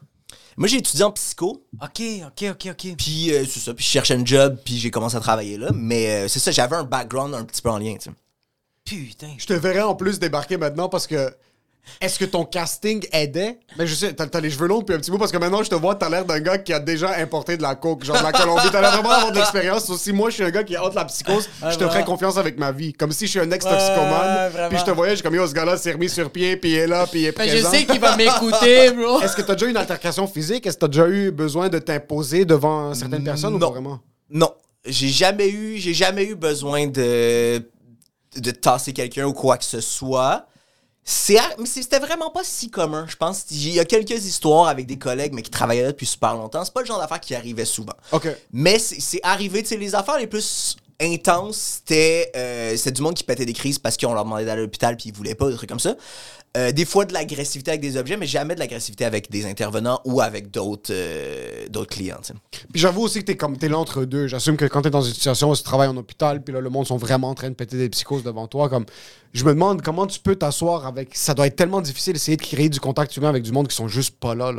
Moi 0.56 0.68
j'ai 0.68 0.76
étudié 0.78 1.02
en 1.04 1.10
psycho, 1.12 1.64
Ok, 1.82 2.00
ok, 2.26 2.44
ok, 2.52 2.66
ok. 2.70 2.96
puis 2.96 3.32
euh, 3.32 3.44
c'est 3.44 3.60
ça, 3.60 3.74
puis 3.74 3.84
je 3.84 3.90
cherchais 3.90 4.14
un 4.14 4.24
job, 4.24 4.56
puis 4.64 4.78
j'ai 4.78 4.90
commencé 4.90 5.16
à 5.16 5.20
travailler 5.20 5.58
là. 5.58 5.70
Mais 5.74 6.08
euh, 6.24 6.28
c'est 6.28 6.38
ça, 6.38 6.52
j'avais 6.52 6.76
un 6.76 6.84
background 6.84 7.34
un 7.34 7.44
petit 7.44 7.60
peu 7.60 7.70
en 7.70 7.78
lien, 7.78 7.94
tu 7.96 8.08
sais. 8.08 8.10
Putain. 8.84 9.34
Je 9.38 9.46
te 9.46 9.52
verrais 9.54 9.82
en 9.82 9.94
plus 9.94 10.18
débarquer 10.18 10.56
maintenant 10.58 10.88
parce 10.88 11.06
que. 11.06 11.34
Est-ce 12.00 12.18
que 12.18 12.24
ton 12.24 12.44
casting 12.44 13.04
aidait? 13.12 13.58
Mais 13.78 13.86
je 13.86 13.94
sais, 13.94 14.12
t'as 14.12 14.26
t'as 14.26 14.40
les 14.40 14.50
cheveux 14.50 14.66
longs 14.66 14.82
puis 14.82 14.94
un 14.94 14.98
petit 14.98 15.10
bout 15.10 15.18
parce 15.18 15.30
que 15.32 15.36
maintenant 15.38 15.62
je 15.62 15.70
te 15.70 15.74
vois, 15.74 15.94
t'as 15.94 16.08
l'air 16.08 16.24
d'un 16.24 16.40
gars 16.40 16.58
qui 16.58 16.72
a 16.72 16.78
déjà 16.80 17.14
importé 17.18 17.56
de 17.56 17.62
la 17.62 17.74
coke, 17.74 18.04
genre 18.04 18.18
de 18.18 18.22
la 18.22 18.32
Colombie. 18.32 18.68
T'as 18.72 18.80
l'air 18.80 18.92
vraiment 18.92 19.10
d'avoir 19.10 19.32
de 19.32 19.36
l'expérience. 19.36 19.88
Aussi, 19.90 20.12
moi, 20.12 20.30
je 20.30 20.34
suis 20.36 20.44
un 20.44 20.50
gars 20.50 20.64
qui 20.64 20.76
a 20.76 20.82
hâte 20.82 20.94
la 20.94 21.04
psychose. 21.04 21.48
Ouais, 21.62 21.70
je 21.72 21.78
te 21.78 21.84
ferais 21.84 22.04
confiance 22.04 22.36
avec 22.38 22.58
ma 22.58 22.72
vie. 22.72 22.92
Comme 22.92 23.12
si 23.12 23.26
je 23.26 23.30
suis 23.30 23.40
un 23.40 23.50
ex-toxicomane. 23.50 24.50
puis 24.70 24.78
je 24.78 24.84
te 24.84 24.90
voyais, 24.90 25.12
je 25.12 25.16
suis 25.16 25.22
comme, 25.24 25.34
yo, 25.34 25.46
ce 25.46 25.54
gars-là 25.54 25.76
s'est 25.76 25.92
remis 25.92 26.08
sur 26.08 26.30
pied, 26.30 26.56
puis 26.56 26.70
il 26.72 26.76
est 26.76 26.86
là, 26.86 27.06
puis 27.06 27.20
il 27.20 27.26
est 27.26 27.36
Ben, 27.36 27.44
je 27.48 27.52
présent. 27.54 27.70
sais 27.70 27.84
qu'il 27.84 28.00
va 28.00 28.16
m'écouter, 28.16 28.90
bro. 28.92 29.20
Est-ce 29.22 29.36
que 29.36 29.42
t'as 29.42 29.54
déjà 29.54 29.66
eu 29.66 29.70
une 29.70 29.76
altercation 29.76 30.26
physique? 30.26 30.66
Est-ce 30.66 30.76
que 30.76 30.80
t'as 30.80 30.88
déjà 30.88 31.06
eu 31.08 31.30
besoin 31.30 31.68
de 31.68 31.78
t'imposer 31.78 32.44
devant 32.44 32.92
certaines 32.94 33.24
personnes 33.24 33.54
ou 33.54 33.58
Non. 33.58 33.66
pas 33.68 33.72
vraiment? 33.72 34.00
Non, 34.30 34.52
j'ai 34.86 35.08
jamais 35.08 35.48
eu, 35.48 35.76
j'ai 35.78 35.94
jamais 35.94 36.24
eu 36.24 36.34
besoin 36.34 36.86
de 36.86 37.62
de 38.36 38.50
tasser 38.50 38.92
quelqu'un 38.92 39.26
ou 39.26 39.32
quoi 39.32 39.56
que 39.58 39.64
ce 39.64 39.80
soit. 39.80 40.46
C'était 41.04 41.98
vraiment 41.98 42.30
pas 42.30 42.44
si 42.44 42.70
commun, 42.70 43.06
je 43.08 43.16
pense. 43.16 43.44
Il 43.50 43.72
y 43.72 43.80
a 43.80 43.84
quelques 43.84 44.24
histoires 44.24 44.68
avec 44.68 44.86
des 44.86 44.98
collègues, 44.98 45.34
mais 45.34 45.42
qui 45.42 45.50
travaillaient 45.50 45.82
là 45.82 45.92
depuis 45.92 46.06
super 46.06 46.34
longtemps. 46.34 46.64
C'est 46.64 46.72
pas 46.72 46.80
le 46.80 46.86
genre 46.86 46.98
d'affaires 46.98 47.20
qui 47.20 47.34
arrivait 47.34 47.64
souvent. 47.66 47.94
Ok. 48.12 48.28
Mais 48.52 48.78
c'est 48.78 49.00
c'est 49.00 49.20
arrivé, 49.22 49.62
tu 49.62 49.70
sais, 49.70 49.76
les 49.76 49.94
affaires 49.94 50.18
les 50.18 50.26
plus 50.26 50.76
intenses, 51.00 51.82
c'était 51.86 52.30
euh, 52.36 52.76
c'était 52.76 52.92
du 52.92 53.02
monde 53.02 53.14
qui 53.14 53.24
pétait 53.24 53.46
des 53.46 53.52
crises 53.52 53.78
parce 53.78 53.96
qu'on 53.96 54.14
leur 54.14 54.24
demandait 54.24 54.44
d'aller 54.44 54.60
à 54.60 54.64
l'hôpital 54.64 54.96
puis 54.96 55.10
ils 55.10 55.14
voulaient 55.14 55.34
pas, 55.34 55.50
des 55.50 55.56
trucs 55.56 55.68
comme 55.68 55.80
ça. 55.80 55.96
Euh, 56.56 56.70
des 56.70 56.84
fois 56.84 57.04
de 57.04 57.12
l'agressivité 57.12 57.72
avec 57.72 57.80
des 57.80 57.96
objets, 57.96 58.16
mais 58.16 58.28
jamais 58.28 58.54
de 58.54 58.60
l'agressivité 58.60 59.04
avec 59.04 59.28
des 59.28 59.44
intervenants 59.44 60.00
ou 60.04 60.20
avec 60.20 60.52
d'autres 60.52 60.92
euh, 60.92 61.84
clients. 61.90 62.20
Puis 62.72 62.80
j'avoue 62.80 63.02
aussi 63.02 63.18
que 63.20 63.24
t'es 63.24 63.36
comme 63.36 63.56
t'es 63.58 63.68
l'entre 63.68 64.04
deux. 64.04 64.28
J'assume 64.28 64.56
que 64.56 64.64
quand 64.66 64.82
t'es 64.82 64.90
dans 64.90 65.02
une 65.02 65.12
situation 65.12 65.50
où 65.50 65.56
tu 65.56 65.64
travailles 65.64 65.88
en 65.88 65.96
hôpital, 65.96 66.44
puis 66.44 66.54
là 66.54 66.60
le 66.60 66.70
monde 66.70 66.86
sont 66.86 66.96
vraiment 66.96 67.30
en 67.30 67.34
train 67.34 67.50
de 67.50 67.54
péter 67.54 67.76
des 67.76 67.88
psychoses 67.88 68.22
devant 68.22 68.46
toi, 68.46 68.68
comme 68.68 68.86
je 69.32 69.44
me 69.44 69.50
demande 69.50 69.82
comment 69.82 70.06
tu 70.06 70.20
peux 70.20 70.36
t'asseoir 70.36 70.86
avec. 70.86 71.16
Ça 71.16 71.34
doit 71.34 71.48
être 71.48 71.56
tellement 71.56 71.80
difficile 71.80 72.12
d'essayer 72.12 72.36
de 72.36 72.42
créer 72.42 72.68
du 72.68 72.78
contact 72.78 73.16
humain 73.16 73.30
avec 73.30 73.42
du 73.42 73.50
monde 73.50 73.66
qui 73.66 73.74
sont 73.74 73.88
juste 73.88 74.16
pas 74.20 74.36
là. 74.36 74.52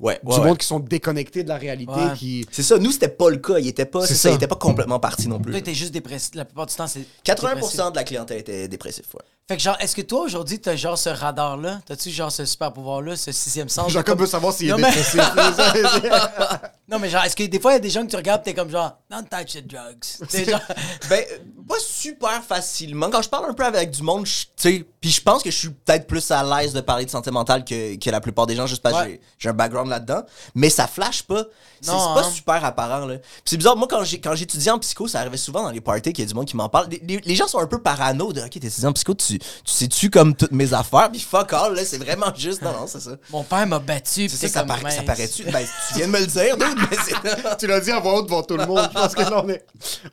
Ouais, 0.00 0.20
du 0.22 0.40
monde 0.40 0.58
qui 0.58 0.66
sont 0.66 0.78
déconnectés 0.78 1.42
de 1.42 1.48
la 1.48 1.56
réalité, 1.56 1.92
Ouais. 1.92 2.14
qui. 2.16 2.46
C'est 2.52 2.62
ça, 2.62 2.78
nous 2.78 2.92
c'était 2.92 3.08
pas 3.08 3.30
le 3.30 3.38
cas, 3.38 3.58
il 3.58 3.66
était 3.66 3.84
pas 3.84 4.02
C'est 4.02 4.08
c'est 4.08 4.14
ça, 4.14 4.22
ça. 4.28 4.30
il 4.30 4.34
était 4.36 4.46
pas 4.46 4.54
complètement 4.54 5.00
parti 5.00 5.26
non 5.28 5.40
plus. 5.40 5.50
Toi, 5.52 5.60
t'es 5.60 5.74
juste 5.74 5.92
dépressif. 5.92 6.34
La 6.34 6.44
plupart 6.44 6.66
du 6.66 6.74
temps, 6.74 6.86
c'est. 6.86 7.00
dépressif. 7.26 7.78
80% 7.80 7.90
de 7.90 7.96
la 7.96 8.04
clientèle 8.04 8.38
était 8.38 8.68
dépressif, 8.68 9.12
ouais. 9.14 9.20
Fait 9.48 9.56
que, 9.56 9.62
genre, 9.62 9.76
est-ce 9.80 9.96
que 9.96 10.02
toi, 10.02 10.20
aujourd'hui, 10.20 10.60
t'as 10.60 10.76
genre 10.76 10.98
ce 10.98 11.08
radar-là? 11.08 11.80
T'as-tu 11.86 12.10
genre 12.10 12.30
ce 12.30 12.44
super 12.44 12.70
pouvoir-là, 12.70 13.16
ce 13.16 13.32
sixième 13.32 13.70
sens? 13.70 13.90
Jacob 13.90 14.20
veut 14.20 14.26
savoir 14.26 14.52
s'il 14.52 14.68
est 14.68 14.72
Non, 14.72 14.76
mais- 14.78 14.90
dépressif. 14.90 15.22
Non, 16.90 16.98
mais 16.98 17.10
genre, 17.10 17.22
est-ce 17.24 17.36
que 17.36 17.42
des 17.44 17.60
fois, 17.60 17.72
il 17.72 17.74
y 17.74 17.76
a 17.76 17.80
des 17.80 17.90
gens 17.90 18.02
que 18.06 18.10
tu 18.10 18.16
regardes, 18.16 18.42
t'es 18.42 18.54
comme 18.54 18.70
genre, 18.70 18.96
don't 19.10 19.22
touch 19.28 19.52
the 19.52 19.66
drugs. 19.66 20.26
T'es 20.30 20.46
genre, 20.46 20.60
Ben, 21.10 21.22
pas 21.68 21.74
super 21.86 22.42
facilement. 22.42 23.10
Quand 23.10 23.20
je 23.20 23.28
parle 23.28 23.50
un 23.50 23.52
peu 23.52 23.62
avec 23.64 23.90
du 23.90 24.02
monde, 24.02 24.24
tu 24.24 24.46
sais, 24.56 24.86
puis 24.98 25.10
je 25.10 25.20
pense 25.20 25.42
que 25.42 25.50
je 25.50 25.56
suis 25.56 25.68
peut-être 25.68 26.06
plus 26.06 26.30
à 26.30 26.42
l'aise 26.42 26.72
de 26.72 26.80
parler 26.80 27.04
de 27.04 27.10
santé 27.10 27.30
mentale 27.30 27.62
que, 27.66 27.96
que 27.96 28.08
la 28.10 28.22
plupart 28.22 28.46
des 28.46 28.56
gens, 28.56 28.66
juste 28.66 28.80
parce 28.82 28.94
que 28.94 29.00
Ouais. 29.02 29.08
j'ai- 29.10 29.20
j'ai 29.38 29.48
un 29.50 29.52
background 29.52 29.90
là-dedans. 29.90 30.22
Mais 30.54 30.70
ça 30.70 30.86
flash 30.86 31.22
pas. 31.24 31.44
C'est 31.82 31.90
Non, 31.92 31.98
c'est 31.98 32.22
pas 32.22 32.26
hein. 32.26 32.30
super 32.32 32.64
apparent, 32.64 33.04
là. 33.04 33.18
Puis 33.18 33.28
c'est 33.44 33.56
bizarre, 33.58 33.76
moi, 33.76 33.86
quand 33.86 34.02
j'étudiais 34.02 34.70
en 34.72 34.78
psycho, 34.78 35.06
ça 35.08 35.20
arrivait 35.20 35.36
souvent 35.36 35.62
dans 35.64 35.70
les 35.70 35.82
parties 35.82 36.14
qu'il 36.14 36.24
y 36.24 36.26
a 36.26 36.28
du 36.28 36.34
monde 36.34 36.46
qui 36.46 36.56
m'en 36.56 36.70
parle. 36.70 36.88
Les, 36.88 37.02
les- 37.06 37.20
les 37.20 37.34
gens 37.36 37.48
sont 37.48 37.58
un 37.58 37.66
peu 37.66 37.82
parano 37.82 38.32
de, 38.32 38.40
OK, 38.40 38.50
t'es 38.50 38.66
étudiant 38.66 38.88
en 38.88 38.92
psycho, 38.94 39.12
tu, 39.12 39.37
tu 39.38 39.72
sais-tu 39.72 40.10
comme 40.10 40.34
toutes 40.34 40.52
mes 40.52 40.72
affaires? 40.74 41.10
Puis 41.10 41.20
fuck 41.20 41.52
all, 41.52 41.74
là, 41.74 41.84
c'est 41.84 41.98
vraiment 41.98 42.34
juste, 42.34 42.62
non, 42.62 42.72
non, 42.72 42.86
c'est 42.86 43.00
ça. 43.00 43.12
mon 43.30 43.44
père 43.44 43.66
m'a 43.66 43.78
battu. 43.78 44.22
pis 44.22 44.30
C'est 44.30 44.48
ça, 44.48 44.66
ça, 44.66 44.90
ça 44.90 45.02
paraît-tu? 45.02 45.44
Ben, 45.44 45.64
tu 45.88 45.94
viens 45.94 46.06
de 46.06 46.12
me 46.12 46.20
le 46.20 46.26
dire, 46.26 46.56
dude, 46.56 46.78
mais 46.90 46.96
c'est... 47.04 47.56
tu 47.58 47.66
l'as 47.66 47.80
dit 47.80 47.90
à 47.90 48.00
voix 48.00 48.18
haute 48.18 48.26
devant 48.26 48.42
tout 48.42 48.56
le 48.56 48.66
monde. 48.66 48.88
Je 48.92 48.98
pense 48.98 49.14
que 49.14 49.22
là, 49.22 49.42
on 49.44 49.48
est, 49.48 49.64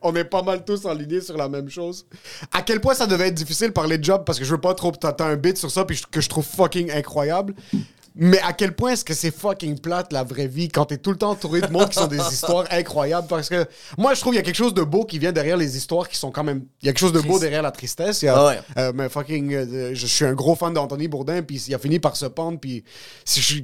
on 0.02 0.16
est 0.16 0.24
pas 0.26 0.42
mal 0.42 0.64
tous 0.64 0.86
en 0.86 0.94
ligne 0.94 1.22
sur 1.22 1.38
la 1.38 1.50
même 1.50 1.70
chose. 1.70 2.06
À 2.54 2.62
quel 2.62 2.82
point 2.82 2.94
ça 2.94 3.08
devait 3.08 3.28
être 3.28 3.36
difficile 3.36 3.68
de 3.68 3.74
parler 3.74 3.98
de 3.98 4.04
job 4.04 4.24
parce 4.26 4.40
que 4.40 4.46
je 4.46 4.52
veux 4.52 4.62
pas 4.62 4.74
trop. 4.74 4.92
T'as 4.92 5.14
un 5.26 5.36
bit 5.36 5.58
sur 5.58 5.72
ça 5.72 5.86
puis 5.86 6.02
que 6.10 6.22
je 6.22 6.30
trouve 6.30 6.46
fucking 6.46 6.92
incroyable. 6.92 7.54
Mais 8.17 8.39
à 8.39 8.54
quel 8.54 8.73
point 8.73 8.91
est-ce 8.91 9.04
que 9.04 9.13
c'est 9.13 9.30
fucking 9.36 9.80
plate 9.80 10.13
la 10.13 10.23
vraie 10.23 10.47
vie 10.47 10.69
quand 10.69 10.86
t'es 10.86 10.97
tout 10.97 11.12
le 11.12 11.17
temps 11.17 11.32
entouré 11.32 11.60
de 11.62 11.67
monde 11.67 11.89
qui 11.89 11.95
sont 11.95 12.08
des 12.08 12.17
histoires 12.32 12.65
incroyables? 12.71 13.28
Parce 13.28 13.49
que 13.49 13.65
moi 13.97 14.13
je 14.13 14.21
trouve 14.21 14.32
qu'il 14.34 14.39
y 14.39 14.41
a 14.41 14.45
quelque 14.45 14.56
chose 14.56 14.73
de 14.73 14.84
beau 14.84 15.04
qui 15.04 15.19
vient 15.19 15.34
derrière 15.34 15.58
les 15.58 15.75
histoires 15.75 16.08
qui 16.08 16.17
sont 16.17 16.32
quand 16.32 16.43
même 16.43 16.63
il 16.82 16.86
y 16.86 16.89
a 16.89 16.93
quelque 16.93 16.99
chose 16.99 17.12
de 17.13 17.19
beau 17.21 17.39
derrière 17.39 17.62
la 17.62 17.71
tristesse. 17.71 18.21
Il 18.21 18.25
y 18.25 18.30
a, 18.30 18.36
Ah 18.38 18.45
ouais. 18.47 18.60
euh, 18.78 18.91
mais 18.95 19.10
fucking 19.10 19.54
euh, 19.54 19.91
je 19.93 20.08
suis 20.08 20.23
un 20.23 20.34
gros 20.34 20.56
fan 20.56 20.73
d'Anthony 20.73 21.08
Bourdin 21.10 21.41
puis 21.41 21.62
il 21.67 21.73
a 21.75 21.80
fini 21.80 21.99
par 21.99 22.15
se 22.15 22.25
pendre 22.25 22.58
puis 22.60 22.84
si 23.25 23.41
je 23.41 23.45
suis- 23.45 23.63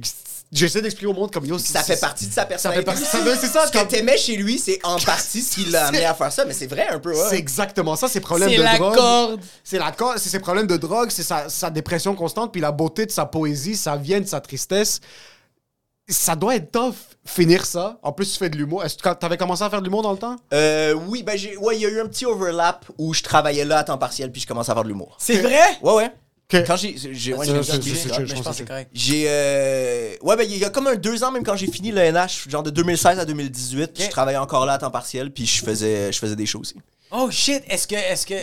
j'essaie 0.52 0.82
d'expliquer 0.82 1.06
au 1.08 1.14
monde 1.14 1.32
comme 1.32 1.44
yo 1.46 1.58
Ça 1.58 1.82
fait 1.82 1.98
partie 1.98 2.26
de 2.26 2.32
sa 2.32 2.44
personnalité. 2.44 2.84
partie- 2.84 3.04
ça 3.04 3.18
veut- 3.20 3.34
c'est 3.40 3.46
ça, 3.48 3.66
Ce 3.66 3.72
que 3.72 3.84
t'aimais 3.84 4.16
chez 4.18 4.36
lui, 4.36 4.58
c'est 4.58 4.78
en 4.84 4.96
partie 5.04 5.40
ce 5.42 5.54
qui 5.54 5.64
l'a 5.64 5.86
amené 5.86 6.04
à 6.04 6.14
faire 6.14 6.30
ça, 6.32 6.44
mais 6.44 6.52
c'est 6.54 6.66
vrai 6.66 6.86
un 6.88 6.98
peu, 6.98 7.12
ouais. 7.14 7.26
C'est 7.30 7.38
exactement 7.38 7.96
ça, 7.96 8.06
ses 8.08 8.20
problèmes 8.20 8.50
C'est 8.50 8.56
de 8.58 8.62
la 8.62 8.76
drogue. 8.78 8.94
corde. 8.94 9.40
C'est 9.64 9.78
la 9.78 9.90
corde, 9.92 10.18
c'est 10.18 10.28
ses 10.28 10.40
problèmes 10.40 10.66
de 10.66 10.76
drogue, 10.76 11.10
c'est 11.10 11.22
sa, 11.22 11.48
sa 11.48 11.70
dépression 11.70 12.14
constante, 12.14 12.52
puis 12.52 12.60
la 12.60 12.70
beauté 12.72 13.06
de 13.06 13.10
sa 13.10 13.24
poésie, 13.26 13.76
ça 13.76 13.96
vient 13.96 14.20
de 14.20 14.26
sa 14.26 14.40
tristesse. 14.40 15.00
Ça 16.08 16.34
doit 16.34 16.56
être 16.56 16.72
tough 16.72 16.94
finir 17.24 17.64
ça. 17.64 17.98
En 18.02 18.12
plus, 18.12 18.30
tu 18.32 18.36
fais 18.38 18.50
de 18.50 18.56
l'humour. 18.58 18.84
Est-ce 18.84 18.96
que 18.98 19.14
t'avais 19.14 19.36
commencé 19.36 19.62
à 19.62 19.70
faire 19.70 19.78
de 19.78 19.84
l'humour 19.84 20.02
dans 20.02 20.10
le 20.12 20.18
temps? 20.18 20.36
Euh, 20.52 20.92
oui, 20.94 21.22
ben 21.22 21.38
j'ai, 21.38 21.56
ouais, 21.56 21.76
il 21.76 21.80
y 21.82 21.86
a 21.86 21.88
eu 21.88 22.00
un 22.00 22.06
petit 22.06 22.26
overlap 22.26 22.84
où 22.98 23.14
je 23.14 23.22
travaillais 23.22 23.64
là 23.64 23.78
à 23.78 23.84
temps 23.84 23.96
partiel 23.96 24.30
puis 24.32 24.40
je 24.40 24.46
commençais 24.46 24.72
à 24.72 24.74
faire 24.74 24.82
de 24.82 24.88
l'humour. 24.88 25.16
C'est 25.20 25.40
vrai? 25.40 25.60
Ouais, 25.80 25.94
ouais. 25.94 26.12
Quand 26.66 26.76
j'ai, 26.76 26.94
j'ai, 26.96 27.34
ouais, 27.34 27.46
C'est- 27.46 27.52
j'ai- 27.54 27.62
c'est- 27.62 27.72
j'ai- 27.72 27.82
c'est- 27.82 27.82
j'ai- 27.82 27.94
c'est- 27.96 28.08
Mais 28.18 28.26
je 28.26 28.26
je 28.26 28.34
pense 28.34 28.42
pense 28.44 28.52
que 28.52 28.56
c'est 28.58 28.62
que 28.64 28.68
correct. 28.68 28.90
j'ai, 28.92 29.24
euh, 29.28 30.14
ouais, 30.22 30.36
ben 30.36 30.46
il 30.48 30.56
y 30.58 30.64
a 30.64 30.70
comme 30.70 30.86
un 30.86 30.94
deux 30.96 31.24
ans 31.24 31.30
même 31.32 31.42
quand 31.44 31.56
j'ai 31.56 31.66
fini 31.70 31.90
le 31.92 32.00
NH, 32.00 32.48
genre 32.48 32.62
de 32.62 32.70
2016 32.70 33.18
à 33.18 33.24
2018, 33.24 34.02
je 34.02 34.08
travaillais 34.10 34.38
encore 34.38 34.66
là 34.66 34.74
à 34.74 34.78
temps 34.78 34.90
partiel 34.90 35.30
puis 35.32 35.46
je 35.46 35.64
faisais, 35.64 36.12
je 36.12 36.18
faisais 36.18 36.36
des 36.36 36.46
shows 36.46 36.60
aussi. 36.60 36.74
Oh 37.10 37.30
shit, 37.30 37.62
est-ce 37.68 37.86
que. 37.86 37.94
Est-ce 37.94 38.26
que. 38.26 38.34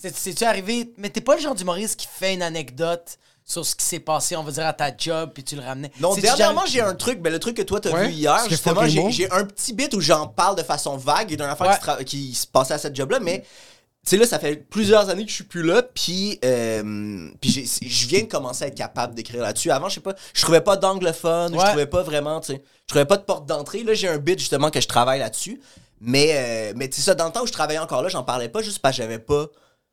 c'est- 0.00 0.14
C'est-tu 0.16 0.44
arrivé? 0.44 0.92
Mais 0.98 1.10
t'es 1.10 1.20
pas 1.20 1.36
le 1.36 1.40
genre 1.42 1.54
d'humoriste 1.54 1.98
qui 1.98 2.06
fait 2.06 2.34
une 2.34 2.42
anecdote 2.42 3.18
sur 3.48 3.64
ce 3.64 3.76
qui 3.76 3.84
s'est 3.84 4.00
passé, 4.00 4.34
on 4.36 4.42
va 4.42 4.50
dire, 4.50 4.66
à 4.66 4.72
ta 4.72 4.90
job, 4.96 5.30
puis 5.32 5.44
tu 5.44 5.54
le 5.54 5.62
ramenais? 5.62 5.92
Non, 6.00 6.14
dernièrement, 6.16 6.66
j'ai 6.66 6.80
un 6.80 6.94
truc, 6.96 7.20
ben, 7.22 7.32
le 7.32 7.38
truc 7.38 7.56
que 7.56 7.62
toi 7.62 7.78
t'as 7.80 7.92
Ouais, 7.92 8.08
vu 8.08 8.12
hier, 8.14 8.36
justement, 8.48 8.84
j'ai, 8.88 9.30
un 9.30 9.44
petit 9.44 9.72
bit 9.72 9.94
où 9.94 10.00
j'en 10.00 10.26
parle 10.26 10.56
de 10.56 10.64
façon 10.64 10.96
vague 10.96 11.32
et 11.32 11.36
d'une 11.36 11.46
affaire 11.46 11.78
Ouais. 11.98 12.04
qui, 12.04 12.28
qui 12.30 12.34
se 12.34 12.46
passait 12.46 12.74
à 12.74 12.78
cette 12.78 12.96
job-là, 12.96 13.20
mais 13.20 13.42
tu 13.42 13.46
sais, 14.10 14.16
là, 14.16 14.26
ça 14.26 14.38
fait 14.38 14.56
plusieurs 14.56 15.08
années 15.08 15.24
que 15.24 15.30
je 15.30 15.34
suis 15.36 15.44
plus 15.44 15.62
là, 15.62 15.82
puis 15.82 16.38
euh, 16.44 17.28
puis 17.40 17.68
je 17.82 18.06
viens 18.06 18.20
de 18.22 18.26
commencer 18.28 18.64
à 18.64 18.68
être 18.68 18.76
capable 18.76 19.14
d'écrire 19.14 19.42
là-dessus. 19.42 19.70
Avant, 19.70 19.88
je 19.88 19.94
sais 19.96 20.00
pas, 20.00 20.14
je 20.34 20.42
trouvais 20.42 20.60
pas 20.60 20.76
d'anglophone, 20.76 21.52
Ouais. 21.54 21.60
je 21.60 21.66
trouvais 21.66 21.86
pas 21.86 22.02
vraiment, 22.02 22.40
tu 22.40 22.54
sais, 22.54 22.62
je 22.84 22.88
trouvais 22.88 23.04
pas 23.04 23.16
de 23.16 23.22
porte 23.24 23.46
d'entrée. 23.46 23.82
Là, 23.82 23.94
j'ai 23.94 24.08
un 24.08 24.18
bit, 24.18 24.38
justement, 24.38 24.70
que 24.70 24.80
je 24.80 24.88
travaille 24.88 25.18
là-dessus. 25.20 25.60
Mais, 26.00 26.32
euh, 26.34 26.72
mais 26.76 26.88
tu 26.88 26.96
sais, 26.96 27.02
ça, 27.02 27.14
dans 27.14 27.26
le 27.26 27.32
temps 27.32 27.42
où 27.42 27.46
je 27.46 27.52
travaillais 27.52 27.78
encore 27.78 28.02
là, 28.02 28.08
j'en 28.08 28.22
parlais 28.22 28.48
pas 28.48 28.60
juste 28.62 28.80
parce 28.80 28.96
que 28.96 29.02
j'avais 29.02 29.18
pas, 29.18 29.46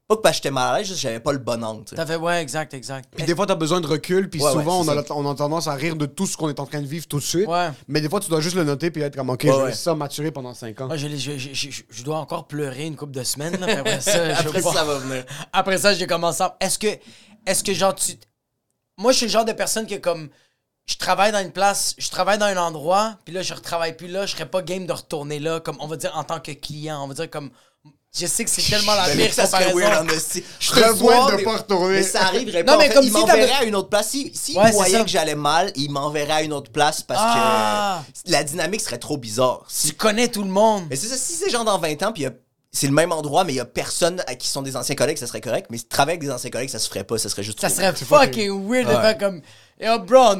pas 0.08 0.18
que 0.18 0.22
parce 0.22 0.34
que 0.34 0.44
j'étais 0.44 0.52
mal 0.52 0.74
à 0.76 0.78
l'aise, 0.78 0.88
juste 0.88 1.00
que 1.00 1.04
j'avais 1.04 1.20
pas 1.22 1.32
le 1.32 1.38
bon 1.39 1.63
angle, 1.63 1.86
tu 1.86 1.92
sais. 1.92 1.96
T'avais. 1.96 2.18
Ouais, 2.18 2.42
exact, 2.42 2.74
exact. 2.74 3.10
Puis 3.16 3.26
des 3.26 3.36
fois, 3.36 3.46
t'as 3.46 3.56
besoin 3.56 3.80
de 3.82 3.88
recul, 3.88 4.30
puis 4.30 4.42
Ouais, 4.44 4.52
souvent, 4.52 4.82
ouais, 4.84 4.89
on, 4.89 4.98
a 4.98 5.02
c'est 5.04 5.12
on 5.12 5.32
a 5.32 5.34
tendance 5.36 5.68
à 5.68 5.74
rire 5.74 5.96
de 5.96 6.06
tout 6.06 6.28
ce 6.28 6.36
qu'on 6.36 6.50
est 6.50 6.60
en 6.60 6.66
train 6.66 6.82
de 6.82 6.88
vivre 6.88 7.08
tout 7.08 7.20
de 7.20 7.24
suite. 7.24 7.48
Ouais. 7.48 7.70
Mais 7.88 8.02
des 8.02 8.10
fois, 8.10 8.20
tu 8.20 8.30
dois 8.30 8.42
juste 8.42 8.56
le 8.58 8.66
noter, 8.66 8.92
puis 8.92 9.02
être 9.02 9.16
comme, 9.16 9.30
OK, 9.30 9.44
Ouais, 9.46 9.52
je 9.52 9.56
ouais. 9.58 9.66
laisse 9.68 9.80
ça 9.82 9.96
maturer 9.96 10.32
pendant 10.32 10.54
5 10.54 10.82
ans. 10.82 10.88
Moi, 10.88 10.98
je, 10.98 11.08
l'ai- 11.08 11.18
je, 11.18 11.38
je, 11.38 11.54
je, 11.54 11.72
je- 11.72 11.84
je 11.89 12.04
dois 12.04 12.18
encore 12.18 12.48
pleurer 12.48 12.86
une 12.86 12.96
couple 12.98 13.13
de 13.13 13.24
semaines. 13.24 13.58
Là, 13.60 13.66
puis 13.68 13.76
après 13.78 14.02
ça, 14.02 14.34
je 14.36 14.39
Après, 14.48 14.62
vais 14.62 14.72
ça 14.72 14.84
va 14.84 14.98
venir. 14.98 15.24
Après 15.54 15.78
ça, 15.78 15.94
j'ai 15.94 16.06
commencé 16.08 16.44
à... 16.44 16.58
Est-ce 16.60 16.78
que, 16.78 16.88
est-ce 17.46 17.63
que 17.63 17.74
genre, 17.74 17.96
tu... 17.96 18.12
Moi, 18.98 19.13
je 19.13 19.18
suis 19.18 19.26
le 19.28 19.32
genre 19.32 19.46
de 19.46 19.54
personne 19.54 19.88
que, 19.88 19.96
comme, 19.96 20.30
je 20.86 20.98
travaille 20.98 21.32
dans 21.32 21.42
une 21.42 21.52
place, 21.54 21.96
je 21.98 22.10
travaille 22.10 22.38
dans 22.38 22.46
un 22.46 22.58
endroit, 22.58 23.18
puis 23.24 23.34
là, 23.34 23.42
je 23.42 23.54
retravaille 23.54 23.96
plus 23.96 24.10
là, 24.10 24.26
je 24.26 24.34
serais 24.34 24.46
pas 24.50 24.62
game 24.62 24.86
de 24.86 24.92
retourner 24.92 25.39
là, 25.39 25.62
comme, 25.62 25.78
on 25.80 25.88
va 25.88 25.96
dire, 25.96 26.12
en 26.16 26.26
tant 26.26 26.42
que 26.42 26.52
client. 26.52 27.02
On 27.04 27.08
va 27.08 27.13
dire, 27.13 27.30
comme... 27.30 27.50
Je 28.15 28.28
sais 28.28 28.45
que 28.45 28.49
c'est 28.52 28.62
tellement 28.62 28.93
la 28.93 29.06
pire 29.06 29.15
mais 29.15 29.30
comparaison. 29.30 30.08
esti. 30.15 30.43
Je 30.60 30.69
te 30.71 30.76
te 30.76 30.97
souhaite 30.97 31.32
de 31.32 31.36
mais- 31.38 31.43
pas 31.43 31.58
retourner. 31.58 31.95
Mais 31.95 32.04
ça 32.04 32.21
arriverait 32.28 32.63
Non, 32.63 32.73
pas. 32.73 32.78
mais 32.78 32.84
en 32.86 32.88
fait, 32.89 32.93
comme 32.93 33.06
il 33.06 33.12
m'enverrait 33.12 33.52
à 33.52 33.63
une 33.63 33.76
autre 33.76 33.89
place. 33.89 34.10
Si, 34.10 34.32
si 34.36 34.56
Ouais, 34.56 34.65
il 34.65 34.67
c'est 34.67 34.73
voyait 34.73 35.02
que 35.04 35.10
j'allais 35.10 35.34
mal, 35.34 35.71
il 35.76 35.89
m'enverrait 35.89 36.32
à 36.34 36.41
une 36.43 36.54
autre 36.54 36.71
place 36.71 37.02
parce 37.02 37.19
Ah. 37.23 38.04
que 38.26 38.32
la 38.32 38.43
dynamique 38.43 38.82
serait 38.82 38.99
trop 38.99 39.17
bizarre. 39.17 39.65
Tu 39.88 39.93
connais 39.93 40.28
tout 40.28 40.43
le 40.43 40.49
monde. 40.52 40.84
Mais 40.91 40.95
c'est 40.95 41.08
ça, 41.08 41.17
si 41.17 41.34
c'est 41.34 41.49
genre 41.49 41.65
dans 41.65 41.80
20 41.80 42.04
ans, 42.04 42.12
puis 42.13 42.28
c'est 42.71 42.86
le 42.88 42.93
même 42.93 43.12
endroit, 43.12 43.45
mais 43.45 43.54
il 43.54 43.56
y 43.56 43.60
a 43.60 43.65
personne 43.65 44.23
à 44.28 44.36
qui 44.36 44.47
sont 44.47 44.62
des 44.62 44.76
anciens 44.78 44.95
collègues, 44.95 45.17
ça 45.17 45.26
serait 45.26 45.41
correct. 45.41 45.67
Mais 45.71 45.80
travailles 45.80 46.13
avec 46.17 46.21
des 46.28 46.32
anciens 46.32 46.52
collègues, 46.52 46.69
ça 46.69 46.78
se 46.80 46.89
ferait 46.89 47.04
pas, 47.04 47.17
ça 47.17 47.30
serait 47.30 47.41
juste 47.43 47.62
Ça 47.62 47.69
serait 47.69 47.93
fucking 47.95 48.69
weird 48.69 48.88
de 48.88 48.93
faire 48.93 49.17
comme... 49.17 49.41
Yo, 49.82 49.97
bro, 49.99 50.36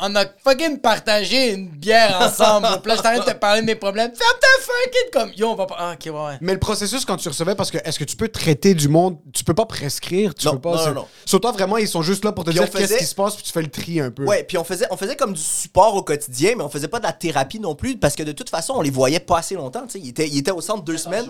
on, 0.00 0.14
a 0.16 0.24
fucking 0.44 0.78
partagé 0.80 1.52
une 1.52 1.68
bière 1.68 2.18
ensemble. 2.20 2.66
Puis 2.82 2.88
là, 2.90 2.96
je 2.96 3.02
t'arrête 3.02 3.26
de 3.26 3.32
te 3.32 3.36
parler 3.36 3.60
de 3.62 3.66
mes 3.66 3.74
problèmes. 3.74 4.10
Ferme 4.14 4.38
ta 4.40 4.62
fucking 4.62 5.10
comme... 5.12 5.32
Yo, 5.36 5.48
on 5.50 5.54
va 5.54 5.66
pas... 5.66 5.76
Ah, 5.78 5.92
OK, 5.94 6.06
ouais, 6.06 6.10
ouais. 6.12 6.38
Mais 6.40 6.52
le 6.52 6.58
processus, 6.58 7.04
quand 7.04 7.16
tu 7.16 7.28
recevais, 7.28 7.54
parce 7.54 7.70
que 7.70 7.78
est-ce 7.84 7.98
que 7.98 8.04
tu 8.04 8.16
peux 8.16 8.28
traiter 8.28 8.74
du 8.74 8.88
monde, 8.88 9.18
tu 9.32 9.44
peux 9.44 9.54
pas 9.54 9.66
prescrire, 9.66 10.34
tu 10.34 10.46
Non, 10.46 10.52
peux 10.54 10.60
pas. 10.60 10.70
non, 10.72 10.78
c'est- 10.78 10.88
non, 10.88 10.94
non. 10.94 11.06
Sur 11.24 11.40
toi, 11.40 11.52
vraiment, 11.52 11.76
ils 11.76 11.88
sont 11.88 12.02
juste 12.02 12.24
là 12.24 12.32
pour 12.32 12.44
te 12.44 12.50
Puis 12.50 12.58
dire 12.58 12.68
on 12.68 12.72
qu'est-ce 12.72 12.82
faisait- 12.88 12.98
qui 12.98 13.04
se 13.06 13.14
passe, 13.14 13.34
puis 13.34 13.44
tu 13.44 13.52
fais 13.52 13.62
le 13.62 13.70
tri 13.70 14.00
un 14.00 14.10
peu. 14.10 14.24
Ouais, 14.24 14.44
puis 14.44 14.58
on 14.58 14.64
faisait, 14.64 14.86
on 14.90 14.96
faisait 14.96 15.16
comme 15.16 15.32
du 15.34 15.40
support 15.40 15.94
au 15.94 16.02
quotidien, 16.02 16.54
mais 16.56 16.64
on 16.64 16.68
faisait 16.68 16.88
pas 16.88 16.98
de 16.98 17.04
la 17.04 17.12
thérapie 17.12 17.60
non 17.60 17.74
plus, 17.74 17.96
parce 17.96 18.16
que 18.16 18.22
de 18.22 18.32
toute 18.32 18.50
façon, 18.50 18.74
on 18.76 18.82
les 18.82 18.90
voyait 18.90 19.20
pas 19.20 19.38
assez 19.38 19.54
longtemps. 19.54 19.82
tu 19.86 19.92
sais. 19.92 20.00
Ils 20.00 20.08
étaient, 20.10 20.28
ils 20.28 20.38
étaient 20.38 20.50
au 20.50 20.60
centre 20.60 20.82
deux 20.82 20.96
semaines. 20.98 21.26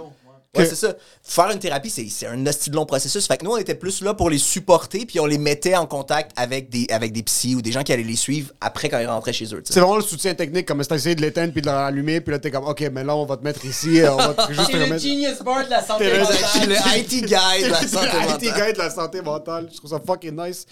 Ouais, 0.57 0.67
c'est 0.67 0.75
ça. 0.75 0.95
Faire 1.23 1.51
une 1.53 1.61
thérapie, 1.61 1.91
c'est 1.91 2.09
c'est 2.11 2.27
un 2.27 2.45
hostie 2.45 2.71
de 2.71 2.75
long 2.75 2.85
processus. 2.85 3.25
Fait 3.29 3.37
que 3.37 3.45
nous, 3.45 3.53
on 3.53 3.57
était 3.57 3.77
plus 3.77 4.01
là 4.03 4.15
pour 4.15 4.31
les 4.31 4.39
supporter, 4.39 5.07
puis 5.07 5.21
on 5.21 5.27
les 5.27 5.39
mettait 5.39 5.77
en 5.77 5.87
contact 5.87 6.33
avec 6.35 6.69
des, 6.69 6.87
avec 6.91 7.13
des 7.13 7.23
psys 7.23 7.55
ou 7.55 7.63
des 7.63 7.71
gens 7.71 7.85
qui 7.85 7.93
allaient 7.93 8.03
les 8.03 8.17
suivre 8.17 8.51
après 8.61 8.89
quand 8.89 8.99
ils 8.99 9.07
rentraient 9.07 9.33
chez 9.33 9.45
eux. 9.55 9.63
C'est 9.65 9.79
vraiment 9.79 9.95
le 9.97 10.03
soutien 10.03 10.35
technique, 10.35 10.67
comme 10.67 10.83
si 10.83 10.89
t'as 10.89 10.97
essayé 10.97 11.15
de 11.15 11.21
l'éteindre 11.21 11.53
puis 11.53 11.63
de 11.63 11.67
l'allumer, 11.67 12.21
puis 12.21 12.33
là 12.33 12.41
t'es 12.41 12.51
comme, 12.51 12.65
ok, 12.67 12.81
mais 12.93 13.05
là 13.05 13.15
on 13.15 13.27
va 13.27 13.37
te 13.37 13.45
mettre 13.45 13.65
ici, 13.65 14.01
on 14.11 14.17
va 14.17 14.35
te 14.35 14.53
juste 14.53 14.73
te 14.73 14.77
C'est 14.77 14.87
le 14.89 14.99
genius 14.99 15.39
bar 15.45 15.65
de 15.65 15.71
la 15.71 15.85
santé 15.85 16.11
le- 16.11 16.19
mentale. 16.19 16.37
Je 16.43 16.59
suis 16.59 16.67
le 16.67 16.75
IT 16.99 17.11
guy 17.27 17.63
de 17.65 17.69
la 17.71 17.81
santé 17.87 18.07
IT 18.09 18.29
mentale. 18.29 18.67
guy 18.67 18.73
de 18.73 18.79
la 18.79 18.91
santé 18.91 19.23
mentale. 19.23 19.69
Je 19.73 19.77
trouve 19.77 19.91
ça 19.91 20.01
fucking 20.05 20.37
nice. 20.37 20.67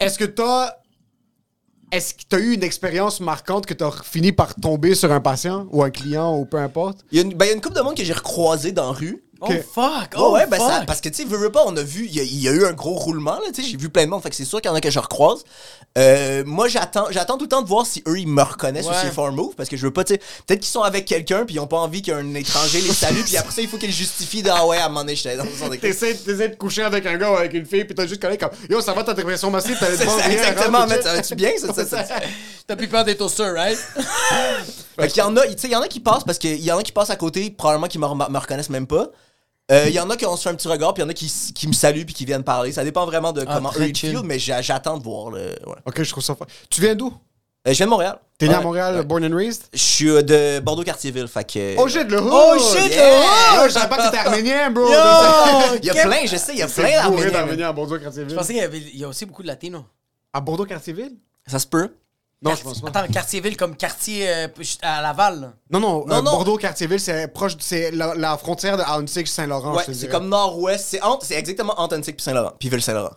Est-ce 0.00 0.18
que 0.18 0.24
t'as. 0.24 0.72
Est-ce 1.94 2.12
que 2.12 2.22
t'as 2.28 2.40
eu 2.40 2.54
une 2.54 2.64
expérience 2.64 3.20
marquante 3.20 3.66
que 3.66 3.74
t'as 3.74 3.92
fini 4.02 4.32
par 4.32 4.56
tomber 4.56 4.96
sur 4.96 5.12
un 5.12 5.20
patient 5.20 5.68
ou 5.70 5.84
un 5.84 5.90
client 5.90 6.36
ou 6.36 6.44
peu 6.44 6.56
importe? 6.56 7.04
Il 7.12 7.18
y, 7.18 7.20
a 7.20 7.22
une, 7.22 7.34
ben, 7.34 7.60
couple 7.60 7.76
de 7.76 7.82
monde 7.82 7.96
que 7.96 8.02
j'ai 8.02 8.12
recroisé 8.12 8.72
dans 8.72 8.86
la 8.86 8.98
rue. 8.98 9.22
Oh 9.40 9.48
fuck! 9.74 10.14
Oh 10.16 10.32
ouais, 10.32 10.46
ben 10.46 10.58
ça, 10.58 10.78
fuck! 10.78 10.86
parce 10.86 11.00
que 11.00 11.08
tu 11.08 11.16
sais, 11.22 11.24
veux, 11.24 11.36
veux 11.36 11.50
pas, 11.52 11.62
on 11.66 11.76
a 11.76 11.82
vu, 11.82 12.06
il 12.06 12.14
y, 12.14 12.20
a- 12.20 12.22
il 12.22 12.40
y 12.40 12.48
a 12.48 12.52
eu 12.52 12.64
un 12.64 12.72
gros 12.72 12.94
roulement, 12.94 13.34
là, 13.34 13.50
tu 13.54 13.62
sais, 13.62 13.68
j'ai 13.68 13.76
vu 13.76 13.88
plein 13.90 14.04
de 14.04 14.10
monde, 14.10 14.22
fait 14.22 14.30
que 14.30 14.36
c'est 14.36 14.44
sûr 14.44 14.60
qu'il 14.60 14.70
y 14.70 14.72
en 14.72 14.76
a 14.76 14.80
que 14.80 14.90
je 14.90 14.98
recroise. 14.98 15.42
Euh, 15.98 16.42
moi, 16.46 16.68
j'attends, 16.68 17.06
j'attends 17.10 17.36
tout 17.36 17.44
le 17.44 17.48
temps 17.48 17.62
de 17.62 17.68
voir 17.68 17.84
si 17.86 18.02
eux, 18.08 18.18
ils 18.18 18.26
me 18.28 18.42
reconnaissent 18.42 18.86
ou 18.86 18.90
Ouais. 18.90 19.00
s'ils 19.00 19.10
font 19.12 19.26
un 19.26 19.30
move, 19.32 19.54
parce 19.56 19.68
que 19.68 19.76
je 19.76 19.82
veux 19.86 19.92
pas, 19.92 20.04
tu 20.04 20.14
sais, 20.14 20.18
peut-être 20.46 20.60
qu'ils 20.60 20.70
sont 20.70 20.82
avec 20.82 21.04
quelqu'un, 21.04 21.44
puis 21.44 21.56
ils 21.56 21.58
ont 21.60 21.66
pas 21.66 21.76
envie 21.78 22.00
qu'un 22.02 22.34
étranger 22.34 22.80
les 22.80 22.92
salue, 22.92 23.20
puis 23.24 23.36
après 23.36 23.52
ça, 23.52 23.60
il 23.60 23.68
faut 23.68 23.76
qu'ils 23.78 23.92
justifient 23.92 24.42
de, 24.42 24.50
ah 24.50 24.66
ouais, 24.66 24.78
à 24.78 24.86
un 24.86 24.88
moment 24.88 25.00
donné, 25.00 25.14
j'étais 25.16 25.36
dans 25.36 25.44
son 25.44 25.66
équipe. 25.68 25.80
T'essaies 25.82 26.14
t'essaies 26.14 26.48
de 26.50 26.54
coucher 26.56 26.82
avec 26.82 27.04
un 27.06 27.16
gars 27.16 27.30
ou 27.30 27.36
avec 27.36 27.52
une 27.54 27.66
fille, 27.66 27.84
puis 27.84 27.94
t'as 27.94 28.06
juste 28.06 28.22
collé 28.22 28.38
comme, 28.38 28.50
yo, 28.70 28.80
ça 28.80 28.92
va 28.92 29.04
ta 29.04 29.14
dépression 29.14 29.50
massive, 29.50 29.76
t'as 29.78 29.90
bon, 29.90 29.96
ça, 30.18 30.28
viens, 30.28 30.30
exactement, 30.38 30.86
mais 30.86 31.02
ça 31.02 31.12
va-tu 31.14 31.34
bien, 31.34 31.50
ça, 31.58 31.72
ça, 31.74 31.84
ça, 31.86 32.04
ça? 32.06 32.14
T'as 32.66 32.76
plus 32.76 32.88
peur 32.88 33.04
des 33.04 33.16
toasters, 33.16 33.52
right? 33.54 33.78
Fait 34.98 35.08
qu'il 35.08 35.18
y 35.18 35.22
en 35.22 35.36
a, 35.36 35.42
tu 35.46 35.52
sais, 35.58 35.68
il 35.68 35.72
y 35.72 35.76
en 35.76 35.80
a 35.82 35.88
qui 35.88 36.00
passent, 36.00 36.24
parce 36.24 36.38
qu'il 36.38 36.60
y 36.62 36.70
en 36.72 36.78
a 36.78 36.82
qui 36.82 36.92
passent 36.92 37.10
à 37.10 37.16
côté, 37.16 37.50
probablement 37.50 37.88
qui 37.88 37.98
me, 37.98 38.06
rem- 38.06 38.26
me 38.30 38.38
reconnaissent 38.38 38.70
même 38.70 38.86
pas. 38.86 39.08
Euh, 39.72 39.84
Il 39.88 39.94
y 39.94 40.00
en 40.00 40.10
a 40.10 40.16
qui 40.16 40.26
ont 40.26 40.36
se 40.36 40.42
fait 40.42 40.50
un 40.50 40.54
petit 40.54 40.68
regard, 40.68 40.92
puis 40.92 41.02
il 41.02 41.04
y 41.04 41.06
en 41.06 41.10
a 41.10 41.14
qui, 41.14 41.32
qui 41.54 41.66
me 41.68 41.72
saluent 41.72 42.04
puis 42.04 42.14
qui 42.14 42.24
viennent 42.26 42.44
parler. 42.44 42.70
Ça 42.72 42.84
dépend 42.84 43.06
vraiment 43.06 43.32
de 43.32 43.42
Ah, 43.46 43.54
comment 43.54 43.70
eux 43.78 43.88
ils 43.88 43.96
feel, 43.96 44.20
mais 44.22 44.38
j'a- 44.38 44.60
j'attends 44.60 44.98
de 44.98 45.02
voir. 45.02 45.30
Le, 45.30 45.38
ouais. 45.66 45.76
Ok, 45.86 46.02
je 46.02 46.10
trouve 46.10 46.22
ça. 46.22 46.36
Tu 46.68 46.80
viens 46.82 46.94
d'où? 46.94 47.06
Euh, 47.66 47.72
je 47.72 47.76
viens 47.78 47.86
de 47.86 47.90
Montréal. 47.90 48.18
T'es 48.36 48.46
né 48.46 48.52
à 48.54 48.58
Ouais. 48.58 48.64
Montréal, 48.64 48.96
Ouais. 48.96 49.04
born 49.04 49.24
and 49.24 49.34
raised? 49.34 49.62
Je 49.72 49.78
suis 49.78 50.10
euh, 50.10 50.20
de 50.20 50.60
Bordeaux-Cartierville, 50.60 51.28
fait 51.28 51.50
que... 51.50 51.76
Oh 51.78 51.88
shit, 51.88 52.06
le 52.10 52.20
hood! 52.20 52.30
Oh 52.30 52.58
shit, 52.58 52.90
yeah! 52.92 53.08
le 53.08 53.14
hood! 53.16 53.62
Yo, 53.62 53.68
je 53.68 53.72
savais 53.72 53.88
pas 53.88 53.96
que 53.96 54.02
t'étais 54.10 54.18
arménien, 54.18 54.70
bro! 54.70 54.82
Yo! 54.84 54.90
Il 55.80 55.86
y 55.86 55.90
a 55.90 55.94
Quel- 55.94 56.08
plein, 56.08 56.26
je 56.26 56.36
sais, 56.36 56.52
il 56.52 56.58
y 56.58 56.62
a 56.62 56.68
C'est 56.68 56.82
plein 56.82 56.90
bourré 57.08 57.30
d'Arméniens. 57.30 57.30
d'Arméniens 57.32 57.66
à 57.68 57.70
Je 57.70 57.74
Bordeaux-Cartierville. 57.76 58.36
pensais 58.36 58.52
qu'il 58.52 58.60
y, 58.62 58.64
avait, 58.66 58.78
il 58.78 58.98
y 58.98 59.04
a 59.04 59.08
aussi 59.08 59.24
beaucoup 59.24 59.42
de 59.42 59.46
latinos. 59.48 59.84
À 60.34 60.40
Bordeaux-Cartierville? 60.42 61.14
Ça 61.46 61.58
se 61.58 61.66
peut. 61.66 61.88
Non, 62.44 62.54
je 62.54 62.62
pense 62.62 62.80
pas. 62.80 62.88
Attends, 62.88 63.12
quartier-ville 63.12 63.56
comme 63.56 63.74
quartier 63.76 64.28
euh, 64.28 64.48
à 64.82 65.00
Laval. 65.02 65.40
là. 65.40 65.52
Non, 65.70 65.80
non, 65.80 66.06
Non, 66.06 66.16
euh, 66.16 66.22
non. 66.22 66.30
Bordeaux-Cartierville, 66.32 67.00
c'est 67.00 67.28
proche, 67.28 67.56
c'est 67.58 67.90
la, 67.90 68.14
la 68.14 68.36
frontière 68.36 68.76
de 68.76 68.82
Ahuntsic-Saint-Laurent, 68.82 69.72
Ouais, 69.74 69.82
je 69.82 69.86
te 69.86 69.92
c'est 69.92 69.98
dirais. 70.06 70.12
comme 70.12 70.28
nord-ouest. 70.28 70.84
C'est 70.88 71.00
entre, 71.02 71.24
c'est 71.24 71.34
exactement 71.36 71.74
entre 71.80 71.96
Antique 71.96 72.16
puis 72.16 72.22
Saint-Laurent. 72.24 72.52
Puis 72.58 72.68
Ville-Saint-Laurent. 72.68 73.14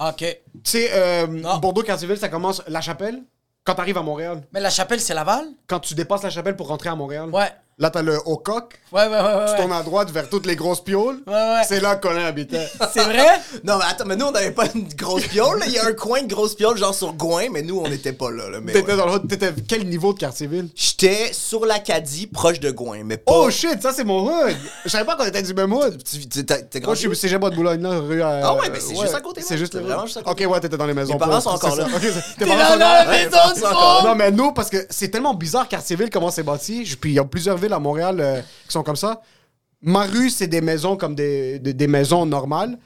OK. 0.00 0.16
Tu 0.18 0.40
sais, 0.64 0.90
euh, 0.92 1.26
Non. 1.26 1.58
Bordeaux-Cartierville, 1.58 2.18
ça 2.18 2.28
commence 2.28 2.62
La 2.68 2.80
Chapelle. 2.80 3.22
Quand 3.64 3.74
t'arrives 3.74 3.98
à 3.98 4.02
Montréal, 4.02 4.42
Mais 4.52 4.60
la 4.60 4.70
chapelle, 4.70 5.00
c'est 5.00 5.12
Laval? 5.12 5.44
quand 5.66 5.80
tu 5.80 5.94
dépasses 5.94 6.22
la 6.22 6.30
chapelle 6.30 6.56
pour 6.56 6.68
rentrer 6.68 6.88
à 6.88 6.94
Montréal, 6.94 7.28
Ouais. 7.30 7.50
Là, 7.78 7.90
t'as 7.90 8.02
le 8.02 8.18
haut 8.26 8.36
coq. 8.36 8.74
Ouais, 8.92 9.02
ouais, 9.02 9.08
ouais, 9.08 9.20
ouais. 9.20 9.44
Tu 9.50 9.56
tournes 9.60 9.72
à 9.72 9.82
droite 9.82 10.10
vers 10.10 10.28
toutes 10.28 10.46
les 10.46 10.56
grosses 10.56 10.80
pioles. 10.82 11.18
Ouais, 11.26 11.32
ouais. 11.32 11.62
C'est 11.68 11.80
là 11.80 11.96
que 11.96 12.06
Colin 12.08 12.24
habitait. 12.24 12.66
C'est 12.92 13.04
vrai? 13.04 13.26
Non, 13.64 13.76
mais 13.78 13.84
attends, 13.90 14.04
mais 14.06 14.16
nous, 14.16 14.26
on 14.26 14.30
n'avait 14.30 14.52
pas 14.52 14.64
une 14.74 14.86
grosse 14.94 15.26
piole. 15.26 15.62
Il 15.66 15.72
y 15.72 15.78
a 15.78 15.86
un 15.86 15.92
coin 15.92 16.22
de 16.22 16.32
grosse 16.32 16.54
piole, 16.54 16.76
genre 16.78 16.94
sur 16.94 17.12
Gouin, 17.12 17.46
mais 17.50 17.62
nous, 17.62 17.78
on 17.84 17.88
n'était 17.88 18.12
pas 18.12 18.30
là. 18.30 18.48
là, 18.48 18.58
mais 18.62 18.72
T'étais 18.72 18.92
ouais. 18.92 18.96
dans 18.96 19.06
le 19.06 19.12
hood. 19.12 19.28
T'étais 19.28 19.52
quel 19.66 19.86
niveau 19.88 20.12
de 20.12 20.18
quartier-ville? 20.18 20.68
J'étais 20.74 21.32
sur 21.32 21.66
l'Acadie, 21.66 22.26
proche 22.26 22.60
de 22.60 22.70
Gouin, 22.70 23.02
mais 23.04 23.16
pas. 23.16 23.32
Oh 23.34 23.50
shit, 23.50 23.82
ça 23.82 23.92
c'est 23.92 24.04
mon 24.04 24.24
hood! 24.26 24.56
Je 24.84 24.90
savais 24.90 25.04
pas 25.04 25.16
qu'on 25.16 25.24
était 25.24 25.42
du 25.42 25.52
même 25.54 25.72
hood. 25.72 26.02
Tu- 26.04 26.44
t'es 26.44 26.80
Moi, 26.80 26.94
je 26.94 27.00
suis 27.00 27.16
cégep 27.16 27.42
de 27.42 27.50
Boulogne, 27.54 27.82
là, 27.82 27.98
rue 27.98 28.22
à- 28.22 28.40
Ah 28.44 28.54
ouais, 28.54 28.70
mais 28.70 28.80
c'est 28.80 28.94
juste 28.96 29.14
à 29.14 29.20
côté, 29.20 29.42
C'est 29.42 29.58
juste 29.58 29.76
vraiment 29.76 30.06
juste 30.06 30.18
à 30.18 30.22
côté. 30.22 30.44
Ok, 30.46 30.52
ouais, 30.52 30.60
t'étais 30.60 30.76
dans 30.76 30.86
les 30.86 30.94
maisons. 30.94 31.14
Mes 31.14 31.18
parents 31.18 31.40
sont 31.40 31.50
encore 31.50 31.76
là. 31.76 31.86
tes 32.38 32.44
là? 32.46 32.76
la 32.76 33.06
maison! 33.06 33.38
Non, 34.04 34.14
mais 34.14 34.30
nous, 34.30 34.52
parce 34.52 34.70
que 34.70 34.86
c'est 34.90 35.08
tellement 35.08 35.34
bizarre, 35.34 35.68
Quartier-Ville, 35.68 36.10
comment 36.10 36.30
c'est 36.30 36.42
bâti. 36.42 36.96
Puis 37.00 37.10
il 37.10 37.14
y 37.14 37.18
a 37.18 37.24
plusieurs 37.24 37.56
villes 37.56 37.67
à 37.72 37.78
Montréal 37.78 38.16
euh, 38.20 38.40
qui 38.66 38.72
sont 38.72 38.82
comme 38.82 38.96
ça. 38.96 39.20
Ma 39.80 40.04
rue, 40.04 40.30
c'est 40.30 40.48
des 40.48 40.60
maisons 40.60 40.96
comme 40.96 41.14
des, 41.14 41.58
des, 41.60 41.72
des 41.72 41.86
maisons 41.86 42.26
normales. 42.26 42.78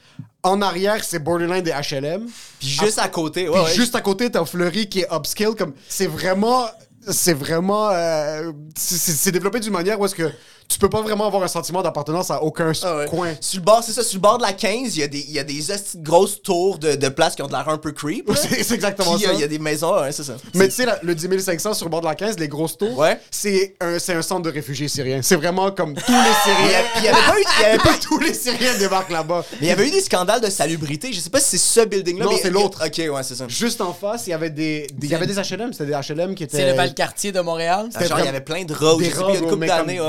En 0.43 0.61
arrière, 0.61 1.03
c'est 1.05 1.21
borderline 1.21 1.63
des 1.63 1.71
HLM. 1.71 2.27
Puis 2.59 2.69
juste 2.69 2.99
à 2.99 3.09
côté, 3.09 3.49
ouais. 3.49 3.55
Puis 3.55 3.63
ouais. 3.65 3.75
juste 3.75 3.95
à 3.95 4.01
côté, 4.01 4.31
t'as 4.31 4.45
Fleury 4.45 4.89
qui 4.89 5.01
est 5.01 5.09
upscale. 5.13 5.55
Comme, 5.55 5.73
c'est 5.89 6.07
vraiment. 6.09 6.67
C'est 7.09 7.35
vraiment. 7.35 7.89
euh, 7.91 8.53
c'est 8.77 9.33
développé 9.33 9.59
d'une 9.61 9.73
manière 9.73 9.99
où 9.99 10.05
est-ce 10.05 10.15
que 10.15 10.31
tu 10.73 10.79
peux 10.79 10.89
pas 10.91 11.03
vraiment 11.03 11.27
avoir 11.27 11.43
un 11.43 11.49
sentiment 11.49 11.83
d'appartenance 11.83 12.31
à 12.31 12.43
aucun 12.43 12.73
Ah 12.83 12.97
ouais. 12.99 13.07
coin. 13.07 13.33
Sur 13.41 13.61
le 13.61 13.65
bord, 13.65 13.83
c'est 13.85 13.93
ça, 13.93 14.03
sur 14.03 14.17
le 14.17 14.23
bord 14.23 14.39
de 14.39 14.43
la 14.43 14.53
15, 14.53 14.97
il 14.97 15.01
y 15.01 15.03
a 15.03 15.09
des, 15.09 15.21
il 15.21 15.33
y 15.33 15.39
a 15.39 15.45
des 15.45 15.61
grosses 15.97 16.41
tours 16.43 16.79
de, 16.79 16.95
de 16.95 17.09
places 17.09 17.35
qui 17.35 17.43
ont 17.43 17.47
de 17.47 17.53
l'air 17.53 17.69
un 17.69 17.79
peu 17.79 17.93
creep. 17.93 18.31
C'est 18.35 18.75
exactement 18.75 19.15
Puis, 19.17 19.25
ça. 19.25 19.31
euh, 19.31 19.35
il 19.35 19.41
y 19.41 19.45
a 19.45 19.49
des 19.49 19.59
maisons, 19.59 20.01
ouais, 20.01 20.13
c'est 20.13 20.25
ça. 20.25 20.35
Mais 20.55 20.69
tu 20.69 20.75
sais, 20.75 20.87
le 21.03 21.15
10 21.15 21.41
500 21.41 21.75
sur 21.75 21.87
le 21.87 21.91
bord 21.91 22.01
de 22.01 22.07
la 22.07 22.15
15, 22.15 22.39
les 22.39 22.49
grosses 22.49 22.77
tours, 22.79 22.97
Ouais. 22.99 23.19
c'est 23.31 23.75
un, 23.81 23.99
c'est 23.99 24.15
un 24.15 24.23
centre 24.23 24.43
de 24.43 24.51
réfugiés 24.51 24.89
syriens. 24.89 25.21
C'est 25.23 25.37
vraiment 25.37 25.71
comme 25.71 25.95
tous 25.95 26.13
les 26.13 26.53
Syriens. 26.53 26.79
a- 26.79 26.83
puis 26.83 27.01
il 27.01 27.05
y 27.05 27.09
avait 27.09 27.27
pas 27.27 27.39
eu, 27.39 27.45
il 27.59 27.63
y 27.63 27.65
avait 27.67 27.79
pas 27.79 27.93
eu- 27.95 27.99
tous 28.01 28.19
les 28.19 28.35
Syriens 28.35 28.79
débarquent 28.79 29.11
là-bas. 29.11 29.45
mais 29.53 29.59
il 29.63 29.69
y 29.69 29.71
avait 29.71 29.87
eu 29.89 29.91
des 29.91 30.01
scandales 30.01 30.41
de 30.41 30.51
salubrité. 30.51 31.13
Je 31.13 31.21
sais 31.21 31.31
pas 31.31 31.41
si 31.41 31.59
c'est 31.59 31.81
ce 31.81 31.87
building-là. 31.87 32.25
Non, 32.25 32.33
c'est 32.41 32.51
l'autre. 32.51 32.83
Ok, 32.85 32.99
ouais, 32.99 33.23
c'est 33.23 33.35
ça. 33.35 33.47
Juste 33.49 33.81
en 33.81 33.93
face, 33.93 34.27
il 34.27 34.31
y 34.31 34.33
avait 34.33 34.51
des, 34.51 34.87
des- 34.95 35.07
il 35.07 35.11
y 35.11 35.15
avait 35.15 35.27
des 35.27 35.35
HLM. 35.39 35.73
C'était 35.73 35.87
des 35.87 35.93
HLM 36.15 36.35
qui 36.35 36.45
étaient. 36.45 36.57
C'est 36.59 36.71
le 36.71 36.75
Val-Quartier 36.77 37.33
de 37.33 37.41
Montréal. 37.41 37.89
Ah, 37.95 38.05
Genre, 38.07 38.19
il 38.21 38.25
y 38.25 38.29
avait 38.29 38.41
plein 38.41 38.65
de 38.65 38.73
rats 38.75 38.97
des 38.99 39.09
aussi. 39.09 39.11
Puis 39.11 39.11
il 39.11 39.15
y 39.17 39.23
a 39.23 39.27
rats, 39.27 39.35
une 39.35 39.49
couple 39.49 39.67
d'années, 39.67 40.01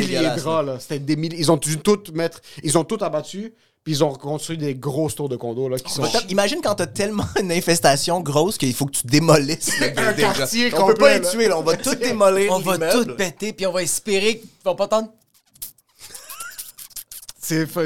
dégueulasse. 0.00 0.42
de 0.42 0.48
rats, 0.48 0.62
là. 0.62 0.76
C'était 0.80 0.98
des 0.98 1.16
milliers. 1.16 1.38
Ils 1.38 1.50
ont 1.50 1.56
dû 1.56 1.78
tout 1.78 1.98
mettre. 2.14 2.40
Ils 2.62 2.76
ont 2.78 2.84
tout 2.84 2.98
abattu. 3.00 3.54
Puis 3.84 3.94
ils 3.94 4.04
ont 4.04 4.12
construit 4.14 4.56
des 4.56 4.76
grosses 4.76 5.16
tours 5.16 5.28
de 5.28 5.34
condos, 5.34 5.68
là, 5.68 5.76
qui 5.76 5.92
sont. 5.92 6.04
Imagine 6.28 6.60
quand 6.62 6.76
t'as 6.76 6.86
tellement 6.86 7.26
une 7.40 7.50
infestation 7.50 8.20
grosse 8.20 8.56
qu'il 8.56 8.72
faut 8.74 8.86
que 8.86 8.92
tu 8.92 9.06
démolisses 9.08 9.72
le 9.80 9.86
là. 9.96 10.12
quartier 10.12 10.70
On 10.78 10.86
peut 10.86 10.94
pas 10.94 11.14
les 11.18 11.24
là. 11.24 11.28
tuer, 11.30 11.48
là. 11.48 11.58
On 11.58 11.62
va 11.62 11.76
tout 11.76 11.94
démolir. 12.00 12.52
On 12.52 12.60
va 12.60 12.78
tout 12.92 13.06
péter, 13.16 13.52
puis 13.52 13.66
on 13.66 13.72
va 13.72 13.82
espérer 13.82 14.38
qu'ils 14.38 14.48
vont 14.64 14.76
pas 14.76 14.86
tenter. 14.86 15.10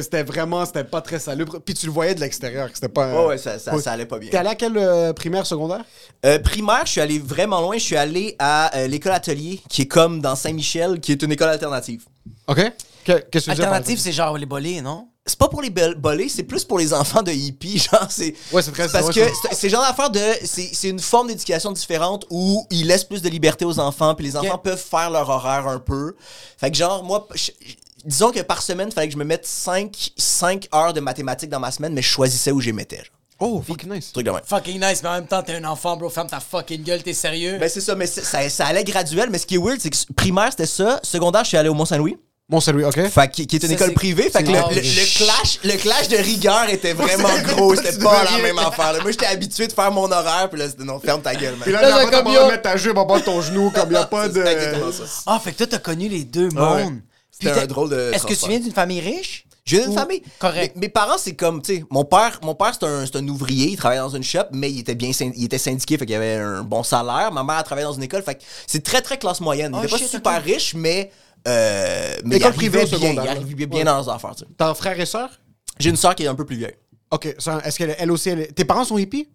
C'était 0.02 0.22
vraiment. 0.22 0.64
C'était 0.64 0.84
pas 0.84 1.00
très 1.00 1.18
salubre. 1.18 1.58
Puis 1.64 1.74
tu 1.74 1.86
le 1.86 1.92
voyais 1.92 2.14
de 2.14 2.20
l'extérieur. 2.20 2.68
que 2.68 2.74
C'était 2.74 2.88
pas. 2.88 3.12
Ouais, 3.14 3.26
ouais, 3.26 3.38
ça, 3.38 3.58
ça, 3.58 3.78
ça 3.80 3.92
allait 3.92 4.06
pas 4.06 4.18
bien. 4.18 4.30
T'es 4.30 4.36
allé 4.36 4.48
à 4.50 4.54
quelle 4.54 4.76
euh, 4.76 5.12
primaire, 5.12 5.46
secondaire? 5.46 5.84
Euh, 6.24 6.38
primaire, 6.38 6.82
je 6.86 6.92
suis 6.92 7.00
allé 7.00 7.18
vraiment 7.18 7.60
loin. 7.60 7.76
Je 7.78 7.82
suis 7.84 7.96
allé 7.96 8.36
à 8.38 8.76
euh, 8.76 8.86
l'école 8.86 9.12
atelier, 9.12 9.60
qui 9.68 9.82
est 9.82 9.86
comme 9.86 10.20
dans 10.20 10.36
Saint-Michel, 10.36 11.00
qui 11.00 11.12
est 11.12 11.22
une 11.22 11.32
école 11.32 11.48
alternative. 11.50 12.04
OK. 12.48 12.60
Que- 13.04 13.12
Qu'est-ce 13.30 13.46
que 13.46 13.50
Alternative, 13.52 13.98
c'est 14.00 14.12
genre 14.12 14.36
les 14.36 14.46
bolés, 14.46 14.80
non? 14.80 15.08
C'est 15.28 15.38
pas 15.38 15.48
pour 15.48 15.60
les 15.62 15.70
bolés, 15.70 16.28
c'est 16.28 16.44
plus 16.44 16.64
pour 16.64 16.78
les 16.78 16.92
enfants 16.94 17.22
de 17.22 17.32
hippies, 17.32 17.78
genre 17.92 18.06
c'est. 18.10 18.34
Ouais, 18.52 18.62
c'est 18.62 18.70
très- 18.72 18.88
parce 18.88 19.10
que 19.10 19.20
c'est- 19.52 19.68
genre 19.68 19.82
d'affaire 19.82 20.10
de 20.10 20.20
c'est 20.44 20.70
c'est 20.72 20.88
une 20.88 21.00
forme 21.00 21.28
d'éducation 21.28 21.72
différente 21.72 22.26
où 22.30 22.64
ils 22.70 22.86
laissent 22.86 23.02
plus 23.04 23.22
de 23.22 23.28
liberté 23.28 23.64
aux 23.64 23.78
enfants 23.80 24.14
puis 24.14 24.24
les 24.26 24.36
enfants 24.36 24.58
peuvent 24.58 24.78
faire 24.82 25.10
leur 25.10 25.28
horaire 25.28 25.66
un 25.66 25.80
peu. 25.80 26.14
Fait 26.58 26.70
que 26.70 26.76
genre 26.76 27.02
moi 27.02 27.26
je- 27.34 27.50
je- 27.60 27.74
disons 28.06 28.30
que 28.30 28.40
par 28.40 28.62
semaine, 28.62 28.88
il 28.90 28.94
fallait 28.94 29.08
que 29.08 29.12
je 29.12 29.18
me 29.18 29.24
mette 29.24 29.46
5 29.46 30.12
5 30.16 30.68
heures 30.74 30.92
de 30.94 31.00
mathématiques 31.00 31.50
dans 31.50 31.60
ma 31.60 31.70
semaine, 31.70 31.92
mais 31.92 32.02
je 32.02 32.08
choisissais 32.08 32.50
où 32.52 32.60
je 32.60 32.66
les 32.66 32.72
mettais. 32.72 32.96
genre. 32.96 33.06
Oh, 33.38 33.62
fucking 33.66 33.92
nice. 33.92 34.12
Truc 34.12 34.24
de 34.24 34.30
même. 34.30 34.40
Fucking 34.46 34.80
nice, 34.80 35.02
mais 35.02 35.10
en 35.10 35.14
même 35.14 35.26
temps, 35.26 35.42
t'es 35.42 35.54
un 35.56 35.64
enfant, 35.64 35.94
bro. 35.98 36.08
Ferme 36.08 36.26
ta 36.28 36.40
fucking 36.40 36.82
gueule, 36.82 37.02
t'es 37.02 37.12
sérieux? 37.12 37.58
Ben 37.60 37.68
c'est 37.68 37.82
ça, 37.82 37.94
mais 37.94 38.06
c'est- 38.06 38.22
ça, 38.22 38.48
ça 38.48 38.64
allait 38.66 38.82
graduel, 38.84 39.28
mais 39.30 39.36
ce 39.36 39.44
qui 39.46 39.56
est 39.56 39.58
weird, 39.58 39.78
c'est 39.78 39.90
que 39.90 39.96
primaire 40.14 40.48
c'était 40.52 40.64
ça, 40.66 41.00
secondaire 41.02 41.42
je 41.44 41.48
suis 41.48 41.56
allé 41.58 41.68
au 41.68 41.74
Mont-Saint-Louis. 41.74 42.16
Salut, 42.60 42.84
OK. 42.86 43.08
Fait 43.08 43.28
qui, 43.28 43.44
qui 43.48 43.56
est 43.56 43.62
une 43.64 43.68
Ça, 43.70 43.74
école 43.74 43.88
c'est- 43.88 43.94
privée. 43.94 44.30
Fait 44.30 44.42
que 44.44 44.48
le, 44.48 44.52
le- 44.54 44.80
le 44.80 45.16
clash, 45.18 45.58
le 45.64 45.72
clash 45.76 46.06
de 46.08 46.16
rigueur 46.16 46.70
était 46.70 46.92
vraiment 46.92 47.28
gros. 47.44 47.74
C'était 47.74 47.98
pas 47.98 48.22
la 48.22 48.38
même 48.38 48.56
affaire. 48.58 48.92
là. 48.92 49.00
Moi, 49.02 49.10
j'étais 49.10 49.26
habitué 49.26 49.66
de 49.66 49.72
faire 49.72 49.90
mon 49.90 50.10
horaire, 50.10 50.48
puis 50.48 50.60
là, 50.60 50.68
c'était 50.68 50.84
non, 50.84 51.00
ferme 51.00 51.20
ta 51.22 51.34
gueule, 51.34 51.54
man. 51.54 51.62
Puis 51.64 51.72
là, 51.72 51.82
Là, 51.82 52.04
comme 52.06 52.24
pas 52.32 52.44
de 52.44 52.50
mettre 52.50 52.62
ta 52.62 52.76
jupe 52.76 52.96
en 52.96 53.04
bas 53.04 53.18
de 53.18 53.24
ton 53.24 53.42
genou, 53.42 53.70
comme 53.70 53.90
y 53.90 53.96
a 53.96 54.04
pas 54.06 54.28
de. 54.28 54.34
C'était 54.34 54.52
exactement 54.52 54.92
ça. 54.92 55.02
Ah, 55.26 55.40
fait 55.42 55.50
que 55.52 55.56
toi, 55.58 55.66
t'as 55.66 55.78
connu 55.80 56.08
les 56.08 56.22
deux 56.24 56.48
Ah 56.56 56.74
ouais. 56.74 56.84
mondes. 56.84 57.00
C'était 57.38 57.60
un 57.60 57.66
drôle 57.66 57.90
de 57.90 58.10
Est-ce 58.14 58.26
que 58.26 58.34
tu 58.34 58.48
viens 58.48 58.60
d'une 58.60 58.72
famille 58.72 59.00
riche? 59.00 59.46
Je 59.64 59.76
viens 59.76 59.84
d'une 59.86 59.96
Ou- 59.96 59.98
famille. 60.00 60.22
Correct. 60.38 60.76
Mes, 60.76 60.82
mes 60.82 60.88
parents, 60.88 61.18
c'est 61.18 61.34
comme, 61.34 61.60
tu 61.60 61.76
sais, 61.78 61.84
mon 61.90 62.04
père, 62.04 62.38
mon 62.42 62.54
père 62.54 62.72
c'est 62.78 62.86
un, 62.86 63.04
c'est 63.04 63.16
un 63.16 63.26
ouvrier, 63.28 63.68
il 63.70 63.76
travaillait 63.76 64.00
dans 64.02 64.08
une 64.14 64.22
shop, 64.22 64.44
mais 64.52 64.70
il 64.70 64.78
était 64.80 64.94
bien 64.94 65.10
il 65.34 65.44
était 65.44 65.58
syndiqué, 65.58 65.98
fait 65.98 66.06
qu'il 66.06 66.14
avait 66.14 66.34
un 66.36 66.62
bon 66.62 66.82
salaire. 66.84 67.32
Ma 67.32 67.42
mère, 67.42 67.56
elle 67.58 67.64
travaillait 67.64 67.88
dans 67.88 67.92
une 67.94 68.04
école, 68.04 68.22
fait 68.22 68.36
que 68.36 68.42
c'est 68.66 68.82
très, 68.84 69.02
très 69.02 69.18
classe 69.18 69.40
moyenne. 69.40 69.72
Il 69.74 69.78
Oh, 69.78 69.82
était 69.82 69.90
pas 69.90 69.98
shit, 69.98 70.06
super 70.08 70.38
ok. 70.38 70.44
riche, 70.44 70.74
mais, 70.74 71.10
euh, 71.48 72.14
mais 72.24 72.36
il 72.36 72.40
École 72.40 72.52
privée 72.54 72.78
arrivait 72.80 72.96
au 72.96 72.98
bien, 72.98 73.08
secondaire, 73.10 73.32
il 73.34 73.42
arrivait 73.42 73.66
bien 73.66 73.78
Ouais. 73.80 73.84
dans 73.84 73.96
leurs 73.96 74.08
affaires, 74.08 74.34
tu 74.36 74.44
sais. 74.44 74.50
T'as 74.56 74.70
un 74.70 74.74
frère 74.74 74.98
et 75.00 75.06
sœur? 75.06 75.30
J'ai 75.80 75.90
une 75.90 75.96
soeur 75.96 76.14
qui 76.14 76.22
est 76.22 76.28
un 76.28 76.34
peu 76.36 76.46
plus 76.46 76.56
vieille. 76.56 76.76
OK. 77.10 77.26
Est-ce 77.26 77.76
qu'elle 77.78 77.94
elle 77.98 78.10
aussi, 78.12 78.30
elle 78.30 78.40
est- 78.40 78.52
Tes 78.52 78.64
parents 78.64 78.84
sont 78.84 78.98
hippies? 78.98 79.28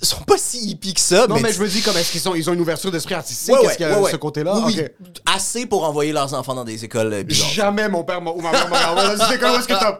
Ils 0.00 0.06
sont 0.06 0.22
pas 0.24 0.38
si 0.38 0.70
hippies 0.70 0.94
que 0.94 1.00
ça, 1.00 1.26
Non, 1.26 1.34
mais, 1.36 1.42
mais 1.42 1.52
je 1.52 1.62
me 1.62 1.68
dis, 1.68 1.82
comme, 1.82 1.96
est-ce 1.96 2.10
qu'ils 2.12 2.20
sont, 2.20 2.34
ils 2.34 2.48
ont 2.48 2.54
une 2.54 2.60
ouverture 2.60 2.90
d'esprit 2.90 3.14
artistique? 3.14 3.52
Ouais, 3.52 3.60
Est-ce 3.60 3.68
ouais, 3.68 3.76
qu'il 3.76 3.86
y 3.86 3.88
a 3.90 3.96
ouais, 3.96 4.02
ouais. 4.04 4.10
ce 4.10 4.16
côté-là? 4.16 4.62
Oui. 4.64 4.80
Assez 5.26 5.66
pour 5.66 5.84
envoyer 5.84 6.12
leurs 6.12 6.32
enfants 6.34 6.54
dans 6.54 6.64
des 6.64 6.84
écoles 6.84 7.12
euh, 7.12 7.22
bizarres. 7.22 7.48
Jamais 7.50 7.88
mon 7.88 8.02
père 8.04 8.22
m'a- 8.22 8.30
ou 8.30 8.40
ma 8.40 8.52
mère 8.52 8.68
m'a 8.70 8.90
envoyé 8.92 9.16
dans 9.16 9.26
une 9.26 9.32
école 9.34 9.50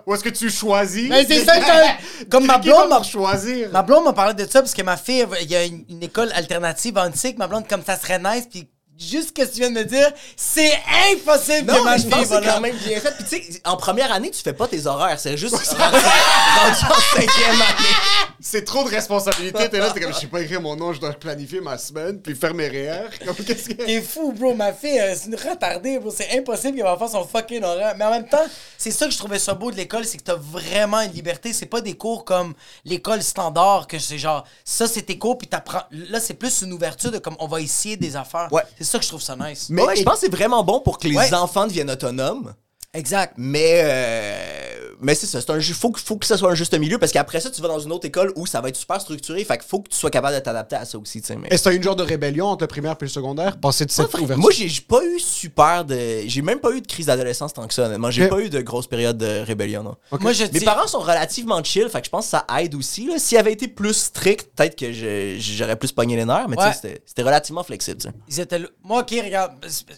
où 0.07 0.15
est-ce 0.15 0.23
que, 0.25 0.29
tu 0.31 0.51
choisis? 0.51 1.09
Mais 1.11 1.27
c'est 1.27 1.45
ça 1.45 1.59
que- 1.59 2.25
comme 2.31 2.47
ma 2.47 2.59
blonde 2.59 2.89
m'a- 2.89 3.03
choisir? 3.03 3.69
Ma 3.71 3.83
blonde 3.83 4.05
m'a 4.05 4.13
parlé 4.13 4.35
de 4.35 4.51
ça 4.51 4.61
parce 4.63 4.73
que 4.75 4.83
ma 4.83 4.97
fille, 4.97 5.27
il 5.43 5.51
y 5.51 5.57
a 5.57 5.65
une, 5.65 5.85
une 5.91 6.03
école 6.03 6.31
alternative 6.35 6.97
en 6.97 7.07
antique. 7.09 7.37
Ma 7.39 7.47
blonde, 7.47 7.69
comme 7.69 7.83
ça 7.85 7.99
serait 7.99 8.19
nice, 8.19 8.47
puis 8.51 8.69
juste 8.99 9.29
ce 9.29 9.33
que 9.33 9.49
tu 9.49 9.59
viens 9.59 9.71
de 9.71 9.75
me 9.75 9.85
dire, 9.85 10.11
c'est 10.37 10.79
impossible 11.13 11.71
Non, 11.71 11.79
que 11.79 11.85
ma 11.85 11.99
fille 11.99 12.25
va 12.25 12.41
quand 12.41 12.61
même 12.61 12.77
bien 12.77 13.01
fait. 13.01 13.13
Puis 13.13 13.25
tu 13.25 13.53
sais, 13.53 13.61
en 13.65 13.77
première 13.77 14.13
année, 14.13 14.31
tu 14.31 14.41
fais 14.43 14.53
pas 14.53 14.69
tes 14.69 14.87
horaires. 14.87 15.19
C'est 15.19 15.37
juste 15.37 15.55
rendu, 15.55 15.77
en 15.77 17.17
cinquième 17.17 17.61
année. 17.61 17.97
C'est 18.41 18.65
trop 18.65 18.85
de 18.85 18.89
responsabilité. 18.89 19.69
T'es 19.69 19.79
là, 19.79 19.91
t'es 19.91 20.01
comme, 20.01 20.13
je 20.13 20.19
sais 20.19 20.27
pas 20.27 20.41
écrire 20.41 20.61
mon 20.61 20.77
nom, 20.77 20.93
je 20.93 21.01
dois 21.01 21.13
planifier 21.13 21.61
ma 21.61 21.79
semaine, 21.79 22.21
puis 22.21 22.35
faire 22.35 22.55
mes 22.55 22.69
REER. 22.69 23.09
Comme, 23.25 23.37
qu'est-ce 23.37 23.69
que... 23.69 23.75
T'es 23.75 24.03
fou, 24.03 24.33
bro. 24.33 24.55
Ma 24.55 24.73
fille, 24.73 24.99
euh, 25.01 25.15
c'est 25.17 25.29
une 25.29 25.37
retardée, 25.37 25.99
bro. 25.99 26.11
C'est 26.11 26.37
impossible 26.37 26.77
qu'elle 26.77 26.85
va 26.85 26.97
faire 26.97 27.09
son 27.09 27.25
fucking 27.25 27.63
horaire. 27.63 27.95
Mais 27.97 28.05
en 28.05 28.11
même 28.11 28.29
temps, 28.29 28.45
c'est 28.77 28.91
ça 28.91 29.07
que 29.07 29.13
je 29.13 29.19
trouvais 29.19 29.39
ça 29.39 29.55
beau 29.55 29.71
de 29.71 29.77
l'école, 29.77 30.05
c'est 30.05 30.19
que 30.19 30.25
t'as 30.25 30.37
vraiment 30.37 31.01
une 31.01 31.13
liberté. 31.13 31.53
C'est 31.53 31.67
pas 31.67 31.81
des 31.81 31.95
cours 31.95 32.25
comme 32.25 32.55
l'école 32.85 33.23
standard, 33.23 33.87
que 33.87 33.99
c'est 33.99 34.19
genre, 34.19 34.45
ça 34.65 34.87
c'est 34.87 35.03
tes 35.03 35.19
cours, 35.19 35.39
puis 35.39 35.47
t'apprends. 35.47 35.85
Là, 35.91 36.21
c'est 36.21 36.35
plus 36.35 36.63
une 36.63 36.73
ouverture 36.73 37.11
de 37.11 37.19
comme, 37.19 37.37
on 37.39 37.47
va 37.47 37.61
essayer 37.61 37.97
des 37.97 38.17
affaires. 38.17 38.49
Ouais. 38.53 38.63
C'est 38.83 38.91
ça 38.91 38.99
que 38.99 39.05
je 39.05 39.09
trouve 39.09 39.23
ça 39.23 39.37
nice. 39.37 39.67
Mais 39.71 39.83
ouais, 39.83 39.97
je 39.97 40.03
pense 40.03 40.15
que 40.15 40.21
c'est 40.21 40.33
vraiment 40.33 40.63
bon 40.65 40.81
pour 40.81 40.99
que 40.99 41.07
les 41.09 41.17
Ouais. 41.17 41.33
enfants 41.35 41.67
deviennent 41.67 41.91
autonomes. 41.91 42.55
Exact. 42.95 43.35
Mais, 43.37 43.81
euh, 43.85 44.62
mais 45.03 45.15
c'est 45.15 45.27
ça. 45.27 45.41
C'est 45.41 45.51
un 45.51 45.61
faut, 45.61 45.91
que- 45.91 46.01
faut 46.01 46.17
que 46.17 46.27
ça 46.27 46.37
soit 46.37 46.51
un 46.51 46.55
juste 46.55 46.73
milieu 46.79 46.99
parce 46.99 47.13
qu'après 47.13 47.41
ça, 47.41 47.51
tu 47.51 47.61
vas 47.61 47.69
dans 47.69 47.79
une 47.81 47.93
autre 47.93 48.07
école 48.07 48.33
où 48.37 48.47
ça 48.47 48.61
va 48.61 48.69
être 48.69 48.77
super 48.77 49.01
structuré. 49.01 49.45
Fait 49.45 49.59
qu'il 49.59 49.67
faut 49.69 49.81
que 49.81 49.89
tu 49.91 49.97
sois 49.97 50.11
capable 50.11 50.35
de 50.37 50.41
t'adapter 50.41 50.77
à 50.77 50.85
ça 50.85 50.99
aussi. 50.99 51.21
tu 51.21 51.27
sais, 51.29 51.37
Mais... 51.37 51.49
Est-ce 51.51 51.65
que 51.65 51.69
t'as 51.69 51.75
eu 51.75 51.77
une 51.77 51.83
genre 51.83 51.97
de 51.97 52.03
rébellion 52.03 52.47
entre 52.47 52.65
le 52.65 52.69
primaire 52.69 52.93
et 52.93 53.05
le 53.05 53.09
secondaire? 53.09 53.59
Passer 53.59 53.85
de 53.85 53.91
cette 53.91 54.07
ouverture? 54.15 54.39
Moi, 54.39 54.51
j'ai 54.53 54.69
pas 54.81 55.05
eu 55.05 55.19
super 55.21 55.85
de. 55.85 56.23
J'ai 56.27 56.43
même 56.43 56.61
pas 56.61 56.71
eu 56.73 56.81
de 56.81 56.87
crise 56.87 57.07
d'adolescence 57.07 57.53
tant 57.53 57.67
que 57.67 57.75
ça, 57.75 57.87
honnêtement. 57.87 58.11
J'ai 58.11 58.29
pas 58.29 58.41
eu 58.41 58.49
de 58.51 58.61
grosse 58.61 58.87
période 58.87 59.19
de 59.19 59.41
rébellion, 59.41 59.83
non. 59.83 59.97
Moi, 60.21 60.33
je 60.33 60.45
Mes 60.45 60.49
dis- 60.51 60.65
parents 60.65 60.87
sont 60.87 61.01
relativement 61.01 61.63
chill, 61.65 61.89
fait 61.89 62.01
que 62.01 62.07
je 62.07 62.11
pense 62.11 62.25
que 62.27 62.31
ça 62.31 62.47
aide 62.61 62.75
aussi. 62.75 63.07
là. 63.07 63.19
S'ils 63.19 63.39
avaient 63.39 63.53
été 63.53 63.69
plus 63.69 63.95
stricts, 63.95 64.51
peut-être 64.55 64.77
que 64.77 64.93
j'aurais 65.39 65.77
plus 65.77 65.93
pogné 65.93 66.17
les 66.17 66.25
nerfs, 66.25 66.49
mais 66.49 66.57
tu 66.57 66.63
Ouais. 66.63 66.73
sais, 66.73 66.79
c'était- 66.83 67.03
c'était 67.07 67.23
relativement 67.23 67.63
flexible. 67.65 68.01
tu. 68.01 68.09
Ils 68.29 68.41
étaient 68.41 68.59
là. 68.59 68.69
Moi, 68.85 69.01
ok, 69.01 69.11
regarde, 69.25 69.53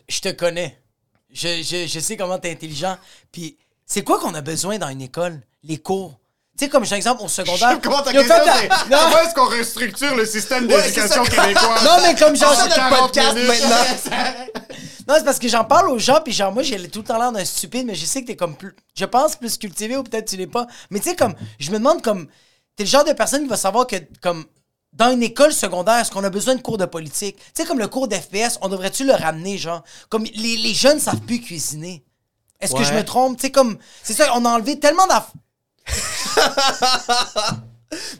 je 0.09 0.21
te 0.21 0.31
connais. 0.31 0.79
Je, 1.33 1.63
je, 1.63 1.87
je 1.89 2.01
sais 2.01 2.17
comment 2.17 2.39
t'es 2.39 2.51
intelligent. 2.53 2.97
Puis, 3.33 3.59
c'est 3.87 4.03
quoi 4.03 4.19
qu'on 4.19 4.35
a 4.35 4.41
besoin 4.41 4.79
dans 4.79 4.89
une 4.89 5.03
école? 5.03 5.41
Les 5.63 5.79
cours. 5.79 6.19
Tu 6.57 6.65
sais, 6.65 6.71
comme 6.71 6.85
j'ai 6.85 6.95
un 6.95 6.99
exemple 6.99 7.23
au 7.25 7.29
secondaire. 7.29 7.81
Comment 7.83 8.01
ta 8.03 8.13
question, 8.13 8.35
c'est 8.47 8.69
comment 8.69 9.19
est-ce 9.19 9.35
qu'on 9.35 9.49
restructure 9.49 10.15
le 10.15 10.25
système 10.25 10.67
Ouais, 10.69 10.83
d'éducation 10.83 11.25
québécois? 11.25 11.77
Non, 11.85 11.97
mais 12.03 12.15
comme. 12.15 12.37
C'est 12.37 12.45
ça 12.45 12.65
notre 12.65 12.77
40 12.77 13.01
podcast 13.01 13.35
minutes. 13.35 13.49
maintenant. 13.49 14.25
Non, 15.07 15.17
c'est 15.19 15.25
parce 15.25 15.39
que 15.39 15.49
j'en 15.49 15.65
parle 15.65 15.91
aux 15.91 15.99
gens, 15.99 16.21
puis 16.25 16.33
genre, 16.33 16.51
moi, 16.51 16.63
j'ai 16.63 16.89
tout 16.89 17.01
le 17.01 17.05
temps 17.05 17.19
l'air 17.19 17.31
d'un 17.31 17.45
stupide, 17.45 17.85
mais 17.85 17.95
je 17.95 18.07
sais 18.07 18.23
que 18.23 18.29
t'es 18.29 18.37
comme 18.37 18.57
plus. 18.57 18.75
Je 18.95 19.05
pense 19.05 19.37
plus 19.37 19.59
cultivé 19.59 19.99
ou 19.99 20.03
peut-être 20.03 20.31
tu 20.31 20.37
l'es 20.39 20.47
pas. 20.47 20.67
Mais 20.89 20.99
tu 20.99 21.11
sais, 21.11 21.15
comme. 21.17 21.35
Je 21.59 21.71
me 21.73 21.77
demande, 21.79 22.01
comme. 22.01 22.27
T'es 22.77 22.85
le 22.85 22.89
genre 22.89 23.05
de 23.05 23.13
personne 23.13 23.43
qui 23.43 23.49
va 23.49 23.57
savoir 23.59 23.87
que, 23.87 23.97
comme. 24.23 24.47
Dans 24.95 25.11
une 25.13 25.23
école 25.25 25.53
secondaire, 25.53 25.97
est-ce 25.97 26.11
qu'on 26.13 26.23
a 26.25 26.31
besoin 26.31 26.55
de 26.55 26.63
cours 26.63 26.79
de 26.79 26.87
politique? 26.87 27.37
Tu 27.37 27.43
sais, 27.63 27.65
comme 27.69 27.81
le 27.81 27.89
cours 27.89 28.07
d'FPS, 28.09 28.59
on 28.63 28.69
devrait-tu 28.69 29.05
le 29.05 29.13
ramener, 29.13 29.59
genre? 29.59 29.83
Comme 30.09 30.23
les, 30.25 30.57
les 30.57 30.73
jeunes 30.73 31.01
savent 31.01 31.21
plus 31.21 31.41
cuisiner. 31.41 32.05
Est-ce 32.61 32.75
que 32.75 32.85
je 32.85 32.93
me 32.95 33.05
trompe? 33.05 33.41
Sais, 33.41 33.51
comme. 33.51 33.77
C'est 34.03 34.15
ça, 34.15 34.31
on 34.35 34.45
a 34.45 34.49
enlevé 34.51 34.79
tellement 34.81 35.07
d'aff. 35.07 35.31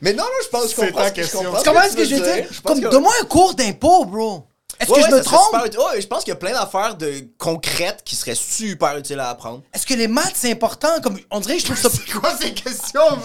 Mais 0.01 0.13
non, 0.13 0.23
non, 0.23 0.29
je 0.43 0.47
pense 0.49 0.63
je 0.63 0.67
C'est 0.75 0.85
comprends 0.87 1.01
que- 1.03 1.07
je 1.09 1.13
question. 1.13 1.43
comprends 1.43 1.61
Comment 1.63 1.81
que 1.81 1.85
est-ce 1.87 1.95
tu 1.95 2.01
que 2.01 2.05
je 2.05 2.15
veux 2.15 2.21
vais 2.21 2.33
dire? 2.41 2.43
dire? 2.43 2.53
Je 2.53 2.61
pense 2.61 2.71
Comme, 2.73 2.81
que- 2.83 2.89
donne-moi 2.89 3.13
un 3.21 3.25
cours 3.25 3.55
d'impôt, 3.55 4.05
bro. 4.05 4.47
Est-ce 4.79 4.89
Ouais, 4.91 4.97
que 4.99 5.03
ouais, 5.05 5.09
je 5.11 5.15
me 5.15 5.21
trompe? 5.23 5.63
super. 5.63 5.85
Ouais, 5.87 6.01
je 6.01 6.07
pense 6.07 6.23
qu'il 6.23 6.31
y 6.31 6.33
a 6.33 6.37
plein 6.39 6.51
d'affaires 6.53 6.95
de 6.95 7.29
concrètes 7.37 8.01
qui 8.03 8.15
seraient 8.15 8.35
super 8.35 8.97
utiles 8.97 9.19
à 9.19 9.29
apprendre. 9.29 9.63
Est-ce 9.73 9.85
que 9.85 9.93
les 9.93 10.07
maths, 10.07 10.33
c'est 10.35 10.51
important? 10.51 10.99
Comme, 11.01 11.17
on 11.31 11.39
dirait 11.39 11.55
que 11.55 11.61
je 11.61 11.65
trouve 11.65 11.77
ça... 11.77 11.89
C'est 11.93 12.11
quoi 12.11 12.35
ces 12.37 12.53
questions? 12.53 13.19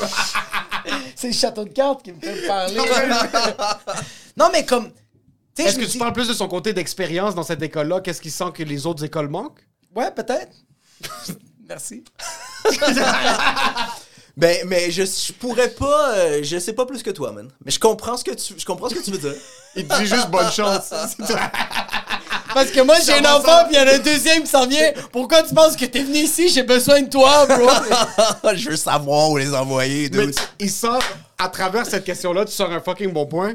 c'est 1.16 1.26
le 1.28 1.32
château 1.32 1.64
de 1.64 1.70
cartes 1.72 2.02
qui 2.02 2.12
me 2.12 2.20
fait 2.20 2.46
parler. 2.46 2.76
non, 4.36 4.48
mais 4.52 4.64
comme... 4.64 4.90
Est-ce 5.58 5.76
que 5.78 5.84
tu 5.84 5.98
parles 5.98 6.12
plus 6.14 6.28
de 6.28 6.32
son 6.34 6.48
côté 6.48 6.72
d'expérience 6.72 7.34
dans 7.34 7.42
cette 7.42 7.62
école-là? 7.62 8.00
Qu'est-ce 8.00 8.20
qui 8.22 8.30
sent 8.30 8.50
que 8.54 8.62
les 8.62 8.86
autres 8.86 9.04
écoles 9.04 9.28
manquent? 9.28 9.60
Ouais, 9.94 10.10
peut-être. 10.12 10.56
Merci. 11.68 12.04
Ben, 14.36 14.56
mais 14.66 14.90
je, 14.90 15.02
je 15.04 15.32
pourrais 15.32 15.68
pas. 15.70 16.14
euh, 16.14 16.40
je 16.42 16.58
sais 16.58 16.72
pas 16.72 16.86
plus 16.86 17.02
que 17.02 17.10
toi, 17.10 17.32
man. 17.32 17.48
Mais 17.64 17.70
je 17.70 17.78
comprends 17.80 18.16
ce 18.16 18.24
que 18.24 18.30
tu, 18.30 18.54
je 18.56 18.64
comprends 18.64 18.88
ce 18.88 18.94
que 18.94 19.02
tu 19.02 19.10
veux 19.10 19.18
dire. 19.18 19.34
Il 19.76 19.86
te 19.86 19.98
dit 19.98 20.06
juste 20.06 20.28
bonne 20.30 20.50
chance. 20.50 20.90
Parce 22.54 22.70
que 22.70 22.80
moi, 22.80 22.96
j'ai 23.04 23.12
un 23.14 23.34
enfant, 23.36 23.64
puis 23.66 23.74
il 23.74 23.78
y 23.78 23.80
en 23.80 23.86
a 23.86 23.94
un 23.94 23.98
deuxième 23.98 24.42
qui 24.42 24.48
s'en 24.48 24.66
vient. 24.66 24.92
Pourquoi 25.12 25.42
tu 25.42 25.54
penses 25.54 25.76
que 25.76 25.84
t'es 25.84 26.02
venu 26.02 26.18
ici? 26.18 26.48
J'ai 26.48 26.62
besoin 26.64 27.02
de 27.02 27.08
toi, 27.08 27.46
bro. 27.46 27.68
je 28.54 28.70
veux 28.70 28.76
savoir 28.76 29.30
où 29.30 29.36
les 29.36 29.54
envoyer, 29.54 30.08
Mais 30.12 30.26
dude. 30.26 30.34
tu- 30.34 30.42
il 30.60 30.70
sort, 30.70 31.02
à 31.38 31.48
travers 31.48 31.86
cette 31.86 32.04
question-là, 32.04 32.44
tu 32.44 32.52
sors 32.52 32.70
un 32.72 32.80
fucking 32.80 33.12
bon 33.12 33.26
point. 33.26 33.54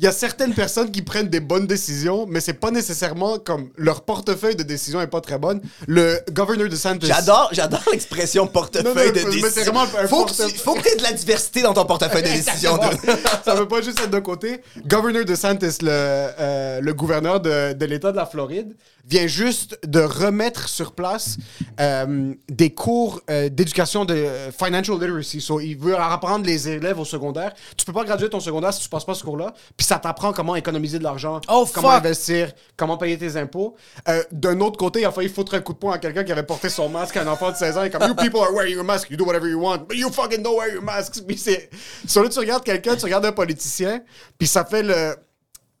Il 0.00 0.04
y 0.04 0.06
a 0.06 0.12
certaines 0.12 0.54
personnes 0.54 0.90
qui 0.90 1.02
prennent 1.02 1.28
des 1.28 1.40
bonnes 1.40 1.66
décisions, 1.66 2.24
mais 2.26 2.40
c'est 2.40 2.54
pas 2.54 2.70
nécessairement 2.70 3.38
comme 3.38 3.68
leur 3.76 4.00
portefeuille 4.00 4.56
de 4.56 4.62
décision 4.62 4.98
est 5.02 5.06
pas 5.08 5.20
très 5.20 5.38
bonne. 5.38 5.60
Le 5.86 6.18
gouverneur 6.32 6.70
de 6.70 6.74
Santos. 6.74 7.06
J'adore, 7.06 7.50
j'adore 7.52 7.82
l'expression 7.92 8.46
portefeuille 8.46 9.12
Non, 9.12 9.20
non, 9.24 9.28
de 9.28 9.42
décision. 9.42 9.78
un 9.78 10.06
Faut 10.08 10.24
que, 10.24 10.32
tu- 10.32 10.56
faut 10.56 10.74
t'aies 10.80 10.96
de 10.96 11.02
la 11.02 11.12
diversité 11.12 11.60
dans 11.60 11.74
ton 11.74 11.84
portefeuille 11.84 12.22
de 12.22 12.28
décision. 12.28 12.80
Ça 13.44 13.54
veut 13.54 13.68
pas 13.68 13.82
juste 13.82 14.00
être 14.00 14.08
d'un 14.08 14.22
côté. 14.22 14.62
Governor 14.86 15.26
DeSantis, 15.26 15.76
le, 15.82 15.88
euh, 15.90 16.80
le 16.80 16.94
gouverneur 16.94 17.38
de, 17.38 17.74
de 17.74 17.84
l'État 17.84 18.10
de 18.10 18.16
la 18.16 18.24
Floride, 18.24 18.74
vient 19.06 19.26
juste 19.26 19.78
de 19.86 20.00
remettre 20.00 20.68
sur 20.68 20.92
place 20.92 21.36
euh, 21.80 22.32
des 22.48 22.70
cours 22.70 23.20
euh, 23.28 23.48
d'éducation 23.50 24.04
de 24.06 24.26
financial 24.58 24.98
literacy. 24.98 25.40
So, 25.42 25.60
il 25.60 25.74
veut 25.74 25.96
apprendre 25.96 26.46
les 26.46 26.68
élèves 26.68 26.98
au 26.98 27.04
secondaire. 27.04 27.52
Tu 27.76 27.84
peux 27.84 27.92
pas 27.92 28.04
graduer 28.04 28.30
ton 28.30 28.40
secondaire 28.40 28.72
si 28.72 28.80
tu 28.80 28.88
passes 28.88 29.04
pas 29.04 29.14
ce 29.14 29.24
cours-là. 29.24 29.52
Puis 29.76 29.86
ça 29.90 29.98
t'apprend 29.98 30.32
comment 30.32 30.54
économiser 30.54 31.00
de 31.00 31.02
l'argent, 31.04 31.40
Oh, 31.48 31.66
comment 31.74 31.90
investir, 31.90 32.52
comment 32.76 32.96
payer 32.96 33.18
tes 33.18 33.36
impôts. 33.36 33.74
Euh, 34.08 34.22
D'un 34.30 34.60
autre 34.60 34.76
côté, 34.78 35.00
il 35.00 35.04
a 35.04 35.10
failli 35.10 35.28
foutre 35.28 35.54
un 35.54 35.60
coup 35.60 35.72
de 35.72 35.78
poing 35.78 35.94
à 35.94 35.98
quelqu'un 35.98 36.22
qui 36.22 36.30
avait 36.30 36.44
porté 36.44 36.68
son 36.68 36.88
masque 36.88 37.16
à 37.16 37.22
un 37.22 37.26
enfant 37.26 37.50
de 37.50 37.56
16 37.56 37.76
ans. 37.76 37.82
Est 37.82 37.90
comme, 37.90 38.06
You 38.06 38.14
people 38.14 38.38
are 38.40 38.52
wearing 38.54 38.74
your 38.74 38.84
mask, 38.84 39.10
you 39.10 39.16
do 39.16 39.24
whatever 39.24 39.48
you 39.48 39.60
want, 39.60 39.78
but 39.88 39.96
you 39.98 40.08
fucking 40.12 40.44
don't 40.44 40.56
wear 40.56 40.72
your 40.72 40.82
masks. 40.82 41.20
Puis 41.26 41.36
c'est. 41.36 41.70
Sur 42.06 42.22
là, 42.22 42.28
tu 42.28 42.38
regardes 42.38 42.62
quelqu'un, 42.62 42.94
tu 42.94 43.04
regardes 43.04 43.26
un 43.26 43.32
politicien, 43.32 44.00
puis 44.38 44.46
ça 44.46 44.64
fait 44.64 44.84
le. 44.84 45.16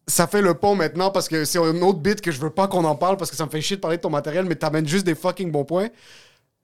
Ça 0.08 0.26
fait 0.26 0.42
le 0.42 0.54
pont 0.54 0.74
maintenant 0.74 1.12
parce 1.12 1.28
que 1.28 1.44
c'est 1.44 1.58
un 1.58 1.80
autre 1.82 2.00
bit 2.00 2.20
que 2.20 2.32
je 2.32 2.40
veux 2.40 2.50
pas 2.50 2.66
qu'on 2.66 2.84
en 2.84 2.96
parle 2.96 3.16
parce 3.16 3.30
que 3.30 3.36
ça 3.36 3.44
me 3.46 3.50
fait 3.50 3.60
chier 3.60 3.76
de 3.76 3.80
parler 3.80 3.96
de 3.98 4.02
ton 4.02 4.10
matériel, 4.10 4.44
mais 4.44 4.56
t'amènes 4.56 4.88
juste 4.88 5.06
des 5.06 5.14
fucking 5.14 5.52
bons 5.52 5.64
points. 5.64 5.88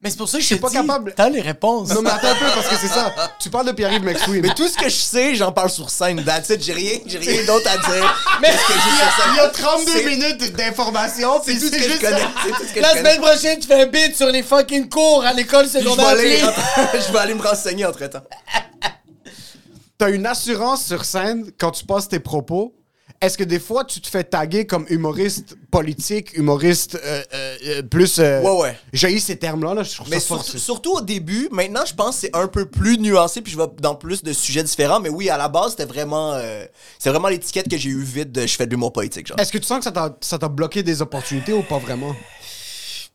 Mais 0.07 0.11
c'est 0.11 0.19
pour 0.19 0.29
ça 0.29 0.37
que 0.39 0.43
je 0.43 0.47
suis 0.47 0.57
pas 0.57 0.71
capable. 0.71 1.13
T'as 1.17 1.29
les 1.29 1.41
réponses. 1.41 1.89
Non, 1.89 2.01
mais 2.01 2.11
attends 2.11 2.29
un 2.29 2.35
peu 2.37 2.45
parce 2.55 2.69
que 2.69 2.77
c'est 2.77 2.87
ça. 2.87 3.13
Tu 3.41 3.51
parles 3.51 3.67
de 3.67 3.73
Pierre-Yves 3.73 4.05
McSween. 4.05 4.41
Mais 4.41 4.55
tout 4.55 4.69
ce 4.69 4.77
que 4.77 4.89
je 4.89 4.95
sais, 4.95 5.35
j'en 5.35 5.51
parle 5.51 5.69
sur 5.69 5.91
scène. 5.91 6.23
That's 6.25 6.49
it. 6.51 6.63
J'ai 6.63 6.75
rien, 6.75 6.99
j'ai 7.07 7.19
rien 7.19 7.45
d'autre 7.45 7.69
à 7.69 7.77
dire. 7.77 8.17
Mais 8.41 8.53
ce 8.53 8.69
que 8.69 8.73
j'ai 8.73 8.79
sur 8.79 9.25
scène. 9.25 9.33
Il 9.33 9.37
y 9.37 9.41
a 9.41 9.49
32 9.49 9.91
C'est- 9.91 10.05
minutes 10.05 10.57
d'informations, 10.57 11.43
C'est 11.45 11.55
tout 11.59 11.67
ce 11.67 11.71
que 11.73 11.83
je 11.83 12.01
connais. 12.01 12.81
La 12.81 12.91
semaine 12.91 13.21
prochaine, 13.21 13.59
tu 13.59 13.67
fais 13.67 13.83
un 13.83 13.87
bid 13.87 14.15
sur 14.15 14.29
les 14.29 14.45
fucking 14.45 14.89
cours 14.89 15.25
à 15.25 15.33
l'école 15.33 15.67
secondaire. 15.67 16.07
je 16.95 17.13
vais 17.13 17.19
aller 17.19 17.35
me 17.35 17.43
renseigner 17.43 17.85
entre 17.85 18.07
temps. 18.07 18.23
T'as 19.99 20.11
une 20.11 20.27
assurance 20.27 20.85
sur 20.85 21.05
scène 21.05 21.51
quand 21.59 21.73
tu 21.73 21.85
passes 21.85 22.09
tes 22.09 22.21
propos? 22.21 22.77
Est-ce 23.27 23.37
que 23.39 23.45
des 23.45 23.59
fois 23.61 23.85
tu 23.85 24.01
te 24.01 24.09
fais 24.09 24.25
taguer 24.25 24.67
comme 24.67 24.87
humoriste 24.89 25.57
politique, 25.71 26.37
humoriste 26.37 26.95
euh, 26.95 27.23
euh, 27.35 27.57
euh, 27.67 27.83
plus. 27.83 28.19
euh, 28.19 28.41
Ouais, 28.43 28.61
ouais. 28.63 28.79
J'ai 28.93 29.19
ces 29.21 29.37
termes-là, 29.37 29.75
là, 29.75 29.83
je 29.83 29.95
trouve 29.95 30.09
Mais 30.09 30.21
ça 30.21 30.27
sur- 30.27 30.37
fort. 30.45 30.61
surtout 30.61 30.93
au 30.95 31.01
début, 31.01 31.49
maintenant 31.51 31.85
je 31.87 31.95
pense 31.95 32.15
que 32.17 32.21
c'est 32.23 32.37
un 32.37 32.49
peu 32.49 32.67
plus 32.67 32.99
nuancé 32.99 33.43
puis 33.43 33.53
je 33.53 33.59
vais 33.59 33.67
dans 33.81 33.95
plus 33.95 34.23
de 34.23 34.33
sujets 34.33 34.63
différents. 34.63 35.01
Mais 35.01 35.09
oui, 35.09 35.29
à 35.29 35.37
la 35.37 35.49
base, 35.49 35.73
c'était 35.73 35.85
vraiment, 35.87 36.39
c'est 36.99 37.11
vraiment 37.11 37.29
l'étiquette 37.29 37.69
que 37.69 37.77
j'ai 37.77 37.91
eu 37.91 38.03
vite 38.03 38.33
de 38.33 38.47
je 38.47 38.55
fais 38.57 38.67
de 38.67 38.71
l'humour 38.71 38.93
politique. 38.93 39.27
Genre. 39.27 39.39
Est-ce 39.39 39.53
que 39.53 39.59
tu 39.59 39.65
sens 39.67 39.85
que 39.85 39.91
ça 40.21 40.39
t'a- 40.39 40.49
bloqué 40.49 40.83
des 40.83 41.03
opportunités 41.03 41.53
ou 41.53 41.63
pas 41.63 41.79
vraiment? 41.79 42.15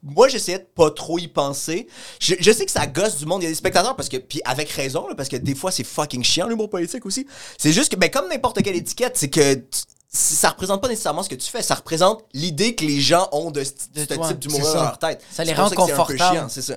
Moi, 0.03 0.27
j'essayais 0.29 0.57
de 0.57 0.65
pas 0.75 0.89
trop 0.89 1.19
y 1.19 1.27
penser. 1.27 1.85
Je, 2.19 2.33
je 2.39 2.51
sais 2.51 2.65
que 2.65 2.71
ça 2.71 2.87
gosse 2.87 3.17
du 3.17 3.25
monde. 3.27 3.43
Il 3.43 3.45
y 3.45 3.47
a 3.47 3.51
des 3.51 3.55
spectateurs 3.55 3.95
parce 3.95 4.09
que, 4.09 4.17
puis 4.17 4.41
avec 4.45 4.69
raison, 4.71 5.07
là, 5.07 5.13
parce 5.15 5.29
que 5.29 5.35
des 5.37 5.53
fois 5.53 5.71
c'est 5.71 5.83
fucking 5.83 6.23
chiant 6.23 6.47
l'humour 6.47 6.69
politique 6.71 7.05
aussi. 7.05 7.27
C'est 7.57 7.71
juste 7.71 7.91
que, 7.91 7.95
ben 7.97 8.09
comme 8.09 8.27
n'importe 8.27 8.63
quelle 8.63 8.75
étiquette, 8.75 9.15
c'est 9.15 9.29
que 9.29 9.61
ça 10.11 10.49
représente 10.49 10.81
pas 10.81 10.89
nécessairement 10.89 11.23
ce 11.23 11.29
que 11.29 11.35
tu 11.35 11.49
fais. 11.49 11.61
Ça 11.61 11.75
représente 11.75 12.23
l'idée 12.33 12.75
que 12.75 12.83
les 12.83 12.99
gens 12.99 13.29
ont 13.31 13.49
de, 13.51 13.63
ce- 13.63 13.71
de 13.93 14.01
ce 14.01 14.13
type 14.29 14.39
d'humour 14.39 14.59
dans 14.73 14.83
leur 14.83 14.99
tête. 14.99 15.23
Ça 15.31 15.43
les 15.43 15.53
rend 15.53 15.69
confortables. 16.15 16.49
C'est 16.49 16.61
ça. 16.61 16.75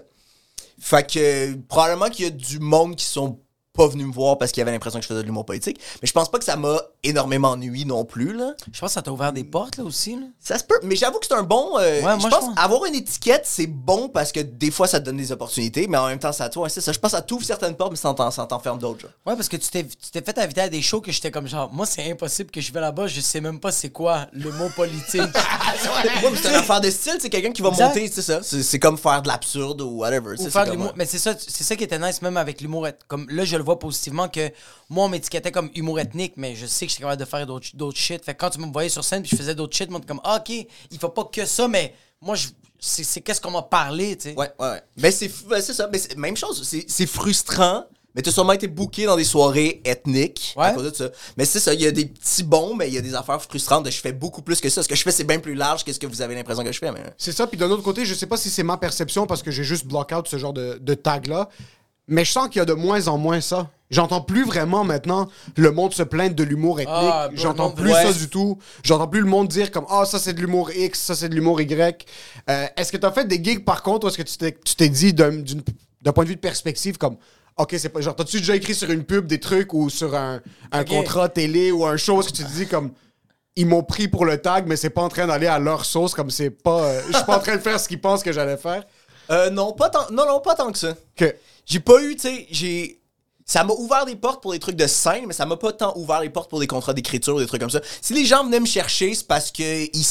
Fait 0.80 1.09
que 1.11 1.18
euh, 1.18 1.57
probablement 1.68 2.11
qu'il 2.11 2.24
y 2.24 2.28
a 2.28 2.30
du 2.30 2.59
monde 2.61 2.97
qui 2.97 3.05
sont 3.05 3.39
pas 3.77 3.89
venus 3.89 4.07
me 4.07 4.12
voir 4.12 4.39
parce 4.39 4.53
qu'ils 4.53 4.61
avaient 4.62 4.70
l'impression 4.70 5.01
que 5.01 5.03
je 5.03 5.09
faisais 5.09 5.20
de 5.20 5.27
l'humour 5.27 5.45
politique. 5.45 5.81
Mais 6.01 6.07
je 6.07 6.12
pense 6.12 6.31
pas 6.31 6.39
que 6.39 6.45
ça 6.45 6.57
m'a 6.57 6.81
énormément 7.03 7.57
nui 7.57 7.85
non 7.85 8.05
plus, 8.05 8.33
là. 8.33 8.55
Je 8.72 8.79
pense 8.79 8.91
que 8.91 8.95
ça 8.95 9.03
t'a 9.03 9.11
ouvert 9.11 9.33
des 9.33 9.43
portes, 9.43 9.77
là, 9.79 9.85
aussi. 9.85 10.14
Là. 10.14 10.27
Ça 10.39 10.57
se 10.59 10.64
peut, 10.64 10.79
mais 10.85 10.95
j'avoue 10.95 11.18
que 11.18 11.27
c'est 11.27 11.35
un 11.35 11.43
bon. 11.43 11.77
euh, 11.81 12.01
moi, 12.01 12.16
je 12.16 12.22
je 12.25 12.29
pense 12.29 12.39
pense. 12.47 12.55
avoir 12.57 12.85
une 12.85 12.95
étiquette, 12.95 13.43
c'est 13.45 13.66
bon 13.66 14.09
parce 14.09 14.31
que 14.31 14.39
des 14.41 14.70
fois 14.70 14.87
ça 14.87 15.01
te 15.01 15.05
donne 15.07 15.16
des 15.16 15.33
opportunités, 15.33 15.89
mais 15.89 15.99
en 15.99 16.07
même 16.07 16.20
temps, 16.20 16.33
ça 16.33 16.49
toi, 16.49 16.68
c'est 16.68 16.81
ça. 16.81 16.93
Je 16.93 16.99
pense 17.01 17.11
que 17.11 17.16
ça 17.16 17.22
t'ouvre 17.22 17.45
certaines 17.45 17.75
portes, 17.75 17.91
mais 17.91 17.97
ça 17.97 18.14
t'en- 18.14 18.31
ça 18.31 18.47
t'enferme 18.47 18.79
d'autres. 18.79 19.07
Ouais, 19.27 19.35
parce 19.35 19.49
que 19.49 19.57
tu 19.57 19.68
t'es, 19.68 19.85
fait 20.22 20.39
inviter 20.39 20.61
à 20.61 20.68
des 20.68 20.81
shows 20.81 21.01
que 21.01 21.11
j'étais 21.11 21.33
comme 21.33 21.49
genre, 21.49 21.72
moi, 21.72 21.85
c'est 21.85 22.09
impossible 22.11 22.51
que 22.53 22.61
je 22.61 22.72
vais 22.72 22.81
là-bas, 22.81 23.09
je 23.09 23.20
sais 23.20 23.41
même 23.41 23.59
pas 23.59 23.72
c'est 23.72 23.91
quoi 23.91 24.27
le 24.33 24.53
mot 24.53 24.68
politique. 24.77 25.20
Ouais, 25.85 26.31
mais 26.31 26.37
c'est 26.41 26.49
une 26.49 26.55
affaire 26.55 26.81
de 26.81 26.91
style, 26.91 27.16
c'est 27.18 27.29
quelqu'un 27.31 27.51
qui 27.53 27.61
va 27.62 27.68
Exact. 27.70 27.89
monter, 27.89 28.11
c'est 28.12 28.22
ça. 28.22 28.41
C'est 28.43 28.79
comme 28.79 28.97
faire 28.97 29.20
de 29.22 29.29
l'absurde 29.29 29.81
ou 29.83 29.99
whatever. 29.99 30.37
Ou 30.39 30.49
faire 30.51 30.64
de 30.66 30.70
l'humour. 30.72 30.93
Mais 30.97 31.05
c'est 31.07 31.18
ça, 31.18 31.35
ça 31.39 31.77
qui 31.77 31.85
était 31.85 31.99
nice, 31.99 32.22
même 32.22 32.37
avec 32.37 32.61
l'humour. 32.61 32.87
Comme, 33.09 33.27
là, 33.29 33.45
je 33.45 33.57
le 33.57 33.64
vois 33.65 33.79
positivement 33.79 34.29
que 34.29 34.51
moi, 34.89 35.07
on 35.07 35.09
m'étiquetait 35.09 35.51
comme 35.51 35.71
humour 35.75 35.99
ethnique, 35.99 36.35
mais 36.37 36.55
je 36.55 36.67
sais 36.67 36.87
que 36.87 36.91
j'étais 36.93 37.03
capable 37.03 37.21
de 37.21 37.27
faire 37.29 37.47
d'autres, 37.47 37.69
d'autres 37.75 37.99
shit. 37.99 38.25
Fait 38.25 38.35
que 38.35 38.39
quand 38.41 38.51
tu 38.51 38.61
me 38.61 38.73
voyais 38.73 38.89
sur 38.89 39.03
scène 39.03 39.23
puis 39.23 39.31
je 39.33 39.37
faisais 39.37 39.55
d'autres 39.55 39.77
shit, 39.77 39.91
moi, 39.91 40.01
t'es 40.01 40.07
comme, 40.07 40.21
ah, 40.25 40.37
ok, 40.41 40.51
il 40.91 40.99
faut 40.99 41.09
pas 41.09 41.25
que 41.25 41.45
ça, 41.45 41.67
mais 41.67 41.95
moi, 42.21 42.37
je, 42.37 42.49
c'est, 42.79 43.03
c'est 43.05 43.21
qu'est-ce 43.23 43.41
qu'on 43.41 43.51
m'a 43.51 43.62
parlé, 43.62 44.17
tu 44.17 44.31
sais. 44.31 44.35
Ouais, 44.37 44.51
ouais, 44.61 44.71
ouais. 44.71 44.83
Mais 44.99 45.11
c'est 45.11 45.31
c'est 45.61 45.75
ça. 45.75 45.89
Mais 45.91 45.99
c'est- 45.99 46.17
même 46.17 46.37
chose, 46.37 46.62
c'est 46.69 46.85
c'est 46.89 47.07
frustrant. 47.07 47.85
Mais 48.17 48.23
t'as 48.23 48.31
sûrement 48.31 48.53
été 48.53 48.69
booké 48.69 49.07
dans 49.07 49.17
des 49.17 49.25
soirées 49.25 49.83
ethniques 49.85 50.55
à 50.57 50.69
Ouais. 50.69 50.75
cause 50.77 50.89
de 50.93 50.95
ça. 50.97 51.11
Mais 51.37 51.45
c'est 51.45 51.59
ça, 51.59 51.75
il 51.75 51.81
y 51.81 51.87
a 51.87 51.91
des 51.91 52.07
petits 52.07 52.45
bons, 52.45 52.73
mais 52.77 52.87
il 52.87 52.95
y 52.95 52.99
a 52.99 53.01
des 53.01 53.12
affaires 53.17 53.43
frustrantes 53.43 53.85
de 53.85 53.91
je 53.91 53.99
fais 54.01 54.12
beaucoup 54.12 54.41
plus 54.41 54.61
que 54.61 54.69
ça. 54.69 54.85
Ce 54.85 54.89
que 54.89 54.95
je 54.95 55.03
fais, 55.03 55.11
c'est 55.11 55.25
bien 55.25 55.41
plus 55.41 55.57
large 55.57 55.83
que 55.83 55.93
ce 55.93 55.99
que 55.99 56.07
vous 56.07 56.23
avez 56.23 56.37
l'impression 56.37 56.62
que 56.62 56.71
je 56.71 56.79
fais. 56.79 56.93
Mais... 56.93 57.03
C'est 57.19 57.33
ça, 57.33 57.49
puis 57.49 57.59
d'un 57.59 57.69
autre 57.73 57.83
côté, 57.83 58.05
je 58.07 58.15
sais 58.15 58.27
pas 58.29 58.37
si 58.37 58.51
c'est 58.51 58.62
ma 58.62 58.77
perception 58.77 59.27
parce 59.27 59.43
que 59.43 59.51
j'ai 59.51 59.65
juste 59.65 59.85
block 59.87 60.12
out 60.17 60.29
ce 60.29 60.39
genre 60.39 60.53
de, 60.53 60.79
de 60.81 60.95
tag-là, 60.95 61.49
mais 62.09 62.24
je 62.24 62.32
sens 62.32 62.48
qu'il 62.48 62.59
y 62.59 62.62
a 62.62 62.64
de 62.64 62.72
moins 62.74 63.09
en 63.09 63.18
moins 63.18 63.40
ça. 63.40 63.70
J'entends 63.90 64.22
plus 64.22 64.44
vraiment 64.44 64.82
maintenant 64.82 65.28
le 65.57 65.70
monde 65.70 65.92
se 65.94 66.02
plaindre 66.02 66.34
de 66.34 66.42
l'humour 66.42 66.80
ethnique. 66.80 66.94
Ah, 66.96 67.28
bro, 67.28 67.36
J'entends 67.36 67.70
plus 67.70 67.92
ouais. 67.92 68.02
ça 68.07 68.12
du 68.12 68.28
tout. 68.28 68.59
J'entends 68.82 69.07
plus 69.09 69.20
le 69.20 69.26
monde 69.26 69.46
dire 69.48 69.70
comme 69.70 69.84
Ah, 69.88 70.05
ça 70.05 70.18
c'est 70.18 70.32
de 70.32 70.40
l'humour 70.40 70.70
X, 70.72 71.00
ça 71.00 71.14
c'est 71.14 71.28
de 71.28 71.34
l'humour 71.34 71.61
Y. 71.61 72.07
Euh, 72.50 72.66
est-ce 72.76 72.90
que 72.90 72.96
tu 72.96 73.07
as 73.07 73.12
fait 73.12 73.26
des 73.26 73.42
gigs 73.42 73.64
par 73.64 73.82
contre 73.82 74.07
ou 74.07 74.09
est-ce 74.09 74.16
que 74.18 74.22
tu 74.22 74.36
t'es, 74.36 74.57
tu 74.64 74.74
t'es 74.74 74.88
dit 74.88 75.12
d'un, 75.12 75.30
d'une- 75.32 75.62
d'un 76.02 76.12
point 76.12 76.24
de 76.24 76.30
vue 76.30 76.34
de 76.36 76.40
perspective 76.40 76.96
comme 76.98 77.16
Ok, 77.57 77.76
c'est 77.78 77.88
pas. 77.88 78.00
Genre, 78.00 78.16
t'as-tu 78.16 78.38
déjà 78.38 78.57
écrit 78.57 78.74
sur 78.74 78.90
une 78.90 79.05
pub 79.05 79.26
des 79.26 79.38
trucs 79.38 79.72
ou 79.74 79.88
sur 79.88 80.16
un, 80.16 80.40
un 80.72 80.82
contrat 80.84 81.28
télé 81.28 81.70
ou 81.70 81.86
un 81.86 81.96
show? 81.96 82.18
Est-ce 82.20 82.30
que 82.30 82.36
tu 82.38 82.42
te 82.44 82.50
dis 82.50 82.66
comme 82.66 82.90
ils 83.55 83.66
m'ont 83.66 83.84
pris 83.84 84.09
pour 84.09 84.24
le 84.24 84.38
tag, 84.38 84.64
mais 84.66 84.74
c'est 84.74 84.90
pas 84.90 85.02
en 85.02 85.09
train 85.09 85.28
d'aller 85.28 85.46
à 85.46 85.61
leur 85.61 85.84
sauce, 85.84 86.14
comme 86.14 86.30
c'est 86.30 86.50
pas. 86.50 86.82
euh, 86.82 87.00
je 87.09 87.14
suis 87.16 87.24
pas 87.24 87.36
en 87.36 87.40
train 87.40 87.55
de 87.55 87.61
faire 87.61 87.78
ce 87.78 87.86
qu'ils 87.86 88.00
pensent 88.00 88.24
que 88.24 88.32
j'allais 88.32 88.57
faire? 88.57 88.82
Euh, 89.30 89.50
non, 89.50 89.72
pas 89.72 89.88
tant, 89.88 90.11
non, 90.11 90.26
non, 90.26 90.40
pas 90.40 90.57
tant 90.57 90.72
que 90.72 90.78
ça. 90.78 90.94
J'ai 91.67 91.81
pas 91.81 92.03
eu, 92.03 92.15
tu 92.15 92.23
sais, 92.23 92.47
j'ai. 92.51 93.01
Ça 93.47 93.62
m'a 93.62 93.75
ouvert 93.75 94.07
des 94.07 94.17
portes 94.17 94.43
pour 94.43 94.53
des 94.53 94.59
trucs 94.59 94.77
de 94.77 94.87
scène, 94.87 95.27
mais 95.27 95.35
ça 95.35 95.45
m'a 95.45 95.59
pas 95.59 95.71
tant 95.71 95.95
ouvert 95.99 96.21
les 96.23 96.31
portes 96.31 96.49
pour 96.49 96.61
des 96.61 96.67
contrats 96.67 96.95
d'écriture 96.95 97.35
ou 97.35 97.41
des 97.41 97.47
trucs 97.47 97.61
comme 97.61 97.69
ça. 97.69 97.83
Si 98.01 98.15
les 98.15 98.25
gens 98.25 98.43
venaient 98.43 98.61
me 98.61 98.65
chercher, 98.65 99.15
c'est 99.15 99.27
parce 99.27 99.51
que 99.51 99.85
ils, 99.95 100.03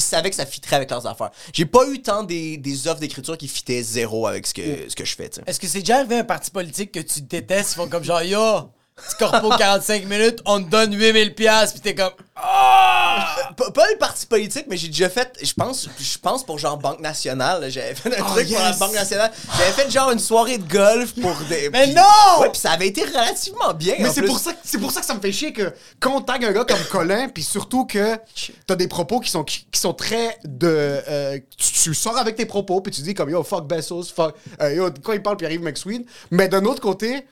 savaient 0.00 0.30
que 0.30 0.34
ça 0.36 0.46
fitterait 0.46 0.76
avec 0.76 0.90
leurs 0.90 1.06
affaires. 1.06 1.30
J'ai 1.52 1.64
pas 1.64 1.86
eu 1.88 2.02
tant 2.02 2.24
des, 2.24 2.56
des 2.56 2.88
offres 2.88 2.98
d'écriture 2.98 3.38
qui 3.38 3.46
fitaient 3.46 3.84
zéro 3.84 4.26
avec 4.26 4.48
ce 4.48 4.54
que, 4.54 4.88
ce 4.88 4.96
que 4.96 5.04
je 5.04 5.14
fais, 5.14 5.28
tu 5.28 5.36
sais. 5.36 5.42
Est-ce 5.46 5.60
que 5.60 5.68
c'est 5.68 5.78
déjà 5.78 5.98
arrivé 5.98 6.18
un 6.18 6.24
parti 6.24 6.50
politique 6.50 6.90
que 6.90 6.98
tu 6.98 7.20
détestes, 7.22 7.74
ils 7.74 7.76
font 7.76 7.88
comme 7.88 8.02
genre, 8.02 8.24
yo, 8.24 8.68
petit 9.06 9.16
corpo 9.18 9.50
45 9.56 10.04
minutes, 10.06 10.40
on 10.46 10.62
te 10.62 10.68
donne 10.68 10.94
8000 10.94 11.34
piastres, 11.34 11.74
pis 11.74 11.80
t'es 11.80 11.94
comme, 11.94 12.12
ah! 12.36 13.36
Pas, 13.56 13.70
pas 13.70 13.88
les 13.88 13.96
partis 13.96 14.26
politiques, 14.26 14.66
mais 14.68 14.76
j'ai 14.76 14.88
déjà 14.88 15.08
fait, 15.10 15.30
je 15.42 15.52
pense, 15.52 15.88
je 15.98 16.18
pense 16.18 16.44
pour 16.44 16.58
genre 16.58 16.78
Banque 16.78 17.00
Nationale, 17.00 17.70
j'avais 17.70 17.94
fait 17.94 18.08
un 18.18 18.22
Oh, 18.26 18.30
truc 18.32 18.48
pour 18.48 18.58
la! 18.58 18.72
Banque 18.72 18.94
Nationale. 18.94 19.30
J'avais 19.58 19.72
fait 19.72 19.90
genre 19.90 20.10
une 20.10 20.18
soirée 20.18 20.58
de 20.58 20.66
golf 20.72 21.12
pour 21.20 21.34
des. 21.48 21.68
Mais 21.70 21.84
puis- 21.84 21.94
non! 21.94 22.40
Ouais, 22.40 22.50
puis 22.50 22.60
ça 22.60 22.72
avait 22.72 22.88
été 22.88 23.04
relativement 23.04 23.74
bien. 23.74 23.94
Mais 23.98 24.10
c'est 24.10 24.22
pour, 24.22 24.38
ça, 24.38 24.52
que- 24.52 24.58
c'est 24.64 24.78
pour 24.78 24.90
ça 24.90 25.00
que 25.00 25.06
ça 25.06 25.14
me 25.14 25.20
fait 25.20 25.32
chier 25.32 25.52
que 25.52 25.72
quand 26.00 26.16
on 26.16 26.20
tag 26.20 26.44
un 26.44 26.52
gars 26.52 26.64
comme 26.64 26.82
Colin, 26.90 27.28
puis 27.28 27.42
surtout 27.42 27.84
que 27.84 28.16
t'as 28.66 28.74
des 28.76 28.88
propos 28.88 29.20
qui 29.20 29.30
sont, 29.30 29.44
qui, 29.44 29.66
qui 29.70 29.80
sont 29.80 29.92
très 29.94 30.38
de. 30.44 30.66
euh, 31.08 31.38
tu, 31.58 31.72
tu 31.72 31.94
sors 31.94 32.16
avec 32.16 32.36
tes 32.36 32.46
propos, 32.46 32.80
puis 32.80 32.92
tu 32.92 33.02
dis 33.02 33.14
comme 33.14 33.30
yo, 33.30 33.42
fuck 33.42 33.66
Bezos, 33.66 34.04
fuck. 34.14 34.34
euh, 34.60 34.72
yo, 34.74 34.90
quand 35.02 35.12
il 35.12 35.22
parle, 35.22 35.36
puis 35.36 35.46
arrive 35.46 35.62
McSween. 35.62 36.04
Mais 36.30 36.48
d'un 36.48 36.64
autre 36.64 36.80
côté, 36.80 37.26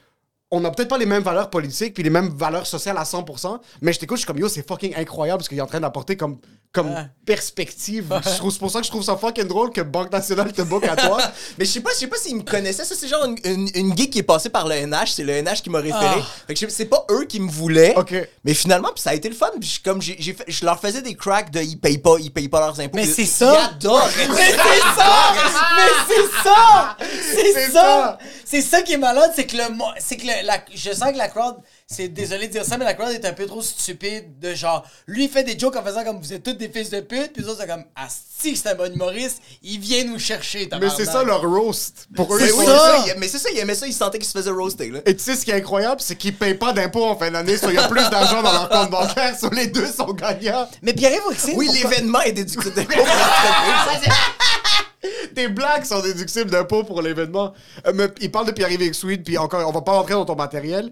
on 0.51 0.63
a 0.65 0.71
peut-être 0.71 0.89
pas 0.89 0.97
les 0.97 1.05
mêmes 1.05 1.23
valeurs 1.23 1.49
politiques 1.49 1.93
puis 1.93 2.03
les 2.03 2.09
mêmes 2.09 2.29
valeurs 2.35 2.67
sociales 2.67 2.97
à 2.97 3.03
100%, 3.03 3.59
mais 3.81 3.93
je 3.93 3.99
t'écoute, 3.99 4.17
je 4.17 4.21
suis 4.21 4.27
comme 4.27 4.37
yo, 4.39 4.49
c'est 4.49 4.67
fucking 4.67 4.93
incroyable 4.97 5.37
parce 5.39 5.47
qu'il 5.49 5.57
est 5.57 5.61
en 5.61 5.65
train 5.67 5.79
d'apporter 5.79 6.17
comme, 6.17 6.39
comme 6.73 6.91
Ouais. 6.93 7.05
perspective. 7.25 8.13
Je 8.25 8.37
trouve- 8.37 8.51
C'est 8.51 8.59
pour 8.59 8.71
ça 8.71 8.79
que 8.79 8.85
je 8.85 8.91
trouve 8.91 9.03
ça 9.03 9.15
fucking 9.17 9.45
drôle 9.47 9.71
que 9.71 9.81
Banque 9.81 10.11
Nationale 10.11 10.51
te 10.51 10.61
book 10.61 10.83
à 10.85 10.95
toi. 10.95 11.19
Mais 11.57 11.65
je 11.65 11.71
sais 11.71 11.79
pas, 11.79 11.91
je 11.93 11.99
sais 11.99 12.07
pas 12.07 12.17
s'ils 12.17 12.35
me 12.35 12.43
connaissaient. 12.43 12.83
Ça, 12.85 12.95
c'est 12.95 13.07
genre 13.07 13.25
une, 13.25 13.37
une, 13.45 13.69
une 13.75 13.97
geek 13.97 14.11
qui 14.11 14.19
est 14.19 14.23
passée 14.23 14.49
par 14.49 14.67
le 14.67 14.75
NH. 14.75 15.13
C'est 15.15 15.23
le 15.23 15.33
NH 15.41 15.61
qui 15.63 15.69
m'a 15.69 15.79
référé. 15.79 16.19
Ah. 16.21 16.25
Fait 16.47 16.53
que 16.53 16.69
c'est 16.69 16.85
pas 16.85 17.05
eux 17.11 17.25
qui 17.25 17.39
me 17.39 17.49
voulaient. 17.49 17.95
Mais 18.43 18.53
finalement, 18.53 18.89
puis 18.93 19.01
ça 19.01 19.11
a 19.11 19.13
été 19.13 19.29
le 19.29 19.35
fun. 19.35 19.49
Puis 19.59 19.69
je- 19.77 19.89
comme 19.89 20.01
j'ai, 20.01 20.15
j'ai 20.19 20.33
fait- 20.33 20.45
je 20.47 20.65
leur 20.65 20.79
faisais 20.79 21.01
des 21.01 21.15
cracks 21.15 21.51
de 21.51 21.61
ils 21.61 21.77
payent 21.79 21.97
pas, 21.97 22.15
ils 22.19 22.31
payent 22.31 22.49
pas 22.49 22.59
leurs 22.59 22.79
impôts. 22.79 22.95
Mais 22.97 23.05
c'est 23.05 23.25
ça. 23.25 23.71
Mais 23.81 23.89
c'est 24.35 24.81
ça! 24.95 25.33
Mais 25.75 25.91
c'est 26.07 26.43
ça! 26.43 26.97
C'est 26.99 27.53
C'est 27.53 27.71
ça! 27.71 27.71
ça. 27.71 28.17
C'est 28.45 28.61
ça 28.61 28.81
qui 28.81 28.93
est 28.93 28.97
malade, 28.97 29.31
c'est 29.35 29.45
que 29.45 29.55
le 29.57 29.63
c'est 29.99 30.17
que 30.17 30.25
le- 30.25 30.40
la, 30.43 30.57
je 30.73 30.91
sens 30.91 31.11
que 31.11 31.17
la 31.17 31.27
crowd, 31.27 31.55
c'est 31.87 32.07
désolé 32.07 32.47
de 32.47 32.51
dire 32.53 32.65
ça, 32.65 32.77
mais 32.77 32.85
la 32.85 32.93
crowd 32.93 33.11
est 33.11 33.25
un 33.25 33.33
peu 33.33 33.45
trop 33.45 33.61
stupide 33.61 34.39
de 34.39 34.53
genre, 34.53 34.83
lui 35.07 35.25
il 35.25 35.29
fait 35.29 35.43
des 35.43 35.57
jokes 35.57 35.75
en 35.75 35.83
faisant 35.83 36.03
comme 36.03 36.19
vous 36.19 36.33
êtes 36.33 36.43
tous 36.43 36.53
des 36.53 36.69
fils 36.69 36.89
de 36.89 36.99
pute, 37.01 37.33
puis 37.33 37.43
les 37.43 37.49
autres 37.49 37.61
c'est 37.61 37.67
comme, 37.67 37.83
ah 37.95 38.07
si 38.09 38.55
c'est 38.57 38.69
un 38.69 38.75
bon 38.75 38.91
humoriste, 38.93 39.39
il 39.61 39.79
vient 39.79 40.03
nous 40.03 40.17
chercher, 40.19 40.67
mais 40.79 40.89
c'est 40.89 41.05
ça 41.05 41.23
leur 41.23 41.41
roast. 41.41 42.07
Pour 42.15 42.33
eux, 42.35 42.39
Mais 42.39 42.47
ils 42.47 42.51
oui, 42.53 42.65
sont- 42.65 42.71
c'est 42.71 43.09
ça. 43.09 43.15
mais 43.17 43.27
c'est 43.27 43.37
ça, 43.37 43.49
il 43.51 43.59
aimait 43.59 43.75
ça, 43.75 43.85
il 43.87 43.93
sentait 43.93 44.17
qu'il 44.17 44.27
se 44.27 44.31
faisait 44.37 44.49
roaster. 44.49 44.89
Là. 44.89 44.99
Et 45.05 45.15
tu 45.15 45.23
sais 45.23 45.35
ce 45.35 45.45
qui 45.45 45.51
est 45.51 45.55
incroyable, 45.55 46.01
c'est 46.01 46.15
qu'ils 46.15 46.35
payent 46.35 46.55
pas 46.55 46.73
d'impôts 46.73 47.05
en 47.05 47.15
fin 47.15 47.29
d'année, 47.29 47.57
soit 47.57 47.69
il 47.71 47.75
y 47.75 47.77
a 47.77 47.87
plus 47.87 48.09
d'argent 48.09 48.41
dans 48.41 48.51
leur 48.51 48.69
compte 48.69 48.89
bancaire, 48.89 49.37
soit 49.37 49.53
les 49.53 49.67
deux 49.67 49.85
sont 49.85 50.11
gagnants. 50.13 50.67
Mais 50.81 50.93
Pierre-Yves 50.93 51.53
Oui, 51.55 51.69
l'événement 51.71 52.21
est 52.21 52.31
déductible 52.31 52.73
d'impôt 52.73 52.93
pour 52.93 53.05
l'entreprise. 53.05 54.13
Tes 55.35 55.47
blagues 55.47 55.83
sont 55.85 56.01
déductibles 56.01 56.49
d'impôts 56.51 56.83
pour 56.83 57.01
l'événement. 57.01 57.53
Euh, 57.87 57.91
mais 57.95 58.07
il 58.21 58.31
parle 58.31 58.47
de 58.47 58.51
Pierre-Yves 58.51 58.81
Exweed, 58.81 59.23
puis 59.23 59.37
encore, 59.37 59.67
on 59.67 59.71
va 59.71 59.81
pas 59.81 59.93
rentrer 59.93 60.13
dans 60.13 60.25
ton 60.25 60.35
matériel. 60.35 60.91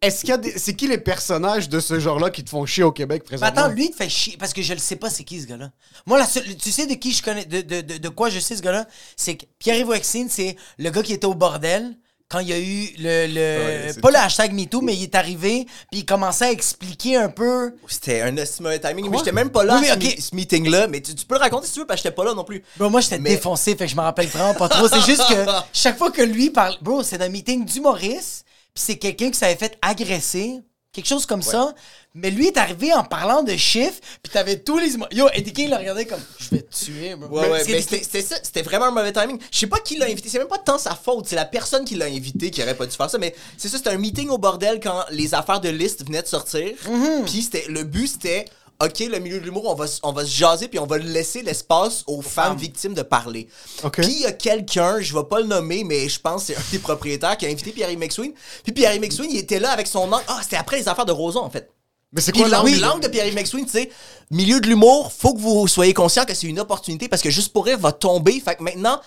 Est-ce 0.00 0.20
qu'il 0.20 0.28
y 0.30 0.32
a 0.32 0.36
des... 0.36 0.52
C'est 0.56 0.74
qui 0.74 0.86
les 0.86 0.98
personnages 0.98 1.68
de 1.68 1.80
ce 1.80 1.98
genre-là 1.98 2.30
qui 2.30 2.44
te 2.44 2.50
font 2.50 2.64
chier 2.66 2.84
au 2.84 2.92
Québec 2.92 3.22
Mais 3.24 3.36
présentement? 3.36 3.64
attends, 3.64 3.74
lui, 3.74 3.86
il 3.86 3.90
te 3.90 3.96
fait 3.96 4.08
chier 4.08 4.36
parce 4.38 4.52
que 4.52 4.62
je 4.62 4.72
le 4.72 4.78
sais 4.78 4.94
pas 4.94 5.10
c'est 5.10 5.24
qui 5.24 5.40
ce 5.40 5.46
gars-là. 5.46 5.72
Moi, 6.06 6.18
la 6.20 6.26
seule- 6.26 6.56
tu 6.56 6.70
sais 6.70 6.86
de 6.86 6.94
qui 6.94 7.12
je 7.12 7.20
connais, 7.20 7.44
de, 7.44 7.62
de, 7.62 7.80
de, 7.80 7.96
de 7.98 8.08
quoi 8.08 8.30
je 8.30 8.38
sais 8.38 8.54
ce 8.54 8.62
gars-là, 8.62 8.86
c'est 9.16 9.36
que 9.36 9.44
Pierre-Yves 9.58 10.00
c'est 10.28 10.54
le 10.78 10.90
gars 10.90 11.02
qui 11.02 11.12
était 11.14 11.26
au 11.26 11.34
bordel 11.34 11.96
quand 12.28 12.40
il 12.40 12.48
y 12.48 12.52
a 12.52 12.58
eu 12.58 12.94
le. 12.98 13.26
le 13.26 13.88
Ouais, 13.88 14.00
pas 14.00 14.10
le 14.10 14.16
hashtag 14.16 14.52
MeToo, 14.52 14.80
mais 14.82 14.94
il 14.94 15.04
est 15.04 15.14
arrivé, 15.14 15.66
puis 15.90 16.00
il 16.00 16.04
commençait 16.04 16.46
à 16.46 16.50
expliquer 16.50 17.16
un 17.16 17.28
peu. 17.30 17.74
C'était 17.86 18.20
un 18.20 18.36
estimé 18.36 18.78
timing. 18.78 19.04
Quoi? 19.06 19.10
Mais 19.10 19.18
j'étais 19.18 19.32
même 19.32 19.50
pas 19.50 19.64
là 19.64 19.78
Oui, 19.80 19.88
à 19.88 19.94
ce, 19.98 20.34
meeting-là. 20.34 20.88
Mais 20.88 21.00
tu, 21.00 21.14
tu 21.14 21.24
peux 21.24 21.36
le 21.36 21.40
raconter 21.40 21.66
si 21.66 21.72
tu 21.74 21.80
veux, 21.80 21.86
parce 21.86 22.00
que 22.00 22.08
j'étais 22.08 22.14
pas 22.14 22.24
là 22.24 22.34
non 22.34 22.44
plus. 22.44 22.62
Bro, 22.76 22.90
moi, 22.90 23.00
j'étais 23.00 23.18
Mais- 23.18 23.30
défoncé, 23.30 23.74
fait 23.76 23.86
que 23.86 23.90
je 23.90 23.96
me 23.96 24.02
rappelle 24.02 24.26
vraiment 24.28 24.54
pas 24.54 24.68
trop. 24.68 24.88
C'est 24.88 25.00
juste 25.00 25.26
que 25.28 25.46
chaque 25.72 25.96
fois 25.96 26.10
que 26.10 26.22
lui 26.22 26.50
parle. 26.50 26.76
Bro, 26.82 27.02
c'est 27.02 27.20
un 27.22 27.28
meeting 27.30 27.64
d'humoriste, 27.64 28.44
puis 28.74 28.84
c'est 28.84 28.98
quelqu'un 28.98 29.30
qui 29.30 29.38
s'avait 29.38 29.56
fait 29.56 29.78
agresser, 29.80 30.60
quelque 30.92 31.06
chose 31.06 31.26
comme 31.26 31.42
ça. 31.42 31.74
Mais 32.14 32.30
lui 32.30 32.48
est 32.48 32.56
arrivé 32.56 32.92
en 32.92 33.04
parlant 33.04 33.42
de 33.42 33.54
chiffres, 33.54 34.00
puis 34.22 34.32
t'avais 34.32 34.58
tous 34.58 34.78
les. 34.78 34.94
Yo, 35.12 35.28
Eddie 35.34 35.52
King 35.52 35.68
l'a 35.68 35.78
regardé 35.78 36.04
comme 36.04 36.20
je 36.38 36.50
vais 36.50 36.62
te 36.62 36.74
tuer, 36.74 37.14
bro. 37.14 37.38
Ouais, 37.38 37.48
ouais, 37.48 37.62
mais 37.68 37.80
c'était 37.80 38.22
ça, 38.22 38.36
c'était 38.42 38.62
vraiment 38.62 38.86
un 38.86 38.90
mauvais 38.90 39.12
timing. 39.12 39.38
Je 39.52 39.58
sais 39.58 39.66
pas 39.66 39.78
qui 39.78 39.96
l'a 39.96 40.06
invité, 40.06 40.28
c'est 40.28 40.38
même 40.38 40.48
pas 40.48 40.58
tant 40.58 40.78
sa 40.78 40.96
faute, 40.96 41.26
c'est 41.28 41.36
la 41.36 41.44
personne 41.44 41.84
qui 41.84 41.94
l'a 41.94 42.06
invité 42.06 42.50
qui 42.50 42.62
aurait 42.62 42.76
pas 42.76 42.86
dû 42.86 42.96
faire 42.96 43.10
ça, 43.10 43.18
mais 43.18 43.36
c'est 43.56 43.68
ça, 43.68 43.76
c'était 43.76 43.90
un 43.90 43.98
meeting 43.98 44.30
au 44.30 44.38
bordel 44.38 44.80
quand 44.82 45.04
les 45.10 45.34
affaires 45.34 45.60
de 45.60 45.68
liste 45.68 46.04
venaient 46.06 46.22
de 46.22 46.26
sortir. 46.26 46.72
Mhm. 46.88 47.24
Puis 47.24 47.42
c'était 47.42 47.66
le 47.68 47.84
but 47.84 48.08
c'était 48.08 48.46
OK, 48.80 49.00
le 49.00 49.18
milieu 49.18 49.40
de 49.40 49.44
l'humour, 49.44 49.64
on 49.66 49.74
va, 49.74 49.86
on 50.04 50.12
va 50.12 50.24
se 50.24 50.30
jaser 50.30 50.68
puis 50.68 50.78
on 50.78 50.86
va 50.86 50.98
laisser 50.98 51.42
l'espace 51.42 52.04
aux 52.06 52.22
femmes 52.22 52.56
victimes 52.56 52.94
de 52.94 53.02
parler. 53.02 53.48
OK. 53.82 54.02
Puis 54.02 54.12
il 54.12 54.20
y 54.20 54.26
a 54.26 54.32
quelqu'un, 54.32 55.00
je 55.00 55.12
vais 55.16 55.24
pas 55.24 55.40
le 55.40 55.46
nommer, 55.46 55.82
mais 55.82 56.08
je 56.08 56.20
pense 56.20 56.42
que 56.42 56.54
c'est 56.54 56.56
un 56.56 56.64
des 56.70 56.78
propriétaires 56.78 57.36
qui 57.36 57.46
a 57.46 57.48
invité 57.48 57.72
Pierre-Yves 57.72 57.98
McSween. 57.98 58.32
Puis 58.62 58.72
Pierre-Yves 58.72 59.00
McSween, 59.00 59.30
il 59.32 59.38
était 59.38 59.58
là 59.58 59.72
avec 59.72 59.88
son 59.88 60.12
angle. 60.12 60.22
Ah, 60.28 60.38
c'était 60.42 60.56
après 60.56 60.76
les 60.78 60.88
affaires 60.88 61.06
de 61.06 61.12
Roson, 61.12 61.40
en 61.40 61.50
fait. 61.50 61.72
Mais 62.12 62.22
c'est 62.22 62.32
quoi 62.32 62.48
l'angle? 62.48 62.70
l'angle? 62.70 62.80
l'angle 62.80 63.00
de 63.02 63.08
Pierre-Yves 63.08 63.34
McSween, 63.34 63.66
tu 63.66 63.72
sais, 63.72 63.90
milieu 64.30 64.60
de 64.60 64.66
l'humour, 64.66 65.12
faut 65.16 65.34
que 65.34 65.40
vous 65.40 65.68
soyez 65.68 65.92
conscient 65.92 66.24
que 66.24 66.32
c'est 66.32 66.46
une 66.46 66.58
opportunité 66.58 67.06
parce 67.06 67.20
que 67.20 67.28
juste 67.28 67.52
pour 67.52 67.66
rire 67.66 67.78
va 67.78 67.92
tomber. 67.92 68.40
Fait 68.42 68.54
que 68.54 68.62
maintenant, 68.62 68.98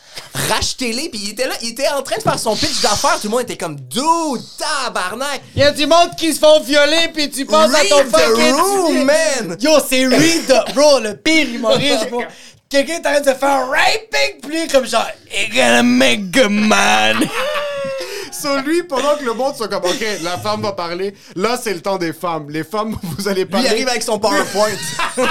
rachetez-les. 0.49 1.09
Puis 1.09 1.19
il 1.23 1.29
était 1.31 1.47
là, 1.47 1.55
il 1.63 1.69
était 1.69 1.87
en 1.89 2.03
train 2.03 2.17
de 2.17 2.21
faire 2.21 2.37
son 2.37 2.55
pitch 2.55 2.79
d'affaires. 2.81 3.19
Tout 3.19 3.27
le 3.27 3.31
monde 3.31 3.41
était 3.41 3.57
comme, 3.57 3.75
dude, 3.75 4.43
tabarnak. 4.57 5.41
Il 5.55 5.61
y 5.61 5.63
a 5.63 5.71
du 5.71 5.87
monde 5.87 6.11
qui 6.15 6.31
se 6.31 6.39
font 6.39 6.59
violer, 6.61 7.09
puis 7.11 7.29
tu 7.31 7.45
penses 7.45 7.73
à 7.73 7.83
ton 7.85 8.03
fucking. 8.03 8.53
room, 8.53 9.03
man. 9.05 9.57
Yo, 9.59 9.71
c'est 9.89 10.05
Reed, 10.05 10.45
the- 10.47 10.73
bro, 10.75 10.99
le 10.99 11.15
pire 11.17 11.47
humoriste, 11.49 12.07
bro. 12.11 12.23
Quelqu'un 12.69 12.93
est 12.93 12.99
en 12.99 13.01
train 13.01 13.19
de 13.21 13.25
se 13.25 13.33
faire 13.35 13.67
raping, 13.67 14.39
puis 14.47 14.67
comme 14.67 14.85
genre, 14.85 15.07
You're 15.31 15.49
gonna 15.53 15.81
make 15.83 16.37
a 16.37 16.47
man. 16.49 17.17
Sur 18.31 18.55
lui, 18.61 18.83
pendant 18.83 19.15
que 19.17 19.23
le 19.25 19.33
monde 19.33 19.55
soit 19.55 19.67
comme, 19.67 19.83
OK, 19.83 20.05
la 20.23 20.37
femme 20.37 20.61
va 20.61 20.71
parler, 20.71 21.13
là, 21.35 21.59
c'est 21.61 21.73
le 21.73 21.81
temps 21.81 21.97
des 21.97 22.13
femmes. 22.13 22.49
Les 22.49 22.63
femmes, 22.63 22.97
vous 23.03 23.27
allez 23.27 23.43
Lui, 23.43 23.49
parler. 23.51 23.67
il 23.67 23.71
arrive 23.71 23.87
avec 23.89 24.03
son 24.03 24.17
PowerPoint. 24.19 24.69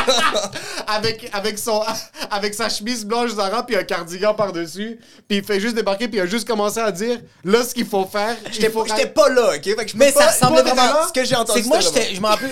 avec, 0.87 1.29
avec, 1.33 1.59
son, 1.59 1.83
avec 2.31 2.55
sa 2.55 2.69
chemise 2.69 3.05
blanche 3.05 3.31
Zara 3.31 3.65
puis 3.65 3.77
un 3.77 3.85
cardigan 3.85 4.35
par-dessus. 4.35 4.99
Puis 5.29 5.39
il 5.39 5.45
fait 5.45 5.61
juste 5.61 5.75
débarquer 5.75 6.09
puis 6.09 6.19
il 6.19 6.21
a 6.21 6.27
juste 6.27 6.47
commencé 6.47 6.79
à 6.81 6.91
dire 6.93 7.19
là 7.45 7.63
ce 7.65 7.75
qu'il 7.75 7.87
faut 7.87 8.05
faire. 8.07 8.37
J'étais 8.51 8.71
faut 8.71 8.85
pas 8.85 9.29
là, 9.29 9.53
ok? 9.57 9.63
Fait 9.63 9.75
que 9.77 9.87
je 9.89 9.93
peux 9.93 9.99
Mais 9.99 10.13
pas- 10.13 10.21
ça 10.23 10.31
ressemblait 10.47 10.63
vraiment. 10.63 11.07
Ce 11.09 11.13
que 11.13 11.25
j'ai 11.25 11.37
entendu. 11.37 11.61
C'est 11.61 11.65
que 11.65 11.69
moi. 11.69 11.81
Je 11.81 12.21
me 12.21 12.27
rappelle. 12.27 12.51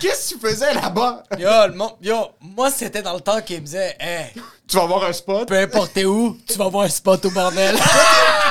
Qu'est-ce 0.00 0.34
que 0.34 0.40
tu 0.40 0.46
faisais 0.46 0.72
là-bas? 0.74 1.24
Yo, 1.38 1.48
le 1.68 1.74
monde- 1.74 1.94
yo, 2.00 2.16
moi, 2.40 2.70
c'était 2.70 3.02
dans 3.02 3.14
le 3.14 3.20
temps 3.20 3.40
qu'il 3.40 3.60
me 3.60 3.66
disait, 3.66 3.96
hey, 4.00 4.26
Tu 4.68 4.76
vas 4.76 4.84
avoir 4.84 5.04
un 5.04 5.12
spot. 5.12 5.48
peu 5.48 5.58
importe 5.58 5.96
où, 6.04 6.36
tu 6.48 6.56
vas 6.56 6.68
voir 6.68 6.84
un 6.84 6.88
spot 6.88 7.24
au 7.24 7.30
bordel. 7.30 7.76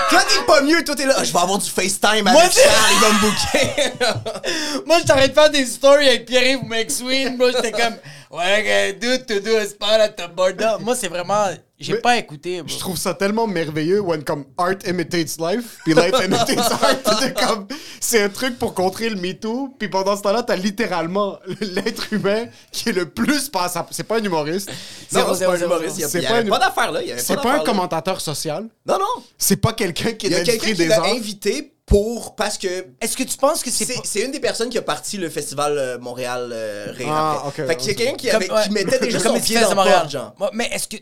Toi, 0.09 0.19
t'es 0.27 0.43
pas 0.45 0.61
mieux, 0.61 0.83
toi, 0.83 0.93
t'es 0.93 1.05
là. 1.05 1.15
Ah, 1.17 1.23
Je 1.23 1.31
vais 1.31 1.39
avoir 1.39 1.57
du 1.57 1.69
FaceTime 1.69 2.23
Moi, 2.23 2.41
avec 2.41 2.51
Charles, 2.51 2.91
il 2.91 2.99
va 2.99 3.07
me 3.13 4.85
moi, 4.85 4.97
en 4.97 5.05
train 5.05 5.27
de 5.27 5.33
faire 5.33 5.49
des 5.49 5.65
stories 5.65 6.07
avec 6.09 6.25
Pierre-Yves 6.25 6.65
McSween. 6.65 7.37
Moi, 7.37 7.51
j'étais 7.53 7.71
comme, 7.71 7.95
ouais, 8.31 8.93
dude, 8.93 9.25
to 9.25 9.39
do 9.39 9.55
a 9.57 9.65
spot 9.65 9.99
at 9.99 10.09
the 10.09 10.33
border. 10.35 10.77
Moi, 10.79 10.95
c'est 10.95 11.07
vraiment. 11.07 11.47
J'ai 11.79 11.95
pas 11.95 12.17
écouté. 12.17 12.61
Je 12.65 12.77
trouve 12.77 12.95
ça 12.95 13.15
tellement 13.15 13.47
merveilleux 13.47 14.01
when 14.01 14.23
comme 14.23 14.45
art 14.55 14.75
imitates 14.87 15.37
life, 15.39 15.79
puis 15.83 15.95
life 15.95 16.13
imitates 16.25 16.59
art. 16.59 17.17
C'est 17.19 17.33
comme 17.37 17.67
c'est 17.99 18.21
un 18.21 18.29
truc 18.29 18.59
pour 18.59 18.75
contrer 18.75 19.09
le 19.09 19.15
MeToo, 19.15 19.75
puis 19.79 19.87
pendant 19.89 20.15
ce 20.15 20.21
temps-là, 20.21 20.43
t'as 20.43 20.55
littéralement 20.55 21.39
l'être 21.59 22.13
humain 22.13 22.45
qui 22.71 22.89
est 22.89 22.93
le 22.93 23.09
plus 23.09 23.49
passable. 23.49 23.87
C'est 23.91 24.03
pas 24.03 24.19
un 24.19 24.23
humoriste. 24.23 24.69
Non, 25.11 25.33
c'est 25.33 25.45
pas 25.45 25.55
un 25.55 25.59
humoriste. 25.59 25.95
Il 25.97 26.01
y 26.01 26.03
a- 26.03 26.09
C'est 26.09 26.21
pas 26.21 26.43
pas 26.43 26.59
d'affaire 26.59 26.91
là. 26.91 26.99
C'est 27.17 27.41
pas 27.41 27.53
un 27.55 27.59
commentateur 27.63 28.21
social. 28.21 28.67
Non, 28.85 28.99
non. 28.99 29.23
C'est 29.37 29.57
pas 29.57 29.73
quelqu'un 29.73 30.13
qui 30.13 30.27
est 30.27 30.29
Il 30.29 30.33
y 30.33 30.35
a 30.35 30.43
de 30.43 30.45
l'industrie 30.47 30.75
quelqu'un 30.77 31.01
qui 31.01 31.09
des 31.09 31.17
invité 31.17 31.73
pour. 31.91 32.35
Parce 32.35 32.57
que. 32.57 32.87
Est-ce 33.01 33.15
que 33.17 33.23
tu 33.23 33.37
penses 33.37 33.61
que 33.63 33.69
c'est. 33.69 33.85
C'est 33.85 33.95
pas- 33.95 34.01
c'est 34.05 34.21
une 34.21 34.31
des 34.31 34.39
personnes 34.39 34.69
qui 34.69 34.77
a 34.77 34.81
parti 34.81 35.17
le 35.17 35.29
festival 35.29 35.77
euh, 35.77 35.99
Montréal 35.99 36.49
euh, 36.53 36.87
Rire. 36.95 37.07
Ah, 37.11 37.43
après. 37.47 37.63
ok, 37.63 37.67
fait 37.69 37.75
qu'il 37.77 37.87
y 37.87 37.91
a 37.91 37.93
quelqu'un 37.95 38.15
qui, 38.15 38.27
Comme- 38.27 38.35
avait- 38.37 38.51
ouais. 38.51 38.63
qui 38.63 38.69
mettait 38.71 38.99
déjà 38.99 39.19
Comme 39.23 39.35
son 39.35 39.41
pied 39.43 39.59
dans 39.59 39.75
Montréal. 39.75 40.09
genre. 40.09 40.33
Mais 40.53 40.69
est-ce 40.71 40.87
que. 40.87 40.97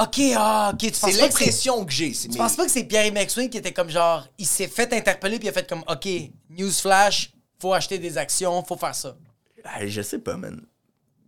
Ok, 0.00 0.20
ah, 0.36 0.70
ok, 0.72 0.78
tu 0.78 0.90
penses 0.92 0.98
C'est 1.00 1.06
pas 1.06 1.26
que 1.28 1.32
l'impression 1.40 1.84
que 1.84 1.92
j'ai. 1.92 2.14
c'est- 2.14 2.28
Tu 2.28 2.38
penses 2.38 2.54
pas 2.54 2.64
que 2.66 2.70
c'est 2.70 2.84
Pierre 2.84 3.12
McSween 3.12 3.50
qui 3.50 3.58
était 3.58 3.72
comme 3.72 3.90
genre, 3.90 4.26
il 4.38 4.46
s'est 4.46 4.68
fait 4.68 4.92
interpeller 4.92 5.38
puis 5.40 5.48
il 5.48 5.50
a 5.50 5.52
fait 5.52 5.68
comme, 5.68 5.82
ok, 5.88 6.08
newsflash, 6.50 7.32
faut 7.60 7.72
acheter 7.72 7.98
des 7.98 8.16
actions, 8.18 8.62
faut 8.64 8.76
faire 8.76 8.94
ça. 8.94 9.16
Ah, 9.64 9.84
je 9.86 10.00
sais 10.02 10.18
pas, 10.18 10.36
man. 10.36 10.60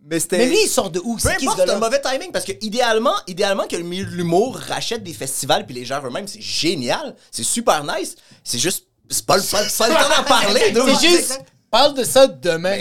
Mais 0.03 0.19
c'était. 0.19 0.37
Mais 0.39 0.47
lui, 0.47 0.57
il 0.63 0.67
sort 0.67 0.89
de 0.89 0.99
où? 1.03 1.15
Peu 1.15 1.19
C'est 1.29 1.35
qui 1.37 1.45
ce 1.45 1.51
importe, 1.51 1.67
c'est 1.67 1.73
un 1.75 1.79
mauvais 1.79 2.01
timing 2.01 2.31
parce 2.31 2.45
que 2.45 2.53
idéalement, 2.61 3.13
idéalement 3.27 3.67
que 3.67 3.75
le 3.75 3.83
milieu 3.83 4.05
de 4.05 4.11
l'humour 4.11 4.55
rachète 4.57 5.03
des 5.03 5.13
festivals 5.13 5.65
puis 5.65 5.75
les 5.75 5.85
gens 5.85 6.01
eux-mêmes, 6.03 6.27
c'est 6.27 6.41
génial, 6.41 7.15
c'est 7.29 7.43
super 7.43 7.83
nice. 7.83 8.15
C'est 8.43 8.57
juste, 8.57 8.87
c'est 9.11 9.25
pas 9.25 9.37
le, 9.37 9.43
pas, 9.43 9.59
pas 9.77 9.87
le 9.89 9.93
temps 9.93 10.17
d'en 10.17 10.23
parler. 10.23 10.71
dude. 10.71 10.83
C'est 10.99 11.07
juste, 11.07 11.41
parle 11.69 11.93
de 11.93 12.03
ça 12.03 12.27
demain. 12.27 12.77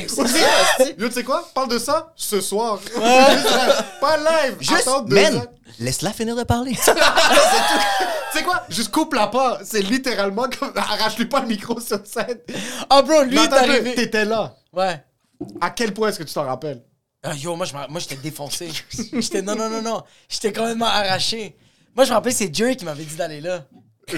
Yo, 0.96 1.08
tu 1.08 1.12
sais 1.12 1.24
quoi? 1.24 1.48
Parle 1.54 1.68
de 1.68 1.78
ça 1.78 2.12
ce 2.16 2.40
soir. 2.40 2.78
pas 4.00 4.16
live. 4.16 4.56
Juste, 4.60 4.88
man, 5.08 5.46
laisse-la 5.78 6.12
finir 6.12 6.36
de 6.36 6.44
parler. 6.44 6.76
Tu 8.32 8.38
sais 8.38 8.44
quoi? 8.44 8.62
Juste 8.68 8.92
coupe-la 8.92 9.26
pas. 9.26 9.58
C'est 9.64 9.82
littéralement 9.82 10.46
comme. 10.56 10.72
Arrache-lui 10.76 11.24
pas 11.24 11.40
le 11.40 11.48
micro 11.48 11.80
sur 11.80 11.98
scène. 12.06 12.38
Ah, 12.88 13.02
bro, 13.02 13.24
lui 13.24 13.36
arrivé. 13.38 13.96
T'étais 13.96 14.24
là. 14.24 14.54
Ouais. 14.72 15.02
À 15.60 15.70
quel 15.70 15.92
point 15.92 16.08
est-ce 16.10 16.18
que 16.20 16.22
tu 16.24 16.32
t'en 16.32 16.44
rappelles? 16.44 16.80
Ah, 17.24 17.34
yo, 17.34 17.56
moi, 17.56 17.66
moi, 17.88 18.00
j'étais 18.00 18.14
défoncé. 18.14 18.70
J'étais, 19.14 19.42
non, 19.42 19.56
non, 19.56 19.68
non, 19.68 19.82
non. 19.82 20.02
J'étais 20.28 20.52
complètement 20.52 20.86
arraché. 20.86 21.56
Moi, 21.96 22.04
je 22.04 22.10
me 22.10 22.14
rappelle, 22.14 22.32
c'est 22.32 22.54
Jerry 22.54 22.76
qui 22.76 22.84
m'avait 22.84 23.02
dit 23.02 23.16
d'aller 23.16 23.40
là. 23.40 23.64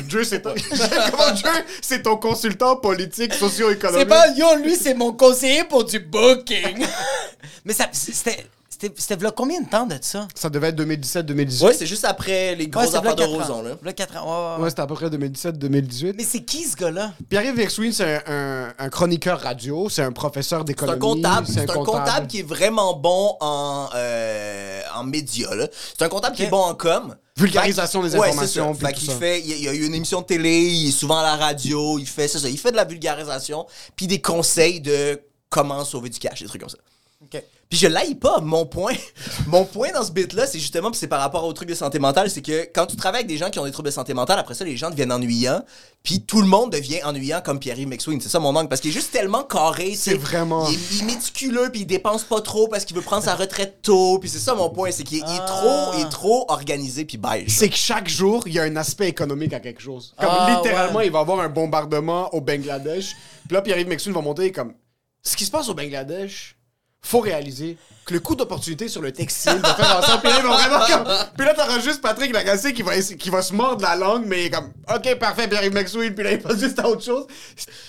Dieu, 0.00 0.24
c'est 0.24 0.42
ton... 0.42 0.54
Comment 1.10 1.32
Dieu, 1.34 1.48
c'est 1.80 2.02
ton 2.02 2.16
consultant 2.16 2.76
politique, 2.76 3.34
socio-économique? 3.34 4.00
C'est 4.00 4.06
pas, 4.08 4.28
yo, 4.34 4.56
lui, 4.62 4.76
c'est 4.76 4.94
mon 4.94 5.12
conseiller 5.12 5.64
pour 5.64 5.84
du 5.84 5.98
booking. 6.00 6.84
Mais 7.64 7.72
ça, 7.72 7.86
c'était, 7.92 8.46
c'était, 8.68 9.16
combien 9.36 9.60
de 9.60 9.68
temps 9.68 9.86
de 9.86 9.96
ça? 10.00 10.26
Ça 10.34 10.50
devait 10.50 10.70
être 10.70 10.80
2017-2018. 10.82 11.64
ouais, 11.64 11.72
c'est 11.74 11.86
juste 11.86 12.04
après 12.04 12.56
les 12.56 12.66
grosses 12.66 12.86
c'était 12.86 12.98
affaires 12.98 13.14
de. 13.14 13.22
Roson, 13.22 13.62
là. 13.62 13.70
V'là 13.80 13.92
quatre 13.92 14.16
ans, 14.16 14.24
ouais, 14.24 14.30
ouais, 14.30 14.56
ouais. 14.56 14.62
Ouais, 14.64 14.70
c'était 14.70 14.82
à 14.82 14.86
peu 14.88 14.94
près 14.94 15.08
2017-2018. 15.08 16.14
Mais 16.16 16.24
c'est 16.24 16.40
qui 16.40 16.64
ce 16.64 16.74
gars-là? 16.76 17.12
Pierre-Yves 17.28 17.54
Verswin, 17.54 17.92
c'est 17.92 18.22
un, 18.26 18.32
un- 18.66 18.72
un 18.76 18.88
chroniqueur 18.88 19.40
radio, 19.40 19.88
c'est 19.88 20.02
un 20.02 20.10
professeur 20.10 20.60
C'est 20.60 20.64
d'économie. 20.64 20.96
un 20.96 20.98
comptable. 21.00 21.46
C'est 21.46 21.60
un 21.70 21.74
comptable 21.74 22.26
qui 22.26 22.40
est 22.40 22.48
vraiment 22.48 22.94
bon 22.96 23.36
en, 23.40 23.88
euh, 23.94 24.80
en 24.96 25.04
médias. 25.04 25.50
C'est 25.96 26.04
un 26.04 26.08
comptable 26.08 26.34
qui 26.34 26.42
est 26.42 26.50
bon 26.50 26.62
en 26.62 26.74
com. 26.74 27.14
Vulgarisation 27.36 28.02
des 28.02 28.14
informations. 28.14 28.74
puis 28.74 28.86
Fait 29.18 29.40
il 29.40 29.62
y, 29.62 29.68
a, 29.68 29.72
il 29.72 29.82
eu 29.82 29.86
une 29.86 29.94
émission 29.94 30.20
de 30.20 30.26
télé, 30.26 30.50
il 30.50 30.88
est 30.88 30.92
souvent 30.92 31.18
à 31.18 31.22
la 31.22 31.36
radio, 31.36 31.98
il 31.98 32.06
fait, 32.06 32.28
ça, 32.28 32.46
il 32.48 32.58
fait 32.58 32.72
de 32.72 32.76
la 32.76 32.84
vulgarisation, 32.84 33.66
puis 33.96 34.06
des 34.06 34.20
conseils 34.20 34.80
de 34.80 35.20
comment 35.48 35.84
sauver 35.84 36.10
du 36.10 36.18
cash, 36.18 36.40
des 36.40 36.46
trucs 36.46 36.60
comme 36.60 36.70
ça. 36.70 36.78
Puis 37.72 37.78
je 37.80 37.86
l'aille 37.86 38.16
pas. 38.16 38.38
Mon 38.42 38.66
point, 38.66 38.92
mon 39.46 39.64
point 39.64 39.92
dans 39.94 40.04
ce 40.04 40.12
bit-là, 40.12 40.46
c'est 40.46 40.58
justement, 40.58 40.90
puis 40.90 40.98
c'est 41.00 41.06
par 41.06 41.20
rapport 41.22 41.42
au 41.44 41.54
truc 41.54 41.70
de 41.70 41.74
santé 41.74 41.98
mentale, 41.98 42.28
c'est 42.28 42.42
que 42.42 42.68
quand 42.70 42.84
tu 42.84 42.96
travailles 42.96 43.20
avec 43.20 43.28
des 43.28 43.38
gens 43.38 43.48
qui 43.48 43.58
ont 43.58 43.64
des 43.64 43.70
troubles 43.70 43.86
de 43.88 43.94
santé 43.94 44.12
mentale, 44.12 44.38
après 44.38 44.52
ça, 44.52 44.62
les 44.62 44.76
gens 44.76 44.90
deviennent 44.90 45.10
ennuyants, 45.10 45.62
puis 46.02 46.20
tout 46.20 46.42
le 46.42 46.48
monde 46.48 46.70
devient 46.70 47.02
ennuyant 47.02 47.40
comme 47.40 47.58
Pierre-Yves 47.58 47.88
McSween. 47.88 48.20
C'est 48.20 48.28
ça 48.28 48.40
mon 48.40 48.54
angle, 48.54 48.68
parce 48.68 48.82
qu'il 48.82 48.90
est 48.90 48.92
juste 48.92 49.10
tellement 49.10 49.42
carré. 49.42 49.94
C'est 49.96 50.12
vraiment- 50.12 50.68
Il 50.68 50.74
est, 50.74 50.78
il 50.92 51.00
est 51.00 51.04
méticuleux, 51.14 51.70
puis 51.72 51.80
il 51.80 51.86
dépense 51.86 52.24
pas 52.24 52.42
trop 52.42 52.68
parce 52.68 52.84
qu'il 52.84 52.94
veut 52.94 53.00
prendre 53.00 53.24
sa 53.24 53.36
retraite 53.36 53.78
tôt, 53.80 54.18
puis 54.18 54.28
c'est 54.28 54.38
ça 54.38 54.54
mon 54.54 54.68
point, 54.68 54.90
c'est 54.90 55.04
qu'il 55.04 55.20
est, 55.20 55.24
il 55.26 55.34
est 55.34 55.38
Ah. 55.40 55.46
trop, 55.46 55.92
il 55.98 56.02
est 56.02 56.10
trop 56.10 56.44
organisé, 56.50 57.06
puis 57.06 57.16
beige. 57.16 57.48
C'est 57.48 57.70
que 57.70 57.76
chaque 57.76 58.06
jour, 58.10 58.42
il 58.46 58.52
y 58.52 58.58
a 58.58 58.64
un 58.64 58.76
aspect 58.76 59.08
économique 59.08 59.54
à 59.54 59.60
quelque 59.60 59.80
chose. 59.80 60.12
Comme 60.20 60.28
Ah, 60.30 60.56
littéralement, 60.62 60.98
ouais. 60.98 61.06
il 61.06 61.10
va 61.12 61.20
y 61.20 61.22
avoir 61.22 61.40
un 61.40 61.48
bombardement 61.48 62.28
au 62.34 62.42
Bangladesh. 62.42 63.16
Puis 63.48 63.54
là, 63.54 63.62
Pierre-Yves 63.62 63.88
McSween 63.88 64.14
va 64.14 64.20
monter 64.20 64.52
comme 64.52 64.74
ce 65.22 65.36
qui 65.38 65.46
se 65.46 65.50
passe 65.50 65.70
au 65.70 65.74
Bangladesh. 65.74 66.54
Faut 67.04 67.20
réaliser 67.20 67.76
que 68.04 68.14
le 68.14 68.20
coût 68.20 68.34
d'opportunité 68.34 68.88
sur 68.88 69.02
le 69.02 69.12
textile 69.12 69.58
va 69.62 69.74
faire. 69.74 70.20
Puis 70.20 70.30
là, 70.30 70.36
il 70.38 70.46
va 70.46 70.56
vraiment 70.56 70.86
comme. 70.86 71.14
Puis 71.36 71.46
là, 71.46 71.54
t'auras 71.54 71.78
juste 71.80 72.00
Patrick 72.00 72.32
Lagacé 72.32 72.72
qui 72.72 72.82
va, 72.82 72.96
essa- 72.96 73.14
qui 73.14 73.28
va 73.30 73.42
se 73.42 73.52
mordre 73.52 73.82
la 73.82 73.96
langue, 73.96 74.24
mais 74.26 74.50
comme, 74.50 74.72
OK, 74.92 75.14
parfait, 75.18 75.46
Pierre-Yves 75.48 75.72
McSween. 75.74 76.14
Puis 76.14 76.24
là, 76.24 76.32
il 76.32 76.38
passe 76.40 76.58
juste 76.58 76.78
à 76.78 76.88
autre 76.88 77.02
chose. 77.04 77.26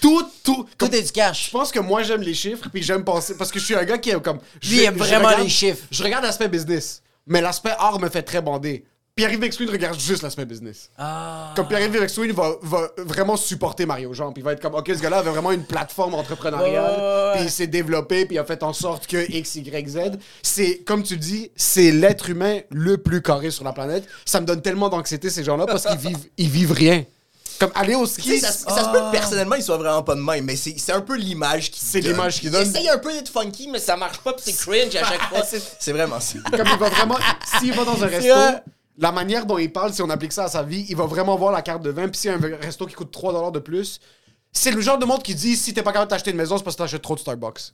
Tout, 0.01 0.27
tout. 0.43 0.67
comme- 0.77 0.89
Tout 0.89 0.95
est 0.95 1.01
du 1.01 1.07
Je 1.07 1.13
cash. 1.13 1.51
pense 1.51 1.71
que 1.71 1.79
moi, 1.79 2.03
j'aime 2.03 2.21
les 2.21 2.33
chiffres, 2.33 2.67
puis 2.71 2.81
j'aime 2.83 3.03
penser. 3.03 3.35
Parce 3.37 3.51
que 3.51 3.59
je 3.59 3.65
suis 3.65 3.75
un 3.75 3.83
gars 3.85 3.97
qui 3.97 4.09
aime 4.09 4.21
comme. 4.21 4.39
je- 4.61 4.69
Lui, 4.71 4.77
il 4.77 4.83
aime 4.83 4.93
je 4.95 4.99
vraiment 4.99 5.27
regarde- 5.27 5.43
les 5.43 5.49
chiffres. 5.49 5.83
Je 5.91 6.03
regarde 6.03 6.23
l'aspect 6.23 6.47
business, 6.47 7.01
mais 7.27 7.41
l'aspect 7.41 7.73
art 7.77 7.99
me 7.99 8.09
fait 8.09 8.23
très 8.23 8.41
bander. 8.41 8.83
Pierre-Yves 9.15 9.39
McSween 9.41 9.69
regarde 9.69 9.99
juste 9.99 10.23
l'aspect 10.23 10.45
business. 10.45 10.89
Ah. 10.97 11.53
Comme 11.55 11.67
Pierre-Yves 11.67 12.01
McSween 12.01 12.31
va, 12.31 12.53
va 12.63 12.89
vraiment 12.97 13.37
supporter 13.37 13.85
Mario 13.85 14.11
Jean, 14.11 14.31
puis 14.31 14.41
il 14.41 14.43
va 14.43 14.53
être 14.53 14.59
comme, 14.61 14.73
OK, 14.73 14.87
ce 14.87 14.99
gars-là 15.01 15.19
avait 15.19 15.29
vraiment 15.29 15.51
une 15.51 15.65
plateforme 15.65 16.15
entrepreneuriale, 16.15 16.99
ouais, 16.99 17.31
puis 17.35 17.43
il 17.43 17.51
s'est 17.51 17.67
développé, 17.67 18.25
puis 18.25 18.37
il 18.37 18.39
a 18.39 18.43
fait 18.43 18.63
en 18.63 18.73
sorte 18.73 19.05
que 19.05 19.31
X, 19.31 19.53
Y, 19.55 19.87
Z. 19.87 19.99
C'est, 20.41 20.79
comme 20.79 21.03
tu 21.03 21.17
dis, 21.17 21.51
c'est 21.55 21.91
l'être 21.91 22.27
humain 22.29 22.61
le 22.71 22.97
plus 22.97 23.21
carré 23.21 23.51
sur 23.51 23.63
la 23.63 23.71
planète. 23.71 24.03
Ça 24.25 24.41
me 24.41 24.47
donne 24.47 24.63
tellement 24.63 24.89
d'anxiété, 24.89 25.29
ces 25.29 25.43
gens-là, 25.43 25.67
parce 25.67 25.85
qu'ils 25.85 25.97
vivent, 25.99 26.25
ils 26.37 26.49
vivent 26.49 26.71
rien. 26.71 27.05
Comme 27.59 27.71
aller 27.75 27.93
au 27.93 28.07
ski, 28.07 28.39
ça, 28.39 28.51
se- 28.51 28.63
ça 28.65 28.83
se 28.85 28.89
peut 28.89 28.97
que 28.99 29.11
personnellement, 29.11 29.55
il 29.55 29.61
soit 29.61 29.77
vraiment 29.77 30.01
pas 30.01 30.15
de 30.15 30.21
même, 30.21 30.43
mais 30.43 30.55
c'est 30.55 30.73
c'est 30.79 30.91
un 30.91 31.01
peu 31.01 31.15
l'image 31.15 31.69
qui 31.69 31.79
C'est 31.79 32.01
donne. 32.01 32.13
l'image 32.13 32.39
qu'il 32.39 32.49
Il 32.49 32.51
donne. 32.51 32.67
essaye 32.67 32.89
un 32.89 32.97
peu 32.97 33.13
d'être 33.13 33.29
funky, 33.29 33.69
mais 33.69 33.77
ça 33.77 33.95
marche 33.95 34.17
pas, 34.17 34.33
puis 34.33 34.43
c'est 34.43 34.53
cringe 34.53 34.95
à 34.95 35.05
chaque 35.05 35.21
fois. 35.29 35.43
C'est 35.79 35.91
vraiment 35.91 36.19
ça. 36.19 36.39
comme 36.51 36.67
il 36.67 36.79
va 36.79 36.89
vraiment. 36.89 37.17
S'il 37.59 37.73
va 37.73 37.85
dans 37.85 38.03
un 38.03 38.07
resto. 38.07 38.33
La 38.97 39.11
manière 39.11 39.45
dont 39.45 39.57
il 39.57 39.71
parle, 39.71 39.93
si 39.93 40.01
on 40.01 40.09
applique 40.09 40.33
ça 40.33 40.45
à 40.45 40.47
sa 40.49 40.63
vie, 40.63 40.85
il 40.89 40.95
va 40.95 41.05
vraiment 41.05 41.35
voir 41.35 41.51
la 41.51 41.61
carte 41.61 41.81
de 41.81 41.89
vin. 41.89 42.07
Puis 42.07 42.21
s'il 42.21 42.31
y 42.31 42.33
a 42.33 42.37
un 42.37 42.57
resto 42.61 42.85
qui 42.85 42.95
coûte 42.95 43.13
3$ 43.15 43.51
de 43.51 43.59
plus, 43.59 43.99
c'est 44.51 44.71
le 44.71 44.81
genre 44.81 44.97
de 44.99 45.05
monde 45.05 45.23
qui 45.23 45.33
dit 45.35 45.55
si 45.57 45.73
t'es 45.73 45.81
pas 45.81 45.91
capable 45.91 46.11
d'acheter 46.11 46.31
une 46.31 46.37
maison, 46.37 46.57
c'est 46.57 46.63
parce 46.63 46.75
que 46.75 46.83
t'achètes 46.83 47.01
trop 47.01 47.15
de 47.15 47.19
Starbucks. 47.19 47.73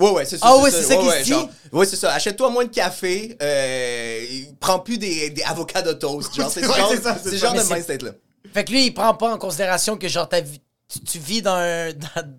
Ouais, 0.00 0.10
ouais, 0.10 0.24
c'est 0.24 0.38
ça. 0.38 0.46
Ah 0.48 0.56
ouais, 0.56 0.70
c'est 0.70 0.82
ça 0.82 0.96
qu'il 0.96 1.10
se 1.10 1.22
dit? 1.22 1.30
genre, 1.30 1.48
Ouais, 1.70 1.86
c'est 1.86 1.96
ça. 1.96 2.12
Achète-toi 2.12 2.50
moins 2.50 2.64
de 2.64 2.70
café, 2.70 3.36
euh, 3.40 4.24
prends 4.58 4.78
plus 4.80 4.98
des, 4.98 5.30
des 5.30 5.42
avocats 5.42 5.82
de 5.82 5.92
toast. 5.92 6.34
Genre, 6.34 6.50
c'est 6.50 6.62
ce 6.62 6.66
genre, 6.66 6.88
c'est 6.90 7.02
ça, 7.02 7.18
ça. 7.18 7.36
genre 7.36 7.54
de 7.54 7.62
mindset-là. 7.74 8.10
Fait 8.52 8.64
que 8.64 8.72
lui, 8.72 8.86
il 8.86 8.94
prend 8.94 9.14
pas 9.14 9.32
en 9.34 9.38
considération 9.38 9.96
que 9.96 10.08
genre 10.08 10.28
vie, 10.44 10.60
tu, 10.88 11.00
tu 11.00 11.18
vis 11.18 11.42
dans 11.42 11.54
un, 11.54 11.92
dans, 11.92 12.38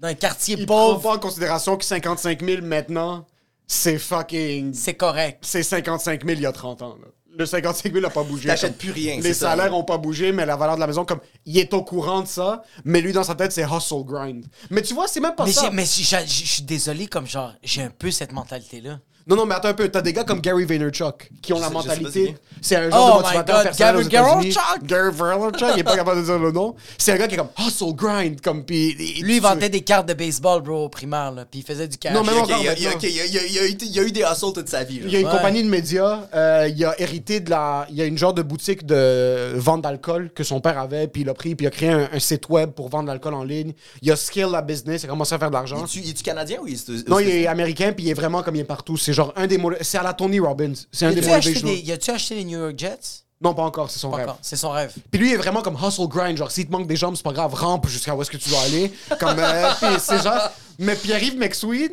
dans 0.00 0.08
un 0.08 0.14
quartier 0.14 0.56
Il 0.58 0.66
prend 0.66 0.88
pauvre. 0.94 1.02
pas 1.02 1.14
en 1.14 1.18
considération 1.18 1.76
que 1.76 1.84
55 1.84 2.42
000 2.44 2.62
maintenant, 2.62 3.26
c'est 3.66 3.98
fucking. 3.98 4.74
C'est 4.74 4.94
correct. 4.94 5.38
C'est 5.42 5.62
55 5.62 6.24
000 6.24 6.36
il 6.38 6.42
y 6.42 6.46
a 6.46 6.52
30 6.52 6.82
ans. 6.82 6.96
là. 7.00 7.08
Le 7.36 7.46
55 7.46 7.92
000 7.92 8.00
n'a 8.02 8.10
pas 8.10 8.24
bougé. 8.24 8.48
T'achètes 8.48 8.78
plus 8.78 8.90
rien, 8.90 9.20
Les 9.20 9.34
salaires 9.34 9.74
ont 9.74 9.84
pas 9.84 9.98
bougé, 9.98 10.32
mais 10.32 10.46
la 10.46 10.56
valeur 10.56 10.74
de 10.76 10.80
la 10.80 10.86
maison, 10.86 11.04
comme 11.04 11.20
il 11.46 11.58
est 11.58 11.72
au 11.74 11.82
courant 11.84 12.22
de 12.22 12.26
ça, 12.26 12.62
mais 12.84 13.00
lui 13.00 13.12
dans 13.12 13.22
sa 13.22 13.34
tête, 13.34 13.52
c'est 13.52 13.62
hustle 13.64 14.04
grind. 14.04 14.44
Mais 14.70 14.82
tu 14.82 14.94
vois, 14.94 15.06
c'est 15.06 15.20
même 15.20 15.34
pas 15.34 15.44
Mais, 15.44 15.52
ça. 15.52 15.70
mais 15.70 15.84
je 15.84 16.26
suis 16.26 16.62
désolé, 16.62 17.06
comme 17.06 17.26
genre, 17.26 17.52
j'ai 17.62 17.82
un 17.82 17.90
peu 17.90 18.10
cette 18.10 18.32
mentalité-là. 18.32 18.98
Non, 19.28 19.36
non, 19.36 19.46
mais 19.46 19.54
attends 19.54 19.68
un 19.68 19.74
peu. 19.74 19.88
T'as 19.88 20.00
des 20.00 20.12
gars 20.12 20.24
comme 20.24 20.40
Gary 20.40 20.64
Vaynerchuk 20.64 21.30
qui 21.42 21.52
ont 21.52 21.56
Je 21.58 21.62
la 21.62 21.70
mentalité. 21.70 22.34
C'est 22.62 22.76
un 22.76 22.90
genre 22.90 23.16
Oh 23.16 23.22
de 23.22 23.28
my 23.28 23.36
motivateur 23.36 23.62
personnel 23.62 24.08
Gary. 24.08 24.26
Vaynerchuk! 24.50 24.82
Gary 24.86 25.10
Vaynerchuk, 25.12 25.68
il 25.74 25.80
est 25.80 25.84
pas 25.84 25.96
capable 25.96 26.20
de 26.20 26.24
dire 26.24 26.38
le 26.38 26.50
nom. 26.50 26.74
C'est 26.96 27.12
un 27.12 27.16
gars 27.16 27.28
qui 27.28 27.34
est 27.34 27.38
comme 27.38 27.48
hustle 27.58 27.92
grind, 27.94 28.40
comme 28.40 28.64
puis. 28.64 28.94
Lui, 29.22 29.36
il 29.36 29.42
vendait 29.42 29.68
des 29.68 29.82
cartes 29.82 30.08
de 30.08 30.14
baseball, 30.14 30.62
bro, 30.62 30.84
au 30.84 30.88
primaire, 30.88 31.30
là, 31.32 31.44
puis 31.44 31.60
il 31.60 31.62
faisait 31.64 31.86
du 31.88 31.98
cash. 31.98 32.14
Non, 32.14 32.22
mais 32.24 32.32
il, 32.32 32.64
y 32.64 32.68
a, 32.68 32.72
il 32.74 32.82
il 33.02 33.08
il 33.08 33.78
il 33.92 33.98
eu- 34.02 34.06
il 34.06 34.12
des 34.12 34.22
hustles 34.22 34.52
toute 34.54 34.68
sa 34.68 34.82
vie. 34.84 35.00
Il 35.04 35.10
y 35.10 35.16
a 35.16 35.20
une 35.20 35.26
Ouais. 35.26 35.32
compagnie 35.32 35.62
de 35.62 35.68
médias, 35.68 36.20
euh, 36.34 36.68
il 36.74 36.82
a 36.84 36.98
hérité 37.00 37.40
de 37.40 37.50
la. 37.50 37.86
Il 37.90 37.96
y 37.96 38.02
a 38.02 38.06
une 38.06 38.16
genre 38.16 38.32
de 38.32 38.42
boutique 38.42 38.86
de 38.86 39.52
vente 39.56 39.82
d'alcool 39.82 40.30
que 40.34 40.42
son 40.42 40.60
père 40.60 40.78
avait, 40.78 41.06
puis 41.06 41.22
il 41.22 41.28
a 41.28 41.34
pris, 41.34 41.54
puis 41.54 41.64
il 41.64 41.68
a 41.68 41.70
créé 41.70 41.90
un, 41.90 42.08
un 42.12 42.18
site 42.18 42.48
web 42.48 42.70
pour 42.70 42.88
vendre 42.88 43.04
de 43.04 43.08
l'alcool 43.10 43.34
en 43.34 43.44
ligne. 43.44 43.72
Il 44.00 44.10
a 44.10 44.16
scale 44.16 44.50
la 44.50 44.62
business, 44.62 45.02
il 45.02 45.06
a 45.06 45.08
commencé 45.10 45.34
à 45.34 45.38
faire 45.38 45.48
de 45.50 45.54
l'argent. 45.54 45.84
Es-tu 45.84 46.00
es-tu 46.00 46.22
canadien 46.22 46.58
ou 46.62 46.66
il 46.66 46.74
est 46.74 47.08
Non, 47.08 47.18
il 47.18 47.28
est 47.28 47.46
américain, 47.46 47.92
puis 47.92 48.06
il 48.06 48.10
est 48.10 48.14
vraiment 48.14 48.42
comme 48.42 48.56
il 48.56 48.60
est 48.60 48.64
partout. 48.64 48.96
C'est 48.96 49.12
genre 49.18 49.32
un 49.36 49.46
des. 49.46 49.60
C'est 49.82 49.98
à 49.98 50.02
la 50.02 50.14
Tony 50.14 50.40
Robbins. 50.40 50.72
C'est 50.92 51.06
un 51.06 51.10
des 51.10 51.16
motivational. 51.16 51.62
des- 51.64 51.80
y 51.80 51.92
a-tu 51.92 52.10
acheté 52.10 52.34
les 52.36 52.44
New 52.44 52.58
York 52.58 52.74
Jets? 52.76 53.24
Non, 53.40 53.54
pas 53.54 53.62
encore, 53.62 53.88
c'est 53.90 54.00
son 54.00 54.10
Pas 54.10 54.16
rêve. 54.16 54.32
C'est 54.42 54.56
son 54.56 54.70
rêve. 54.70 54.92
Puis 55.10 55.20
lui 55.20 55.28
il 55.30 55.34
est 55.34 55.36
vraiment 55.36 55.62
comme 55.62 55.76
hustle 55.80 56.08
grind, 56.08 56.36
genre 56.36 56.50
s'il 56.50 56.66
te 56.66 56.72
manque 56.72 56.86
des 56.88 56.96
jambes, 56.96 57.14
c'est 57.16 57.22
pas 57.22 57.32
grave, 57.32 57.54
rampe 57.54 57.86
jusqu'à 57.86 58.14
où 58.14 58.20
est-ce 58.22 58.30
que 58.30 58.36
tu 58.36 58.48
dois 58.48 58.60
aller. 58.62 58.92
Comme 59.20 59.38
euh, 59.38 59.70
c'est 60.00 60.22
genre 60.22 60.50
mais 60.80 60.94
Pierre-Yves 60.96 61.36
McSween, 61.38 61.90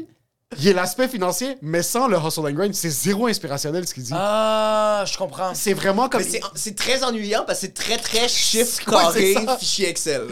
il 0.57 0.67
est 0.67 0.73
l'aspect 0.73 1.07
financier, 1.07 1.57
mais 1.61 1.81
sans 1.81 2.07
le 2.07 2.17
hustle 2.17 2.41
and 2.47 2.51
grind, 2.53 2.73
c'est 2.73 2.89
zéro 2.89 3.27
inspirationnel 3.27 3.87
ce 3.87 3.93
qu'il 3.93 4.03
dit. 4.03 4.13
Ah, 4.15 5.03
je 5.05 5.17
comprends. 5.17 5.53
C'est 5.53 5.73
vraiment 5.73 6.07
comme 6.07 6.21
Mais 6.21 6.41
c'est- 6.55 6.75
très 6.75 7.03
ennuyant 7.03 7.43
parce 7.45 7.59
que 7.59 7.65
c'est 7.65 7.73
très 7.73 7.97
très 7.97 8.27
chiffre 8.29 8.83
carré, 8.85 9.35
fichier 9.59 9.89
Excel. 9.89 10.23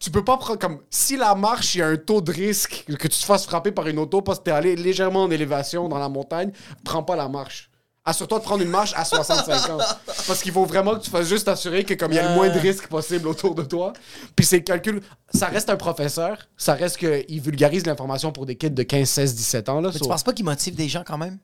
tu 0.00 0.10
peux 0.10 0.24
pas 0.24 0.36
prendre 0.36 0.58
comme 0.58 0.80
si 0.90 1.16
la 1.16 1.34
marche, 1.34 1.74
il 1.74 1.78
y 1.78 1.82
a 1.82 1.86
un 1.86 1.96
taux 1.96 2.20
de 2.20 2.32
risque 2.32 2.84
que 2.88 3.08
tu 3.08 3.18
te 3.18 3.24
fasses 3.24 3.44
frapper 3.46 3.70
par 3.70 3.86
une 3.86 3.98
auto 3.98 4.22
parce 4.22 4.38
que 4.38 4.44
t'es 4.44 4.50
allé 4.52 4.74
légèrement 4.74 5.24
en 5.24 5.30
élévation 5.30 5.88
dans 5.88 5.98
la 5.98 6.08
montagne, 6.08 6.50
prends 6.84 7.02
pas 7.02 7.14
la 7.16 7.28
marche. 7.28 7.70
Assure-toi 8.08 8.38
de 8.38 8.44
prendre 8.44 8.62
une 8.62 8.70
marche 8.70 8.94
à 8.96 9.04
65 9.04 9.68
ans. 9.68 9.78
Parce 10.26 10.42
qu'il 10.42 10.50
faut 10.50 10.64
vraiment 10.64 10.96
que 10.96 11.04
tu 11.04 11.10
fasses 11.10 11.28
juste 11.28 11.46
assurer 11.46 11.84
que 11.84 11.92
comme 11.92 12.10
il 12.10 12.14
y 12.14 12.18
a 12.18 12.30
le 12.30 12.34
moins 12.34 12.48
de 12.48 12.58
risques 12.58 12.86
possible 12.86 13.28
autour 13.28 13.54
de 13.54 13.62
toi. 13.62 13.92
Puis 14.34 14.46
c'est 14.46 14.62
calcul. 14.62 15.02
Ça 15.34 15.46
reste 15.48 15.68
un 15.68 15.76
professeur. 15.76 16.38
Ça 16.56 16.72
reste 16.72 16.96
qu'il 16.96 17.40
vulgarise 17.42 17.84
l'information 17.84 18.32
pour 18.32 18.46
des 18.46 18.56
kids 18.56 18.70
de 18.70 18.82
15, 18.82 19.06
16, 19.06 19.34
17 19.34 19.68
ans. 19.68 19.80
Là, 19.82 19.90
Mais 19.92 19.98
So, 19.98 20.04
tu 20.04 20.08
penses 20.08 20.22
pas 20.22 20.32
qu'il 20.32 20.46
motive 20.46 20.74
des 20.74 20.88
gens 20.88 21.04
quand 21.06 21.18
même? 21.18 21.38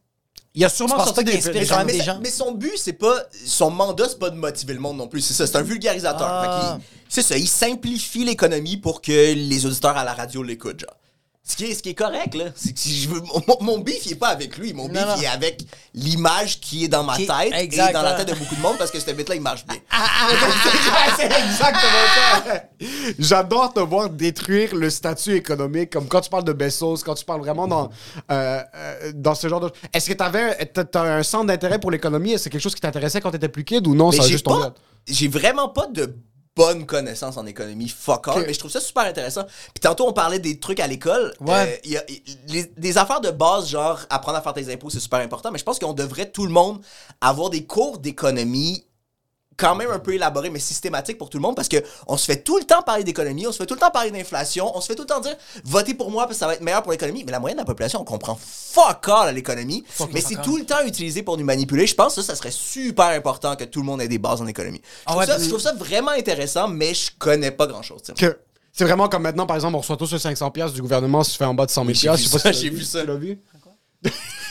il 0.54 0.62
y 0.62 0.64
a 0.64 0.68
sûrement 0.68 0.96
sorti 1.04 1.14
pas 1.14 1.22
des... 1.24 1.36
des- 1.36 1.50
même 1.52 1.86
mais, 1.86 1.92
des 1.92 2.00
gens? 2.02 2.18
mais 2.22 2.30
son 2.30 2.52
but, 2.52 2.72
c'est 2.76 2.92
pas. 2.94 3.16
Son 3.44 3.70
mandat, 3.70 4.06
c'est 4.08 4.18
pas 4.18 4.30
de 4.30 4.36
motiver 4.36 4.72
le 4.72 4.80
monde 4.80 4.96
non 4.96 5.08
plus. 5.08 5.20
C'est 5.20 5.34
ça, 5.34 5.46
c'est 5.46 5.56
un 5.56 5.62
vulgarisateur. 5.62 6.26
Ah. 6.26 6.78
C'est 7.08 7.22
ça, 7.22 7.36
il 7.36 7.48
simplifie 7.48 8.24
l'économie 8.24 8.76
pour 8.78 9.02
que 9.02 9.34
les 9.34 9.66
auditeurs 9.66 9.96
à 9.96 10.04
la 10.04 10.14
radio 10.14 10.42
l'écoutent, 10.42 10.80
genre. 10.80 10.96
Ce 11.47 11.57
qui 11.57 11.66
est, 11.66 11.74
ce 11.74 11.82
qui 11.82 11.90
est 11.90 11.95
correct, 11.95 12.34
là. 12.34 12.45
C'est 12.55 12.72
que 12.72 12.80
si 12.80 12.99
je 13.03 13.11
veux, 13.11 13.20
mon, 13.20 13.42
mon 13.61 13.78
beef, 13.78 14.07
il 14.07 14.12
est 14.12 14.16
pas 14.16 14.28
avec 14.28 14.57
lui. 14.57 14.72
Mon 14.72 14.88
Non, 14.88 14.95
beef, 14.95 15.07
non. 15.07 15.14
il 15.18 15.24
est 15.24 15.28
avec 15.28 15.61
l'image 15.92 16.59
qui 16.59 16.84
est 16.84 16.88
dans 16.88 17.05
ma 17.05 17.16
Qui- 17.16 17.26
tête 17.26 17.53
exact, 17.53 17.90
et 17.90 17.92
dans 17.92 18.01
la 18.03 18.14
tête 18.14 18.28
de 18.28 18.34
beaucoup 18.34 18.55
de 18.57 18.61
monde 18.62 18.78
parce 18.78 18.90
que 18.90 18.99
ce 18.99 19.11
bit-là, 19.11 19.34
il 19.34 19.42
marche 19.42 19.66
bien. 19.66 19.76
c'est 21.18 21.26
exactement 21.26 22.07
ça. 22.16 22.62
J'adore 23.18 23.74
te 23.74 23.80
voir 23.80 24.09
détruire 24.09 24.74
le 24.74 24.88
statut 24.88 25.34
économique, 25.34 25.90
comme 25.90 26.09
quand 26.09 26.22
tu 26.22 26.30
parles 26.30 26.45
de 26.45 26.53
Bezos, 26.55 26.97
quand 27.05 27.14
tu 27.14 27.26
parles 27.26 27.40
vraiment 27.40 27.68
dans, 27.68 27.90
euh, 28.30 28.62
euh, 28.74 29.12
dans 29.14 29.34
ce 29.34 29.47
genre 29.47 29.61
de... 29.61 29.70
Est-ce 29.92 30.09
que 30.09 30.14
t'avais 30.14 30.64
t'as- 30.66 30.84
t'as 30.84 31.03
un 31.03 31.22
centre 31.22 31.47
d'intérêt 31.47 31.78
pour 31.78 31.90
l'économie? 31.90 32.30
Est-ce 32.32 32.36
que 32.36 32.45
c'est 32.45 32.51
quelque 32.51 32.62
chose 32.62 32.74
qui 32.74 32.80
t'intéressait 32.80 33.20
quand 33.20 33.30
t'étais 33.30 33.49
plus 33.51 33.64
kid 33.64 33.86
ou 33.86 33.95
non? 33.95 34.11
Mais 34.11 34.16
ça 34.16 34.22
a 34.22 34.26
j'ai 34.26 34.32
juste 34.32 34.45
pas, 34.47 34.72
j'ai 35.07 35.28
vraiment 35.28 35.68
pas 35.68 35.86
de 35.88 36.16
bonnes 36.57 36.86
connaissances 36.86 37.36
en 37.36 37.46
économie, 37.46 37.88
fuck 37.88 38.28
all, 38.28 38.44
mais 38.46 38.55
je 38.55 38.59
trouve 38.59 38.70
ça 38.70 38.80
super 38.80 39.02
intéressant. 39.05 39.44
Puis 39.44 39.80
tantôt, 39.80 40.07
on 40.09 40.12
parlait 40.12 40.38
des 40.38 40.61
trucs 40.61 40.78
à 40.80 40.86
l'école. 40.86 41.34
Ouais. 41.40 41.52
Euh, 41.52 41.76
il 41.84 41.90
y 41.92 41.96
a, 41.96 42.05
les- 42.48 42.66
des 42.76 42.98
affaires 42.98 43.20
de 43.20 43.30
base, 43.30 43.68
genre 43.68 44.00
apprendre 44.11 44.38
à 44.38 44.42
faire 44.42 44.55
tes 44.55 44.72
impôts, 44.72 44.90
c'est 44.90 45.00
super 45.00 45.18
important, 45.20 45.50
mais 45.50 45.59
je 45.59 45.64
pense 45.64 45.78
qu'on 45.78 45.92
devrait, 45.94 46.30
tout 46.30 46.44
le 46.44 46.52
monde, 46.52 46.80
avoir 47.20 47.50
des 47.50 47.64
cours 47.64 47.98
d'économie 47.98 48.86
quand 49.57 49.74
même 49.74 49.90
un 49.90 49.98
peu 49.98 50.14
élaborés, 50.14 50.50
mais 50.50 50.59
systématiques 50.59 51.18
pour 51.18 51.30
tout 51.30 51.38
le 51.38 51.42
monde, 51.42 51.57
parce 51.57 51.68
que 51.68 51.76
on 52.07 52.16
se 52.16 52.24
fait 52.24 52.42
tout 52.42 52.59
le 52.59 52.64
temps 52.64 52.82
parler 52.82 53.05
d'économie, 53.05 53.46
on 53.46 53.52
se 53.52 53.59
fait 53.59 53.66
tout 53.66 53.74
le 53.74 53.80
temps 53.80 53.90
parler 53.90 54.11
d'inflation, 54.11 54.76
on 54.76 54.80
se 54.80 54.86
fait 54.86 54.94
tout 54.94 55.02
le 55.02 55.09
temps 55.09 55.20
dire 55.20 55.36
votez 55.64 55.94
pour 55.94 56.11
moi 56.11 56.24
parce 56.24 56.36
que 56.36 56.40
ça 56.40 56.46
va 56.46 56.55
être 56.55 56.61
meilleur 56.62 56.82
pour 56.82 56.92
l'économie, 56.92 57.24
mais 57.24 57.32
la 57.32 57.40
moyenne 57.40 57.57
de 57.57 57.62
la 57.62 57.66
population, 57.66 58.00
on 58.00 58.05
comprend 58.05 58.38
fuck 58.40 59.09
all 59.09 59.28
à 59.28 59.32
l'économie, 59.32 59.84
mais 60.12 60.20
c'est 60.20 60.40
tout 60.42 60.57
le 60.57 60.64
temps 60.64 60.84
utilisé 60.84 61.22
pour 61.22 61.36
nous 61.36 61.44
manipuler. 61.44 61.86
Je 61.86 61.94
pense 61.94 62.14
que 62.14 62.22
ça, 62.22 62.28
ça 62.28 62.36
serait 62.36 62.50
super 62.50 63.07
important 63.07 63.57
que 63.57 63.64
tout 63.64 63.80
le 63.80 63.86
monde 63.86 64.02
ait 64.02 64.09
des 64.09 64.18
bases 64.18 64.40
en 64.42 64.46
économie. 64.46 64.80
Je 64.84 64.90
Ah 65.07 65.11
trouve, 65.11 65.20
ouais, 65.20 65.26
ça, 65.26 65.38
je 65.38 65.48
trouve 65.48 65.61
ça 65.61 65.72
vraiment 65.72 66.11
intéressant, 66.12 66.68
mais 66.68 66.94
je 66.94 67.11
connais 67.18 67.50
pas 67.50 67.66
sais. 68.02 68.12
Que 68.14 68.38
c'est 68.72 68.84
vraiment 68.84 69.09
comme 69.09 69.22
maintenant, 69.22 69.46
par 69.46 69.57
exemple, 69.57 69.76
on 69.76 69.80
reçoit 69.80 69.96
tous 69.96 70.12
le 70.12 70.18
500$ 70.18 70.50
piastres 70.52 70.74
du 70.74 70.82
gouvernement 70.82 71.22
si 71.22 71.32
tu 71.32 71.38
fais 71.38 71.44
en 71.44 71.55
bas 71.55 71.66
de 71.66 71.70
100 71.70 71.86
000$. 71.86 71.94
j'ai 71.94 72.11
vu 72.11 72.16
je 72.16 72.22
sais 72.24 72.30
pas 72.30 72.38
ça, 72.38 72.52
j'ai 72.52 72.70
vu 72.70 72.82
ça. 72.82 73.00
Tu 73.02 73.07
l'as 73.07 73.14
vu? 73.14 73.38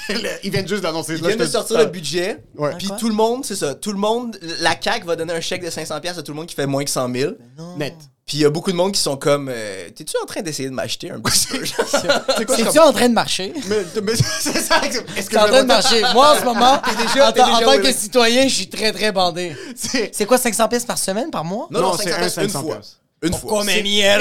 Ils 0.44 0.52
viennent 0.52 0.68
juste 0.68 0.84
d'annoncer 0.84 1.16
Ils 1.16 1.24
viennent 1.26 1.38
de 1.38 1.46
sortir 1.46 1.78
le 1.78 1.86
budget, 1.86 2.44
Ouais. 2.58 2.72
puis 2.78 2.90
tout 3.00 3.08
le 3.10 3.16
monde, 3.16 3.46
c'est 3.46 3.56
ça, 3.56 3.74
tout 3.76 3.92
le 3.92 3.98
monde, 4.00 4.38
la 4.62 4.76
CAQ 4.80 5.06
va 5.06 5.16
donner 5.16 5.34
un 5.34 5.42
chèque 5.42 5.64
de 5.64 5.70
500$ 5.70 5.92
à 6.20 6.22
tout 6.24 6.32
le 6.32 6.36
monde 6.38 6.48
qui 6.48 6.56
fait 6.56 6.66
moins 6.68 6.84
que 6.84 6.90
100 6.92 7.12
000. 7.14 7.32
Non. 7.58 7.78
Net. 7.78 7.94
Puis 8.26 8.38
il 8.38 8.42
y 8.42 8.46
a 8.46 8.50
beaucoup 8.50 8.72
de 8.72 8.78
monde 8.78 8.94
qui 8.94 9.02
sont 9.02 9.18
comme 9.18 9.50
euh, 9.54 9.90
T'es-tu 9.94 10.16
en 10.24 10.26
train 10.26 10.42
d'essayer 10.42 10.70
de 10.70 10.74
m'acheter 10.74 11.12
un 11.12 11.20
petit 11.20 11.46
peu? 11.48 11.66
genre? 11.66 11.86
C'est 11.90 12.46
quoi, 12.46 12.56
C'est-tu 12.56 12.80
en 12.80 12.94
train 12.94 13.10
de 13.10 13.14
marcher? 13.14 13.54
Mais, 13.68 13.84
mais 14.02 14.14
c'est 14.16 14.60
ça. 14.62 14.82
Est-ce 14.86 15.26
que 15.26 15.32
T'es 15.32 15.38
en 15.40 15.48
train 15.48 15.64
de 15.64 15.68
marcher. 15.68 16.02
Moi, 16.14 16.32
en 16.34 16.40
ce 16.40 16.46
moment, 16.46 16.82
déjà- 16.98 17.28
en, 17.28 17.32
t'es 17.34 17.40
tant- 17.42 17.58
déjà 17.58 17.70
en 17.70 17.74
tant 17.76 17.82
que 17.82 17.92
citoyen, 17.92 18.48
je 18.48 18.54
suis 18.54 18.70
très, 18.70 18.94
très 18.94 19.12
bandé. 19.12 19.54
C'est- 19.76 20.26
quoi, 20.26 20.38
500 20.38 20.70
pièces 20.70 20.86
par 20.86 20.98
semaine, 20.98 21.32
par 21.32 21.44
mois? 21.44 21.68
Non, 21.70 21.82
non, 21.82 21.88
Non, 21.92 21.98
c'est 21.98 22.12
500 22.30 22.60
un 22.60 22.64
pièces 22.64 23.00
une 23.24 23.32
500 23.34 23.40
fois. 23.48 23.58
Comme 23.60 23.70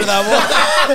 à 0.08 0.22
moi? 0.22 0.38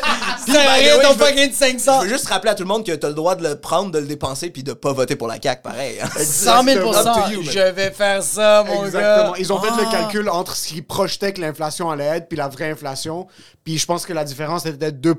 Ton 1.03 1.13
fucking 1.25 1.51
500. 1.51 1.99
Je 2.01 2.05
veux 2.07 2.13
juste 2.13 2.27
rappeler 2.27 2.51
à 2.51 2.55
tout 2.55 2.63
le 2.63 2.67
monde 2.69 2.85
que 2.85 2.91
t'as 2.93 3.09
le 3.09 3.13
droit 3.13 3.35
de 3.35 3.43
le 3.47 3.55
prendre, 3.59 3.91
de 3.91 3.99
le 3.99 4.05
dépenser, 4.05 4.49
puis 4.49 4.63
de 4.63 4.73
pas 4.73 4.93
voter 4.93 5.15
pour 5.15 5.27
la 5.27 5.35
CAQ, 5.41 5.61
pareil. 5.61 5.97
hein. 6.01 6.07
100 6.17 6.63
000 6.63 6.87
Up 6.87 7.03
to 7.03 7.31
you, 7.31 7.41
man. 7.43 7.51
Je 7.51 7.71
vais 7.71 7.91
faire 7.91 8.23
ça, 8.23 8.63
mon 8.65 8.85
Exactement. 8.85 9.31
gars. 9.31 9.37
Ils 9.39 9.53
ont 9.53 9.59
fait 9.61 9.69
le 9.69 9.87
Ah. 9.87 9.91
calcul 9.91 10.29
entre 10.29 10.55
ce 10.55 10.67
qu'ils 10.69 10.85
projetaient 10.85 11.33
que 11.33 11.41
l'inflation 11.41 11.89
allait 11.91 12.05
être 12.05 12.27
puis 12.27 12.37
la 12.37 12.47
vraie 12.47 12.71
inflation. 12.71 13.27
Puis 13.63 13.77
je 13.77 13.85
pense 13.85 14.05
que 14.05 14.13
la 14.13 14.23
différence 14.23 14.65
était 14.65 14.91
de 14.91 14.97
2 14.97 15.13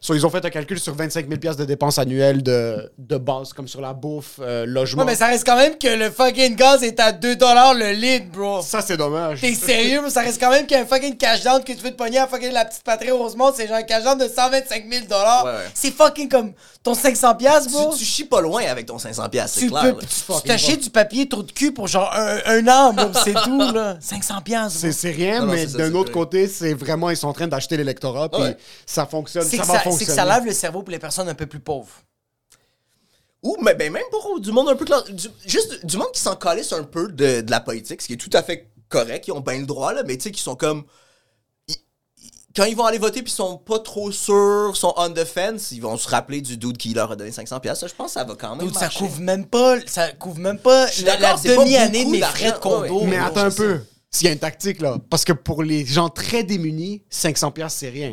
So, 0.00 0.14
Ils 0.14 0.26
ont 0.26 0.30
fait 0.30 0.44
un 0.44 0.50
calcul 0.50 0.80
sur 0.80 0.94
25 0.94 1.26
000 1.28 1.54
de 1.56 1.64
dépenses 1.64 1.98
annuelles 1.98 2.42
de, 2.42 2.90
de 2.98 3.16
base, 3.18 3.52
comme 3.52 3.68
sur 3.68 3.80
la 3.80 3.92
bouffe, 3.92 4.40
euh, 4.40 4.64
logement. 4.66 5.02
Ouais, 5.02 5.06
mais 5.12 5.14
ça 5.14 5.26
reste 5.28 5.46
quand 5.46 5.56
même 5.56 5.78
que 5.78 5.86
le 5.86 6.10
fucking 6.10 6.56
gaz 6.56 6.82
est 6.82 6.98
à 6.98 7.12
2 7.12 7.36
le 7.78 7.92
litre, 7.92 8.26
bro. 8.32 8.60
Ça, 8.62 8.80
c'est 8.80 8.96
dommage. 8.96 9.40
T'es 9.40 9.54
sérieux, 9.54 10.00
bro? 10.00 10.10
Ça 10.10 10.22
reste 10.22 10.40
quand 10.40 10.50
même 10.50 10.66
qu'il 10.66 10.76
y 10.76 10.80
a 10.80 10.82
un 10.82 10.86
fucking 10.86 11.16
cash 11.16 11.42
down 11.44 11.62
que 11.62 11.72
tu 11.72 11.78
veux 11.78 11.90
te 11.90 11.96
à 12.16 12.26
fucking 12.26 12.50
la 12.52 12.64
petite 12.64 12.82
patrie 12.82 13.10
Rosemont. 13.10 13.52
C'est 13.54 13.66
genre 13.68 13.76
un 13.76 14.00
down 14.02 14.16
de 14.18 14.26
125 14.28 14.84
000 14.90 15.04
Ouais, 15.06 15.50
ouais. 15.50 15.64
C'est 15.74 15.90
fucking 15.90 16.28
comme 16.28 16.54
ton 16.82 16.94
500 16.94 17.34
piastres, 17.34 17.70
bro. 17.70 17.92
Tu, 17.92 17.98
tu 17.98 18.04
chies 18.04 18.24
pas 18.24 18.40
loin 18.40 18.62
avec 18.64 18.86
ton 18.86 18.96
500$, 18.96 19.28
piastres, 19.28 19.58
c'est 19.58 19.66
Tu 19.66 19.70
clair. 19.70 19.94
peux, 19.94 20.06
tu 20.06 20.48
t'achètes 20.48 20.80
du 20.80 20.90
papier 20.90 21.28
trou 21.28 21.42
de 21.42 21.52
cul 21.52 21.72
pour 21.72 21.86
genre 21.88 22.10
un, 22.14 22.38
un 22.46 22.66
an, 22.68 22.94
c'est 23.24 23.34
tout, 23.44 23.58
là. 23.72 23.98
500 24.00 24.40
piastres, 24.42 24.78
C'est, 24.92 25.10
rien, 25.10 25.40
Non, 25.40 25.46
non, 25.46 25.52
mais 25.52 25.66
c'est 25.66 25.72
ça, 25.72 25.78
d'un 25.78 25.94
autre 25.94 26.12
vrai. 26.12 26.20
côté, 26.20 26.48
c'est 26.48 26.72
vraiment, 26.72 27.10
ils 27.10 27.16
sont 27.16 27.28
en 27.28 27.32
train 27.34 27.48
d'acheter 27.48 27.76
l'électorat, 27.76 28.30
puis 28.30 28.40
Ouais. 28.40 28.56
ça 28.86 29.04
fonctionne, 29.04 29.42
C'est 29.44 29.56
ça 29.58 29.62
que 29.64 29.68
va 29.68 29.82
ça, 29.82 29.90
c'est 29.90 30.06
que 30.06 30.12
ça 30.12 30.24
lave 30.24 30.44
le 30.46 30.52
cerveau 30.52 30.82
pour 30.82 30.92
les 30.92 30.98
personnes 30.98 31.28
un 31.28 31.34
peu 31.34 31.46
plus 31.46 31.60
pauvres. 31.60 31.90
Ou 33.42 33.56
mais 33.62 33.74
ben, 33.74 33.92
même 33.92 34.02
pour 34.10 34.40
du 34.40 34.50
monde 34.50 34.68
un 34.68 34.74
peu 34.74 34.84
du- 35.12 35.28
juste 35.46 35.86
du 35.86 35.96
monde 35.96 36.10
qui 36.12 36.20
s'en 36.20 36.34
calisse 36.34 36.72
un 36.72 36.82
peu 36.82 37.08
de, 37.08 37.40
de 37.40 37.50
la 37.50 37.60
politique, 37.60 38.02
ce 38.02 38.08
qui 38.08 38.14
est 38.14 38.16
tout 38.16 38.30
à 38.32 38.42
fait 38.42 38.68
correct, 38.88 39.28
ils 39.28 39.32
ont 39.32 39.40
bien 39.40 39.58
le 39.58 39.66
droit, 39.66 39.92
là, 39.92 40.02
mais 40.04 40.16
tu 40.16 40.24
sais, 40.24 40.30
qui 40.32 40.42
sont 40.42 40.56
comme. 40.56 40.84
Quand 42.58 42.64
ils 42.64 42.76
vont 42.76 42.86
aller 42.86 42.98
voter 42.98 43.22
puis 43.22 43.30
ils 43.30 43.36
sont 43.36 43.56
pas 43.56 43.78
trop 43.78 44.10
sûrs, 44.10 44.72
sont 44.76 44.92
on 44.96 45.10
the 45.10 45.24
fence, 45.24 45.70
ils 45.70 45.80
vont 45.80 45.96
se 45.96 46.08
rappeler 46.08 46.40
du 46.40 46.56
dude 46.56 46.76
qui 46.76 46.92
leur 46.92 47.12
a 47.12 47.16
donné 47.16 47.30
500$. 47.30 47.60
piastres. 47.60 47.82
Ça, 47.82 47.86
je 47.86 47.94
pense 47.94 48.06
que 48.08 48.12
ça 48.14 48.24
va 48.24 48.34
quand 48.34 48.56
même. 48.56 48.66
Dude, 48.66 48.76
ça 48.76 48.88
couvre 48.88 49.20
même 49.20 49.46
pas, 49.46 49.76
ça 49.86 50.10
couvre 50.12 50.40
même 50.40 50.58
pas 50.58 50.86
la, 51.04 51.34
demi-année 51.36 52.04
de 52.04 52.10
mes 52.10 52.20
frais 52.20 52.50
de 52.50 52.58
condo. 52.58 52.82
Ouais, 52.82 52.90
ouais. 52.90 53.06
Mais 53.06 53.18
attends 53.18 53.44
un 53.44 53.50
peu. 53.52 53.80
S'il 54.18 54.26
y 54.26 54.30
a 54.30 54.32
une 54.32 54.38
tactique, 54.38 54.80
là. 54.80 54.98
Parce 55.10 55.24
que 55.24 55.32
pour 55.32 55.62
les 55.62 55.86
gens 55.86 56.08
très 56.08 56.42
démunis, 56.42 57.02
500 57.10 57.50
pièces 57.52 57.74
c'est 57.74 57.88
rien. 57.90 58.10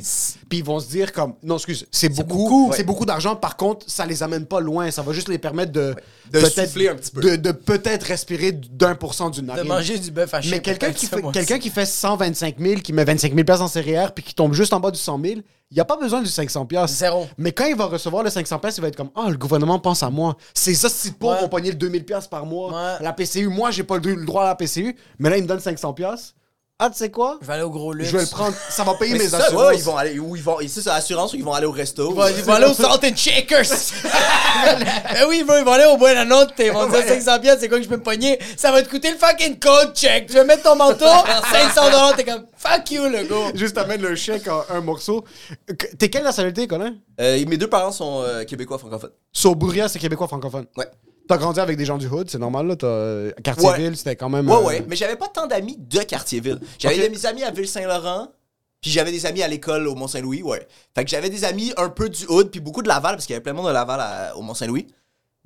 Puis 0.50 0.60
ils 0.60 0.64
vont 0.64 0.80
se 0.80 0.88
dire 0.88 1.12
comme... 1.12 1.34
Non, 1.44 1.56
excuse, 1.56 1.88
c'est 1.92 2.10
beaucoup. 2.10 2.38
beaucoup. 2.38 2.72
C'est 2.76 2.84
beaucoup 2.84 3.06
d'argent. 3.06 3.36
Par 3.36 3.58
contre, 3.58 3.86
ça 3.90 4.06
les 4.06 4.22
amène 4.22 4.46
pas 4.46 4.60
loin. 4.60 4.92
Ça 4.92 5.02
va 5.02 5.14
juste 5.14 5.30
les 5.30 5.38
permettre 5.40 5.72
de... 5.72 5.96
De 6.32 6.40
peut-être- 6.40 6.68
souffler 6.68 6.90
un 6.90 6.96
petit 6.96 7.12
peu. 7.12 7.22
De, 7.22 7.36
de 7.36 7.52
peut-être 7.52 8.04
respirer 8.04 8.52
d'un 8.52 8.96
pour 8.96 9.14
cent 9.14 9.30
d'une 9.30 9.44
De 9.44 9.48
narine. 9.48 9.68
manger 9.68 9.98
du 9.98 10.12
bœuf 10.12 10.34
haché. 10.34 10.50
Mais 10.52 10.60
quelqu'un 10.62 10.92
qui, 10.92 11.06
fait, 11.08 11.22
quelqu'un 11.34 11.58
qui 11.60 11.70
fait 11.70 11.86
125 11.86 12.56
000, 12.60 12.82
qui 12.82 12.94
met 12.94 13.04
25 13.04 13.34
000 13.34 13.44
pièces 13.44 13.60
en 13.62 13.68
CRR, 13.70 14.12
puis 14.14 14.24
qui 14.24 14.36
tombe 14.36 14.54
juste 14.54 14.74
en 14.74 14.80
bas 14.80 14.92
du 14.92 15.00
100 15.00 15.20
000, 15.22 15.36
il 15.72 15.76
n'y 15.76 15.82
a 15.82 15.86
pas 15.86 15.98
besoin 15.98 16.22
du 16.22 16.30
500 16.30 16.66
pièces. 16.68 16.92
Zéro. 16.92 17.28
Mais 17.38 17.52
quand 17.52 17.66
il 17.66 17.76
va 17.76 17.86
recevoir 17.86 18.24
le 18.24 18.30
500 18.30 18.60
pièces, 18.60 18.78
il 18.78 18.82
va 18.82 18.88
être 18.88 18.96
comme 18.96 19.10
Ah, 19.16 19.30
le 19.30 19.38
gouvernement 19.38 19.80
pense 19.80 20.04
à 20.04 20.10
moi. 20.10 20.38
Ces 20.54 20.86
hosties 20.86 21.12
de 21.12 21.16
pauvres 21.16 21.36
Ouais. 21.36 21.42
vont 21.42 21.50
pogner 21.50 21.70
le 21.72 21.76
2000 21.78 22.06
pièces 22.06 22.28
par 22.28 22.46
mois. 22.46 22.72
Ouais. 22.72 23.04
La 23.04 23.14
PCU, 23.14 23.48
moi, 23.48 23.72
j'ai 23.72 23.84
pas 23.84 23.98
le 23.98 24.26
droit 24.26 24.44
à 24.44 24.48
la 24.48 24.56
PCU, 24.56 24.96
mais 25.20 25.30
là, 25.30 25.38
il 25.38 25.44
me 25.44 25.48
donne 25.48 25.60
500 25.60 25.94
pièces. 25.94 26.36
Ah, 26.78 26.90
tu 26.90 26.98
sais 26.98 27.10
quoi? 27.10 27.38
Je 27.42 27.48
vais 27.48 27.54
aller 27.54 27.64
au 27.64 27.70
gros 27.70 27.94
luxe. 27.94 28.10
Je 28.10 28.18
vais 28.18 28.24
le 28.24 28.30
prendre. 28.30 28.54
Ça 28.70 28.84
va 28.84 28.96
payer 28.96 29.14
Mais 29.14 29.20
mes 29.20 29.24
c'est 29.26 29.30
ça, 29.38 29.46
assurances. 29.46 29.68
ouais, 29.70 29.78
ils 29.78 29.84
vont 29.84 29.96
aller, 29.96 30.20
ou 30.20 30.36
ils 30.36 30.44
vont, 30.44 30.58
c'est 30.68 30.82
ça, 30.82 30.96
assurance, 30.96 31.32
ou 31.32 31.38
ils 31.38 31.44
vont 31.44 31.54
aller 31.54 31.66
au 31.66 31.72
resto. 31.72 32.10
Ils 32.12 32.16
vont, 32.16 32.28
ils 32.28 32.44
vont 32.44 32.54
aller 32.54 32.66
au 32.66 32.74
Salt 32.74 33.00
and 33.06 33.16
Shakers. 33.16 33.64
ben 34.04 35.26
oui, 35.30 35.46
bro, 35.46 35.56
ils 35.58 35.64
vont 35.64 35.72
aller 35.72 35.86
au 35.86 35.96
Buena 35.96 36.26
Note. 36.26 36.52
Ils 36.60 36.74
vont 36.74 36.86
dire 36.90 37.02
500 37.02 37.40
pièces, 37.40 37.60
c'est 37.62 37.70
quoi 37.70 37.78
que 37.78 37.84
je 37.86 37.88
peux 37.88 37.96
me 37.96 38.04
pogner? 38.04 38.38
Ça 38.58 38.74
va 38.74 38.82
te 38.84 38.90
coûter 38.90 39.10
le 39.10 39.18
fucking 39.18 39.58
code 39.58 39.96
check. 39.96 40.28
Tu 40.28 40.34
veux 40.34 40.44
mettre 40.44 40.64
ton 40.64 40.76
manteau, 40.76 41.06
500 41.50 41.92
dollars. 41.92 42.16
T'es 42.18 42.26
comme, 42.26 42.46
fuck 42.58 42.92
you, 42.92 43.04
le 43.04 43.24
gars. 43.24 43.52
Juste 43.56 43.78
amène 43.78 44.02
le 44.02 44.14
chèque 44.18 44.50
en 44.50 44.64
un 44.70 44.82
morceau. 44.82 45.24
Que- 45.78 45.96
T'es 45.96 46.10
quelle 46.10 46.24
nationalité, 46.24 46.68
Colin? 46.68 46.96
Euh, 47.22 47.42
mes 47.48 47.56
deux 47.56 47.70
parents 47.70 47.94
sont 47.94 48.22
euh, 48.22 48.44
québécois 48.44 48.78
francophones. 48.80 49.12
Saubourria, 49.32 49.88
c'est 49.88 50.00
québécois 50.00 50.28
francophone. 50.28 50.66
Ouais. 50.76 50.88
T'as 51.28 51.38
grandi 51.38 51.60
avec 51.60 51.78
des 51.78 51.86
gens 51.86 51.98
du 51.98 52.08
hood, 52.08 52.30
c'est 52.30 52.38
normal, 52.38 52.68
là. 52.68 52.76
T'as 52.76 52.88
euh, 52.88 53.32
Quartier-Ville, 53.44 53.98
c'était 53.98 54.16
quand 54.16 54.30
même. 54.30 54.48
Ouais, 54.50 54.56
euh, 54.56 54.62
ouais. 54.64 54.86
Mais 54.88 54.96
j'avais 54.96 55.16
pas 55.16 55.28
tant 55.28 55.48
d'amis 55.48 55.76
de 55.80 56.00
Quartier-Ville. 56.00 56.60
J'avais 56.78 57.06
Ok. 57.06 57.12
des 57.12 57.26
amis 57.26 57.44
à 57.44 57.52
Ville-Saint-Laurent, 57.52 58.28
puis 58.82 58.92
j'avais 58.92 59.12
des 59.12 59.26
amis 59.26 59.42
à 59.42 59.48
l'école 59.48 59.88
au 59.88 59.96
Mont-Saint-Louis, 59.96 60.44
ouais. 60.44 60.68
Fait 60.94 61.04
que 61.04 61.10
j'avais 61.10 61.30
des 61.30 61.44
amis 61.44 61.74
un 61.78 61.90
peu 61.90 62.10
du 62.10 62.26
Hood, 62.28 62.52
puis 62.52 62.60
beaucoup 62.60 62.82
de 62.84 62.88
Laval, 62.88 63.16
parce 63.16 63.26
qu'il 63.26 63.34
y 63.34 63.36
avait 63.36 63.44
plein 63.44 63.54
de 63.54 63.58
monde 63.58 63.68
de 63.68 63.74
Laval 63.74 64.00
à- 64.00 64.38
au 64.38 64.42
Mont-Saint-Louis. 64.42 64.88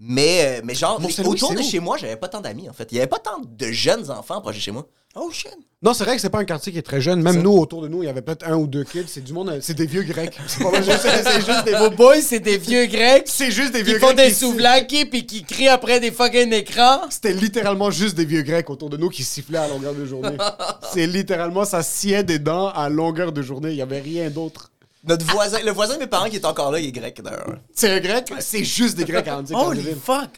Mais, 0.02 0.60
euh, 0.60 0.62
mais 0.64 0.76
genre, 0.76 1.00
autour 1.26 1.54
de 1.54 1.62
chez 1.62 1.80
moi, 1.80 1.98
j'avais 1.98 2.16
pas 2.16 2.28
tant 2.30 2.40
d'amis, 2.42 2.70
en 2.70 2.74
fait. 2.74 2.88
Il 2.92 2.96
y 2.96 3.00
avait 3.00 3.08
pas 3.08 3.20
tant 3.20 3.40
de 3.46 3.66
jeunes 3.72 4.10
enfants 4.12 4.40
proches 4.42 4.56
de 4.56 4.62
chez 4.62 4.72
moi. 4.72 4.86
Oh 5.16 5.32
shit. 5.32 5.58
Non, 5.82 5.94
c'est 5.94 6.04
vrai 6.04 6.16
que 6.16 6.22
c'est 6.22 6.30
pas 6.30 6.40
un 6.40 6.46
quartier 6.46 6.72
qui 6.72 6.78
est 6.78 6.84
très 6.84 7.02
jeune. 7.02 7.22
Même 7.22 7.42
nous, 7.42 7.54
autour 7.58 7.82
de 7.82 7.88
nous, 7.88 8.04
il 8.04 8.06
y 8.06 8.10
avait 8.10 8.22
peut-être 8.22 8.46
un 8.48 8.56
ou 8.58 8.68
deux 8.68 8.84
kids. 8.84 9.06
C'est 9.08 9.24
du 9.24 9.34
monde, 9.34 9.50
euh, 9.50 9.60
c'est 9.62 9.74
des 9.74 9.86
vieux 9.86 10.04
grecs. 10.04 10.38
C'est 10.48 10.62
pas 10.64 10.84
sais, 10.84 11.24
c'est 11.24 11.46
juste 11.46 11.64
des 11.66 11.74
Vos 11.74 11.90
boys, 11.90 12.22
c'est 12.22 12.40
des 12.42 12.58
vieux 12.58 12.86
grecs 12.86 13.24
C'est 13.26 13.50
juste 13.50 13.72
des 13.72 13.80
qui 13.80 13.86
vieux 13.86 14.00
font 14.00 14.08
grecs. 14.14 14.18
des 14.18 14.28
qui- 14.28 14.36
souvlaki 14.36 15.06
puis 15.06 15.26
qui 15.26 15.44
crient 15.44 15.70
après 15.70 16.00
des 16.00 16.12
fucking 16.12 16.52
écrans. 16.54 17.02
C'était 17.10 17.34
littéralement 17.34 17.90
juste 17.92 18.16
des 18.16 18.26
vieux 18.26 18.42
grecs 18.44 18.70
autour 18.70 18.90
de 18.90 18.98
nous 18.98 19.10
qui 19.10 19.24
sifflaient 19.24 19.58
à 19.58 19.68
longueur 19.68 19.96
de 19.96 20.06
journée. 20.06 20.38
c'est 20.94 21.08
littéralement, 21.08 21.66
ça 21.66 21.82
sciait 21.82 22.24
des 22.24 22.40
dents 22.40 22.68
à 22.70 22.90
longueur 22.90 23.32
de 23.32 23.42
journée. 23.42 23.70
Il 23.72 23.78
y 23.78 23.82
avait 23.82 24.02
rien 24.02 24.30
d'autre. 24.30 24.72
Notre 25.06 25.26
voisin, 25.26 25.60
le 25.64 25.72
voisin 25.72 25.96
de 25.96 26.00
mes 26.02 26.08
parents 26.08 26.30
qui 26.30 26.36
est 26.36 26.46
encore 26.46 26.72
là, 26.72 26.80
il 26.80 26.88
est 26.88 26.92
grec 26.92 27.22
d'ailleurs. 27.24 27.58
C'est 27.74 27.90
un 27.90 28.00
grec, 28.02 28.32
c'est 28.40 28.66
juste 28.66 28.98
des 28.98 29.06
grecs 29.06 29.28
à. 29.30 29.42
Holy 29.54 29.82
fuck. 30.04 30.30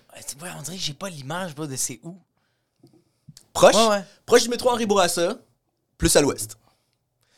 Ouais, 0.41 0.49
on 0.57 0.61
dirait 0.61 0.77
que 0.77 0.81
j'ai 0.83 0.93
pas 0.93 1.09
l'image, 1.09 1.55
de 1.55 1.75
c'est 1.75 1.99
où. 2.03 2.15
Proche, 3.53 3.75
Ouais, 3.75 3.87
ouais. 3.89 4.03
proche 4.25 4.43
du 4.43 4.49
métro 4.49 4.69
Henri 4.69 4.85
Bourassa, 4.85 5.35
plus 5.97 6.15
à 6.15 6.21
l'ouest. 6.21 6.57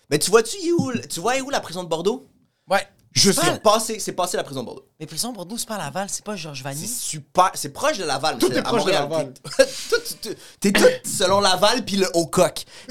Mais 0.09 0.19
tu 0.19 0.29
vois-tu 0.29 0.57
où, 0.73 0.91
tu 1.09 1.19
vois 1.19 1.37
où 1.39 1.49
la 1.49 1.59
prison 1.59 1.83
de 1.83 1.89
Bordeaux? 1.89 2.27
Ouais. 2.69 2.87
Juste 3.15 3.39
C'est 3.41 3.45
là. 3.45 3.51
pas- 3.59 3.79
C'est 3.79 3.93
passé, 3.93 3.99
c'est 3.99 4.11
passé 4.13 4.37
la 4.37 4.43
prison 4.43 4.61
de 4.61 4.65
Bordeaux. 4.65 4.85
Mais 4.99 5.05
prison 5.05 5.31
Bordeaux, 5.33 5.55
c'est 5.57 5.67
pas 5.67 5.77
Laval, 5.77 6.07
c'est 6.09 6.23
pas 6.25 6.35
Georges 6.35 6.59
C'est 6.59 6.63
Vanier. 6.63 6.87
super, 6.87 7.51
c'est 7.53 7.69
proche 7.69 7.97
de 7.99 8.05
Laval. 8.05 8.35
mais 8.35 8.39
Tout 8.39 8.47
c'est 8.47 8.55
est 8.55 8.59
à 8.59 8.63
proche 8.63 8.85
de. 8.85 8.91
Laval. 8.91 9.33
T'es- 9.33 9.65
Tout, 9.89 10.01
tu- 10.21 10.35
T'es 10.59 10.71
tout 10.71 10.85
selon 11.07 11.39
Laval 11.39 11.85
puis 11.85 11.97
le 11.97 12.09
Haut-Coq. 12.15 12.65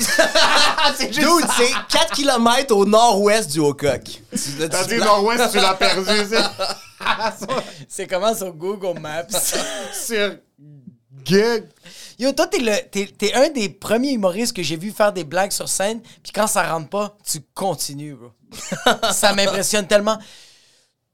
c'est 0.96 1.08
Dude, 1.08 1.26
c'est 1.56 1.72
4 1.88 2.12
km 2.14 2.74
au 2.76 2.86
nord-ouest 2.86 3.50
du 3.50 3.58
Haut-Coq. 3.60 4.22
T'as 4.70 4.84
dit 4.86 4.96
nord-ouest, 4.98 5.50
tu 5.50 5.56
l'as 5.58 5.74
perdu. 5.74 6.04
c'est- 6.28 6.66
C'est 7.88 8.06
comment 8.06 8.32
sur 8.34 8.52
Google 8.52 9.00
Maps? 9.00 9.26
Sur 9.92 10.36
Gug. 11.24 11.68
Yo, 12.22 12.30
toi, 12.30 12.46
t'es, 12.46 12.60
le, 12.60 12.72
t'es, 12.88 13.06
t'es 13.06 13.34
un 13.34 13.48
des 13.48 13.68
premiers 13.68 14.12
humoristes 14.12 14.54
que 14.54 14.62
j'ai 14.62 14.76
vu 14.76 14.92
faire 14.92 15.12
des 15.12 15.24
blagues 15.24 15.50
sur 15.50 15.68
scène, 15.68 16.00
puis 16.22 16.30
quand 16.32 16.46
ça 16.46 16.72
rentre 16.72 16.88
pas, 16.88 17.16
tu 17.28 17.40
continues, 17.52 18.14
bro. 18.14 18.30
ça 19.12 19.32
m'impressionne 19.32 19.88
tellement. 19.88 20.16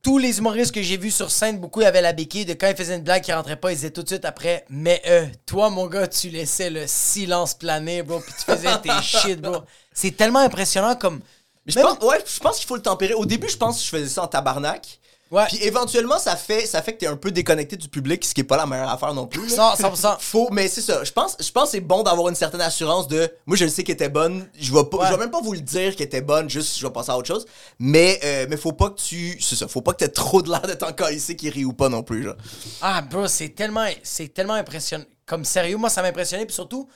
Tous 0.02 0.18
les 0.18 0.36
humoristes 0.36 0.70
que 0.70 0.82
j'ai 0.82 0.98
vus 0.98 1.10
sur 1.10 1.30
scène, 1.30 1.60
beaucoup 1.60 1.80
avaient 1.80 2.02
la 2.02 2.12
béquille 2.12 2.44
de 2.44 2.52
quand 2.52 2.68
ils 2.68 2.76
faisaient 2.76 2.96
une 2.96 3.04
blague 3.04 3.22
qui 3.22 3.32
rentrait 3.32 3.56
pas, 3.56 3.72
ils 3.72 3.76
disaient 3.76 3.90
tout 3.90 4.02
de 4.02 4.08
suite 4.08 4.26
après, 4.26 4.66
mais 4.68 5.00
euh, 5.06 5.24
toi, 5.46 5.70
mon 5.70 5.86
gars, 5.86 6.08
tu 6.08 6.28
laissais 6.28 6.68
le 6.68 6.84
silence 6.86 7.54
planer, 7.54 8.02
bro, 8.02 8.20
puis 8.20 8.34
tu 8.38 8.44
faisais 8.44 8.78
tes 8.82 8.90
shit, 9.02 9.40
bro. 9.40 9.62
C'est 9.94 10.14
tellement 10.14 10.40
impressionnant 10.40 10.94
comme. 10.94 11.20
Mais 11.64 11.72
je 11.72 11.78
Même- 11.78 11.86
pense, 11.86 12.06
ouais, 12.06 12.22
je 12.26 12.38
pense 12.38 12.58
qu'il 12.58 12.66
faut 12.66 12.76
le 12.76 12.82
tempérer. 12.82 13.14
Au 13.14 13.24
début, 13.24 13.48
je 13.48 13.56
pense 13.56 13.78
que 13.78 13.84
je 13.84 13.88
faisais 13.88 14.08
ça 14.10 14.24
en 14.24 14.26
tabarnak. 14.26 15.00
Ouais. 15.30 15.44
Puis 15.48 15.58
éventuellement, 15.62 16.18
ça 16.18 16.36
fait, 16.36 16.64
ça 16.66 16.80
fait 16.82 16.94
que 16.94 16.98
t'es 16.98 17.06
un 17.06 17.16
peu 17.16 17.30
déconnecté 17.30 17.76
du 17.76 17.88
public, 17.88 18.24
ce 18.24 18.32
qui 18.34 18.40
est 18.40 18.44
pas 18.44 18.56
la 18.56 18.66
meilleure 18.66 18.88
affaire 18.88 19.12
non 19.14 19.26
plus. 19.26 19.56
là. 19.56 19.74
100%. 19.78 19.94
100%. 19.94 20.16
Faut, 20.20 20.48
mais 20.50 20.68
c'est 20.68 20.80
ça. 20.80 21.04
Je 21.04 21.12
pense, 21.12 21.36
je 21.38 21.50
pense 21.50 21.64
que 21.64 21.70
c'est 21.72 21.80
bon 21.80 22.02
d'avoir 22.02 22.28
une 22.28 22.34
certaine 22.34 22.60
assurance 22.62 23.08
de. 23.08 23.30
Moi, 23.46 23.56
je 23.56 23.64
le 23.64 23.70
sais 23.70 23.84
qu'elle 23.84 23.94
était 23.94 24.08
bonne. 24.08 24.48
Je 24.58 24.72
vais 24.72 24.84
pas, 24.84 24.96
Ouais. 24.98 25.06
je 25.08 25.12
vais 25.12 25.18
même 25.18 25.30
pas 25.30 25.40
vous 25.42 25.52
le 25.52 25.60
dire 25.60 25.94
qu'elle 25.96 26.06
était 26.06 26.22
bonne. 26.22 26.48
Juste, 26.48 26.78
je 26.78 26.86
vais 26.86 26.92
passer 26.92 27.10
à 27.10 27.18
autre 27.18 27.28
chose. 27.28 27.44
Mais, 27.78 28.18
euh, 28.24 28.46
mais 28.48 28.56
faut 28.56 28.72
pas 28.72 28.90
que 28.90 29.00
tu, 29.00 29.38
c'est 29.40 29.56
ça. 29.56 29.68
Faut 29.68 29.82
pas 29.82 29.92
que 29.92 29.98
t'aies 29.98 30.08
trop 30.08 30.40
de 30.42 30.48
l'air 30.50 30.62
de 30.62 30.72
ton 30.74 30.86
ici 31.08 31.36
qui 31.36 31.50
rit 31.50 31.64
ou 31.64 31.72
pas 31.72 31.88
non 31.88 32.02
plus. 32.02 32.24
Genre. 32.24 32.36
Ah, 32.80 33.02
bro, 33.02 33.26
c'est 33.28 33.50
tellement, 33.50 33.86
c'est 34.02 34.32
tellement 34.32 34.54
impressionnant. 34.54 35.04
Comme 35.26 35.44
sérieux, 35.44 35.76
moi, 35.76 35.90
ça 35.90 36.00
m'a 36.02 36.08
impressionné. 36.08 36.46
Puis 36.46 36.54
surtout, 36.54 36.88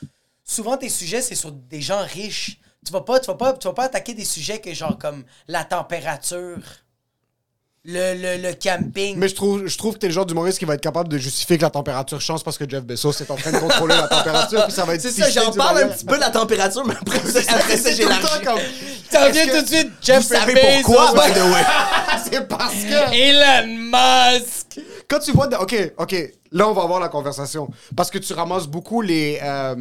souvent, 0.43 0.77
tes 0.79 0.89
sujets, 0.89 1.21
c'est 1.21 1.35
sur 1.35 1.53
des 1.53 1.81
gens 1.83 2.03
riches. 2.03 2.59
Tu 2.85 2.93
vas 2.93 3.03
pas, 3.03 3.21
tu 3.21 3.27
vas 3.27 3.35
pas, 3.37 3.53
tu 3.53 3.69
vas 3.69 3.75
pas 3.75 3.85
attaquer 3.85 4.15
des 4.15 4.25
sujets 4.25 4.59
que 4.61 4.73
genre 4.75 4.99
comme 4.99 5.23
la 5.47 5.65
température, 5.65 6.59
le, 7.85 8.15
le, 8.15 8.43
le 8.49 8.55
camping. 8.55 9.17
Mais 9.19 9.27
je 9.29 9.35
trouve, 9.35 9.67
je 9.67 9.77
trouve 9.77 9.95
que 9.95 9.99
t'es 9.99 10.07
le 10.07 10.13
genre 10.13 10.25
d'humoriste 10.25 10.59
qui 10.61 10.65
va 10.65 10.75
être 10.75 10.81
capable 10.81 11.09
de 11.09 11.19
justifier 11.19 11.57
que 11.59 11.63
la 11.63 11.71
température 11.71 12.21
change 12.21 12.45
parce 12.45 12.57
que 12.57 12.69
Jeff 12.69 12.85
Bezos 12.85 13.11
est 13.21 13.31
en 13.31 13.35
train 13.35 13.51
de 13.51 13.59
contrôler 13.59 13.97
la 13.97 14.07
température, 14.07 14.63
puis 14.65 14.73
ça 14.73 14.85
va 14.85 14.95
être 14.95 15.01
C'est 15.01 15.11
ça, 15.11 15.29
j'en 15.31 15.51
parle 15.53 15.79
un 15.79 15.89
petit 15.89 16.05
peu 16.05 16.15
de 16.15 16.21
la 16.21 16.31
température, 16.31 16.85
mais 16.87 16.95
après 17.01 17.19
ça, 17.19 17.41
après 17.57 17.77
ça, 17.77 17.91
j'ai 17.93 18.05
comme- 18.05 18.61
T'en 19.11 19.31
viens 19.31 19.47
tout 19.49 19.63
de 19.63 19.67
suite, 19.67 19.91
Jeff 20.01 20.23
Vous 20.29 20.35
savez 20.35 20.55
Bezos, 20.55 20.83
pourquoi, 20.85 21.13
by 21.27 21.33
the 21.33 21.43
way? 21.43 21.63
C'est 22.31 22.47
parce 22.49 22.75
que 22.75 23.15
Elon 23.15 23.67
Musk. 23.77 24.81
quand 25.09 25.19
tu 25.19 25.33
vois, 25.33 25.49
de- 25.49 25.57
ok, 25.57 25.93
ok, 25.99 26.33
Là, 26.55 26.69
on 26.69 26.75
va 26.75 26.83
avoir 26.83 27.01
la 27.01 27.09
conversation. 27.09 27.67
Parce 27.97 28.11
que 28.11 28.19
tu 28.19 28.35
ramasses 28.35 28.67
beaucoup 28.67 29.01
les. 29.01 29.41
euh, 29.43 29.75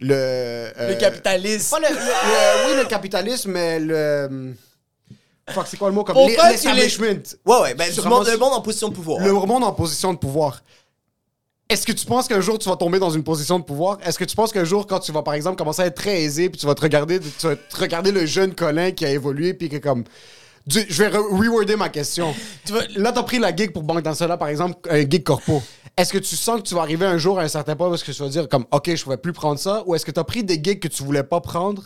le. 0.00 0.14
euh, 0.14 0.88
Le 0.88 0.94
capitalisme. 0.94 1.70
Pas 1.76 1.86
le, 1.86 1.94
le- 1.94 2.00
le- 2.00 2.70
oui, 2.70 2.82
le 2.82 2.88
capitalisme, 2.88 3.50
mais 3.50 3.78
le. 3.78 4.54
Fuck, 5.52 5.66
c'est 5.66 5.76
quoi 5.76 5.88
le 5.88 5.94
mot 5.94 6.04
comme. 6.04 6.16
Les- 6.26 6.36
L'establishment. 6.50 7.36
Ouais, 7.46 7.60
ouais, 7.62 7.74
ben, 7.74 7.92
monde, 8.10 8.26
le 8.32 8.38
monde 8.38 8.52
en 8.54 8.60
position 8.60 8.88
de 8.88 8.94
pouvoir. 8.94 9.24
Le 9.24 9.32
monde 9.32 9.64
en 9.64 9.72
position 9.72 10.12
de 10.12 10.18
pouvoir. 10.18 10.62
Est-ce 11.70 11.86
que 11.86 11.92
tu 11.92 12.06
penses 12.06 12.28
qu'un 12.28 12.40
jour 12.40 12.58
tu 12.58 12.68
vas 12.68 12.76
tomber 12.76 12.98
dans 12.98 13.10
une 13.10 13.22
position 13.22 13.58
de 13.58 13.64
pouvoir? 13.64 13.98
Est-ce 14.02 14.18
que 14.18 14.24
tu 14.24 14.34
penses 14.34 14.52
qu'un 14.52 14.64
jour, 14.64 14.86
quand 14.86 15.00
tu 15.00 15.12
vas 15.12 15.22
par 15.22 15.34
exemple 15.34 15.56
commencer 15.56 15.82
à 15.82 15.86
être 15.86 15.96
très 15.96 16.22
aisé, 16.22 16.48
puis 16.48 16.58
tu 16.58 16.64
vas 16.66 16.74
te 16.74 16.80
regarder, 16.80 17.20
tu 17.20 17.46
vas 17.46 17.56
te 17.56 17.76
regarder 17.76 18.10
le 18.10 18.24
jeune 18.24 18.54
Colin 18.54 18.90
qui 18.92 19.04
a 19.04 19.10
évolué, 19.10 19.52
puis 19.54 19.68
que 19.68 19.76
comme. 19.76 20.04
Du- 20.66 20.84
je 20.88 21.02
vais 21.02 21.08
re- 21.10 21.38
reworder 21.38 21.76
ma 21.76 21.88
question. 21.88 22.34
Tu 22.66 22.72
vas- 22.72 22.86
Là, 22.96 23.12
t'as 23.12 23.22
pris 23.22 23.38
la 23.38 23.54
gig 23.56 23.72
pour 23.72 23.82
Banque 23.82 24.04
Nationale, 24.04 24.38
par 24.38 24.48
exemple, 24.48 24.76
un 24.90 25.00
gig 25.00 25.22
corpo. 25.24 25.62
Est-ce 25.96 26.12
que 26.12 26.18
tu 26.18 26.36
sens 26.36 26.58
que 26.58 26.68
tu 26.68 26.74
vas 26.74 26.82
arriver 26.82 27.06
un 27.06 27.16
jour 27.18 27.38
à 27.38 27.42
un 27.42 27.48
certain 27.48 27.74
point 27.74 27.88
parce 27.88 28.02
que 28.02 28.12
tu 28.12 28.22
vas 28.22 28.28
dire 28.28 28.48
comme 28.48 28.66
OK, 28.70 28.86
je 28.86 28.92
ne 28.92 28.96
pourrais 29.02 29.16
plus 29.18 29.32
prendre 29.32 29.58
ça? 29.58 29.82
Ou 29.86 29.94
est-ce 29.94 30.04
que 30.06 30.10
tu 30.10 30.20
as 30.20 30.24
pris 30.24 30.44
des 30.44 30.54
gigs 30.62 30.78
que 30.80 30.88
tu 30.88 31.02
voulais 31.02 31.22
pas 31.22 31.40
prendre? 31.40 31.84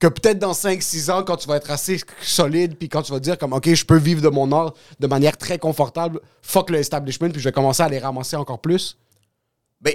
Que 0.00 0.06
peut-être 0.06 0.38
dans 0.38 0.52
5-6 0.52 1.10
ans, 1.10 1.24
quand 1.24 1.36
tu 1.36 1.48
vas 1.48 1.56
être 1.56 1.70
assez 1.72 2.00
solide, 2.22 2.76
puis 2.76 2.88
quand 2.88 3.02
tu 3.02 3.10
vas 3.12 3.18
dire 3.18 3.36
comme 3.36 3.52
OK, 3.52 3.72
je 3.74 3.84
peux 3.84 3.96
vivre 3.96 4.22
de 4.22 4.28
mon 4.28 4.50
art 4.52 4.74
de 5.00 5.06
manière 5.08 5.36
très 5.36 5.58
confortable, 5.58 6.20
fuck 6.40 6.70
le 6.70 6.78
establishment, 6.78 7.30
puis 7.30 7.40
je 7.40 7.48
vais 7.48 7.52
commencer 7.52 7.82
à 7.82 7.88
les 7.88 7.98
ramasser 7.98 8.36
encore 8.36 8.60
plus? 8.60 8.96
Ben, 9.80 9.94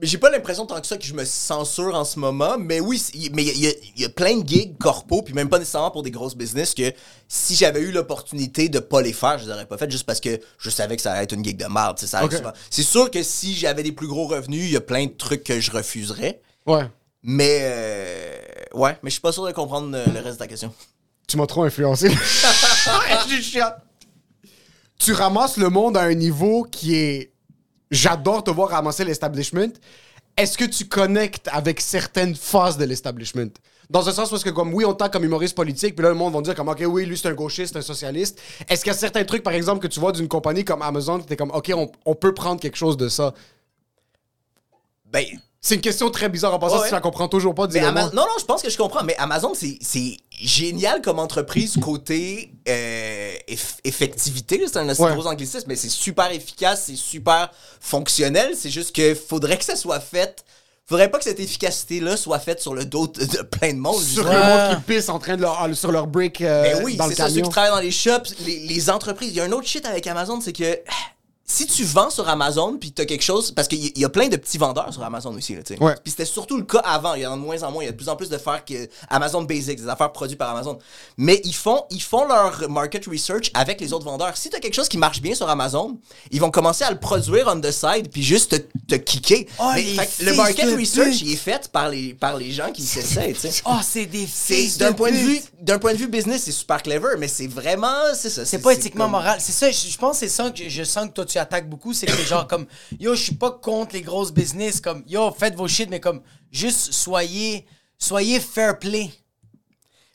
j'ai 0.00 0.16
pas 0.18 0.30
l'impression 0.30 0.64
tant 0.66 0.80
que 0.80 0.86
ça 0.86 0.96
que 0.96 1.04
je 1.04 1.12
me 1.14 1.24
censure 1.26 1.94
en 1.94 2.04
ce 2.04 2.18
moment, 2.18 2.56
mais 2.58 2.80
oui, 2.80 3.02
mais 3.32 3.42
il 3.44 3.58
y, 3.58 3.66
a- 3.68 3.72
il 3.96 4.02
y 4.02 4.04
a 4.04 4.08
plein 4.08 4.38
de 4.38 4.48
gigs 4.48 4.76
corpo, 4.78 5.20
puis 5.22 5.34
même 5.34 5.48
pas 5.50 5.58
nécessairement 5.58 5.90
pour 5.90 6.02
des 6.02 6.10
grosses 6.10 6.34
business, 6.36 6.74
que 6.74 6.92
si 7.28 7.54
j'avais 7.54 7.80
eu 7.80 7.92
l'opportunité 7.92 8.68
de 8.70 8.78
pas 8.78 9.02
les 9.02 9.12
faire, 9.12 9.38
je 9.38 9.44
les 9.44 9.50
aurais 9.52 9.66
pas 9.66 9.76
fait 9.78 9.90
juste 9.90 10.04
parce 10.04 10.20
que 10.20 10.40
je 10.58 10.70
savais 10.70 10.96
que 10.96 11.02
ça 11.02 11.12
allait 11.12 11.24
être 11.24 11.32
une 11.32 11.44
gig 11.44 11.56
de 11.58 11.66
merde. 11.66 11.98
ça. 11.98 12.22
C'est 12.70 12.82
sûr 12.82 13.10
que 13.10 13.22
si 13.22 13.54
j'avais 13.54 13.82
des 13.82 13.92
plus 13.92 14.08
gros 14.08 14.26
revenus, 14.26 14.64
il 14.64 14.72
y 14.72 14.76
a 14.76 14.80
plein 14.80 15.04
de 15.06 15.12
trucs 15.12 15.44
que 15.44 15.60
je 15.60 15.70
refuserais, 15.70 16.40
Ouais. 16.66 16.84
mais 17.22 17.58
euh, 17.62 18.38
ouais, 18.74 18.98
mais 19.02 19.10
je 19.10 19.14
suis 19.14 19.20
pas 19.20 19.32
sûr 19.32 19.46
de 19.46 19.52
comprendre 19.52 19.90
le 19.90 20.20
reste 20.20 20.34
de 20.34 20.38
ta 20.38 20.46
question. 20.46 20.72
Tu 21.26 21.36
m'as 21.36 21.46
trop 21.46 21.62
influencé. 21.64 22.10
Je 22.10 23.28
suis 23.28 23.42
chiant. 23.42 23.72
Tu 24.98 25.12
ramasses 25.12 25.56
le 25.56 25.68
monde 25.68 25.96
à 25.96 26.02
un 26.02 26.14
niveau 26.14 26.64
qui 26.64 26.96
est. 26.96 27.32
J'adore 27.90 28.44
te 28.44 28.50
voir 28.50 28.70
ramasser 28.70 29.04
l'establishment. 29.04 29.72
Est-ce 30.36 30.58
que 30.58 30.64
tu 30.64 30.86
connectes 30.86 31.48
avec 31.52 31.80
certaines 31.80 32.34
phases 32.34 32.76
de 32.76 32.84
l'establishment? 32.84 33.50
Dans 33.90 34.08
un 34.08 34.12
sens 34.12 34.30
parce 34.30 34.42
que, 34.42 34.50
comme 34.50 34.72
oui, 34.74 34.84
on 34.84 34.94
t'a 34.94 35.08
comme 35.08 35.24
humoriste 35.24 35.54
politique, 35.54 35.94
puis 35.94 36.02
là, 36.02 36.08
le 36.08 36.14
monde 36.14 36.34
va 36.34 36.40
dire 36.40 36.54
comme, 36.54 36.68
OK, 36.68 36.82
oui, 36.86 37.04
lui, 37.04 37.16
c'est 37.16 37.28
un 37.28 37.34
gauchiste, 37.34 37.76
un 37.76 37.82
socialiste. 37.82 38.40
Est-ce 38.68 38.82
qu'il 38.82 38.92
y 38.92 38.96
a 38.96 38.98
certains 38.98 39.24
trucs, 39.24 39.42
par 39.42 39.52
exemple, 39.52 39.80
que 39.80 39.86
tu 39.86 40.00
vois 40.00 40.10
d'une 40.10 40.26
compagnie 40.26 40.64
comme 40.64 40.82
Amazon, 40.82 41.20
que 41.20 41.24
t'es 41.26 41.36
comme, 41.36 41.50
OK, 41.52 41.70
on, 41.76 41.92
on 42.04 42.14
peut 42.14 42.34
prendre 42.34 42.60
quelque 42.60 42.76
chose 42.76 42.96
de 42.96 43.08
ça? 43.08 43.34
Ben, 45.04 45.24
C'est 45.66 45.76
une 45.76 45.80
question 45.80 46.10
très 46.10 46.28
bizarre 46.28 46.52
en 46.52 46.58
passant, 46.58 46.76
Ouais, 46.76 46.82
si 46.82 46.88
tu 46.88 46.94
la 46.94 47.00
comprends 47.00 47.26
toujours 47.26 47.54
pas, 47.54 47.66
Mais 47.66 47.72
dis-le 47.72 47.86
Ama- 47.86 48.10
non, 48.12 48.22
non, 48.22 48.36
je 48.38 48.44
pense 48.44 48.60
que 48.60 48.68
je 48.68 48.76
comprends. 48.76 49.02
Mais 49.02 49.16
Amazon, 49.16 49.54
c'est 49.54 49.78
c'est 49.80 50.18
génial 50.38 51.00
comme 51.00 51.18
entreprise 51.18 51.76
côté 51.82 52.52
euh, 52.68 53.32
eff- 53.48 53.78
effectivité. 53.82 54.62
C'est 54.66 54.76
un 54.76 54.86
assez 54.90 55.02
Ouais. 55.02 55.14
gros 55.14 55.26
anglicisme, 55.26 55.64
mais 55.68 55.76
c'est 55.76 55.88
super 55.88 56.30
efficace, 56.32 56.84
c'est 56.88 56.96
super 56.96 57.50
fonctionnel. 57.80 58.54
C'est 58.54 58.68
juste 58.68 58.94
que 58.94 59.14
faudrait 59.14 59.56
que 59.56 59.64
ça 59.64 59.74
soit 59.74 60.00
fait. 60.00 60.44
Faudrait 60.86 61.10
pas 61.10 61.16
que 61.16 61.24
cette 61.24 61.40
efficacité-là 61.40 62.18
soit 62.18 62.40
faite 62.40 62.60
sur 62.60 62.74
le 62.74 62.84
dos 62.84 63.06
de, 63.06 63.24
de 63.24 63.40
plein 63.40 63.72
de 63.72 63.78
monde. 63.78 63.98
Sur 64.02 64.24
le 64.24 64.32
monde 64.38 64.76
qui 64.76 64.82
pisse 64.92 65.08
en 65.08 65.18
train 65.18 65.36
de 65.36 65.40
leur, 65.40 65.66
sur 65.74 65.90
leur 65.90 66.06
brick 66.06 66.42
euh, 66.42 66.62
Ben 66.74 66.84
oui, 66.84 66.96
dans 66.96 67.06
le 67.06 67.12
c'est 67.14 67.22
ça, 67.22 67.30
ceux 67.30 67.40
qui 67.40 67.48
travaillent 67.48 67.70
dans 67.70 67.80
les 67.80 67.90
shops, 67.90 68.34
les, 68.44 68.58
les 68.66 68.90
entreprises. 68.90 69.30
Il 69.30 69.36
y 69.36 69.40
a 69.40 69.44
un 69.44 69.52
autre 69.52 69.66
shit 69.66 69.86
avec 69.86 70.06
Amazon, 70.06 70.42
c'est 70.42 70.52
que 70.52 70.78
si 71.46 71.66
tu 71.66 71.84
vends 71.84 72.10
sur 72.10 72.28
Amazon 72.28 72.78
puis 72.78 72.92
t'as 72.92 73.04
quelque 73.04 73.22
chose, 73.22 73.50
parce 73.52 73.68
qu'il 73.68 73.84
y, 73.84 74.00
y 74.00 74.04
a 74.04 74.08
plein 74.08 74.28
de 74.28 74.36
petits 74.36 74.58
vendeurs 74.58 74.92
sur 74.92 75.02
Amazon 75.02 75.34
aussi, 75.34 75.54
là, 75.54 75.62
tu 75.62 75.74
sais. 75.74 75.82
Ouais. 75.82 75.94
Puis 76.02 76.10
c'était 76.12 76.24
surtout 76.24 76.56
le 76.56 76.64
cas 76.64 76.78
avant. 76.78 77.14
Il 77.14 77.22
y 77.22 77.26
en 77.26 77.34
a 77.34 77.36
de 77.36 77.40
moins 77.40 77.62
en 77.62 77.70
moins. 77.70 77.82
Il 77.82 77.86
y 77.86 77.88
a 77.88 77.92
de 77.92 77.96
plus 77.96 78.08
en 78.08 78.16
plus 78.16 78.30
de 78.30 78.38
faire 78.38 78.64
que 78.64 78.88
Amazon 79.10 79.42
Basics, 79.42 79.78
des 79.78 79.88
affaires 79.88 80.12
produites 80.12 80.38
par 80.38 80.50
Amazon. 80.50 80.78
Mais 81.18 81.40
ils 81.44 81.54
font, 81.54 81.84
ils 81.90 82.02
font 82.02 82.26
leur 82.26 82.68
market 82.70 83.06
research 83.06 83.50
avec 83.54 83.80
les 83.80 83.92
autres 83.92 84.04
vendeurs. 84.04 84.36
Si 84.36 84.48
t'as 84.48 84.58
quelque 84.58 84.74
chose 84.74 84.88
qui 84.88 84.98
marche 84.98 85.20
bien 85.20 85.34
sur 85.34 85.48
Amazon, 85.48 85.98
ils 86.30 86.40
vont 86.40 86.50
commencer 86.50 86.84
à 86.84 86.90
le 86.90 86.98
produire 86.98 87.46
on 87.48 87.60
the 87.60 87.70
side 87.70 88.10
puis 88.10 88.22
juste 88.22 88.50
te, 88.50 88.96
te 88.96 89.00
kicker. 89.00 89.46
Oh, 89.58 89.70
Mais, 89.74 89.82
fait 89.82 90.24
le 90.24 90.34
market 90.34 90.70
de 90.70 90.76
research, 90.76 91.20
il 91.20 91.32
est 91.32 91.36
fait 91.36 91.68
par 91.68 91.88
les, 91.88 92.14
par 92.14 92.36
les 92.36 92.52
gens 92.52 92.72
qui 92.72 92.82
sais. 92.82 93.34
Oh, 93.66 93.76
c'est 93.82 94.06
des 94.06 94.26
d'un 94.78 94.90
de 94.90 94.96
point 94.96 95.10
de 95.10 95.16
vue 95.16 95.40
d'un 95.60 95.78
point 95.78 95.92
de 95.92 95.98
vue 95.98 96.08
business, 96.08 96.42
c'est 96.44 96.52
super 96.52 96.82
clever, 96.82 97.16
mais 97.18 97.28
c'est 97.28 97.46
vraiment 97.46 98.14
c'est 98.14 98.30
ça. 98.30 98.44
C'est 98.44 98.58
pas 98.58 98.72
éthiquement 98.72 99.04
comme- 99.04 99.12
moral. 99.12 99.38
C'est 99.40 99.52
ça, 99.52 99.70
je, 99.70 99.96
pense 99.96 100.18
c'est 100.18 100.28
ça 100.28 100.50
que 100.50 100.64
je, 100.64 100.68
je 100.68 100.84
sens 100.84 101.06
que 101.06 101.12
toi 101.12 101.24
tu 101.24 101.33
attaques 101.38 101.68
beaucoup. 101.68 101.92
C'est 101.92 102.06
que 102.06 102.12
genre 102.22 102.46
comme 102.46 102.66
Yo, 102.98 103.14
je 103.14 103.22
suis 103.22 103.34
pas 103.34 103.50
contre 103.50 103.94
les 103.94 104.02
grosses 104.02 104.32
business. 104.32 104.80
Comme 104.80 105.02
Yo, 105.06 105.30
faites 105.32 105.54
vos 105.54 105.68
shit, 105.68 105.88
mais 105.90 106.00
comme 106.00 106.20
juste 106.50 106.92
soyez, 106.92 107.66
soyez 107.98 108.40
fair 108.40 108.78
play. 108.78 109.10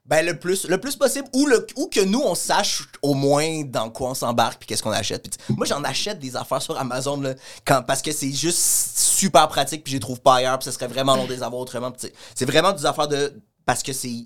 Ben 0.05 0.25
le 0.25 0.39
plus 0.39 0.65
le 0.67 0.79
plus 0.79 0.95
possible 0.95 1.27
ou 1.33 1.45
le 1.45 1.67
ou 1.75 1.87
que 1.87 1.99
nous 1.99 2.21
on 2.21 2.33
sache 2.33 2.81
au 3.03 3.13
moins 3.13 3.63
dans 3.63 3.91
quoi 3.91 4.09
on 4.09 4.13
s'embarque 4.15 4.57
puis 4.59 4.65
qu'est-ce 4.67 4.81
qu'on 4.81 4.89
achète. 4.91 5.29
Tu- 5.29 5.53
moi 5.53 5.67
j'en 5.67 5.83
achète 5.83 6.17
des 6.17 6.35
affaires 6.35 6.63
sur 6.63 6.75
Amazon 6.79 7.21
là, 7.21 7.35
quand 7.63 7.83
parce 7.83 8.01
que 8.01 8.11
c'est 8.11 8.31
juste 8.31 8.57
super 8.97 9.47
pratique 9.47 9.83
puis 9.83 9.91
je 9.91 9.97
les 9.97 10.01
trouve 10.01 10.19
pas 10.19 10.37
ailleurs 10.37 10.57
puis 10.57 10.65
ça 10.65 10.71
serait 10.71 10.87
vraiment 10.87 11.15
long 11.15 11.25
de 11.27 11.35
avoir 11.35 11.61
autrement. 11.61 11.91
Tu 11.91 12.07
c'est 12.33 12.45
vraiment 12.45 12.71
des 12.71 12.87
affaires 12.87 13.07
de 13.07 13.39
parce 13.67 13.83
que 13.83 13.93
c'est 13.93 14.25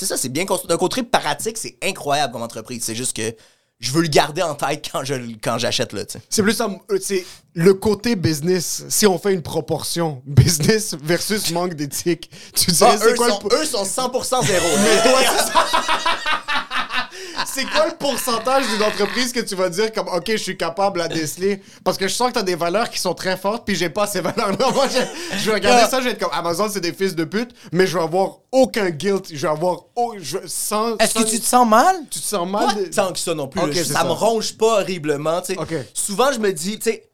c'est 0.00 0.06
ça, 0.06 0.16
c'est 0.16 0.30
bien 0.30 0.46
construit. 0.46 0.68
D'un 0.68 0.78
côté 0.78 1.02
pratique, 1.02 1.58
c'est 1.58 1.76
incroyable 1.82 2.32
comme 2.32 2.40
entreprise. 2.42 2.82
C'est 2.84 2.94
juste 2.94 3.14
que 3.14 3.36
je 3.80 3.92
veux 3.92 4.02
le 4.02 4.08
garder 4.08 4.42
en 4.42 4.54
tête 4.54 4.86
quand 4.92 5.04
je 5.04 5.14
quand 5.42 5.56
j'achète 5.58 5.94
là, 5.94 6.04
tu 6.04 6.12
sais. 6.12 6.24
C'est 6.28 6.42
plus 6.42 6.52
ça, 6.52 6.68
euh, 6.90 6.98
c'est 7.00 7.24
le 7.54 7.72
côté 7.72 8.14
business. 8.14 8.84
Si 8.90 9.06
on 9.06 9.18
fait 9.18 9.32
une 9.32 9.42
proportion, 9.42 10.22
business 10.26 10.94
versus 11.02 11.50
manque 11.50 11.74
d'éthique, 11.74 12.30
tu 12.54 12.70
dirais 12.70 12.90
Ah, 12.92 12.98
c'est 13.00 13.12
eux, 13.12 13.14
quoi, 13.14 13.28
sont, 13.30 13.40
le, 13.50 13.56
eux 13.56 13.64
sont 13.64 13.84
100% 13.84 14.46
zéro. 14.46 14.66
c'est 17.52 17.64
quoi 17.64 17.86
le 17.86 17.96
pourcentage 17.96 18.66
d'une 18.68 18.82
entreprise 18.82 19.32
que 19.32 19.40
tu 19.40 19.54
vas 19.54 19.68
dire 19.68 19.92
comme 19.92 20.08
ok 20.08 20.24
je 20.32 20.36
suis 20.36 20.56
capable 20.56 21.00
à 21.00 21.08
déceler? 21.08 21.62
Parce 21.84 21.96
que 21.98 22.08
je 22.08 22.14
sens 22.14 22.28
que 22.28 22.34
t'as 22.34 22.42
des 22.42 22.54
valeurs 22.54 22.88
qui 22.90 22.98
sont 22.98 23.14
très 23.14 23.36
fortes 23.36 23.64
puis 23.66 23.74
j'ai 23.74 23.88
pas 23.90 24.06
ces 24.06 24.20
valeurs 24.20 24.50
là. 24.58 24.70
Moi 24.74 24.86
je, 24.88 25.38
je 25.38 25.44
vais 25.50 25.54
regarder 25.54 25.90
ça, 25.90 26.00
je 26.00 26.04
vais 26.06 26.10
être 26.12 26.20
comme 26.20 26.32
Amazon 26.32 26.68
c'est 26.70 26.80
des 26.80 26.92
fils 26.92 27.14
de 27.14 27.24
pute, 27.24 27.50
mais 27.72 27.86
je 27.86 27.96
vais 27.96 28.04
avoir 28.04 28.38
aucun 28.52 28.90
guilt, 28.90 29.26
je 29.32 29.36
vais 29.46 29.48
avoir 29.52 29.80
au- 29.96 30.14
je, 30.18 30.38
sans, 30.46 30.96
Est-ce 30.98 31.14
que 31.14 31.22
tu 31.28 31.40
te 31.40 31.46
sens 31.46 31.66
mal? 31.68 31.96
tu 32.10 32.20
te 32.20 32.24
sens 32.24 32.50
pas 32.50 32.66
mal 32.66 32.76
de- 32.76 32.84
tant 32.94 33.12
que 33.12 33.18
ça 33.18 33.34
non 33.34 33.48
plus. 33.48 33.60
Là. 33.60 33.84
ça, 33.84 33.94
ça. 33.94 34.04
me 34.04 34.10
ronge 34.12 34.56
pas 34.56 34.80
horriblement. 34.80 35.40
tu 35.42 35.54
sais. 35.54 35.88
Souvent, 35.94 36.32
je 36.32 36.38
me 36.38 36.52
dis, 36.52 36.78
tu 36.78 36.90
sais, 36.90 37.08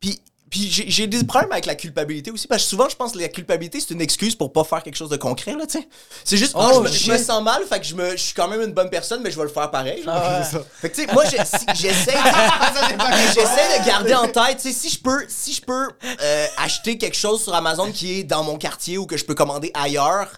puis. 0.00 0.20
Puis 0.50 0.68
j'ai 0.70 0.90
j'ai 0.90 1.06
des 1.06 1.22
problèmes 1.24 1.52
avec 1.52 1.66
la 1.66 1.76
culpabilité 1.76 2.30
aussi, 2.32 2.48
parce 2.48 2.64
que 2.64 2.68
souvent, 2.68 2.88
je 2.88 2.96
pense 2.96 3.12
que 3.12 3.18
la 3.18 3.28
culpabilité, 3.28 3.78
c'est 3.80 3.94
une 3.94 4.00
excuse 4.00 4.34
pour 4.34 4.52
pas 4.52 4.64
faire 4.64 4.82
quelque 4.82 4.96
chose 4.96 5.08
de 5.08 5.16
concret, 5.16 5.54
là, 5.54 5.64
tu 5.66 5.78
sais. 5.78 5.88
C'est 6.24 6.36
juste, 6.36 6.52
ah, 6.56 6.70
Oh, 6.72 6.74
je, 6.74 6.80
me, 6.80 6.88
je 6.88 7.12
me 7.12 7.16
shit. 7.16 7.24
sens 7.26 7.42
mal, 7.42 7.62
fait 7.64 7.78
que 7.80 7.86
je, 7.86 7.94
me, 7.94 8.10
je 8.12 8.16
suis 8.16 8.34
quand 8.34 8.48
même 8.48 8.60
une 8.60 8.72
bonne 8.72 8.90
personne, 8.90 9.20
mais 9.22 9.30
je 9.30 9.36
vais 9.36 9.44
le 9.44 9.48
faire 9.48 9.70
pareil. 9.70 10.02
là. 10.04 10.12
Ah 10.16 10.38
ouais. 10.40 10.44
C'est 10.44 10.56
ça. 10.58 10.64
Fait 10.80 10.90
que, 10.90 10.96
tu 10.96 11.06
sais, 11.06 11.12
moi, 11.14 11.24
j'ai- 11.24 11.38
si- 11.44 11.66
j'essaie 11.82 12.12
j'essaie 13.34 13.78
de 13.80 13.86
garder 13.86 14.14
en 14.14 14.28
tête, 14.28 14.58
tu 14.60 14.70
sais, 14.70 14.72
si 14.72 14.90
je 14.90 14.98
peux, 15.00 15.24
si 15.28 15.52
je 15.52 15.62
peux 15.62 15.88
euh, 16.22 16.46
acheter 16.58 16.98
quelque 16.98 17.16
chose 17.16 17.42
sur 17.42 17.54
Amazon 17.54 17.90
qui 17.92 18.20
est 18.20 18.24
dans 18.24 18.42
mon 18.42 18.56
quartier 18.58 18.98
ou 18.98 19.06
que 19.06 19.16
je 19.16 19.24
peux 19.24 19.34
commander 19.34 19.70
ailleurs, 19.74 20.28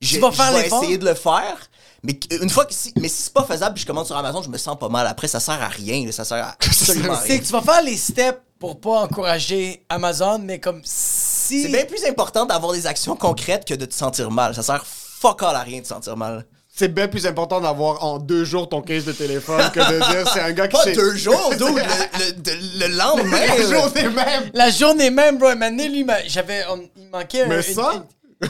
je, 0.00 0.18
vas 0.18 0.32
faire 0.32 0.46
je 0.52 0.58
vais 0.58 0.66
essayer 0.66 0.98
de 0.98 1.04
le 1.04 1.14
faire. 1.14 1.56
Mais 2.04 2.18
une 2.40 2.50
fois 2.50 2.64
que 2.64 2.74
si, 2.74 2.92
mais 2.96 3.06
si 3.08 3.22
c'est 3.22 3.32
pas 3.32 3.44
faisable 3.44 3.74
puis 3.74 3.82
je 3.82 3.86
commande 3.86 4.06
sur 4.06 4.16
Amazon, 4.16 4.42
je 4.42 4.48
me 4.48 4.58
sens 4.58 4.76
pas 4.76 4.88
mal. 4.88 5.06
Après, 5.06 5.28
ça 5.28 5.38
sert 5.38 5.62
à 5.62 5.68
rien, 5.68 6.04
là, 6.04 6.10
ça 6.10 6.24
sert 6.24 6.38
à 6.44 6.50
absolument 6.66 7.14
C'est 7.22 7.28
rien. 7.34 7.38
que 7.38 7.44
tu 7.46 7.52
vas 7.52 7.62
faire 7.62 7.82
les 7.82 7.96
steps 7.96 8.40
pour 8.62 8.80
pas 8.80 9.00
encourager 9.00 9.84
Amazon, 9.88 10.38
mais 10.38 10.60
comme 10.60 10.82
si. 10.84 11.62
C'est 11.64 11.68
bien 11.68 11.84
plus 11.84 12.04
important 12.04 12.46
d'avoir 12.46 12.72
des 12.72 12.86
actions 12.86 13.16
concrètes 13.16 13.64
que 13.66 13.74
de 13.74 13.84
te 13.86 13.92
sentir 13.94 14.30
mal. 14.30 14.54
Ça 14.54 14.62
sert 14.62 14.86
fuck 14.86 15.42
all 15.42 15.56
à 15.56 15.62
rien 15.62 15.78
de 15.78 15.82
te 15.82 15.88
sentir 15.88 16.16
mal. 16.16 16.46
C'est 16.68 16.86
bien 16.86 17.08
plus 17.08 17.26
important 17.26 17.60
d'avoir 17.60 18.04
en 18.04 18.20
deux 18.20 18.44
jours 18.44 18.68
ton 18.68 18.80
case 18.80 19.04
de 19.04 19.10
téléphone 19.10 19.68
que 19.72 19.80
de 19.80 19.98
dire 20.12 20.30
c'est 20.32 20.38
un 20.40 20.52
gars 20.52 20.68
qui 20.68 20.76
Pas 20.76 20.84
s'est- 20.84 20.92
deux 20.92 21.16
jours, 21.16 21.50
dude, 21.58 21.60
le, 21.60 21.72
le, 21.74 22.32
de- 22.34 22.84
le 22.84 22.96
lendemain. 22.96 23.46
La 23.48 23.56
là. 23.58 23.70
journée 23.80 24.08
même. 24.08 24.50
La 24.54 24.70
journée 24.70 25.10
même, 25.10 25.38
bro, 25.38 25.56
maintenant, 25.56 25.84
lui, 25.88 26.04
m'a- 26.04 26.22
j'avais. 26.28 26.64
on- 26.70 26.88
Il 26.96 27.08
manquait. 27.10 27.46
Mais 27.48 27.56
un- 27.58 27.62
ça? 27.62 28.04
une- 28.40 28.48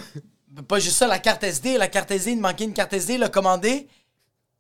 une- 0.59 0.63
pas 0.65 0.79
juste 0.79 0.99
ça, 0.99 1.07
la 1.07 1.21
carte 1.21 1.43
SD. 1.43 1.79
La 1.79 1.89
carte 1.89 2.11
SD, 2.11 2.33
il 2.33 2.39
manquait 2.41 2.65
une 2.65 2.75
carte 2.75 2.93
SD, 2.93 3.15
il 3.15 3.21
l'a 3.21 3.31
commandé. 3.31 3.89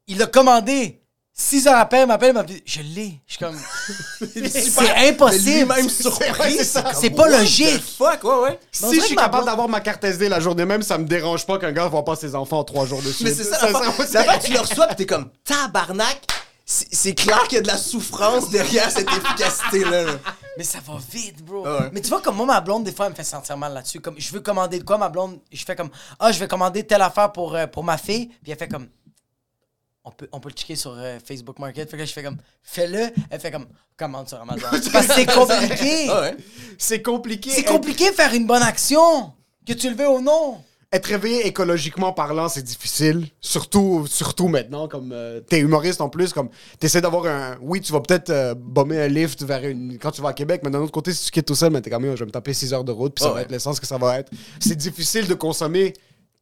Il 0.08 0.16
l'a 0.16 0.26
commandé. 0.26 1.01
Six 1.34 1.66
heures 1.66 1.78
après, 1.78 2.02
il 2.02 2.06
m'appelle, 2.06 2.30
il 2.30 2.34
m'a 2.34 2.42
dit 2.42 2.62
Je 2.66 2.82
l'ai. 2.82 3.18
Je 3.26 3.34
suis 3.34 3.44
comme. 3.44 3.56
c'est 4.50 5.08
impossible. 5.08 5.74
C'est 5.88 6.02
surpris. 6.02 7.10
pas 7.10 7.28
logique. 7.28 7.82
Fuck, 7.82 8.22
ouais, 8.24 8.42
ouais. 8.42 8.60
Si 8.70 8.96
je 8.96 9.00
suis 9.06 9.16
capable 9.16 9.46
d'avoir 9.46 9.66
ma 9.68 9.80
carte 9.80 10.04
SD 10.04 10.28
la 10.28 10.40
journée 10.40 10.66
même, 10.66 10.82
ça 10.82 10.98
me 10.98 11.04
dérange 11.04 11.46
pas 11.46 11.58
qu'un 11.58 11.72
gars 11.72 11.88
voit 11.88 12.04
pas 12.04 12.16
ses 12.16 12.34
enfants 12.34 12.58
en 12.58 12.64
trois 12.64 12.84
jours 12.84 13.00
de 13.00 13.10
suite. 13.10 13.26
Mais 13.26 13.34
c'est 13.34 13.44
ça, 13.44 13.58
c'est- 13.60 14.12
L'affaire, 14.12 14.38
tu 14.40 14.52
le 14.52 14.60
reçois 14.60 14.86
pis 14.88 14.96
t'es 14.96 15.06
comme 15.06 15.30
tabarnak. 15.44 16.20
C'est 16.64 16.86
c'est 16.92 17.14
clair 17.14 17.42
qu'il 17.44 17.56
y 17.56 17.58
a 17.58 17.62
de 17.62 17.66
la 17.66 17.76
souffrance 17.76 18.50
derrière 18.50 18.90
cette 18.90 19.08
efficacité-là. 19.08 20.04
là. 20.04 20.12
Mais 20.58 20.64
ça 20.64 20.78
va 20.86 20.98
vite, 21.10 21.42
bro. 21.44 21.64
Ah 21.66 21.80
ouais. 21.80 21.90
Mais 21.92 22.00
tu 22.02 22.08
vois, 22.10 22.20
comme 22.20 22.36
moi, 22.36 22.46
ma 22.46 22.60
blonde, 22.60 22.84
des 22.84 22.92
fois, 22.92 23.06
elle 23.06 23.12
me 23.12 23.16
fait 23.16 23.24
sentir 23.24 23.56
mal 23.56 23.72
là-dessus. 23.74 24.00
Comme, 24.00 24.14
je 24.18 24.32
veux 24.32 24.40
commander 24.40 24.78
de 24.78 24.84
quoi, 24.84 24.96
ma 24.98 25.08
blonde, 25.08 25.38
je 25.50 25.64
fais 25.64 25.74
comme, 25.74 25.90
ah, 26.20 26.30
je 26.30 26.38
vais 26.38 26.46
commander 26.46 26.86
telle 26.86 27.02
affaire 27.02 27.32
pour, 27.32 27.56
euh, 27.56 27.66
pour 27.66 27.82
ma 27.84 27.96
fille. 27.98 28.28
Puis 28.42 28.52
elle 28.52 28.58
fait 28.58 28.68
comme, 28.68 28.86
on 30.04 30.10
peut, 30.10 30.28
on 30.32 30.40
peut 30.40 30.48
le 30.48 30.54
checker 30.54 30.76
sur 30.76 30.94
euh, 30.96 31.18
Facebook 31.24 31.58
Market. 31.58 31.88
Fait 31.88 31.96
que 31.96 32.02
là, 32.02 32.06
je 32.06 32.12
fais 32.12 32.22
comme, 32.22 32.38
fais-le. 32.62 33.10
Elle 33.30 33.40
fait 33.40 33.50
comme, 33.50 33.66
commande 33.96 34.28
sur 34.28 34.40
Amazon. 34.40 34.66
Parce 34.92 35.06
que 35.06 35.14
c'est 35.14 35.26
compliqué. 35.26 36.08
Ah 36.08 36.20
ouais. 36.22 36.36
C'est 36.78 37.02
compliqué. 37.02 37.50
C'est 37.50 37.64
compliqué 37.64 38.10
de 38.10 38.14
faire 38.14 38.34
une 38.34 38.46
bonne 38.46 38.62
action. 38.62 39.32
Que 39.66 39.72
tu 39.74 39.88
le 39.88 39.96
veux 39.96 40.08
ou 40.08 40.20
non. 40.20 40.60
Être 40.94 41.06
réveillé 41.06 41.46
écologiquement 41.46 42.12
parlant, 42.12 42.48
c'est 42.50 42.62
difficile. 42.62 43.26
Surtout, 43.40 44.06
surtout 44.06 44.48
maintenant, 44.48 44.88
comme 44.88 45.12
euh, 45.12 45.40
t'es 45.40 45.60
humoriste 45.60 46.02
en 46.02 46.10
plus, 46.10 46.34
comme 46.34 46.50
t'essaies 46.78 47.00
d'avoir 47.00 47.24
un. 47.26 47.56
Oui, 47.62 47.80
tu 47.80 47.92
vas 47.92 48.00
peut-être 48.00 48.28
euh, 48.28 48.54
bomber 48.54 49.00
un 49.00 49.08
lift 49.08 49.42
vers 49.42 49.64
une. 49.64 49.98
Quand 49.98 50.10
tu 50.10 50.20
vas 50.20 50.30
à 50.30 50.32
Québec, 50.34 50.60
mais 50.64 50.70
d'un 50.70 50.80
autre 50.80 50.92
côté, 50.92 51.14
si 51.14 51.24
tu 51.24 51.30
quittes 51.30 51.46
tout 51.46 51.54
seul, 51.54 51.72
mais 51.72 51.80
t'es 51.80 51.88
comme, 51.88 52.04
Yo, 52.04 52.14
je 52.14 52.20
vais 52.20 52.26
me 52.26 52.30
taper 52.30 52.52
6 52.52 52.74
heures 52.74 52.84
de 52.84 52.92
route, 52.92 53.14
puis 53.14 53.22
ça 53.22 53.30
va 53.30 53.36
ouais. 53.36 53.42
être 53.42 53.50
l'essence 53.50 53.80
que 53.80 53.86
ça 53.86 53.96
va 53.96 54.18
être. 54.18 54.30
C'est 54.60 54.76
difficile 54.76 55.28
de 55.28 55.34
consommer 55.34 55.94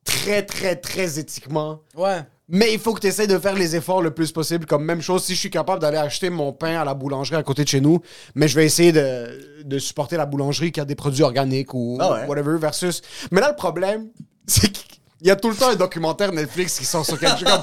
très, 0.05 0.45
très, 0.45 0.75
très 0.75 1.21
éthiquement. 1.21 1.83
Ouais. 1.95 2.23
Mais 2.53 2.72
il 2.72 2.80
faut 2.80 2.92
que 2.94 3.01
tu 3.01 3.07
essaies 3.07 3.28
de 3.28 3.38
faire 3.38 3.55
les 3.55 3.76
efforts 3.76 4.03
le 4.03 4.11
plus 4.11 4.32
possible. 4.32 4.66
Comme 4.66 4.84
même 4.84 5.01
chose, 5.01 5.22
si 5.24 5.34
je 5.34 5.38
suis 5.38 5.51
capable 5.51 5.80
d'aller 5.80 5.98
acheter 5.98 6.30
mon 6.30 6.53
pain 6.53 6.80
à 6.80 6.84
la 6.84 6.94
boulangerie 6.94 7.36
à 7.36 7.42
côté 7.44 7.62
de 7.62 7.68
chez 7.68 7.80
nous, 7.80 8.01
mais 8.34 8.48
je 8.48 8.57
vais 8.57 8.66
essayer 8.66 8.90
de, 8.92 9.62
de 9.64 9.78
supporter 9.78 10.16
la 10.16 10.26
boulangerie 10.26 10.72
qui 10.72 10.80
a 10.80 10.84
des 10.84 10.96
produits 10.96 11.22
organiques 11.22 11.72
ou 11.74 11.96
Ah 12.01 12.12
ouais. 12.12 12.26
whatever 12.26 12.59
versus. 12.59 13.03
Mais 13.30 13.40
là, 13.40 13.51
le 13.51 13.57
problème, 13.57 14.09
c'est 14.46 14.70
qu'il 14.72 14.98
y 15.22 15.30
a 15.30 15.36
tout 15.36 15.48
le 15.51 15.55
temps 15.57 15.68
un 15.68 15.76
documentaire 15.76 16.32
Netflix 16.32 16.78
qui 16.78 16.84
sort 16.84 17.07
sur 17.07 17.18
quelque 17.20 17.38
chose. 17.38 17.61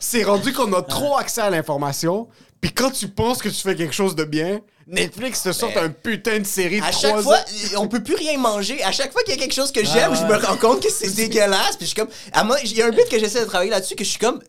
C'est 0.00 0.22
rendu 0.22 0.52
qu'on 0.52 0.72
a 0.72 0.82
trop 0.82 1.16
accès 1.18 1.42
à 1.42 1.50
l'information. 1.50 2.28
Puis 2.62 2.72
quand 2.72 2.90
tu 2.92 3.08
penses 3.08 3.42
que 3.42 3.48
tu 3.50 3.60
fais 3.60 3.74
quelque 3.74 3.92
chose 3.92 4.14
de 4.14 4.22
bien, 4.24 4.60
Netflix 4.86 5.42
te 5.42 5.52
sort 5.52 5.72
un 5.76 5.90
putain 5.90 6.38
de 6.38 6.44
série 6.46 6.80
de 6.80 6.84
À 6.84 6.90
trois 6.90 7.10
chaque 7.10 7.20
fois, 7.22 7.36
ans. 7.38 7.82
on 7.82 7.88
peut 7.88 8.02
plus 8.02 8.14
rien 8.14 8.38
manger. 8.38 8.82
À 8.84 8.92
chaque 8.92 9.12
fois 9.12 9.22
qu'il 9.24 9.34
y 9.34 9.36
a 9.36 9.40
quelque 9.40 9.52
chose 9.54 9.72
que 9.72 9.84
j'aime, 9.84 10.14
je 10.14 10.22
me 10.24 10.36
rends 10.36 10.56
compte 10.56 10.80
que 10.82 10.90
c'est 10.90 11.10
dégueulasse. 11.14 11.76
Puis 11.76 11.86
je 11.86 11.86
suis 11.86 11.94
comme, 11.96 12.08
à 12.32 12.44
moi, 12.44 12.56
il 12.64 12.72
y 12.72 12.80
a 12.80 12.86
un 12.86 12.90
but 12.90 13.08
que 13.10 13.18
j'essaie 13.18 13.40
de 13.40 13.46
travailler 13.46 13.70
là-dessus 13.70 13.96
que 13.96 14.04
je 14.04 14.10
suis 14.10 14.18
comme, 14.18 14.40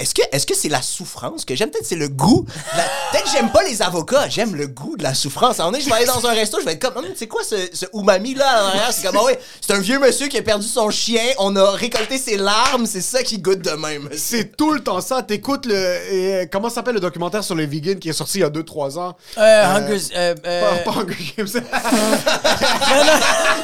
est-ce 0.00 0.14
que, 0.14 0.22
est-ce 0.32 0.46
que 0.46 0.54
c'est 0.54 0.68
la 0.68 0.82
souffrance 0.82 1.44
que 1.44 1.54
j'aime? 1.54 1.70
Peut-être 1.70 1.86
c'est 1.86 1.96
le 1.96 2.08
goût. 2.08 2.44
La- 2.76 2.82
Peut-être 3.12 3.24
que 3.24 3.30
j'aime 3.30 3.50
pas 3.52 3.62
les 3.62 3.82
avocats. 3.82 4.28
J'aime 4.28 4.54
le 4.54 4.66
goût 4.66 4.96
de 4.96 5.02
la 5.02 5.14
souffrance. 5.14 5.58
Donné, 5.58 5.80
je 5.80 5.86
vais 5.86 5.92
aller 5.94 6.06
dans 6.06 6.26
un 6.26 6.32
resto, 6.32 6.58
je 6.60 6.64
vais 6.64 6.72
être 6.72 6.82
comme, 6.92 7.04
Hum, 7.04 7.10
c'est 7.14 7.26
quoi 7.28 7.42
ce, 7.44 7.56
ce 7.72 7.86
umami 7.94 8.34
là 8.34 8.72
C'est 8.90 9.06
comme, 9.06 9.16
ah 9.20 9.24
ouais, 9.24 9.38
c'est 9.60 9.72
un 9.72 9.80
vieux 9.80 9.98
monsieur 9.98 10.26
qui 10.28 10.36
a 10.38 10.42
perdu 10.42 10.66
son 10.66 10.90
chien. 10.90 11.22
On 11.38 11.54
a 11.56 11.70
récolté 11.72 12.18
ses 12.18 12.36
larmes. 12.36 12.86
C'est 12.86 13.00
ça 13.00 13.22
qui 13.22 13.38
goûte 13.38 13.60
de 13.62 13.70
même. 13.72 14.08
C'est 14.16 14.56
tout 14.56 14.72
le 14.72 14.80
temps 14.80 15.00
ça. 15.00 15.22
T'écoutes 15.22 15.66
le. 15.66 15.74
euh, 15.74 16.46
comment 16.50 16.70
s'appelle 16.70 16.94
le 16.94 17.00
documentaire 17.00 17.44
sur 17.44 17.54
les 17.54 17.66
vegans 17.66 17.98
qui 17.98 18.08
est 18.08 18.12
sorti 18.14 18.38
il 18.38 18.40
y 18.42 18.44
a 18.44 18.50
2-3 18.50 18.98
ans? 18.98 19.16
Euh, 19.38 19.64
Hunger. 19.76 20.00
Euh, 20.16 20.34
euh, 20.46 20.82
Pas, 20.84 20.92
pas 20.92 20.98
Hunger 21.00 21.34
Games. 21.36 21.48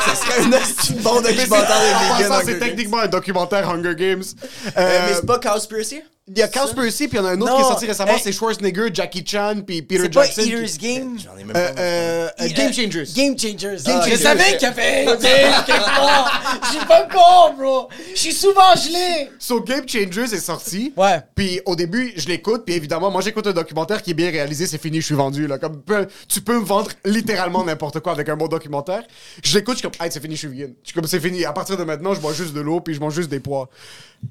Ça 0.06 0.14
serait 0.14 0.42
un 0.42 1.02
bon 1.02 1.20
documentaire 1.20 1.76
En 1.76 2.18
de 2.18 2.22
vegan. 2.22 2.40
C'est 2.44 2.50
Games. 2.52 2.58
techniquement 2.60 2.98
un 2.98 3.06
documentaire 3.08 3.68
Hunger 3.70 3.94
Games. 3.96 4.22
Euh, 4.66 4.70
Euh, 4.86 5.00
mais 5.08 5.14
c'est 5.14 5.26
pas 5.26 5.38
Cowspiracy? 5.38 6.02
Il 6.28 6.36
y 6.38 6.42
a 6.42 6.48
Cowspiracy, 6.48 7.06
puis 7.06 7.18
il 7.18 7.20
y 7.20 7.24
en 7.24 7.26
a 7.26 7.30
un 7.34 7.40
autre 7.40 7.52
Non, 7.52 7.56
qui 7.56 7.62
est 7.62 7.68
sorti 7.68 7.86
récemment, 7.86 8.14
hey. 8.14 8.20
c'est 8.20 8.32
Schwarzenegger, 8.32 8.88
Jackie 8.92 9.24
Chan, 9.24 9.60
puis 9.64 9.80
Peter 9.82 10.02
c'est 10.02 10.08
pas 10.12 10.24
Jackson. 10.24 10.42
Eater's 10.42 10.76
Game? 10.76 11.16
J'en 11.24 11.36
ai 11.38 11.44
même 11.44 11.54
Euh, 11.56 11.72
pas. 11.72 11.80
euh, 11.80 12.28
euh, 12.40 12.48
Game 12.48 12.72
Changers. 12.72 13.04
Game 13.14 13.38
Changers. 13.38 13.76
Game 13.84 14.00
je 14.02 14.08
Changers. 14.10 14.16
savais 14.16 14.56
qu'il 14.56 14.62
y 14.62 14.64
avait 14.64 15.04
Game 15.04 15.18
quelque 15.20 15.84
part. 15.84 16.60
Je 16.64 16.68
suis 16.76 16.86
pas 16.86 17.02
con, 17.02 17.54
bro. 17.56 17.88
Je 18.12 18.18
suis 18.18 18.32
souvent 18.32 18.74
gelé. 18.74 19.30
So 19.38 19.60
Game 19.60 19.88
Changers 19.88 20.34
est 20.34 20.40
sorti. 20.40 20.92
Ouais. 20.96 21.20
Puis 21.36 21.60
au 21.64 21.76
début, 21.76 22.12
je 22.16 22.26
l'écoute, 22.26 22.64
puis 22.66 22.74
évidemment, 22.74 23.12
moi 23.12 23.20
j'écoute 23.20 23.46
un 23.46 23.52
documentaire 23.52 24.02
qui 24.02 24.10
est 24.10 24.14
bien 24.14 24.30
réalisé, 24.32 24.66
c'est 24.66 24.82
fini, 24.82 25.00
je 25.00 25.06
suis 25.06 25.14
vendu. 25.14 25.46
Là. 25.46 25.58
Comme, 25.58 25.80
tu 26.28 26.40
peux 26.40 26.58
me 26.58 26.64
vendre 26.64 26.90
littéralement 27.04 27.62
n'importe 27.62 28.00
quoi 28.00 28.10
avec 28.10 28.28
un 28.28 28.36
bon 28.36 28.48
documentaire. 28.48 29.04
Je 29.44 29.54
l'écoute, 29.56 29.74
je 29.76 29.78
suis 29.82 29.88
comme, 29.88 30.04
hey, 30.04 30.10
c'est 30.12 30.20
fini, 30.20 30.34
je 30.34 30.40
suis 30.40 30.48
vegan. 30.48 30.74
Je 30.82 30.88
suis 30.88 30.94
comme, 31.00 31.06
c'est 31.06 31.20
fini. 31.20 31.44
À 31.44 31.52
partir 31.52 31.76
de 31.76 31.84
maintenant, 31.84 32.14
je 32.14 32.20
bois 32.20 32.32
juste 32.32 32.52
de 32.52 32.60
l'eau, 32.60 32.80
puis 32.80 32.94
je 32.94 33.00
mange 33.00 33.14
juste 33.14 33.30
des 33.30 33.38
pois. 33.38 33.68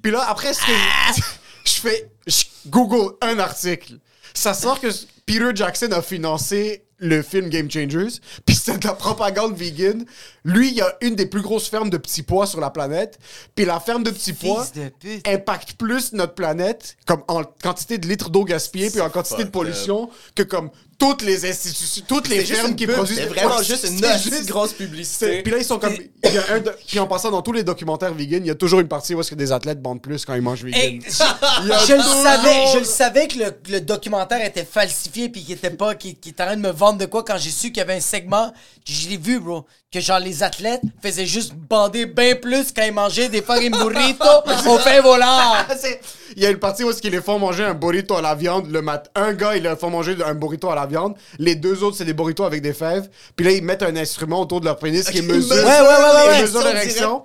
Puis 0.02 0.12
là, 0.12 0.26
après, 0.28 0.54
ce 0.54 0.60
que 0.60 1.22
je 1.66 1.74
fais, 1.74 2.10
je 2.28 2.44
Google 2.68 3.16
un 3.22 3.40
article. 3.40 4.00
Ça 4.34 4.54
sort 4.54 4.80
que 4.80 4.88
Peter 5.26 5.52
Jackson 5.54 5.92
a 5.92 6.02
financé 6.02 6.86
le 6.98 7.22
film 7.22 7.50
Game 7.50 7.70
Changers, 7.70 8.20
puis 8.46 8.56
c'est 8.56 8.80
de 8.80 8.88
la 8.88 8.94
propagande 8.94 9.56
vegan. 9.56 10.06
Lui, 10.46 10.72
il 10.72 10.82
a 10.82 10.96
une 11.02 11.16
des 11.16 11.26
plus 11.26 11.42
grosses 11.42 11.68
fermes 11.68 11.90
de 11.90 11.98
petits 11.98 12.24
pois 12.24 12.48
sur 12.48 12.62
la 12.62 12.70
planète, 12.70 13.20
puis 13.54 13.66
la 13.66 13.80
ferme 13.80 14.04
de 14.04 14.12
petits 14.12 14.34
pois 14.34 14.66
de 14.74 14.92
impacte 15.30 15.74
plus 15.74 16.14
notre 16.14 16.36
planète 16.36 16.96
comme 17.06 17.24
en 17.28 17.44
quantité 17.44 17.98
de 17.98 18.08
litres 18.08 18.30
d'eau 18.30 18.46
gaspillée 18.46 18.90
puis 18.90 19.02
en 19.02 19.10
quantité 19.10 19.44
de 19.44 19.50
pollution 19.50 20.10
que 20.36 20.44
comme 20.44 20.70
toutes 20.98 21.22
les 21.24 21.46
institutions 21.50 22.04
toutes 22.08 22.28
les 22.30 22.50
une 22.60 22.76
qui 22.76 22.88
produisent 22.88 23.18
C'est 23.18 23.26
vraiment 23.26 23.58
Ouais, 23.58 23.64
juste 23.64 23.84
une 23.90 23.98
juste- 24.18 24.46
grosse 24.48 24.74
publicité. 24.74 25.42
puis 25.44 25.52
là 25.52 25.58
ils 25.60 25.66
sont 25.66 25.78
comme 25.80 25.94
il 25.94 26.34
y 26.34 26.38
a 26.38 26.44
un 26.54 26.60
de- 26.60 26.76
puis 26.88 27.00
en 27.00 27.08
passant 27.08 27.32
dans 27.32 27.42
tous 27.42 27.52
les 27.52 27.64
documentaires 27.64 28.14
vegan 28.14 28.44
il 28.44 28.48
y 28.48 28.52
a 28.52 28.56
toujours 28.56 28.80
une 28.80 28.88
partie 28.88 29.14
où 29.14 29.20
est-ce 29.20 29.30
que 29.32 29.36
des 29.36 29.52
athlètes 29.52 29.82
bandent 29.82 30.02
plus 30.02 30.24
quand 30.26 30.34
ils 30.36 30.42
mangent 30.42 30.64
vegan 30.64 30.80
Hey, 30.82 31.02
je, 31.06 31.94
le 31.94 32.02
savais, 32.02 32.66
je 32.74 32.80
le 32.80 32.86
savais 32.86 33.28
que 33.28 33.38
le, 33.38 33.52
le 33.70 33.82
documentaire 33.82 34.44
était 34.46 34.66
falsifié 34.66 35.30
puis 35.30 35.44
qu'il 35.44 35.56
était 35.56 35.70
pas, 35.70 35.96
qu'il 35.96 36.16
qu'il 36.18 36.32
était 36.32 36.44
en 36.44 36.48
train 36.48 36.56
de 36.56 36.62
me 36.62 36.72
vendre 36.72 37.00
de 37.00 37.06
quoi 37.06 37.24
quand 37.24 37.38
j'ai 37.38 37.50
su 37.52 37.68
qu'il 37.68 37.78
y 37.78 37.82
avait 37.82 37.96
un 37.96 38.00
segment, 38.00 38.54
je 38.88 39.10
l'ai 39.10 39.18
vu, 39.18 39.40
bro, 39.40 39.66
que 39.92 40.00
genre 40.00 40.20
les 40.20 40.44
athlètes 40.44 40.82
faisaient 41.02 41.26
juste 41.26 41.54
bander 41.54 42.06
bien 42.06 42.36
plus 42.36 42.72
quand 42.76 42.84
ils 42.84 42.94
mangeaient 42.94 43.30
des 43.30 43.42
fucking 43.42 43.72
burritos 43.72 44.26
au 44.68 44.78
pain 44.84 45.02
volant. 45.02 45.54
Il 46.36 46.44
y 46.44 46.46
a 46.46 46.50
une 46.50 46.58
partie 46.60 46.84
où 46.84 46.90
est-ce 46.90 47.02
qu'ils 47.02 47.12
les 47.12 47.22
font 47.22 47.40
manger 47.40 47.64
un 47.64 47.74
burrito 47.74 48.16
à 48.16 48.22
la 48.22 48.36
viande 48.36 48.70
le 48.70 48.82
matin. 48.82 49.10
Un 49.16 49.34
gars, 49.34 49.56
il 49.56 49.64
leur 49.64 49.80
fait 49.80 49.90
manger 49.90 50.16
un 50.26 50.34
burrito 50.36 50.70
à 50.70 50.76
la 50.76 50.86
viande. 50.86 51.16
Les 51.40 51.56
deux 51.56 51.84
autres, 51.84 51.98
c'est 51.98 52.06
des 52.06 52.14
burritos 52.14 52.44
avec 52.44 52.62
des 52.62 52.74
fèves. 52.74 53.10
Puis 53.36 53.46
là, 53.46 53.52
ils 53.52 53.64
mettent 53.64 53.84
un 53.84 53.96
instrument 53.96 54.42
autour 54.42 54.60
de 54.60 54.66
leur 54.66 54.78
pénis 54.78 55.10
qui 55.10 55.22
mesure, 55.22 55.56
ouais, 55.56 55.64
ouais, 55.64 55.80
ouais, 55.82 56.28
ouais, 56.30 56.42
mesure 56.42 56.64
l'érection. 56.64 57.24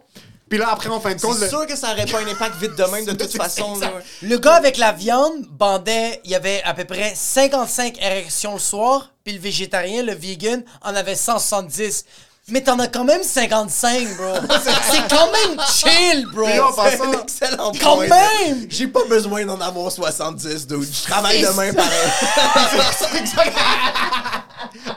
Puis 0.48 0.58
là, 0.58 0.68
après, 0.72 0.88
en 0.88 0.98
fin 1.00 1.14
de 1.14 1.20
compte, 1.20 1.36
C'est 1.36 1.44
le- 1.44 1.48
sûr 1.48 1.66
que 1.66 1.76
ça 1.76 1.92
aurait 1.92 2.06
pas 2.06 2.18
un 2.18 2.26
impact 2.26 2.56
vite 2.60 2.76
de 2.76 2.82
même 2.84 3.04
de 3.04 3.12
toute 3.12 3.36
façon. 3.36 3.78
Le 4.22 4.36
gars 4.38 4.54
avec 4.54 4.78
la 4.78 4.90
viande 4.90 5.46
bandait, 5.50 6.20
il 6.24 6.30
y 6.32 6.34
avait 6.34 6.60
à 6.64 6.74
peu 6.74 6.84
près 6.84 7.12
55 7.14 7.96
érections 8.02 8.54
le 8.54 8.58
soir, 8.58 9.12
puis 9.22 9.32
le 9.34 9.38
végétarien, 9.40 10.02
le 10.02 10.12
vegan, 10.14 10.64
en 10.82 10.94
avait 10.96 11.14
170. 11.14 12.04
Mais 12.50 12.62
t'en 12.62 12.78
as 12.78 12.88
quand 12.88 13.04
même 13.04 13.22
55, 13.22 14.16
bro. 14.16 14.34
C'est 14.90 15.08
quand 15.14 15.30
même 15.32 15.60
chill, 15.66 16.26
bro. 16.32 16.46
Puis 16.46 16.58
en 16.58 16.70
C'est 16.72 16.98
passant- 16.98 17.12
un 17.12 17.22
excellent 17.22 17.72
Quand 17.80 17.96
point. 17.96 18.08
même! 18.08 18.66
J'ai 18.68 18.88
pas 18.88 19.04
besoin 19.08 19.44
d'en 19.44 19.60
avoir 19.60 19.90
70, 19.92 20.66
dude. 20.66 20.82
Je 20.82 21.02
travaille 21.08 21.42
demain 21.42 21.72
pareil. 21.72 21.90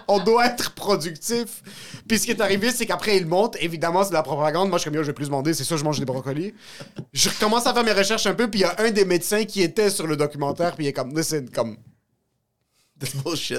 on 0.07 0.19
doit 0.19 0.47
être 0.47 0.71
productif. 0.71 1.61
Puis 2.07 2.19
ce 2.19 2.25
qui 2.25 2.31
est 2.31 2.41
arrivé, 2.41 2.71
c'est 2.71 2.85
qu'après, 2.85 3.17
il 3.17 3.25
monte. 3.25 3.55
Évidemment, 3.61 4.03
c'est 4.03 4.09
de 4.09 4.15
la 4.15 4.23
propagande. 4.23 4.69
Moi, 4.69 4.77
je 4.77 4.81
suis 4.81 4.89
comme, 4.89 4.95
yo, 4.97 5.03
je 5.03 5.07
vais 5.07 5.13
plus 5.13 5.27
demander. 5.27 5.53
C'est 5.53 5.63
sûr, 5.63 5.77
je 5.77 5.83
mange 5.83 5.99
des 5.99 6.05
brocolis. 6.05 6.53
Je 7.13 7.29
recommence 7.29 7.65
à 7.65 7.73
faire 7.73 7.83
mes 7.83 7.93
recherches 7.93 8.25
un 8.25 8.33
peu. 8.33 8.49
Puis 8.49 8.61
il 8.61 8.63
y 8.63 8.65
a 8.65 8.75
un 8.79 8.91
des 8.91 9.05
médecins 9.05 9.45
qui 9.45 9.61
était 9.61 9.89
sur 9.89 10.07
le 10.07 10.17
documentaire. 10.17 10.75
Puis 10.75 10.85
il 10.85 10.87
est 10.89 10.93
comme, 10.93 11.15
listen, 11.15 11.49
comme. 11.49 11.77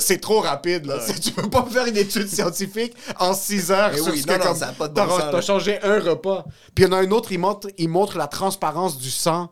C'est 0.01 0.20
trop 0.20 0.41
rapide. 0.41 0.87
Là. 0.87 0.99
Tu 1.22 1.30
peux 1.32 1.49
pas 1.51 1.66
faire 1.70 1.87
une 1.87 1.97
étude 1.97 2.28
scientifique 2.28 2.95
en 3.18 3.35
6 3.35 3.70
heures 3.70 3.91
Eh 3.95 3.99
sur 3.99 4.12
oui, 4.12 4.20
ce 4.22 4.26
non, 4.26 4.35
que 4.35 4.39
non, 4.39 4.45
comme, 4.47 4.57
ça 4.57 4.66
pas 4.76 4.89
de 4.89 4.95
t'as- 4.95 5.07
bon 5.07 5.18
t'as 5.18 5.41
changé 5.43 5.78
un 5.82 6.01
repas. 6.01 6.45
Puis 6.74 6.85
il 6.85 6.89
y 6.89 6.91
en 6.91 6.93
a 6.93 6.99
un 7.01 7.11
autre, 7.11 7.32
il 7.32 7.39
montre, 7.39 7.68
il 7.78 7.89
montre 7.89 8.16
la 8.16 8.26
transparence 8.26 8.97
du 8.99 9.11
sang 9.11 9.51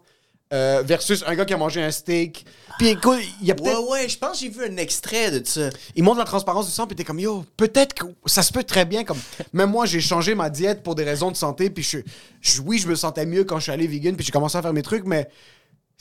euh, 0.52 0.82
versus 0.84 1.24
un 1.26 1.34
gars 1.34 1.44
qui 1.46 1.54
a 1.54 1.56
mangé 1.56 1.82
un 1.82 1.90
steak. 1.90 2.44
Puis 2.78 2.88
écoute, 2.88 3.18
il 3.40 3.46
y 3.48 3.50
a 3.50 3.54
Ouais, 3.54 3.62
peut-être... 3.62 3.88
ouais, 3.90 4.08
je 4.08 4.18
pense 4.18 4.32
que 4.32 4.38
j'ai 4.38 4.48
vu 4.50 4.64
un 4.64 4.76
extrait 4.76 5.30
de 5.40 5.46
ça. 5.46 5.68
Il 5.94 6.02
montre 6.04 6.18
la 6.18 6.24
transparence 6.24 6.66
du 6.66 6.72
sang, 6.72 6.86
puis 6.86 6.94
t'es 6.96 7.04
comme, 7.04 7.20
yo, 7.20 7.44
peut-être 7.56 7.94
que 7.94 8.04
ça 8.26 8.42
se 8.42 8.52
peut 8.52 8.62
très 8.64 8.84
bien. 8.84 9.04
Comme, 9.04 9.18
même 9.54 9.70
moi, 9.70 9.86
j'ai 9.86 10.00
changé 10.00 10.34
ma 10.34 10.50
diète 10.50 10.82
pour 10.82 10.94
des 10.94 11.04
raisons 11.04 11.30
de 11.30 11.36
santé, 11.36 11.70
puis 11.70 11.82
je, 11.82 11.98
je- 12.40 12.60
oui, 12.62 12.78
je 12.78 12.86
me 12.88 12.94
sentais 12.94 13.24
mieux 13.26 13.44
quand 13.44 13.58
je 13.58 13.62
suis 13.64 13.72
allé 13.72 13.86
vegan, 13.86 14.14
puis 14.16 14.24
j'ai 14.26 14.32
commencé 14.32 14.56
à 14.58 14.62
faire 14.62 14.72
mes 14.74 14.82
trucs, 14.82 15.04
mais 15.06 15.28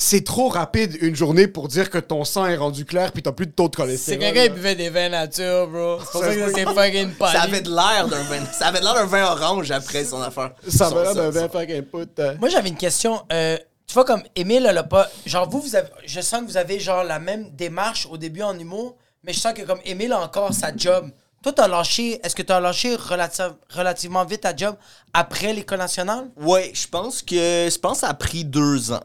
c'est 0.04 0.24
trop 0.24 0.50
rapide 0.50 0.98
une 1.02 1.16
journée 1.16 1.48
pour 1.48 1.68
dire 1.68 1.90
que 1.92 2.00
ton 2.00 2.24
sang 2.26 2.48
est 2.48 2.58
rendu 2.58 2.86
clair, 2.86 3.12
puis 3.12 3.22
t'as 3.22 3.32
plus 3.32 3.46
de 3.46 3.52
taux 3.52 3.70
de 3.70 3.76
C'est 3.76 3.82
cholestérol. 3.84 4.20
quelqu'un 4.24 4.44
qui 4.48 4.50
buvait 4.50 4.76
des 4.76 4.90
vins 4.90 5.10
nature, 5.10 5.68
bro. 5.68 6.00
C'est 6.00 6.12
pour 6.12 6.22
Ça 6.24 6.36
que 6.36 6.54
c'est 6.54 6.66
fucking 6.66 7.12
poli. 7.14 7.32
Ça 7.32 7.42
avait 7.44 7.62
de 7.62 7.70
l'air 7.70 8.08
d'un 8.08 8.24
vin. 8.24 8.44
Ça 8.52 8.68
avait 8.68 8.80
de 8.80 8.84
l'air 8.86 8.96
d'un 8.96 9.06
vin 9.06 9.24
orange 9.32 9.70
après 9.70 10.04
son 10.04 10.22
affaire. 10.22 10.54
Ça 10.68 10.90
va 10.90 11.04
l'air 11.04 11.16
d'un 11.16 11.30
vin 11.30 11.48
fucking 11.48 11.84
put. 11.84 12.08
euh. 12.20 12.36
Moi, 12.40 12.50
j'avais 12.50 12.70
une 12.70 12.78
question. 12.78 13.22
Euh, 13.32 13.58
tu 13.86 13.94
vois, 13.94 14.06
comme 14.06 14.24
Émile, 14.36 14.66
elle 14.68 14.78
a 14.80 14.84
pas. 14.84 15.08
Genre, 15.26 15.48
vous, 15.50 15.62
vous 15.62 15.76
avez. 15.76 15.88
Je 16.06 16.20
sens 16.22 16.42
que 16.42 16.46
vous 16.48 16.58
avez, 16.58 16.80
genre, 16.80 17.04
la 17.04 17.20
même 17.20 17.52
démarche 17.52 18.08
au 18.10 18.18
début 18.18 18.42
en 18.42 18.58
humour, 18.58 18.96
mais 19.24 19.34
je 19.34 19.40
sens 19.40 19.54
que, 19.54 19.62
comme 19.62 19.80
Émile 19.86 20.14
a 20.14 20.22
encore 20.22 20.54
sa 20.54 20.76
job. 20.76 21.10
Toi, 21.44 21.54
t'as 21.54 21.68
lâché. 21.68 22.20
Est-ce 22.24 22.36
que 22.36 22.42
t'as 22.44 22.60
lâché 22.60 22.96
relati- 22.96 23.54
relativement 23.70 24.24
vite 24.26 24.42
ta 24.42 24.56
job 24.56 24.76
après 25.14 25.54
l'école 25.54 25.80
nationale? 25.80 26.30
Ouais, 26.38 26.72
je 26.74 26.88
pense 26.88 27.22
que 27.22 27.36
je 27.36 27.78
pense 27.78 27.94
que 27.94 28.00
ça 28.02 28.10
a 28.10 28.14
pris 28.14 28.46
deux 28.46 28.92
ans. 28.92 29.04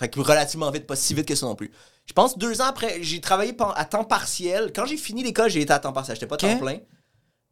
Fait 0.00 0.08
que 0.08 0.18
relativement 0.18 0.70
vite, 0.72 0.86
pas 0.88 0.96
si 0.96 1.14
vite 1.14 1.28
que 1.28 1.34
ça 1.36 1.46
non 1.46 1.54
plus. 1.54 1.70
Je 2.06 2.12
pense 2.12 2.36
deux 2.36 2.60
ans 2.60 2.64
après, 2.66 2.98
j'ai 3.02 3.20
travaillé 3.20 3.54
à 3.76 3.84
temps 3.84 4.02
partiel. 4.02 4.72
Quand 4.74 4.84
j'ai 4.86 4.96
fini 4.96 5.22
l'école, 5.22 5.48
j'ai 5.50 5.60
été 5.60 5.72
à 5.72 5.78
temps 5.78 5.92
partiel. 5.92 6.16
J'étais 6.16 6.26
pas 6.26 6.36
temps 6.38 6.58
plein. 6.58 6.78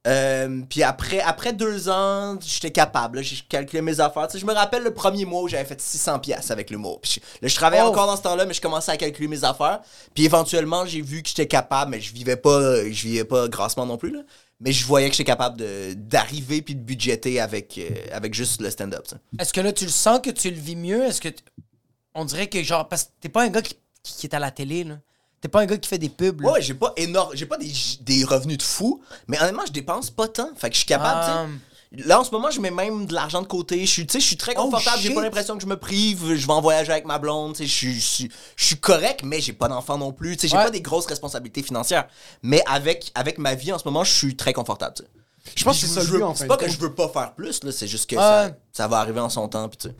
Euh, 0.07 0.63
puis 0.71 0.83
après, 0.83 1.21
après 1.21 1.53
deux 1.53 1.89
ans, 1.89 2.39
j'étais 2.41 2.71
capable. 2.71 3.23
J'ai 3.23 3.37
calculé 3.49 3.83
mes 3.83 4.01
affaires. 4.01 4.29
Je 4.35 4.45
me 4.47 4.53
rappelle 4.53 4.83
le 4.83 4.95
premier 4.95 5.25
mois 5.27 5.43
où 5.43 5.49
j'avais 5.49 5.65
fait 5.67 5.81
600 5.81 6.21
pièces 6.21 6.51
avec 6.51 6.71
l'humour. 6.71 7.01
Puis 7.03 7.17
je, 7.17 7.21
là, 7.43 7.49
je 7.49 7.55
travaillais 7.55 7.83
Oh. 7.85 7.89
encore 7.91 8.07
dans 8.07 8.17
ce 8.17 8.23
temps-là, 8.23 8.47
mais 8.47 8.55
je 8.55 8.61
commençais 8.61 8.93
à 8.93 8.97
calculer 8.97 9.29
mes 9.29 9.45
affaires. 9.45 9.81
Puis 10.15 10.25
éventuellement, 10.25 10.87
j'ai 10.87 11.03
vu 11.03 11.23
que 11.23 11.29
j'étais 11.29 11.47
capable, 11.49 11.91
mais 11.91 12.01
je 12.01 12.15
vivais 12.15 12.37
pas, 12.37 12.85
je 12.85 13.03
vivais 13.07 13.25
pas 13.25 13.49
grassement 13.49 13.85
non 13.85 13.99
plus. 13.99 14.11
là. 14.13 14.21
Mais 14.61 14.73
je 14.73 14.85
voyais 14.87 15.09
que 15.11 15.15
j'étais 15.15 15.31
capable 15.31 15.63
d'arriver 15.95 16.63
puis 16.63 16.75
de 16.75 16.81
budgéter 16.81 17.39
avec, 17.39 17.79
euh, 17.79 17.91
avec 18.13 18.35
juste 18.35 18.61
le 18.61 18.71
stand-up. 18.71 19.05
Est-ce 19.39 19.53
que 19.53 19.61
là, 19.61 19.73
tu 19.73 19.85
le 19.85 19.91
sens 19.91 20.21
que 20.21 20.31
tu 20.31 20.51
le 20.51 20.57
vis 20.57 20.77
mieux? 20.77 21.05
Est-ce 21.05 21.21
que. 21.21 21.29
t- 21.29 21.43
on 22.15 22.25
dirait 22.25 22.49
que, 22.49 22.63
genre, 22.63 22.89
parce 22.89 23.05
que 23.05 23.09
t'es 23.21 23.29
pas 23.29 23.43
un 23.43 23.49
gars 23.49 23.63
qui, 23.63 23.75
qui, 24.03 24.13
qui 24.15 24.27
est 24.27 24.35
à 24.35 24.39
la 24.39 24.51
télé, 24.51 24.85
là. 24.85 24.99
T'es 25.41 25.49
pas 25.49 25.61
un 25.61 25.67
gars 25.67 25.77
qui 25.79 25.89
fait 25.89 25.99
des 25.99 26.09
pubs, 26.09 26.41
là. 26.41 26.51
Ouais, 26.53 26.63
j'ai 26.63 26.75
pas 26.75 26.93
énorme, 26.97 27.31
j'ai 27.35 27.47
pas 27.47 27.59
des, 27.59 27.73
des 28.01 28.25
revenus 28.25 28.59
de 28.59 28.63
fou, 28.63 29.01
mais 29.29 29.41
honnêtement, 29.41 29.63
je 29.67 29.73
dépense 29.73 30.11
pas 30.11 30.27
tant. 30.27 30.51
Fait 30.57 30.69
que 30.69 30.75
je 30.75 30.79
suis 30.81 30.87
capable, 30.87 31.21
tu 31.25 31.31
sais. 31.31 31.63
Là, 32.07 32.21
en 32.21 32.25
ce 32.25 32.31
moment, 32.33 32.51
je 32.51 32.61
mets 32.61 32.71
même 32.73 33.07
de 33.07 33.15
l'argent 33.15 33.41
de 33.41 33.47
côté. 33.47 33.81
Je 33.87 33.91
suis, 33.91 34.07
tu 34.07 34.13
sais, 34.15 34.21
je 34.21 34.27
suis 34.27 34.37
très 34.37 34.53
Oh, 34.59 34.65
confortable. 34.65 34.99
j'ai 35.01 35.07
shit. 35.09 35.15
pas 35.15 35.23
l'impression 35.23 35.57
que 35.57 35.63
je 35.63 35.67
me 35.67 35.79
prive. 35.79 36.35
Je 36.35 36.47
vais 36.47 36.53
en 36.53 36.61
voyager 36.61 36.93
avec 36.93 37.07
ma 37.07 37.19
blonde. 37.19 37.55
Tu 37.55 37.63
sais, 37.63 37.67
je 37.67 37.73
suis, 37.73 37.95
je 37.95 38.07
suis, 38.07 38.33
je 38.57 38.65
suis 38.67 38.77
correct, 38.77 39.21
mais 39.25 39.41
j'ai 39.41 39.55
pas 39.55 39.69
d'enfant 39.69 39.97
non 39.97 40.13
plus. 40.13 40.37
Tu 40.37 40.43
sais, 40.43 40.49
j'ai 40.49 40.57
Ouais. 40.59 40.65
pas 40.65 40.71
des 40.71 40.83
grosses 40.83 41.07
responsabilités 41.07 41.63
financières. 41.63 42.07
Mais 42.43 42.63
avec, 42.67 43.11
avec 43.15 43.39
ma 43.39 43.55
vie 43.55 43.73
en 43.73 43.79
ce 43.79 43.85
moment, 43.87 44.05
je 44.05 44.13
suis 44.13 44.37
très 44.37 44.53
confortable. 44.53 44.97
tu 44.97 45.03
sais. 45.05 45.09
Je 45.57 45.65
pense 45.65 45.81
que 45.81 45.87
c'est 45.87 45.95
ça 45.95 46.01
le 46.03 46.07
veux- 46.09 46.19
but, 46.19 46.25
en 46.25 46.35
C'est 46.35 46.43
fin 46.45 46.49
pas 46.49 46.57
que 46.59 46.65
compte. 46.67 46.75
je 46.75 46.79
veux 46.79 46.95
pas 46.95 47.09
faire 47.09 47.35
plus, 47.35 47.65
là. 47.65 47.73
C'est 47.73 47.87
juste 47.87 48.11
que 48.11 48.17
Ouais. 48.17 48.21
ça, 48.23 48.51
ça 48.71 48.87
va 48.89 48.99
arriver 48.99 49.21
en 49.21 49.31
son 49.31 49.49
temps. 49.49 49.67
Puis, 49.71 49.79
tu 49.79 49.89
sais. 49.89 49.95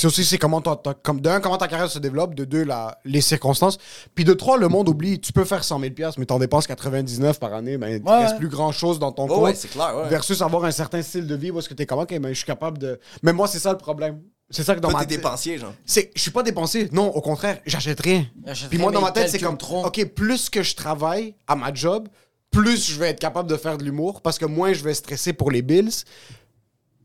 C'est 0.00 0.06
aussi, 0.06 0.24
c'est 0.24 0.38
comment, 0.38 0.62
ta- 0.62 0.76
ta- 0.76 0.94
comme, 0.94 1.20
d'un, 1.20 1.40
comment 1.40 1.58
ta 1.58 1.68
carrière 1.68 1.90
se 1.90 1.98
développe, 1.98 2.34
de 2.34 2.46
deux, 2.46 2.64
la, 2.64 2.98
les 3.04 3.20
circonstances. 3.20 3.76
Puis 4.14 4.24
de 4.24 4.32
trois, 4.32 4.56
le 4.56 4.66
monde 4.68 4.88
oublie, 4.88 5.20
tu 5.20 5.30
peux 5.34 5.44
faire 5.44 5.62
100 5.62 5.78
000 5.78 5.92
mais 6.16 6.24
t'en 6.24 6.38
dépenses 6.38 6.66
99 6.66 7.38
par 7.38 7.52
année, 7.52 7.76
ben, 7.76 8.00
il 8.02 8.08
Ouais, 8.08 8.24
reste 8.24 8.38
plus 8.38 8.48
grand 8.48 8.72
chose 8.72 8.98
dans 8.98 9.12
ton 9.12 9.24
Ouais, 9.24 9.28
compte. 9.28 9.42
ouais, 9.44 9.54
c'est 9.54 9.68
clair, 9.68 9.94
ouais. 9.94 10.08
Versus 10.08 10.40
avoir 10.40 10.64
un 10.64 10.70
certain 10.70 11.02
style 11.02 11.26
de 11.26 11.34
vie 11.34 11.50
où 11.50 11.58
est-ce 11.58 11.68
que 11.68 11.74
t'es 11.74 11.84
comme, 11.84 11.98
ok, 11.98 12.18
ben, 12.18 12.30
je 12.30 12.34
suis 12.38 12.46
capable 12.46 12.78
de. 12.78 12.98
Mais 13.22 13.34
moi, 13.34 13.46
c'est 13.46 13.58
ça 13.58 13.72
le 13.72 13.76
problème. 13.76 14.22
C'est 14.48 14.62
ça 14.64 14.74
que 14.74 14.80
dans 14.80 14.88
Toi, 14.88 15.00
ma 15.00 15.04
tête- 15.04 15.18
dépensier, 15.18 15.58
genre. 15.58 15.74
C'est, 15.84 16.10
je 16.16 16.20
suis 16.22 16.30
pas 16.30 16.42
dépensier. 16.42 16.88
Non, 16.92 17.08
au 17.14 17.20
contraire, 17.20 17.58
j'achète 17.66 18.00
rien. 18.00 18.24
Puis 18.70 18.78
moi, 18.78 18.90
dans 18.92 19.02
ma 19.02 19.10
tête, 19.12 19.28
c'est 19.28 19.38
comme, 19.38 19.58
trop. 19.58 19.84
OK, 19.84 20.02
plus 20.14 20.48
que 20.48 20.62
je 20.62 20.74
travaille 20.74 21.34
à 21.46 21.56
ma 21.56 21.74
job, 21.74 22.08
plus 22.50 22.90
je 22.90 22.98
vais 22.98 23.10
être 23.10 23.20
capable 23.20 23.50
de 23.50 23.56
faire 23.58 23.76
de 23.76 23.84
l'humour 23.84 24.22
parce 24.22 24.38
que 24.38 24.46
moins 24.46 24.72
je 24.72 24.82
vais 24.82 24.94
stresser 24.94 25.34
pour 25.34 25.50
les 25.50 25.60
bills. 25.60 25.90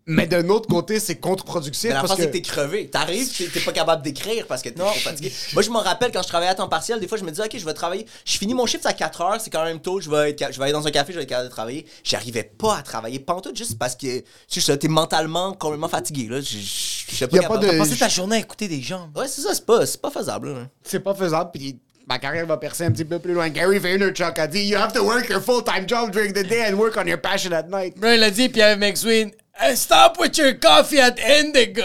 Mais 0.08 0.28
d'un 0.28 0.48
autre 0.50 0.68
côté, 0.70 1.00
c'est 1.00 1.16
contre-productif 1.16 1.90
Mais 1.90 1.96
la 1.96 2.02
parce 2.02 2.16
que... 2.16 2.22
c'est 2.22 2.28
que 2.28 2.34
t'es 2.34 2.42
crevé. 2.44 2.90
T'arrives, 2.90 3.28
t'es 3.36 3.48
t'es 3.48 3.60
pas 3.60 3.72
capable 3.72 4.04
d'écrire 4.04 4.46
parce 4.46 4.62
que 4.62 4.70
t'es 4.70 4.76
trop 4.80 4.92
fatigué. 4.94 5.34
Moi, 5.54 5.64
je 5.64 5.72
m'en 5.72 5.80
rappelle 5.80 6.12
quand 6.12 6.22
je 6.22 6.28
travaillais 6.28 6.52
à 6.52 6.56
temps 6.56 6.68
partiel, 6.70 7.00
des 7.00 7.08
fois, 7.08 7.18
je 7.18 7.24
me 7.24 7.32
disais, 7.32 7.44
OK, 7.44 7.58
je 7.58 7.66
vais 7.66 7.74
travailler. 7.74 8.06
Je 8.24 8.38
finis 8.38 8.54
mon 8.54 8.68
shift 8.68 8.86
à 8.86 8.94
4 8.94 9.22
heures, 9.22 9.42
c'est 9.42 9.50
quand 9.50 9.64
même 9.66 9.80
tôt, 9.80 10.00
je 10.00 10.10
vais, 10.10 10.30
être, 10.30 10.52
je 10.54 10.58
vais 10.60 10.64
aller 10.66 10.74
dans 10.74 10.86
un 10.86 10.92
café, 10.92 11.12
je 11.12 11.18
vais 11.18 11.24
être 11.24 11.30
capable 11.30 11.50
de 11.50 11.54
travailler. 11.54 11.88
J'arrivais 12.04 12.44
pas 12.44 12.78
à 12.78 12.82
travailler 12.84 13.20
pantoute 13.20 13.58
juste 13.58 13.80
parce 13.80 13.96
que 13.96 14.20
tu 14.48 14.62
sais, 14.62 14.78
t'es 14.78 14.88
mentalement 14.88 15.54
complètement 15.54 15.90
fatigué. 15.90 16.28
Là. 16.30 16.40
Je, 16.40 16.46
je, 16.46 16.58
je 16.58 17.16
suis 17.16 17.26
Y 17.32 17.40
a 17.40 17.48
pas 17.48 17.58
de- 17.58 17.78
Passer 17.78 17.98
ta 17.98 18.08
journée 18.10 18.36
à 18.36 18.40
écouter 18.40 18.68
des 18.68 18.82
gens. 18.82 19.10
Ouais, 19.16 19.28
c'est 19.28 19.42
ça, 19.42 19.56
c'est 19.56 19.66
pas, 19.66 19.86
c'est 19.88 20.02
pas 20.02 20.12
faisable. 20.12 20.54
Là. 20.54 20.68
c'est 20.84 21.00
pas 21.00 21.16
faisable. 21.16 21.50
Puis 21.52 21.80
ma 22.08 22.20
carrière 22.20 22.46
va 22.46 22.58
percer 22.58 22.84
un 22.86 22.92
petit 22.92 23.06
peu 23.06 23.18
plus 23.18 23.34
loin. 23.34 23.50
Gary 23.50 23.80
Vaynerchuk 23.80 24.38
a 24.38 24.46
dit 24.46 24.66
You 24.66 24.78
have 24.78 24.94
to 24.94 25.04
work 25.04 25.28
your 25.30 25.42
full-time 25.42 25.88
job 25.88 26.12
during 26.12 26.32
the 26.32 26.48
day 26.48 26.64
and 26.72 26.76
work 26.76 26.96
on 26.96 27.08
your 27.08 27.20
passion 27.20 27.52
at 27.54 27.64
night. 27.70 27.98
Bro, 27.98 28.12
il 28.12 28.24
a 28.24 28.30
dit, 28.30 28.50
Pierre 28.50 28.78
McSween, 28.78 29.32
Hey, 29.58 29.76
stop 29.76 30.18
with 30.20 30.38
your 30.38 30.54
coffee 30.60 31.00
at 31.00 31.16
Indigo. 31.20 31.84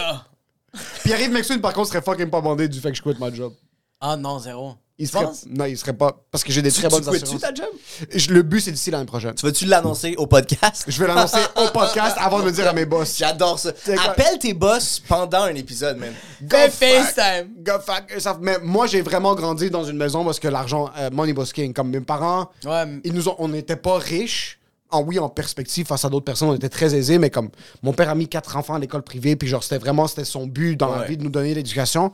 Puis 1.02 1.12
arrive 1.12 1.30
McSween, 1.30 1.60
par 1.60 1.72
contre, 1.72 1.88
serait 1.88 2.02
fucking 2.02 2.28
pas 2.30 2.40
bandé 2.40 2.68
du 2.68 2.80
fait 2.80 2.90
que 2.90 2.96
je 2.96 3.02
quitte 3.02 3.18
ma 3.20 3.32
job. 3.32 3.52
Ah 4.00 4.16
non, 4.16 4.38
zéro. 4.38 4.74
Il 4.98 5.06
Tu 5.08 5.12
serait... 5.16 5.26
Non, 5.48 5.64
il 5.64 5.78
serait 5.78 5.94
pas. 5.94 6.14
Parce 6.30 6.44
que 6.44 6.52
j'ai 6.52 6.60
des 6.60 6.70
Tu, 6.70 6.80
très 6.80 6.88
tu 6.88 6.94
bonnes 6.94 7.04
quittes-tu 7.14 7.36
assurances. 7.36 7.40
ta 7.40 7.54
job? 7.54 7.68
Je- 8.14 8.32
Le 8.32 8.42
but, 8.42 8.60
c'est 8.60 8.70
d'ici 8.72 8.90
l'année 8.90 9.06
prochaine. 9.06 9.34
Tu 9.34 9.46
vas-tu 9.46 9.64
l'annoncer 9.64 10.14
au 10.18 10.26
podcast? 10.26 10.84
Je 10.88 11.00
vais 11.00 11.06
l'annoncer 11.08 11.38
au 11.56 11.68
podcast 11.68 12.16
avant 12.18 12.40
de 12.40 12.44
le 12.46 12.52
dire 12.52 12.68
à 12.68 12.72
mes 12.74 12.84
boss. 12.86 13.16
J'adore 13.16 13.58
ça. 13.58 13.72
C'est 13.82 13.94
quoi? 13.94 14.10
Appelle 14.10 14.38
tes 14.38 14.52
boss 14.52 15.00
pendant 15.08 15.44
un 15.44 15.54
épisode, 15.54 15.96
man. 15.96 16.12
Fais 16.50 16.68
fuck. 16.68 16.88
FaceTime. 17.14 17.48
Go 17.62 17.72
fuck 17.84 18.10
yourself. 18.10 18.36
Mais 18.42 18.58
moi, 18.62 18.86
j'ai 18.86 19.00
vraiment 19.00 19.34
grandi 19.34 19.70
dans 19.70 19.84
une 19.84 19.96
maison 19.96 20.22
parce 20.24 20.38
que 20.38 20.48
l'argent, 20.48 20.90
euh, 20.98 21.08
money 21.10 21.32
was 21.32 21.46
king. 21.46 21.72
Comme 21.72 21.88
mes 21.90 22.00
parents, 22.02 22.50
Ouais. 22.66 23.00
ils 23.02 23.14
nous 23.14 23.28
ont, 23.28 23.36
on 23.38 23.48
n'était 23.48 23.76
pas 23.76 23.96
riches. 23.96 24.58
En 24.92 25.02
oui, 25.02 25.18
en 25.18 25.28
perspective, 25.28 25.86
face 25.86 26.04
à 26.04 26.08
d'autres 26.08 26.24
personnes, 26.24 26.48
on 26.48 26.54
était 26.54 26.68
très 26.68 26.94
aisés, 26.94 27.18
mais 27.18 27.30
comme 27.30 27.50
mon 27.82 27.92
père 27.92 28.08
a 28.08 28.14
mis 28.14 28.26
quatre 28.28 28.56
enfants 28.56 28.74
à 28.74 28.78
l'école 28.78 29.02
privée, 29.02 29.36
puis 29.36 29.46
genre, 29.48 29.62
c'était 29.62 29.78
vraiment, 29.78 30.06
c'était 30.08 30.24
son 30.24 30.46
but 30.46 30.76
dans 30.76 30.88
la 30.90 31.04
vie 31.06 31.16
de 31.16 31.22
nous 31.22 31.30
donner 31.30 31.54
l'éducation. 31.54 32.10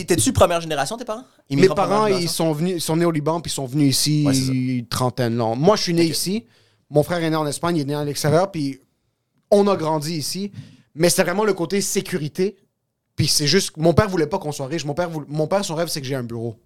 Étais-tu 0.00 0.32
première 0.32 0.60
génération, 0.60 0.96
tes 0.96 1.04
parents? 1.04 1.24
mes 1.56 1.68
parents, 1.76 2.06
ils 2.22 2.28
sont 2.28 2.52
venus, 2.52 2.74
ils 2.76 2.80
sont 2.80 2.96
nés 2.96 3.04
au 3.04 3.10
Liban, 3.10 3.40
puis 3.40 3.50
ils 3.50 3.54
sont 3.54 3.66
venus 3.66 3.88
ici, 3.96 4.24
Ouais, 4.80 4.86
trentaine, 4.90 5.36
non. 5.36 5.54
Moi, 5.56 5.76
je 5.76 5.82
suis 5.82 5.94
né 5.94 6.04
ici. 6.04 6.46
Mon 6.90 7.02
frère 7.04 7.22
est 7.22 7.30
né 7.30 7.36
en 7.36 7.46
Espagne, 7.46 7.76
il 7.76 7.82
est 7.82 7.84
né 7.84 7.94
à 7.94 8.04
l'extérieur, 8.04 8.50
puis 8.50 8.80
on 9.50 9.66
a 9.68 9.76
grandi 9.76 10.14
ici. 10.14 10.50
Mais 10.94 11.08
c'est 11.08 11.22
vraiment 11.22 11.44
le 11.44 11.54
côté 11.54 11.80
sécurité. 11.80 12.56
Puis 13.14 13.28
c'est 13.28 13.46
juste, 13.46 13.76
mon 13.76 13.94
père 13.94 14.08
voulait 14.08 14.26
pas 14.26 14.38
qu'on 14.38 14.50
soit 14.50 14.66
riche. 14.66 14.84
Mon 14.84 14.94
père, 14.94 15.08
voulait- 15.08 15.26
mon 15.28 15.46
père, 15.46 15.64
son 15.64 15.74
rêve, 15.76 15.88
c'est 15.88 16.00
que 16.00 16.06
j'ai 16.06 16.14
un 16.16 16.22
bureau. 16.24 16.56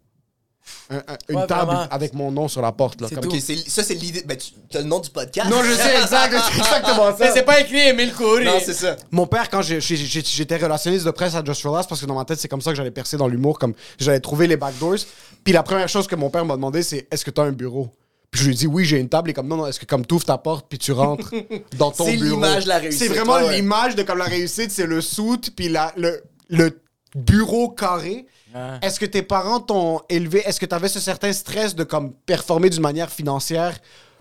Un- 0.91 0.97
un- 0.97 1.03
une 1.29 1.37
Ouais, 1.37 1.47
table 1.47 1.67
vraiment. 1.73 1.87
avec 1.91 2.15
mon 2.15 2.31
nom 2.31 2.49
sur 2.49 2.61
la 2.63 2.73
porte. 2.73 3.01
Là, 3.01 3.09
C'est 3.09 3.15
comme- 3.17 3.25
tout. 3.25 3.35
Ok, 3.35 3.41
c'est- 3.45 3.69
ça, 3.69 3.83
c'est 3.83 3.95
l'idée. 3.95 4.23
Ben, 4.27 4.37
tu 4.37 4.77
as 4.77 4.81
le 4.81 4.87
nom 4.87 5.01
du 5.01 5.11
podcast. 5.11 5.49
Non, 5.51 5.63
je 5.63 5.73
sais 5.73 5.95
exact, 6.03 6.35
c'est 6.53 6.59
exactement 6.59 7.11
Mais 7.19 7.27
ça. 7.29 7.33
c'est 7.35 7.43
pas 7.43 7.61
écrit 7.61 7.81
Emile 7.81 8.13
Coury. 8.15 8.45
Non, 8.45 8.59
c'est 8.65 8.75
ça. 8.75 8.97
Mon 9.11 9.27
père, 9.27 9.49
quand 9.51 9.63
j'ai- 9.63 9.81
j'ai- 9.81 9.97
j'ai- 9.97 10.23
j'étais 10.25 10.57
relationniste 10.57 11.05
de 11.05 11.11
presse 11.11 11.35
à 11.35 11.45
Just 11.45 11.63
for 11.63 11.75
Last, 11.75 11.89
parce 11.89 12.01
que 12.01 12.07
dans 12.07 12.15
ma 12.15 12.25
tête, 12.25 12.39
c'est 12.39 12.49
comme 12.49 12.61
ça 12.61 12.71
que 12.71 12.77
j'allais 12.77 12.91
percer 12.91 13.17
dans 13.17 13.29
l'humour, 13.29 13.59
comme 13.59 13.75
j'allais 13.99 14.21
trouver 14.21 14.47
les 14.47 14.57
backdoors. 14.57 14.97
Puis 15.43 15.53
la 15.53 15.63
première 15.63 15.89
chose 15.89 16.07
que 16.07 16.17
mon 16.17 16.31
père 16.31 16.45
m'a 16.45 16.55
demandé, 16.55 16.83
c'est 16.83 17.07
est-ce 17.11 17.25
que 17.25 17.31
tu 17.31 17.41
as 17.41 17.45
un 17.45 17.53
bureau? 17.53 17.89
Puis 18.31 18.41
je 18.43 18.47
lui 18.49 18.55
ai 18.55 18.57
dit 18.57 18.67
oui, 18.67 18.85
j'ai 18.85 18.99
une 18.99 19.09
table. 19.09 19.31
Et 19.31 19.33
comme 19.33 19.47
non, 19.47 19.57
non, 19.57 19.67
est-ce 19.67 19.79
que 19.79 19.87
comme 19.87 20.05
tu 20.05 20.15
ouvres 20.15 20.25
ta 20.25 20.39
porte, 20.39 20.67
puis 20.69 20.79
tu 20.79 20.93
rentres 20.93 21.31
dans 21.79 21.93
ton 21.93 22.05
C'est 22.05 22.17
bureau? 22.17 22.35
l'image 22.37 22.65
de 22.65 22.69
la 22.69 22.79
réussite, 22.79 22.99
C'est 23.01 23.09
vraiment 23.09 23.35
ouais, 23.37 23.45
ouais. 23.45 23.57
l'image 23.57 23.95
de 23.95 24.03
comme 24.03 24.19
la 24.19 24.25
réussite, 24.25 24.71
c'est 24.73 24.87
le 24.87 25.01
suit, 25.01 25.39
puis 25.55 25.69
la, 25.69 25.93
le, 25.97 26.23
le 26.49 26.81
bureau 27.15 27.69
carré. 27.71 28.27
Ouais. 28.55 28.79
Est-ce 28.83 28.99
que 29.01 29.07
tes 29.07 29.23
parents 29.23 29.61
t'ont 29.61 30.01
élevé 30.09 30.43
Est-ce 30.47 30.61
que 30.61 30.67
tu 30.67 30.75
avais 30.75 30.89
ce 30.89 31.01
certain 31.01 31.33
stress 31.33 31.75
de 31.75 31.85
comme 31.85 32.13
performer 32.13 32.71
d'une 32.71 32.83
manière 32.83 33.11
financière 33.11 33.77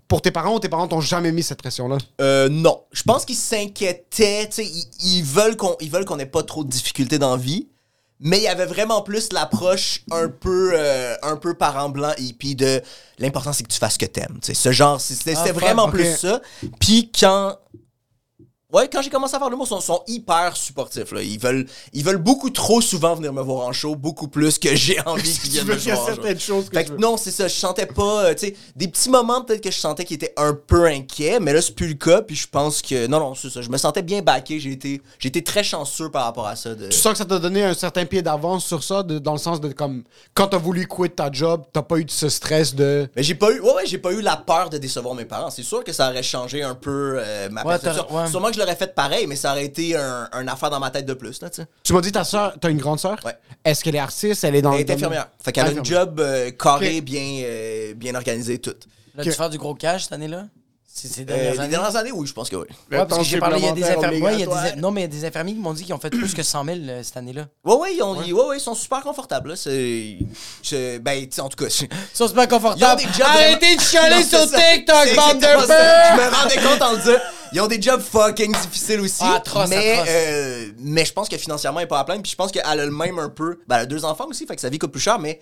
pour 0.07 0.22
tes 0.22 0.32
parents 0.32 0.56
ou 0.56 0.60
tes 0.60 0.70
parents 0.70 0.88
t'ont 0.88 1.02
jamais 1.02 1.32
mis 1.32 1.44
cette 1.44 1.60
pression-là? 1.60 1.98
Euh, 2.22 2.49
non. 2.49 2.84
Je 2.91 3.03
pense 3.03 3.26
qu'ils 3.26 3.36
s'inquiétaient. 3.36 4.48
Tu 4.49 4.56
sais, 4.56 4.65
ils, 4.65 5.18
ils 5.18 5.24
veulent 5.24 5.56
qu'on 5.57 5.76
ils 5.80 5.90
veulent 5.90 6.06
qu'on 6.06 6.20
ait 6.20 6.26
pas 6.26 6.44
trop 6.44 6.64
de 6.64 6.70
difficultés 6.70 7.18
dans 7.20 7.32
la 7.32 7.41
vie. 7.41 7.68
Mais 8.26 8.38
il 8.38 8.44
y 8.44 8.48
avait 8.48 8.65
vraiment 8.68 9.02
plus 9.02 9.34
l'approche 9.34 10.02
un 10.11 10.30
peu 10.30 10.72
euh, 10.76 11.14
un 11.24 11.36
peu 11.36 11.56
parent 11.56 11.90
blanc 11.90 12.14
hippie 12.18 12.56
de 12.56 12.82
l'important 13.20 13.52
c'est 13.52 13.64
que 13.64 13.70
tu 13.74 13.80
fasses 13.80 13.94
ce 13.95 13.99
que 13.99 14.06
t'aimes. 14.06 14.40
Ce 14.41 14.72
genre, 14.72 15.02
c'était 15.02 15.34
Ah, 15.36 15.52
vraiment 15.52 15.90
plus 15.90 16.15
ça. 16.15 16.40
Puis 16.80 17.11
quand 17.11 17.57
Ouais, 18.74 18.90
quand 18.91 19.02
j'ai 19.02 19.10
commencé 19.10 19.36
à 19.36 19.40
faire 19.40 19.50
l'humour, 19.50 19.66
ils 19.68 19.70
sont, 19.70 19.80
sont 19.82 20.02
hyper 20.08 20.58
supportifs. 20.58 21.12
Là. 21.12 21.22
Ils, 21.22 21.40
veulent, 21.40 21.66
ils 21.94 22.04
veulent 22.04 22.18
beaucoup 22.18 22.50
trop 22.50 22.82
souvent 22.82 23.14
venir 23.16 23.32
me 23.32 23.41
voir 23.41 23.68
en 23.68 23.72
show, 23.72 23.95
beaucoup 23.95 24.28
plus 24.28 24.58
que 24.58 24.76
j'ai 24.76 25.00
envie 25.06 25.32
qu'ils 25.40 25.52
viennent 25.52 25.68
me 25.68 25.76
Il 25.78 25.86
y 25.88 25.91
a 25.91 25.95
voir 25.95 26.08
en 26.08 26.10
show. 26.10 26.16
certaines 26.16 26.40
choses 26.40 26.70
que 26.70 26.78
Fait 26.80 26.90
non, 26.98 27.16
c'est 27.18 27.32
ça. 27.32 27.48
Je 27.48 27.54
sentais 27.54 27.86
pas, 27.86 28.26
euh, 28.26 28.34
tu 28.34 28.48
sais, 28.48 28.56
des 28.76 28.88
petits 28.88 29.10
moments 29.10 29.44
peut-être 29.44 29.62
que 29.62 29.70
je 29.72 29.78
sentais 29.78 30.06
qu'ils 30.06 30.16
étaient 30.16 30.34
un 30.38 30.54
peu 30.54 30.86
inquiets, 30.88 31.40
mais 31.40 31.54
là, 31.54 31.62
c'est 31.62 31.76
plus 31.76 31.88
le 31.88 31.94
cas. 31.94 32.22
Puis 32.24 32.36
je 32.36 32.48
pense 32.48 32.82
que, 32.82 33.06
non, 33.08 33.20
non, 33.20 33.36
c'est 33.36 33.50
ça. 33.50 33.62
Je 33.62 33.70
me 33.70 33.78
sentais 33.78 34.02
bien 34.02 34.22
backé. 34.22 34.60
J'ai 34.60 34.72
été, 34.72 35.02
j'ai 35.20 35.28
été 35.30 35.44
très 35.44 35.64
chanceux 35.64 36.10
par 36.10 36.24
rapport 36.26 36.48
à 36.48 36.56
ça. 36.56 36.74
De... 36.74 36.88
Tu 36.88 36.98
sens 36.98 37.12
que 37.14 37.18
ça 37.20 37.26
t'a 37.26 37.40
donné 37.40 37.64
un 37.64 37.74
certain 37.76 38.06
pied 38.06 38.22
d'avance 38.24 38.66
sur 38.66 38.84
ça, 38.84 39.04
de- 39.04 39.20
dans 39.20 39.34
le 39.34 39.38
sens 39.40 39.62
de 39.62 39.72
comme 39.72 40.04
quand 40.34 40.48
t'as 40.48 40.58
voulu 40.58 40.88
quitter 40.88 41.10
ta 41.16 41.32
job, 41.32 41.64
t'as 41.72 41.84
pas 41.84 41.98
eu 41.98 42.06
de 42.06 42.12
ce 42.12 42.28
stress 42.30 42.74
de. 42.74 43.08
Mais 43.16 43.22
j'ai 43.24 43.36
pas 43.36 43.52
eu, 43.52 43.60
ouais, 43.60 43.74
ouais, 43.76 43.86
j'ai 43.86 44.00
pas 44.00 44.12
eu 44.14 44.22
la 44.22 44.36
peur 44.38 44.70
de 44.72 44.78
décevoir 44.80 45.14
mes 45.14 45.26
parents. 45.26 45.52
C'est 45.52 45.62
sûr 45.64 45.84
que 45.84 45.94
ça 45.94 46.10
aurait 46.10 46.24
changé 46.24 46.64
un 46.64 46.74
peu 46.76 47.18
euh, 47.20 47.50
ma 47.50 47.62
Ouais, 47.64 47.78
perception. 47.78 48.06
t'as- 48.10 48.16
ouais. 48.24 48.28
Sûrement 48.30 48.48
que 48.48 48.54
je 48.56 48.60
l'aurais 48.64 48.76
fait 48.76 48.94
pareil, 48.95 49.27
mais 49.27 49.35
ça 49.35 49.52
aurait 49.52 49.65
été 49.65 49.95
un, 49.95 50.27
un 50.31 50.48
affaire 50.48 50.69
dans 50.69 50.80
ma 50.80 50.90
tête 50.90 51.06
de 51.06 51.14
plus, 51.14 51.41
là, 51.41 51.49
tu 51.49 51.94
m'as 51.94 52.02
dit 52.02 52.11
ta 52.11 52.23
soeur, 52.23 52.53
t'as 52.60 52.69
une 52.69 52.77
grande 52.77 52.99
soeur 52.99 53.18
Ouais. 53.26 53.35
Est-ce 53.64 53.84
qu'elle 53.84 53.95
est 53.95 53.99
artiste? 53.99 54.44
Elle 54.44 54.56
est 54.56 54.61
dans 54.61 54.72
Elle 54.72 54.77
le 54.77 54.81
est 54.81 54.85
domaine- 54.85 54.98
infirmière. 54.98 55.27
Fait 55.44 55.52
qu'elle 55.52 55.65
a 55.68 55.72
une 55.72 55.80
Infirmière. 55.80 56.06
job 56.06 56.19
euh, 56.19 56.52
carré, 56.52 57.02
bien, 57.02 57.41
euh, 57.44 57.94
bien 57.94 58.15
organisé, 58.15 58.60
tout. 58.60 58.76
Là, 59.15 59.23
tu 59.23 59.31
faire 59.31 59.49
du 59.49 59.57
gros 59.57 59.76
cash 59.76 60.03
cette 60.03 60.14
année-là? 60.14 60.45
C'est 60.95 61.07
ces 61.07 61.22
Euh, 61.22 61.26
dernières 61.26 61.53
les 61.53 61.60
années? 61.60 61.70
dernières 61.70 61.95
années, 61.95 62.11
oui, 62.11 62.28
je 62.28 62.34
pense 62.34 62.49
que 62.52 62.56
oui. 62.56 62.68
Ouais, 62.70 62.98
parce 62.99 63.06
que 63.10 63.15
temps 63.15 63.24
j'ai 63.24 63.40
parlé, 63.40 63.57
il 63.57 63.65
y 63.65 63.68
a 63.68 63.72
des 63.72 63.84
infirmiers. 63.84 64.22
ouais, 64.22 64.34
il 64.36 64.40
y 64.41 64.44
a 64.44 64.48
obligatoire? 64.48 64.74
des- 64.76 64.80
Non, 64.82 64.91
mais 64.91 65.02
il 65.02 65.03
y 65.06 65.06
a 65.06 65.07
des 65.07 65.26
infirmiers 65.26 65.53
qui 65.53 65.60
m'ont 65.60 65.74
dit 65.74 65.84
qu'ils 65.86 65.94
ont 65.95 65.99
fait 65.99 66.11
plus 66.11 66.36
que 66.36 66.44
100 66.44 66.64
000 66.65 66.78
euh, 66.88 67.02
cette 67.02 67.18
année-là. 67.18 67.48
Ouais, 67.65 67.74
ouais, 67.78 67.95
ils, 67.95 68.03
ont, 68.03 68.15
ouais, 68.15 68.32
ouais, 68.32 68.57
ils 68.57 68.61
sont 68.61 68.76
super 68.76 69.02
confortables, 69.02 69.49
là. 69.49 69.56
C'est. 69.56 70.20
c'est- 70.61 70.99
Ben, 70.99 71.24
tu 71.24 71.30
sais, 71.32 71.41
en 71.41 71.49
tout 71.49 71.61
cas. 71.64 71.70
c'est- 71.72 71.86
Ils 71.86 72.15
sont 72.18 72.28
super 72.28 72.48
confortables. 72.48 73.02
Arrêtez 73.24 73.76
de 73.76 73.82
chialer 73.82 74.24
sur. 74.24 74.41
TikTok, 74.44 75.15
bande 75.15 75.40
de. 75.40 75.45
Je 75.48 76.15
me 76.22 76.36
rendais 76.36 76.57
compte 76.57 76.82
en 76.84 76.91
le 76.91 76.98
disant. 76.99 77.18
Ils 77.56 77.61
ont 77.61 77.68
des 77.68 77.80
jobs 77.82 78.02
fucking 78.02 78.52
difficiles 78.52 78.99
aussi. 78.99 79.22
Ah, 79.22 79.36
atroce, 79.36 79.70
mais, 79.70 79.94
atroce. 79.94 80.07
euh, 80.10 80.72
mais 80.80 81.06
je 81.06 81.14
pense 81.14 81.30
que 81.30 81.38
financièrement, 81.38 81.80
elle 81.80 81.86
est 81.86 81.88
pas 81.88 81.99
à 81.99 82.03
plaindre. 82.03 82.24
Puis 82.24 82.32
je 82.32 82.36
pense 82.36 82.52
qu'elle 82.52 82.65
a 82.65 82.76
le 82.76 82.90
même 82.91 83.20
un 83.20 83.30
peu. 83.30 83.60
Ben, 83.68 83.76
elle 83.78 83.82
a 83.84 83.86
deux 83.86 84.06
enfants 84.06 84.26
aussi, 84.28 84.45
fait 84.48 84.56
que 84.56 84.61
sa 84.61 84.70
vie 84.70 84.80
coûte 84.80 84.91
plus 84.91 85.02
cher, 85.02 85.20
mais 85.20 85.40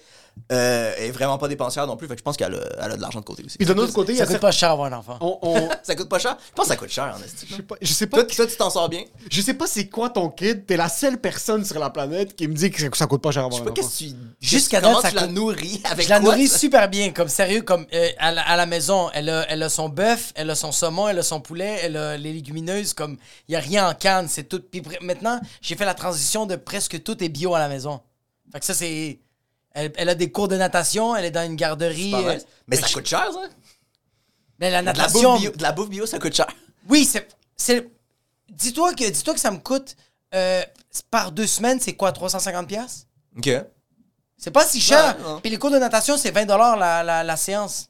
euh, 0.51 0.93
elle 0.97 1.05
est 1.05 1.11
vraiment 1.11 1.37
pas 1.37 1.47
dépensière 1.47 1.87
non 1.87 1.95
plus. 1.97 2.07
Fait 2.07 2.15
que 2.15 2.19
je 2.19 2.23
pense 2.23 2.35
qu'elle 2.37 2.53
a, 2.55 2.59
elle 2.85 2.91
a 2.91 2.97
de 2.97 3.01
l'argent 3.01 3.19
de 3.19 3.25
côté 3.25 3.43
aussi. 3.45 3.57
Puis 3.57 3.65
d'un 3.65 3.77
autre 3.77 3.93
côté, 3.93 4.11
il 4.13 4.15
y 4.15 4.17
Ça 4.17 4.23
a 4.25 4.27
coûte 4.27 4.39
pas 4.39 4.51
cher 4.51 4.71
avoir 4.71 4.91
un 4.91 4.97
enfant. 4.97 5.17
on- 5.21 5.39
on- 5.41 5.69
Ça 5.83 5.95
coûte 5.95 6.09
pas 6.09 6.19
cher? 6.19 6.37
Je 6.49 6.53
pense 6.53 6.65
que 6.65 6.69
ça 6.71 6.75
coûte 6.77 6.89
cher, 6.89 7.15
en 7.17 7.23
esti. 7.23 7.45
Je 7.49 7.55
sais 7.55 7.61
pas- 7.63 7.75
Je 7.81 7.93
sais 7.93 8.07
pas. 8.07 8.17
Toi, 8.23 8.35
toi, 8.35 8.47
tu 8.47 8.55
t'en 8.57 8.69
sors 8.69 8.89
bien? 8.89 9.03
Je 9.29 9.41
sais 9.41 9.53
pas 9.53 9.67
c'est 9.67 9.87
quoi 9.87 10.09
ton 10.09 10.29
kid. 10.29 10.65
T'es 10.65 10.75
la 10.77 10.89
seule 10.89 11.17
personne 11.19 11.63
sur 11.63 11.79
la 11.79 11.89
planète 11.89 12.35
qui 12.35 12.47
me 12.47 12.53
dit 12.53 12.69
que 12.71 12.97
ça 12.97 13.07
coûte 13.07 13.21
pas 13.21 13.31
cher 13.31 13.45
à 13.45 13.49
Je 13.49 13.55
sais 13.55 13.61
avoir 13.61 13.73
pas 13.73 13.81
un 13.81 13.83
enfant. 13.83 13.89
qu'est-ce 13.97 14.11
que 14.11 14.11
tu. 14.11 14.45
Jusqu'à 14.45 14.81
comment 14.81 14.93
date, 14.95 15.01
ça 15.03 15.09
tu 15.09 15.15
la 15.15 15.21
coûte- 15.23 15.31
nourris 15.31 15.81
avec 15.85 16.05
Je 16.05 16.09
la 16.09 16.19
quoi, 16.19 16.31
nourris 16.31 16.47
ça? 16.47 16.57
super 16.57 16.89
bien, 16.89 17.11
comme 17.11 17.29
sérieux, 17.29 17.61
comme 17.61 17.85
euh, 17.93 18.09
à, 18.17 18.31
la, 18.31 18.41
à 18.41 18.55
la 18.57 18.65
maison. 18.65 19.09
Elle 19.13 19.29
a, 19.29 19.45
elle 19.49 19.63
a 19.63 19.69
son 19.69 19.89
bœuf, 19.89 20.31
elle 20.35 20.49
a 20.49 20.55
son 20.55 20.71
saumon, 20.71 21.07
elle 21.07 21.19
a 21.19 21.23
son 21.23 21.39
poulet, 21.39 21.79
elle 21.83 21.95
a 21.97 22.17
les 22.17 22.33
légumineuses, 22.33 22.93
comme 22.93 23.17
il 23.47 23.53
y 23.53 23.55
a 23.55 23.59
rien 23.59 23.87
en 23.89 23.93
canne, 23.93 24.27
c'est 24.27 24.43
tout. 24.43 24.61
Puis 24.71 24.81
maintenant, 25.01 25.39
j'ai 25.61 25.75
fait 25.75 25.85
la 25.85 25.93
transition 25.93 26.45
de 26.45 26.55
presque 26.55 27.01
tout 27.03 27.23
est 27.23 27.29
bio 27.29 27.55
à 27.55 27.59
la 27.59 27.69
maison. 27.69 28.01
Fait 28.51 28.59
que 28.59 28.65
ça, 28.65 28.73
c'est. 28.73 29.19
Elle, 29.73 29.91
elle 29.95 30.09
a 30.09 30.15
des 30.15 30.31
cours 30.31 30.47
de 30.47 30.57
natation, 30.57 31.15
elle 31.15 31.25
est 31.25 31.31
dans 31.31 31.45
une 31.45 31.55
garderie. 31.55 32.11
Pas 32.11 32.19
euh, 32.19 32.23
mal. 32.25 32.41
Mais 32.67 32.75
ça 32.75 32.87
coûte 32.89 33.07
cher, 33.07 33.29
ça? 33.31 33.39
Mais 34.59 34.69
la 34.69 34.81
De 34.81 34.85
la, 34.85 34.93
natation. 34.93 35.31
bouffe 35.33 35.41
bio, 35.41 35.51
de 35.51 35.63
la 35.63 35.71
bouffe 35.71 35.89
bio, 35.89 36.05
ça 36.05 36.19
coûte 36.19 36.35
cher. 36.35 36.47
Oui, 36.89 37.05
c'est. 37.05 37.27
c'est- 37.55 37.87
Dis-toi 38.49 38.93
que, 38.93 39.09
dis 39.09 39.23
que 39.23 39.39
ça 39.39 39.51
me 39.51 39.59
coûte. 39.59 39.95
euh, 40.35 40.63
par 41.09 41.31
deux 41.31 41.47
semaines, 41.47 41.79
c'est 41.79 41.93
quoi, 41.93 42.11
350$? 42.11 42.65
piastres? 42.65 43.05
OK. 43.37 43.49
C'est 44.37 44.51
pas 44.51 44.65
si 44.65 44.81
cher. 44.81 45.15
Ouais. 45.19 45.39
Puis 45.41 45.51
les 45.51 45.57
cours 45.57 45.71
de 45.71 45.77
natation, 45.77 46.17
c'est 46.17 46.31
20 46.31 46.45
la, 46.75 47.03
la, 47.03 47.23
la 47.23 47.37
séance. 47.37 47.87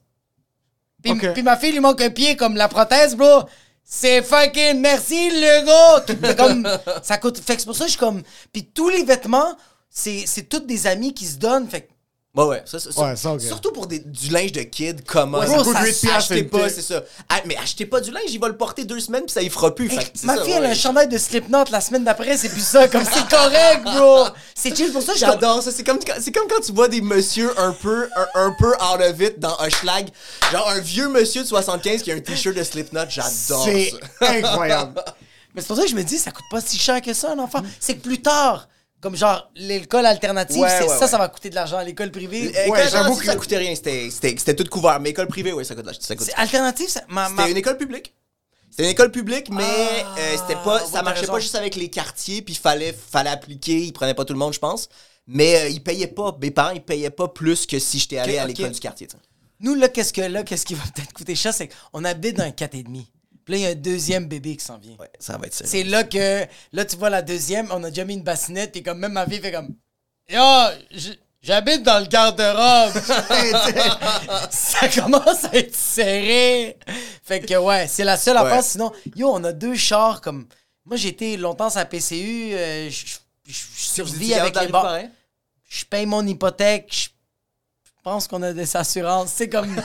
Puis, 1.01 1.41
ma 1.43 1.57
fille 1.57 1.71
lui 1.71 1.79
manque 1.79 2.01
un 2.01 2.09
pied 2.11 2.35
comme 2.35 2.55
la 2.55 2.67
prothèse, 2.67 3.15
bro. 3.15 3.43
C'est 3.83 4.21
fucking 4.21 4.79
merci, 4.79 5.29
le 5.31 5.65
gars! 5.65 6.35
Comme, 6.35 6.67
ça 7.03 7.17
coûte. 7.17 7.39
Fait 7.39 7.55
que 7.55 7.61
c'est 7.61 7.65
pour 7.65 7.75
ça 7.75 7.85
que 7.85 7.87
je 7.91 7.97
suis 7.97 7.99
comme. 7.99 8.21
Puis 8.53 8.65
tous 8.67 8.89
les 8.89 9.03
vêtements, 9.03 9.55
c'est 9.91 10.23
c'est 10.25 10.43
tous 10.43 10.59
des 10.61 10.87
amis 10.87 11.13
qui 11.13 11.25
se 11.25 11.35
donnent. 11.37 11.67
Fait 11.69 11.81
que 11.81 11.91
Ouais, 12.33 12.45
ouais. 12.45 12.61
Ça, 12.65 12.79
ça- 12.79 12.93
ça- 12.93 13.01
Ouais, 13.01 13.15
ça, 13.17 13.33
ok. 13.33 13.41
Surtout 13.41 13.73
pour 13.73 13.87
des- 13.87 13.99
du 13.99 14.29
linge 14.29 14.53
de 14.53 14.61
kid 14.61 15.03
commun. 15.05 15.39
Ouais, 15.39 15.47
ça 15.47 15.81
piastres, 15.81 16.07
Achetez 16.31 16.43
pas, 16.45 16.69
c'est 16.69 16.81
ça. 16.81 17.03
Ah, 17.27 17.41
mais 17.45 17.57
achetez 17.57 17.85
pas 17.85 17.99
du 17.99 18.09
linge, 18.09 18.23
il 18.29 18.39
va 18.39 18.47
le 18.47 18.55
porter 18.55 18.85
deux 18.85 19.01
semaines 19.01 19.23
puis 19.25 19.33
ça 19.33 19.41
y 19.41 19.49
fera 19.49 19.75
plus. 19.75 19.91
Hey, 19.91 19.97
Fait 19.99 20.11
c'est 20.15 20.27
ma 20.27 20.37
ça, 20.37 20.45
fille, 20.45 20.53
elle 20.53 20.65
a 20.65 20.69
un 20.69 20.73
chandail 20.73 21.09
de 21.09 21.17
Slipknot 21.17 21.65
la 21.71 21.81
semaine 21.81 22.05
d'après, 22.05 22.37
c'est 22.37 22.47
plus 22.47 22.65
ça. 22.65 22.87
Comme 22.87 23.03
c'est 23.13 23.27
correct, 23.27 23.83
bro. 23.83 24.27
C'est 24.55 24.73
chill 24.73 24.93
pour 24.93 25.01
ça. 25.01 25.11
comme- 25.11 25.19
J'adore 25.19 25.61
ça. 25.61 25.71
C'est 25.71 25.83
comme, 25.83 25.99
quand- 25.99 26.13
c'est 26.21 26.31
comme 26.31 26.47
quand 26.47 26.61
tu 26.63 26.71
vois 26.71 26.87
des 26.87 27.01
messieurs 27.01 27.51
un 27.59 27.73
peu, 27.73 28.07
un, 28.15 28.27
un 28.35 28.55
peu 28.57 28.69
out 28.75 29.01
of 29.01 29.19
it 29.19 29.37
dans 29.37 29.59
un 29.59 29.69
schlag. 29.69 30.07
Genre 30.53 30.69
un 30.69 30.79
vieux 30.79 31.09
monsieur 31.09 31.41
de 31.43 31.47
75 31.47 32.01
qui 32.01 32.13
a 32.13 32.15
un 32.15 32.19
t-shirt 32.21 32.55
de 32.55 32.63
Slipknot. 32.63 33.09
J'adore 33.09 33.65
C'est 33.65 33.89
ça. 34.21 34.31
incroyable. 34.31 35.03
Mais 35.53 35.59
c'est 35.59 35.67
pour 35.67 35.75
ça 35.75 35.83
que 35.83 35.89
je 35.89 35.95
me 35.95 36.03
dis, 36.03 36.17
ça 36.17 36.31
coûte 36.31 36.45
pas 36.49 36.61
si 36.61 36.77
cher 36.79 37.01
que 37.01 37.13
ça, 37.13 37.33
un 37.33 37.39
enfant. 37.39 37.61
C'est 37.81 37.95
que 37.95 38.01
plus 38.01 38.21
tard, 38.21 38.69
comme 39.01 39.15
genre 39.15 39.49
l'école 39.55 40.05
alternative, 40.05 40.57
Ouais, 40.61 40.69
c'est- 40.69 40.83
ouais, 40.83 40.87
ça, 40.89 40.99
ouais. 40.99 41.07
ça 41.07 41.17
va 41.17 41.27
coûter 41.27 41.49
de 41.49 41.55
l'argent. 41.55 41.79
L'école 41.81 42.11
privée. 42.11 42.51
Euh, 42.55 42.69
Ouais, 42.69 42.87
j'avoue 42.89 43.15
que- 43.17 43.25
ça 43.25 43.35
coûtait 43.35 43.57
rien. 43.57 43.73
C'était, 43.75 44.55
tout 44.55 44.63
couvert. 44.69 44.99
Mais 44.99 45.09
école 45.09 45.27
privée, 45.27 45.51
oui, 45.53 45.65
ça 45.65 45.75
coûte. 45.75 45.85
Ça 45.99 46.15
coûte. 46.15 46.27
C'est 46.27 46.35
alternative, 46.35 46.87
ça. 46.89 47.01
Ma, 47.09 47.27
ma- 47.29 47.37
C'était 47.41 47.51
une 47.51 47.57
école 47.57 47.77
publique. 47.77 48.13
C'était 48.69 48.83
une 48.83 48.89
école 48.91 49.11
publique, 49.11 49.49
mais 49.49 49.63
Ah, 49.65 50.15
euh, 50.17 50.37
c'était 50.37 50.59
pas, 50.63 50.79
ça 50.85 51.01
marchait 51.01 51.21
raison. 51.21 51.33
pas 51.33 51.39
juste 51.39 51.55
avec 51.55 51.75
les 51.75 51.89
quartiers, 51.89 52.41
puis 52.41 52.55
fallait, 52.55 52.93
fallait 52.93 53.29
appliquer. 53.29 53.77
Ils 53.81 53.91
prenaient 53.91 54.13
pas 54.13 54.23
tout 54.23 54.31
le 54.33 54.39
monde, 54.39 54.53
je 54.53 54.59
pense. 54.59 54.87
Mais 55.27 55.57
euh, 55.57 55.67
ils 55.69 55.83
payaient 55.83 56.07
pas. 56.07 56.37
Mes 56.41 56.51
parents, 56.51 56.71
ils 56.71 56.81
payaient 56.81 57.09
pas 57.09 57.27
plus 57.27 57.65
que 57.65 57.79
si 57.79 57.99
j'étais 57.99 58.17
allé 58.17 58.37
à 58.37 58.45
l'école 58.45 58.71
du 58.71 58.79
quartier. 58.79 59.07
Nous, 59.59 59.75
là, 59.75 59.89
qu'est-ce 59.89 60.13
que 60.13 60.21
là, 60.21 60.43
qu'est-ce 60.43 60.65
qui 60.65 60.73
va 60.73 60.83
peut-être 60.95 61.11
coûter 61.13 61.35
cher, 61.35 61.53
c'est 61.53 61.69
qu'on 61.91 62.03
habite 62.05 62.37
dans 62.37 62.43
un 62.45 62.51
4,5. 62.51 63.05
Puis 63.45 63.53
là, 63.53 63.57
il 63.59 63.63
y 63.63 63.65
a 63.67 63.69
un 63.69 63.75
deuxième 63.75 64.25
bébé 64.27 64.55
qui 64.55 64.63
s'en 64.65 64.77
vient. 64.77 64.95
Ouais, 64.99 65.11
ça 65.19 65.37
va 65.37 65.47
être 65.47 65.53
ça. 65.53 65.65
C'est 65.65 65.83
là 65.83 66.03
que, 66.03 66.45
là, 66.73 66.85
tu 66.85 66.95
vois 66.97 67.09
la 67.09 67.21
deuxième, 67.21 67.67
on 67.71 67.83
a 67.83 67.89
déjà 67.89 68.05
mis 68.05 68.13
une 68.13 68.23
bassinette, 68.23 68.75
et 68.75 68.83
comme 68.83 68.99
même 68.99 69.13
ma 69.13 69.25
fille 69.25 69.39
fait 69.39 69.51
comme, 69.51 69.75
Yo, 70.29 70.39
j'habite 71.41 71.83
dans 71.83 71.99
le 71.99 72.05
garde-robe. 72.05 72.93
ça 74.51 74.87
commence 74.89 75.43
à 75.45 75.55
être 75.55 75.75
serré. 75.75 76.77
Fait 77.23 77.41
que, 77.41 77.55
ouais, 77.55 77.87
c'est 77.87 78.03
la 78.03 78.17
seule 78.17 78.37
Ouais. 78.37 78.43
affaire. 78.43 78.63
Sinon, 78.63 78.91
yo, 79.15 79.29
on 79.33 79.43
a 79.43 79.51
deux 79.51 79.75
chars 79.75 80.21
comme. 80.21 80.47
Moi, 80.85 80.97
été 81.03 81.37
longtemps 81.37 81.75
à 81.75 81.85
PCU, 81.85 82.53
euh, 82.53 82.89
je 82.89 83.17
survis 83.75 84.33
avec 84.33 84.55
les 84.59 84.65
le 84.67 84.71
banques. 84.71 85.09
Je 85.69 85.85
paye 85.85 86.05
mon 86.05 86.25
hypothèque, 86.25 86.87
je 86.91 87.09
pense 88.03 88.27
qu'on 88.27 88.41
a 88.41 88.51
des 88.53 88.75
assurances. 88.75 89.31
C'est 89.35 89.49
comme. 89.49 89.75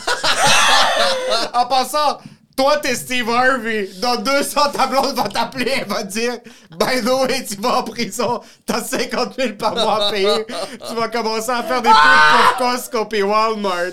En 1.54 1.66
passant, 1.66 2.18
toi, 2.56 2.78
t'es 2.78 2.94
Steve 2.94 3.28
Harvey. 3.28 3.90
Dans 4.00 4.16
200, 4.16 4.70
ta 4.72 4.86
blonde 4.86 5.14
va 5.14 5.28
t'appeler, 5.28 5.72
elle 5.80 5.88
va 5.88 6.02
te 6.02 6.12
dire 6.12 6.38
By 6.70 7.02
the 7.02 7.28
way, 7.28 7.44
tu 7.44 7.56
vas 7.60 7.78
en 7.78 7.82
prison, 7.82 8.40
t'as 8.64 8.82
50 8.82 9.34
000 9.38 9.54
par 9.54 9.74
mois 9.74 10.06
à 10.06 10.10
payer. 10.10 10.46
tu 10.88 10.94
vas 10.94 11.08
commencer 11.08 11.50
à 11.50 11.62
faire 11.62 11.82
des 11.82 11.90
pubs 11.90 12.56
pour 12.58 12.72
Costco 12.72 13.08
et 13.12 13.22
Walmart. 13.22 13.92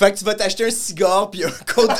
Fait 0.00 0.12
que 0.12 0.18
tu 0.18 0.24
vas 0.24 0.34
t'acheter 0.34 0.64
un 0.64 0.70
cigare 0.70 1.30
puis 1.30 1.44
un 1.44 1.50
côte, 1.74 1.90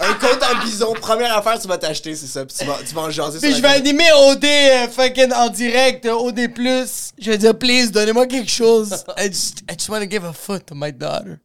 un 0.00 0.14
côte 0.14 0.40
en 0.44 0.64
bison. 0.64 0.92
Première 1.00 1.36
affaire, 1.36 1.58
tu 1.58 1.66
vas 1.66 1.76
t'acheter, 1.76 2.14
c'est 2.14 2.28
ça. 2.28 2.46
Puis 2.46 2.56
tu 2.56 2.64
vas, 2.64 2.78
tu 2.86 2.94
vas 2.94 3.00
en 3.02 3.10
jaser 3.10 3.40
Puis 3.40 3.52
je 3.56 3.60
vais 3.60 3.68
animer 3.68 4.06
OD 4.12 4.44
euh, 4.44 4.88
fucking 4.88 5.32
en 5.32 5.48
direct, 5.48 6.06
euh, 6.06 6.12
OD+. 6.12 6.38
Je 7.18 7.30
vais 7.30 7.38
dire, 7.38 7.58
please, 7.58 7.90
donnez-moi 7.90 8.28
quelque 8.28 8.50
chose. 8.50 9.04
I 9.16 9.26
just, 9.26 9.62
I 9.68 9.74
just 9.76 9.88
want 9.88 10.02
to 10.02 10.08
give 10.08 10.24
a 10.24 10.32
foot 10.32 10.66
to 10.66 10.76
my 10.76 10.92
daughter. 10.92 11.40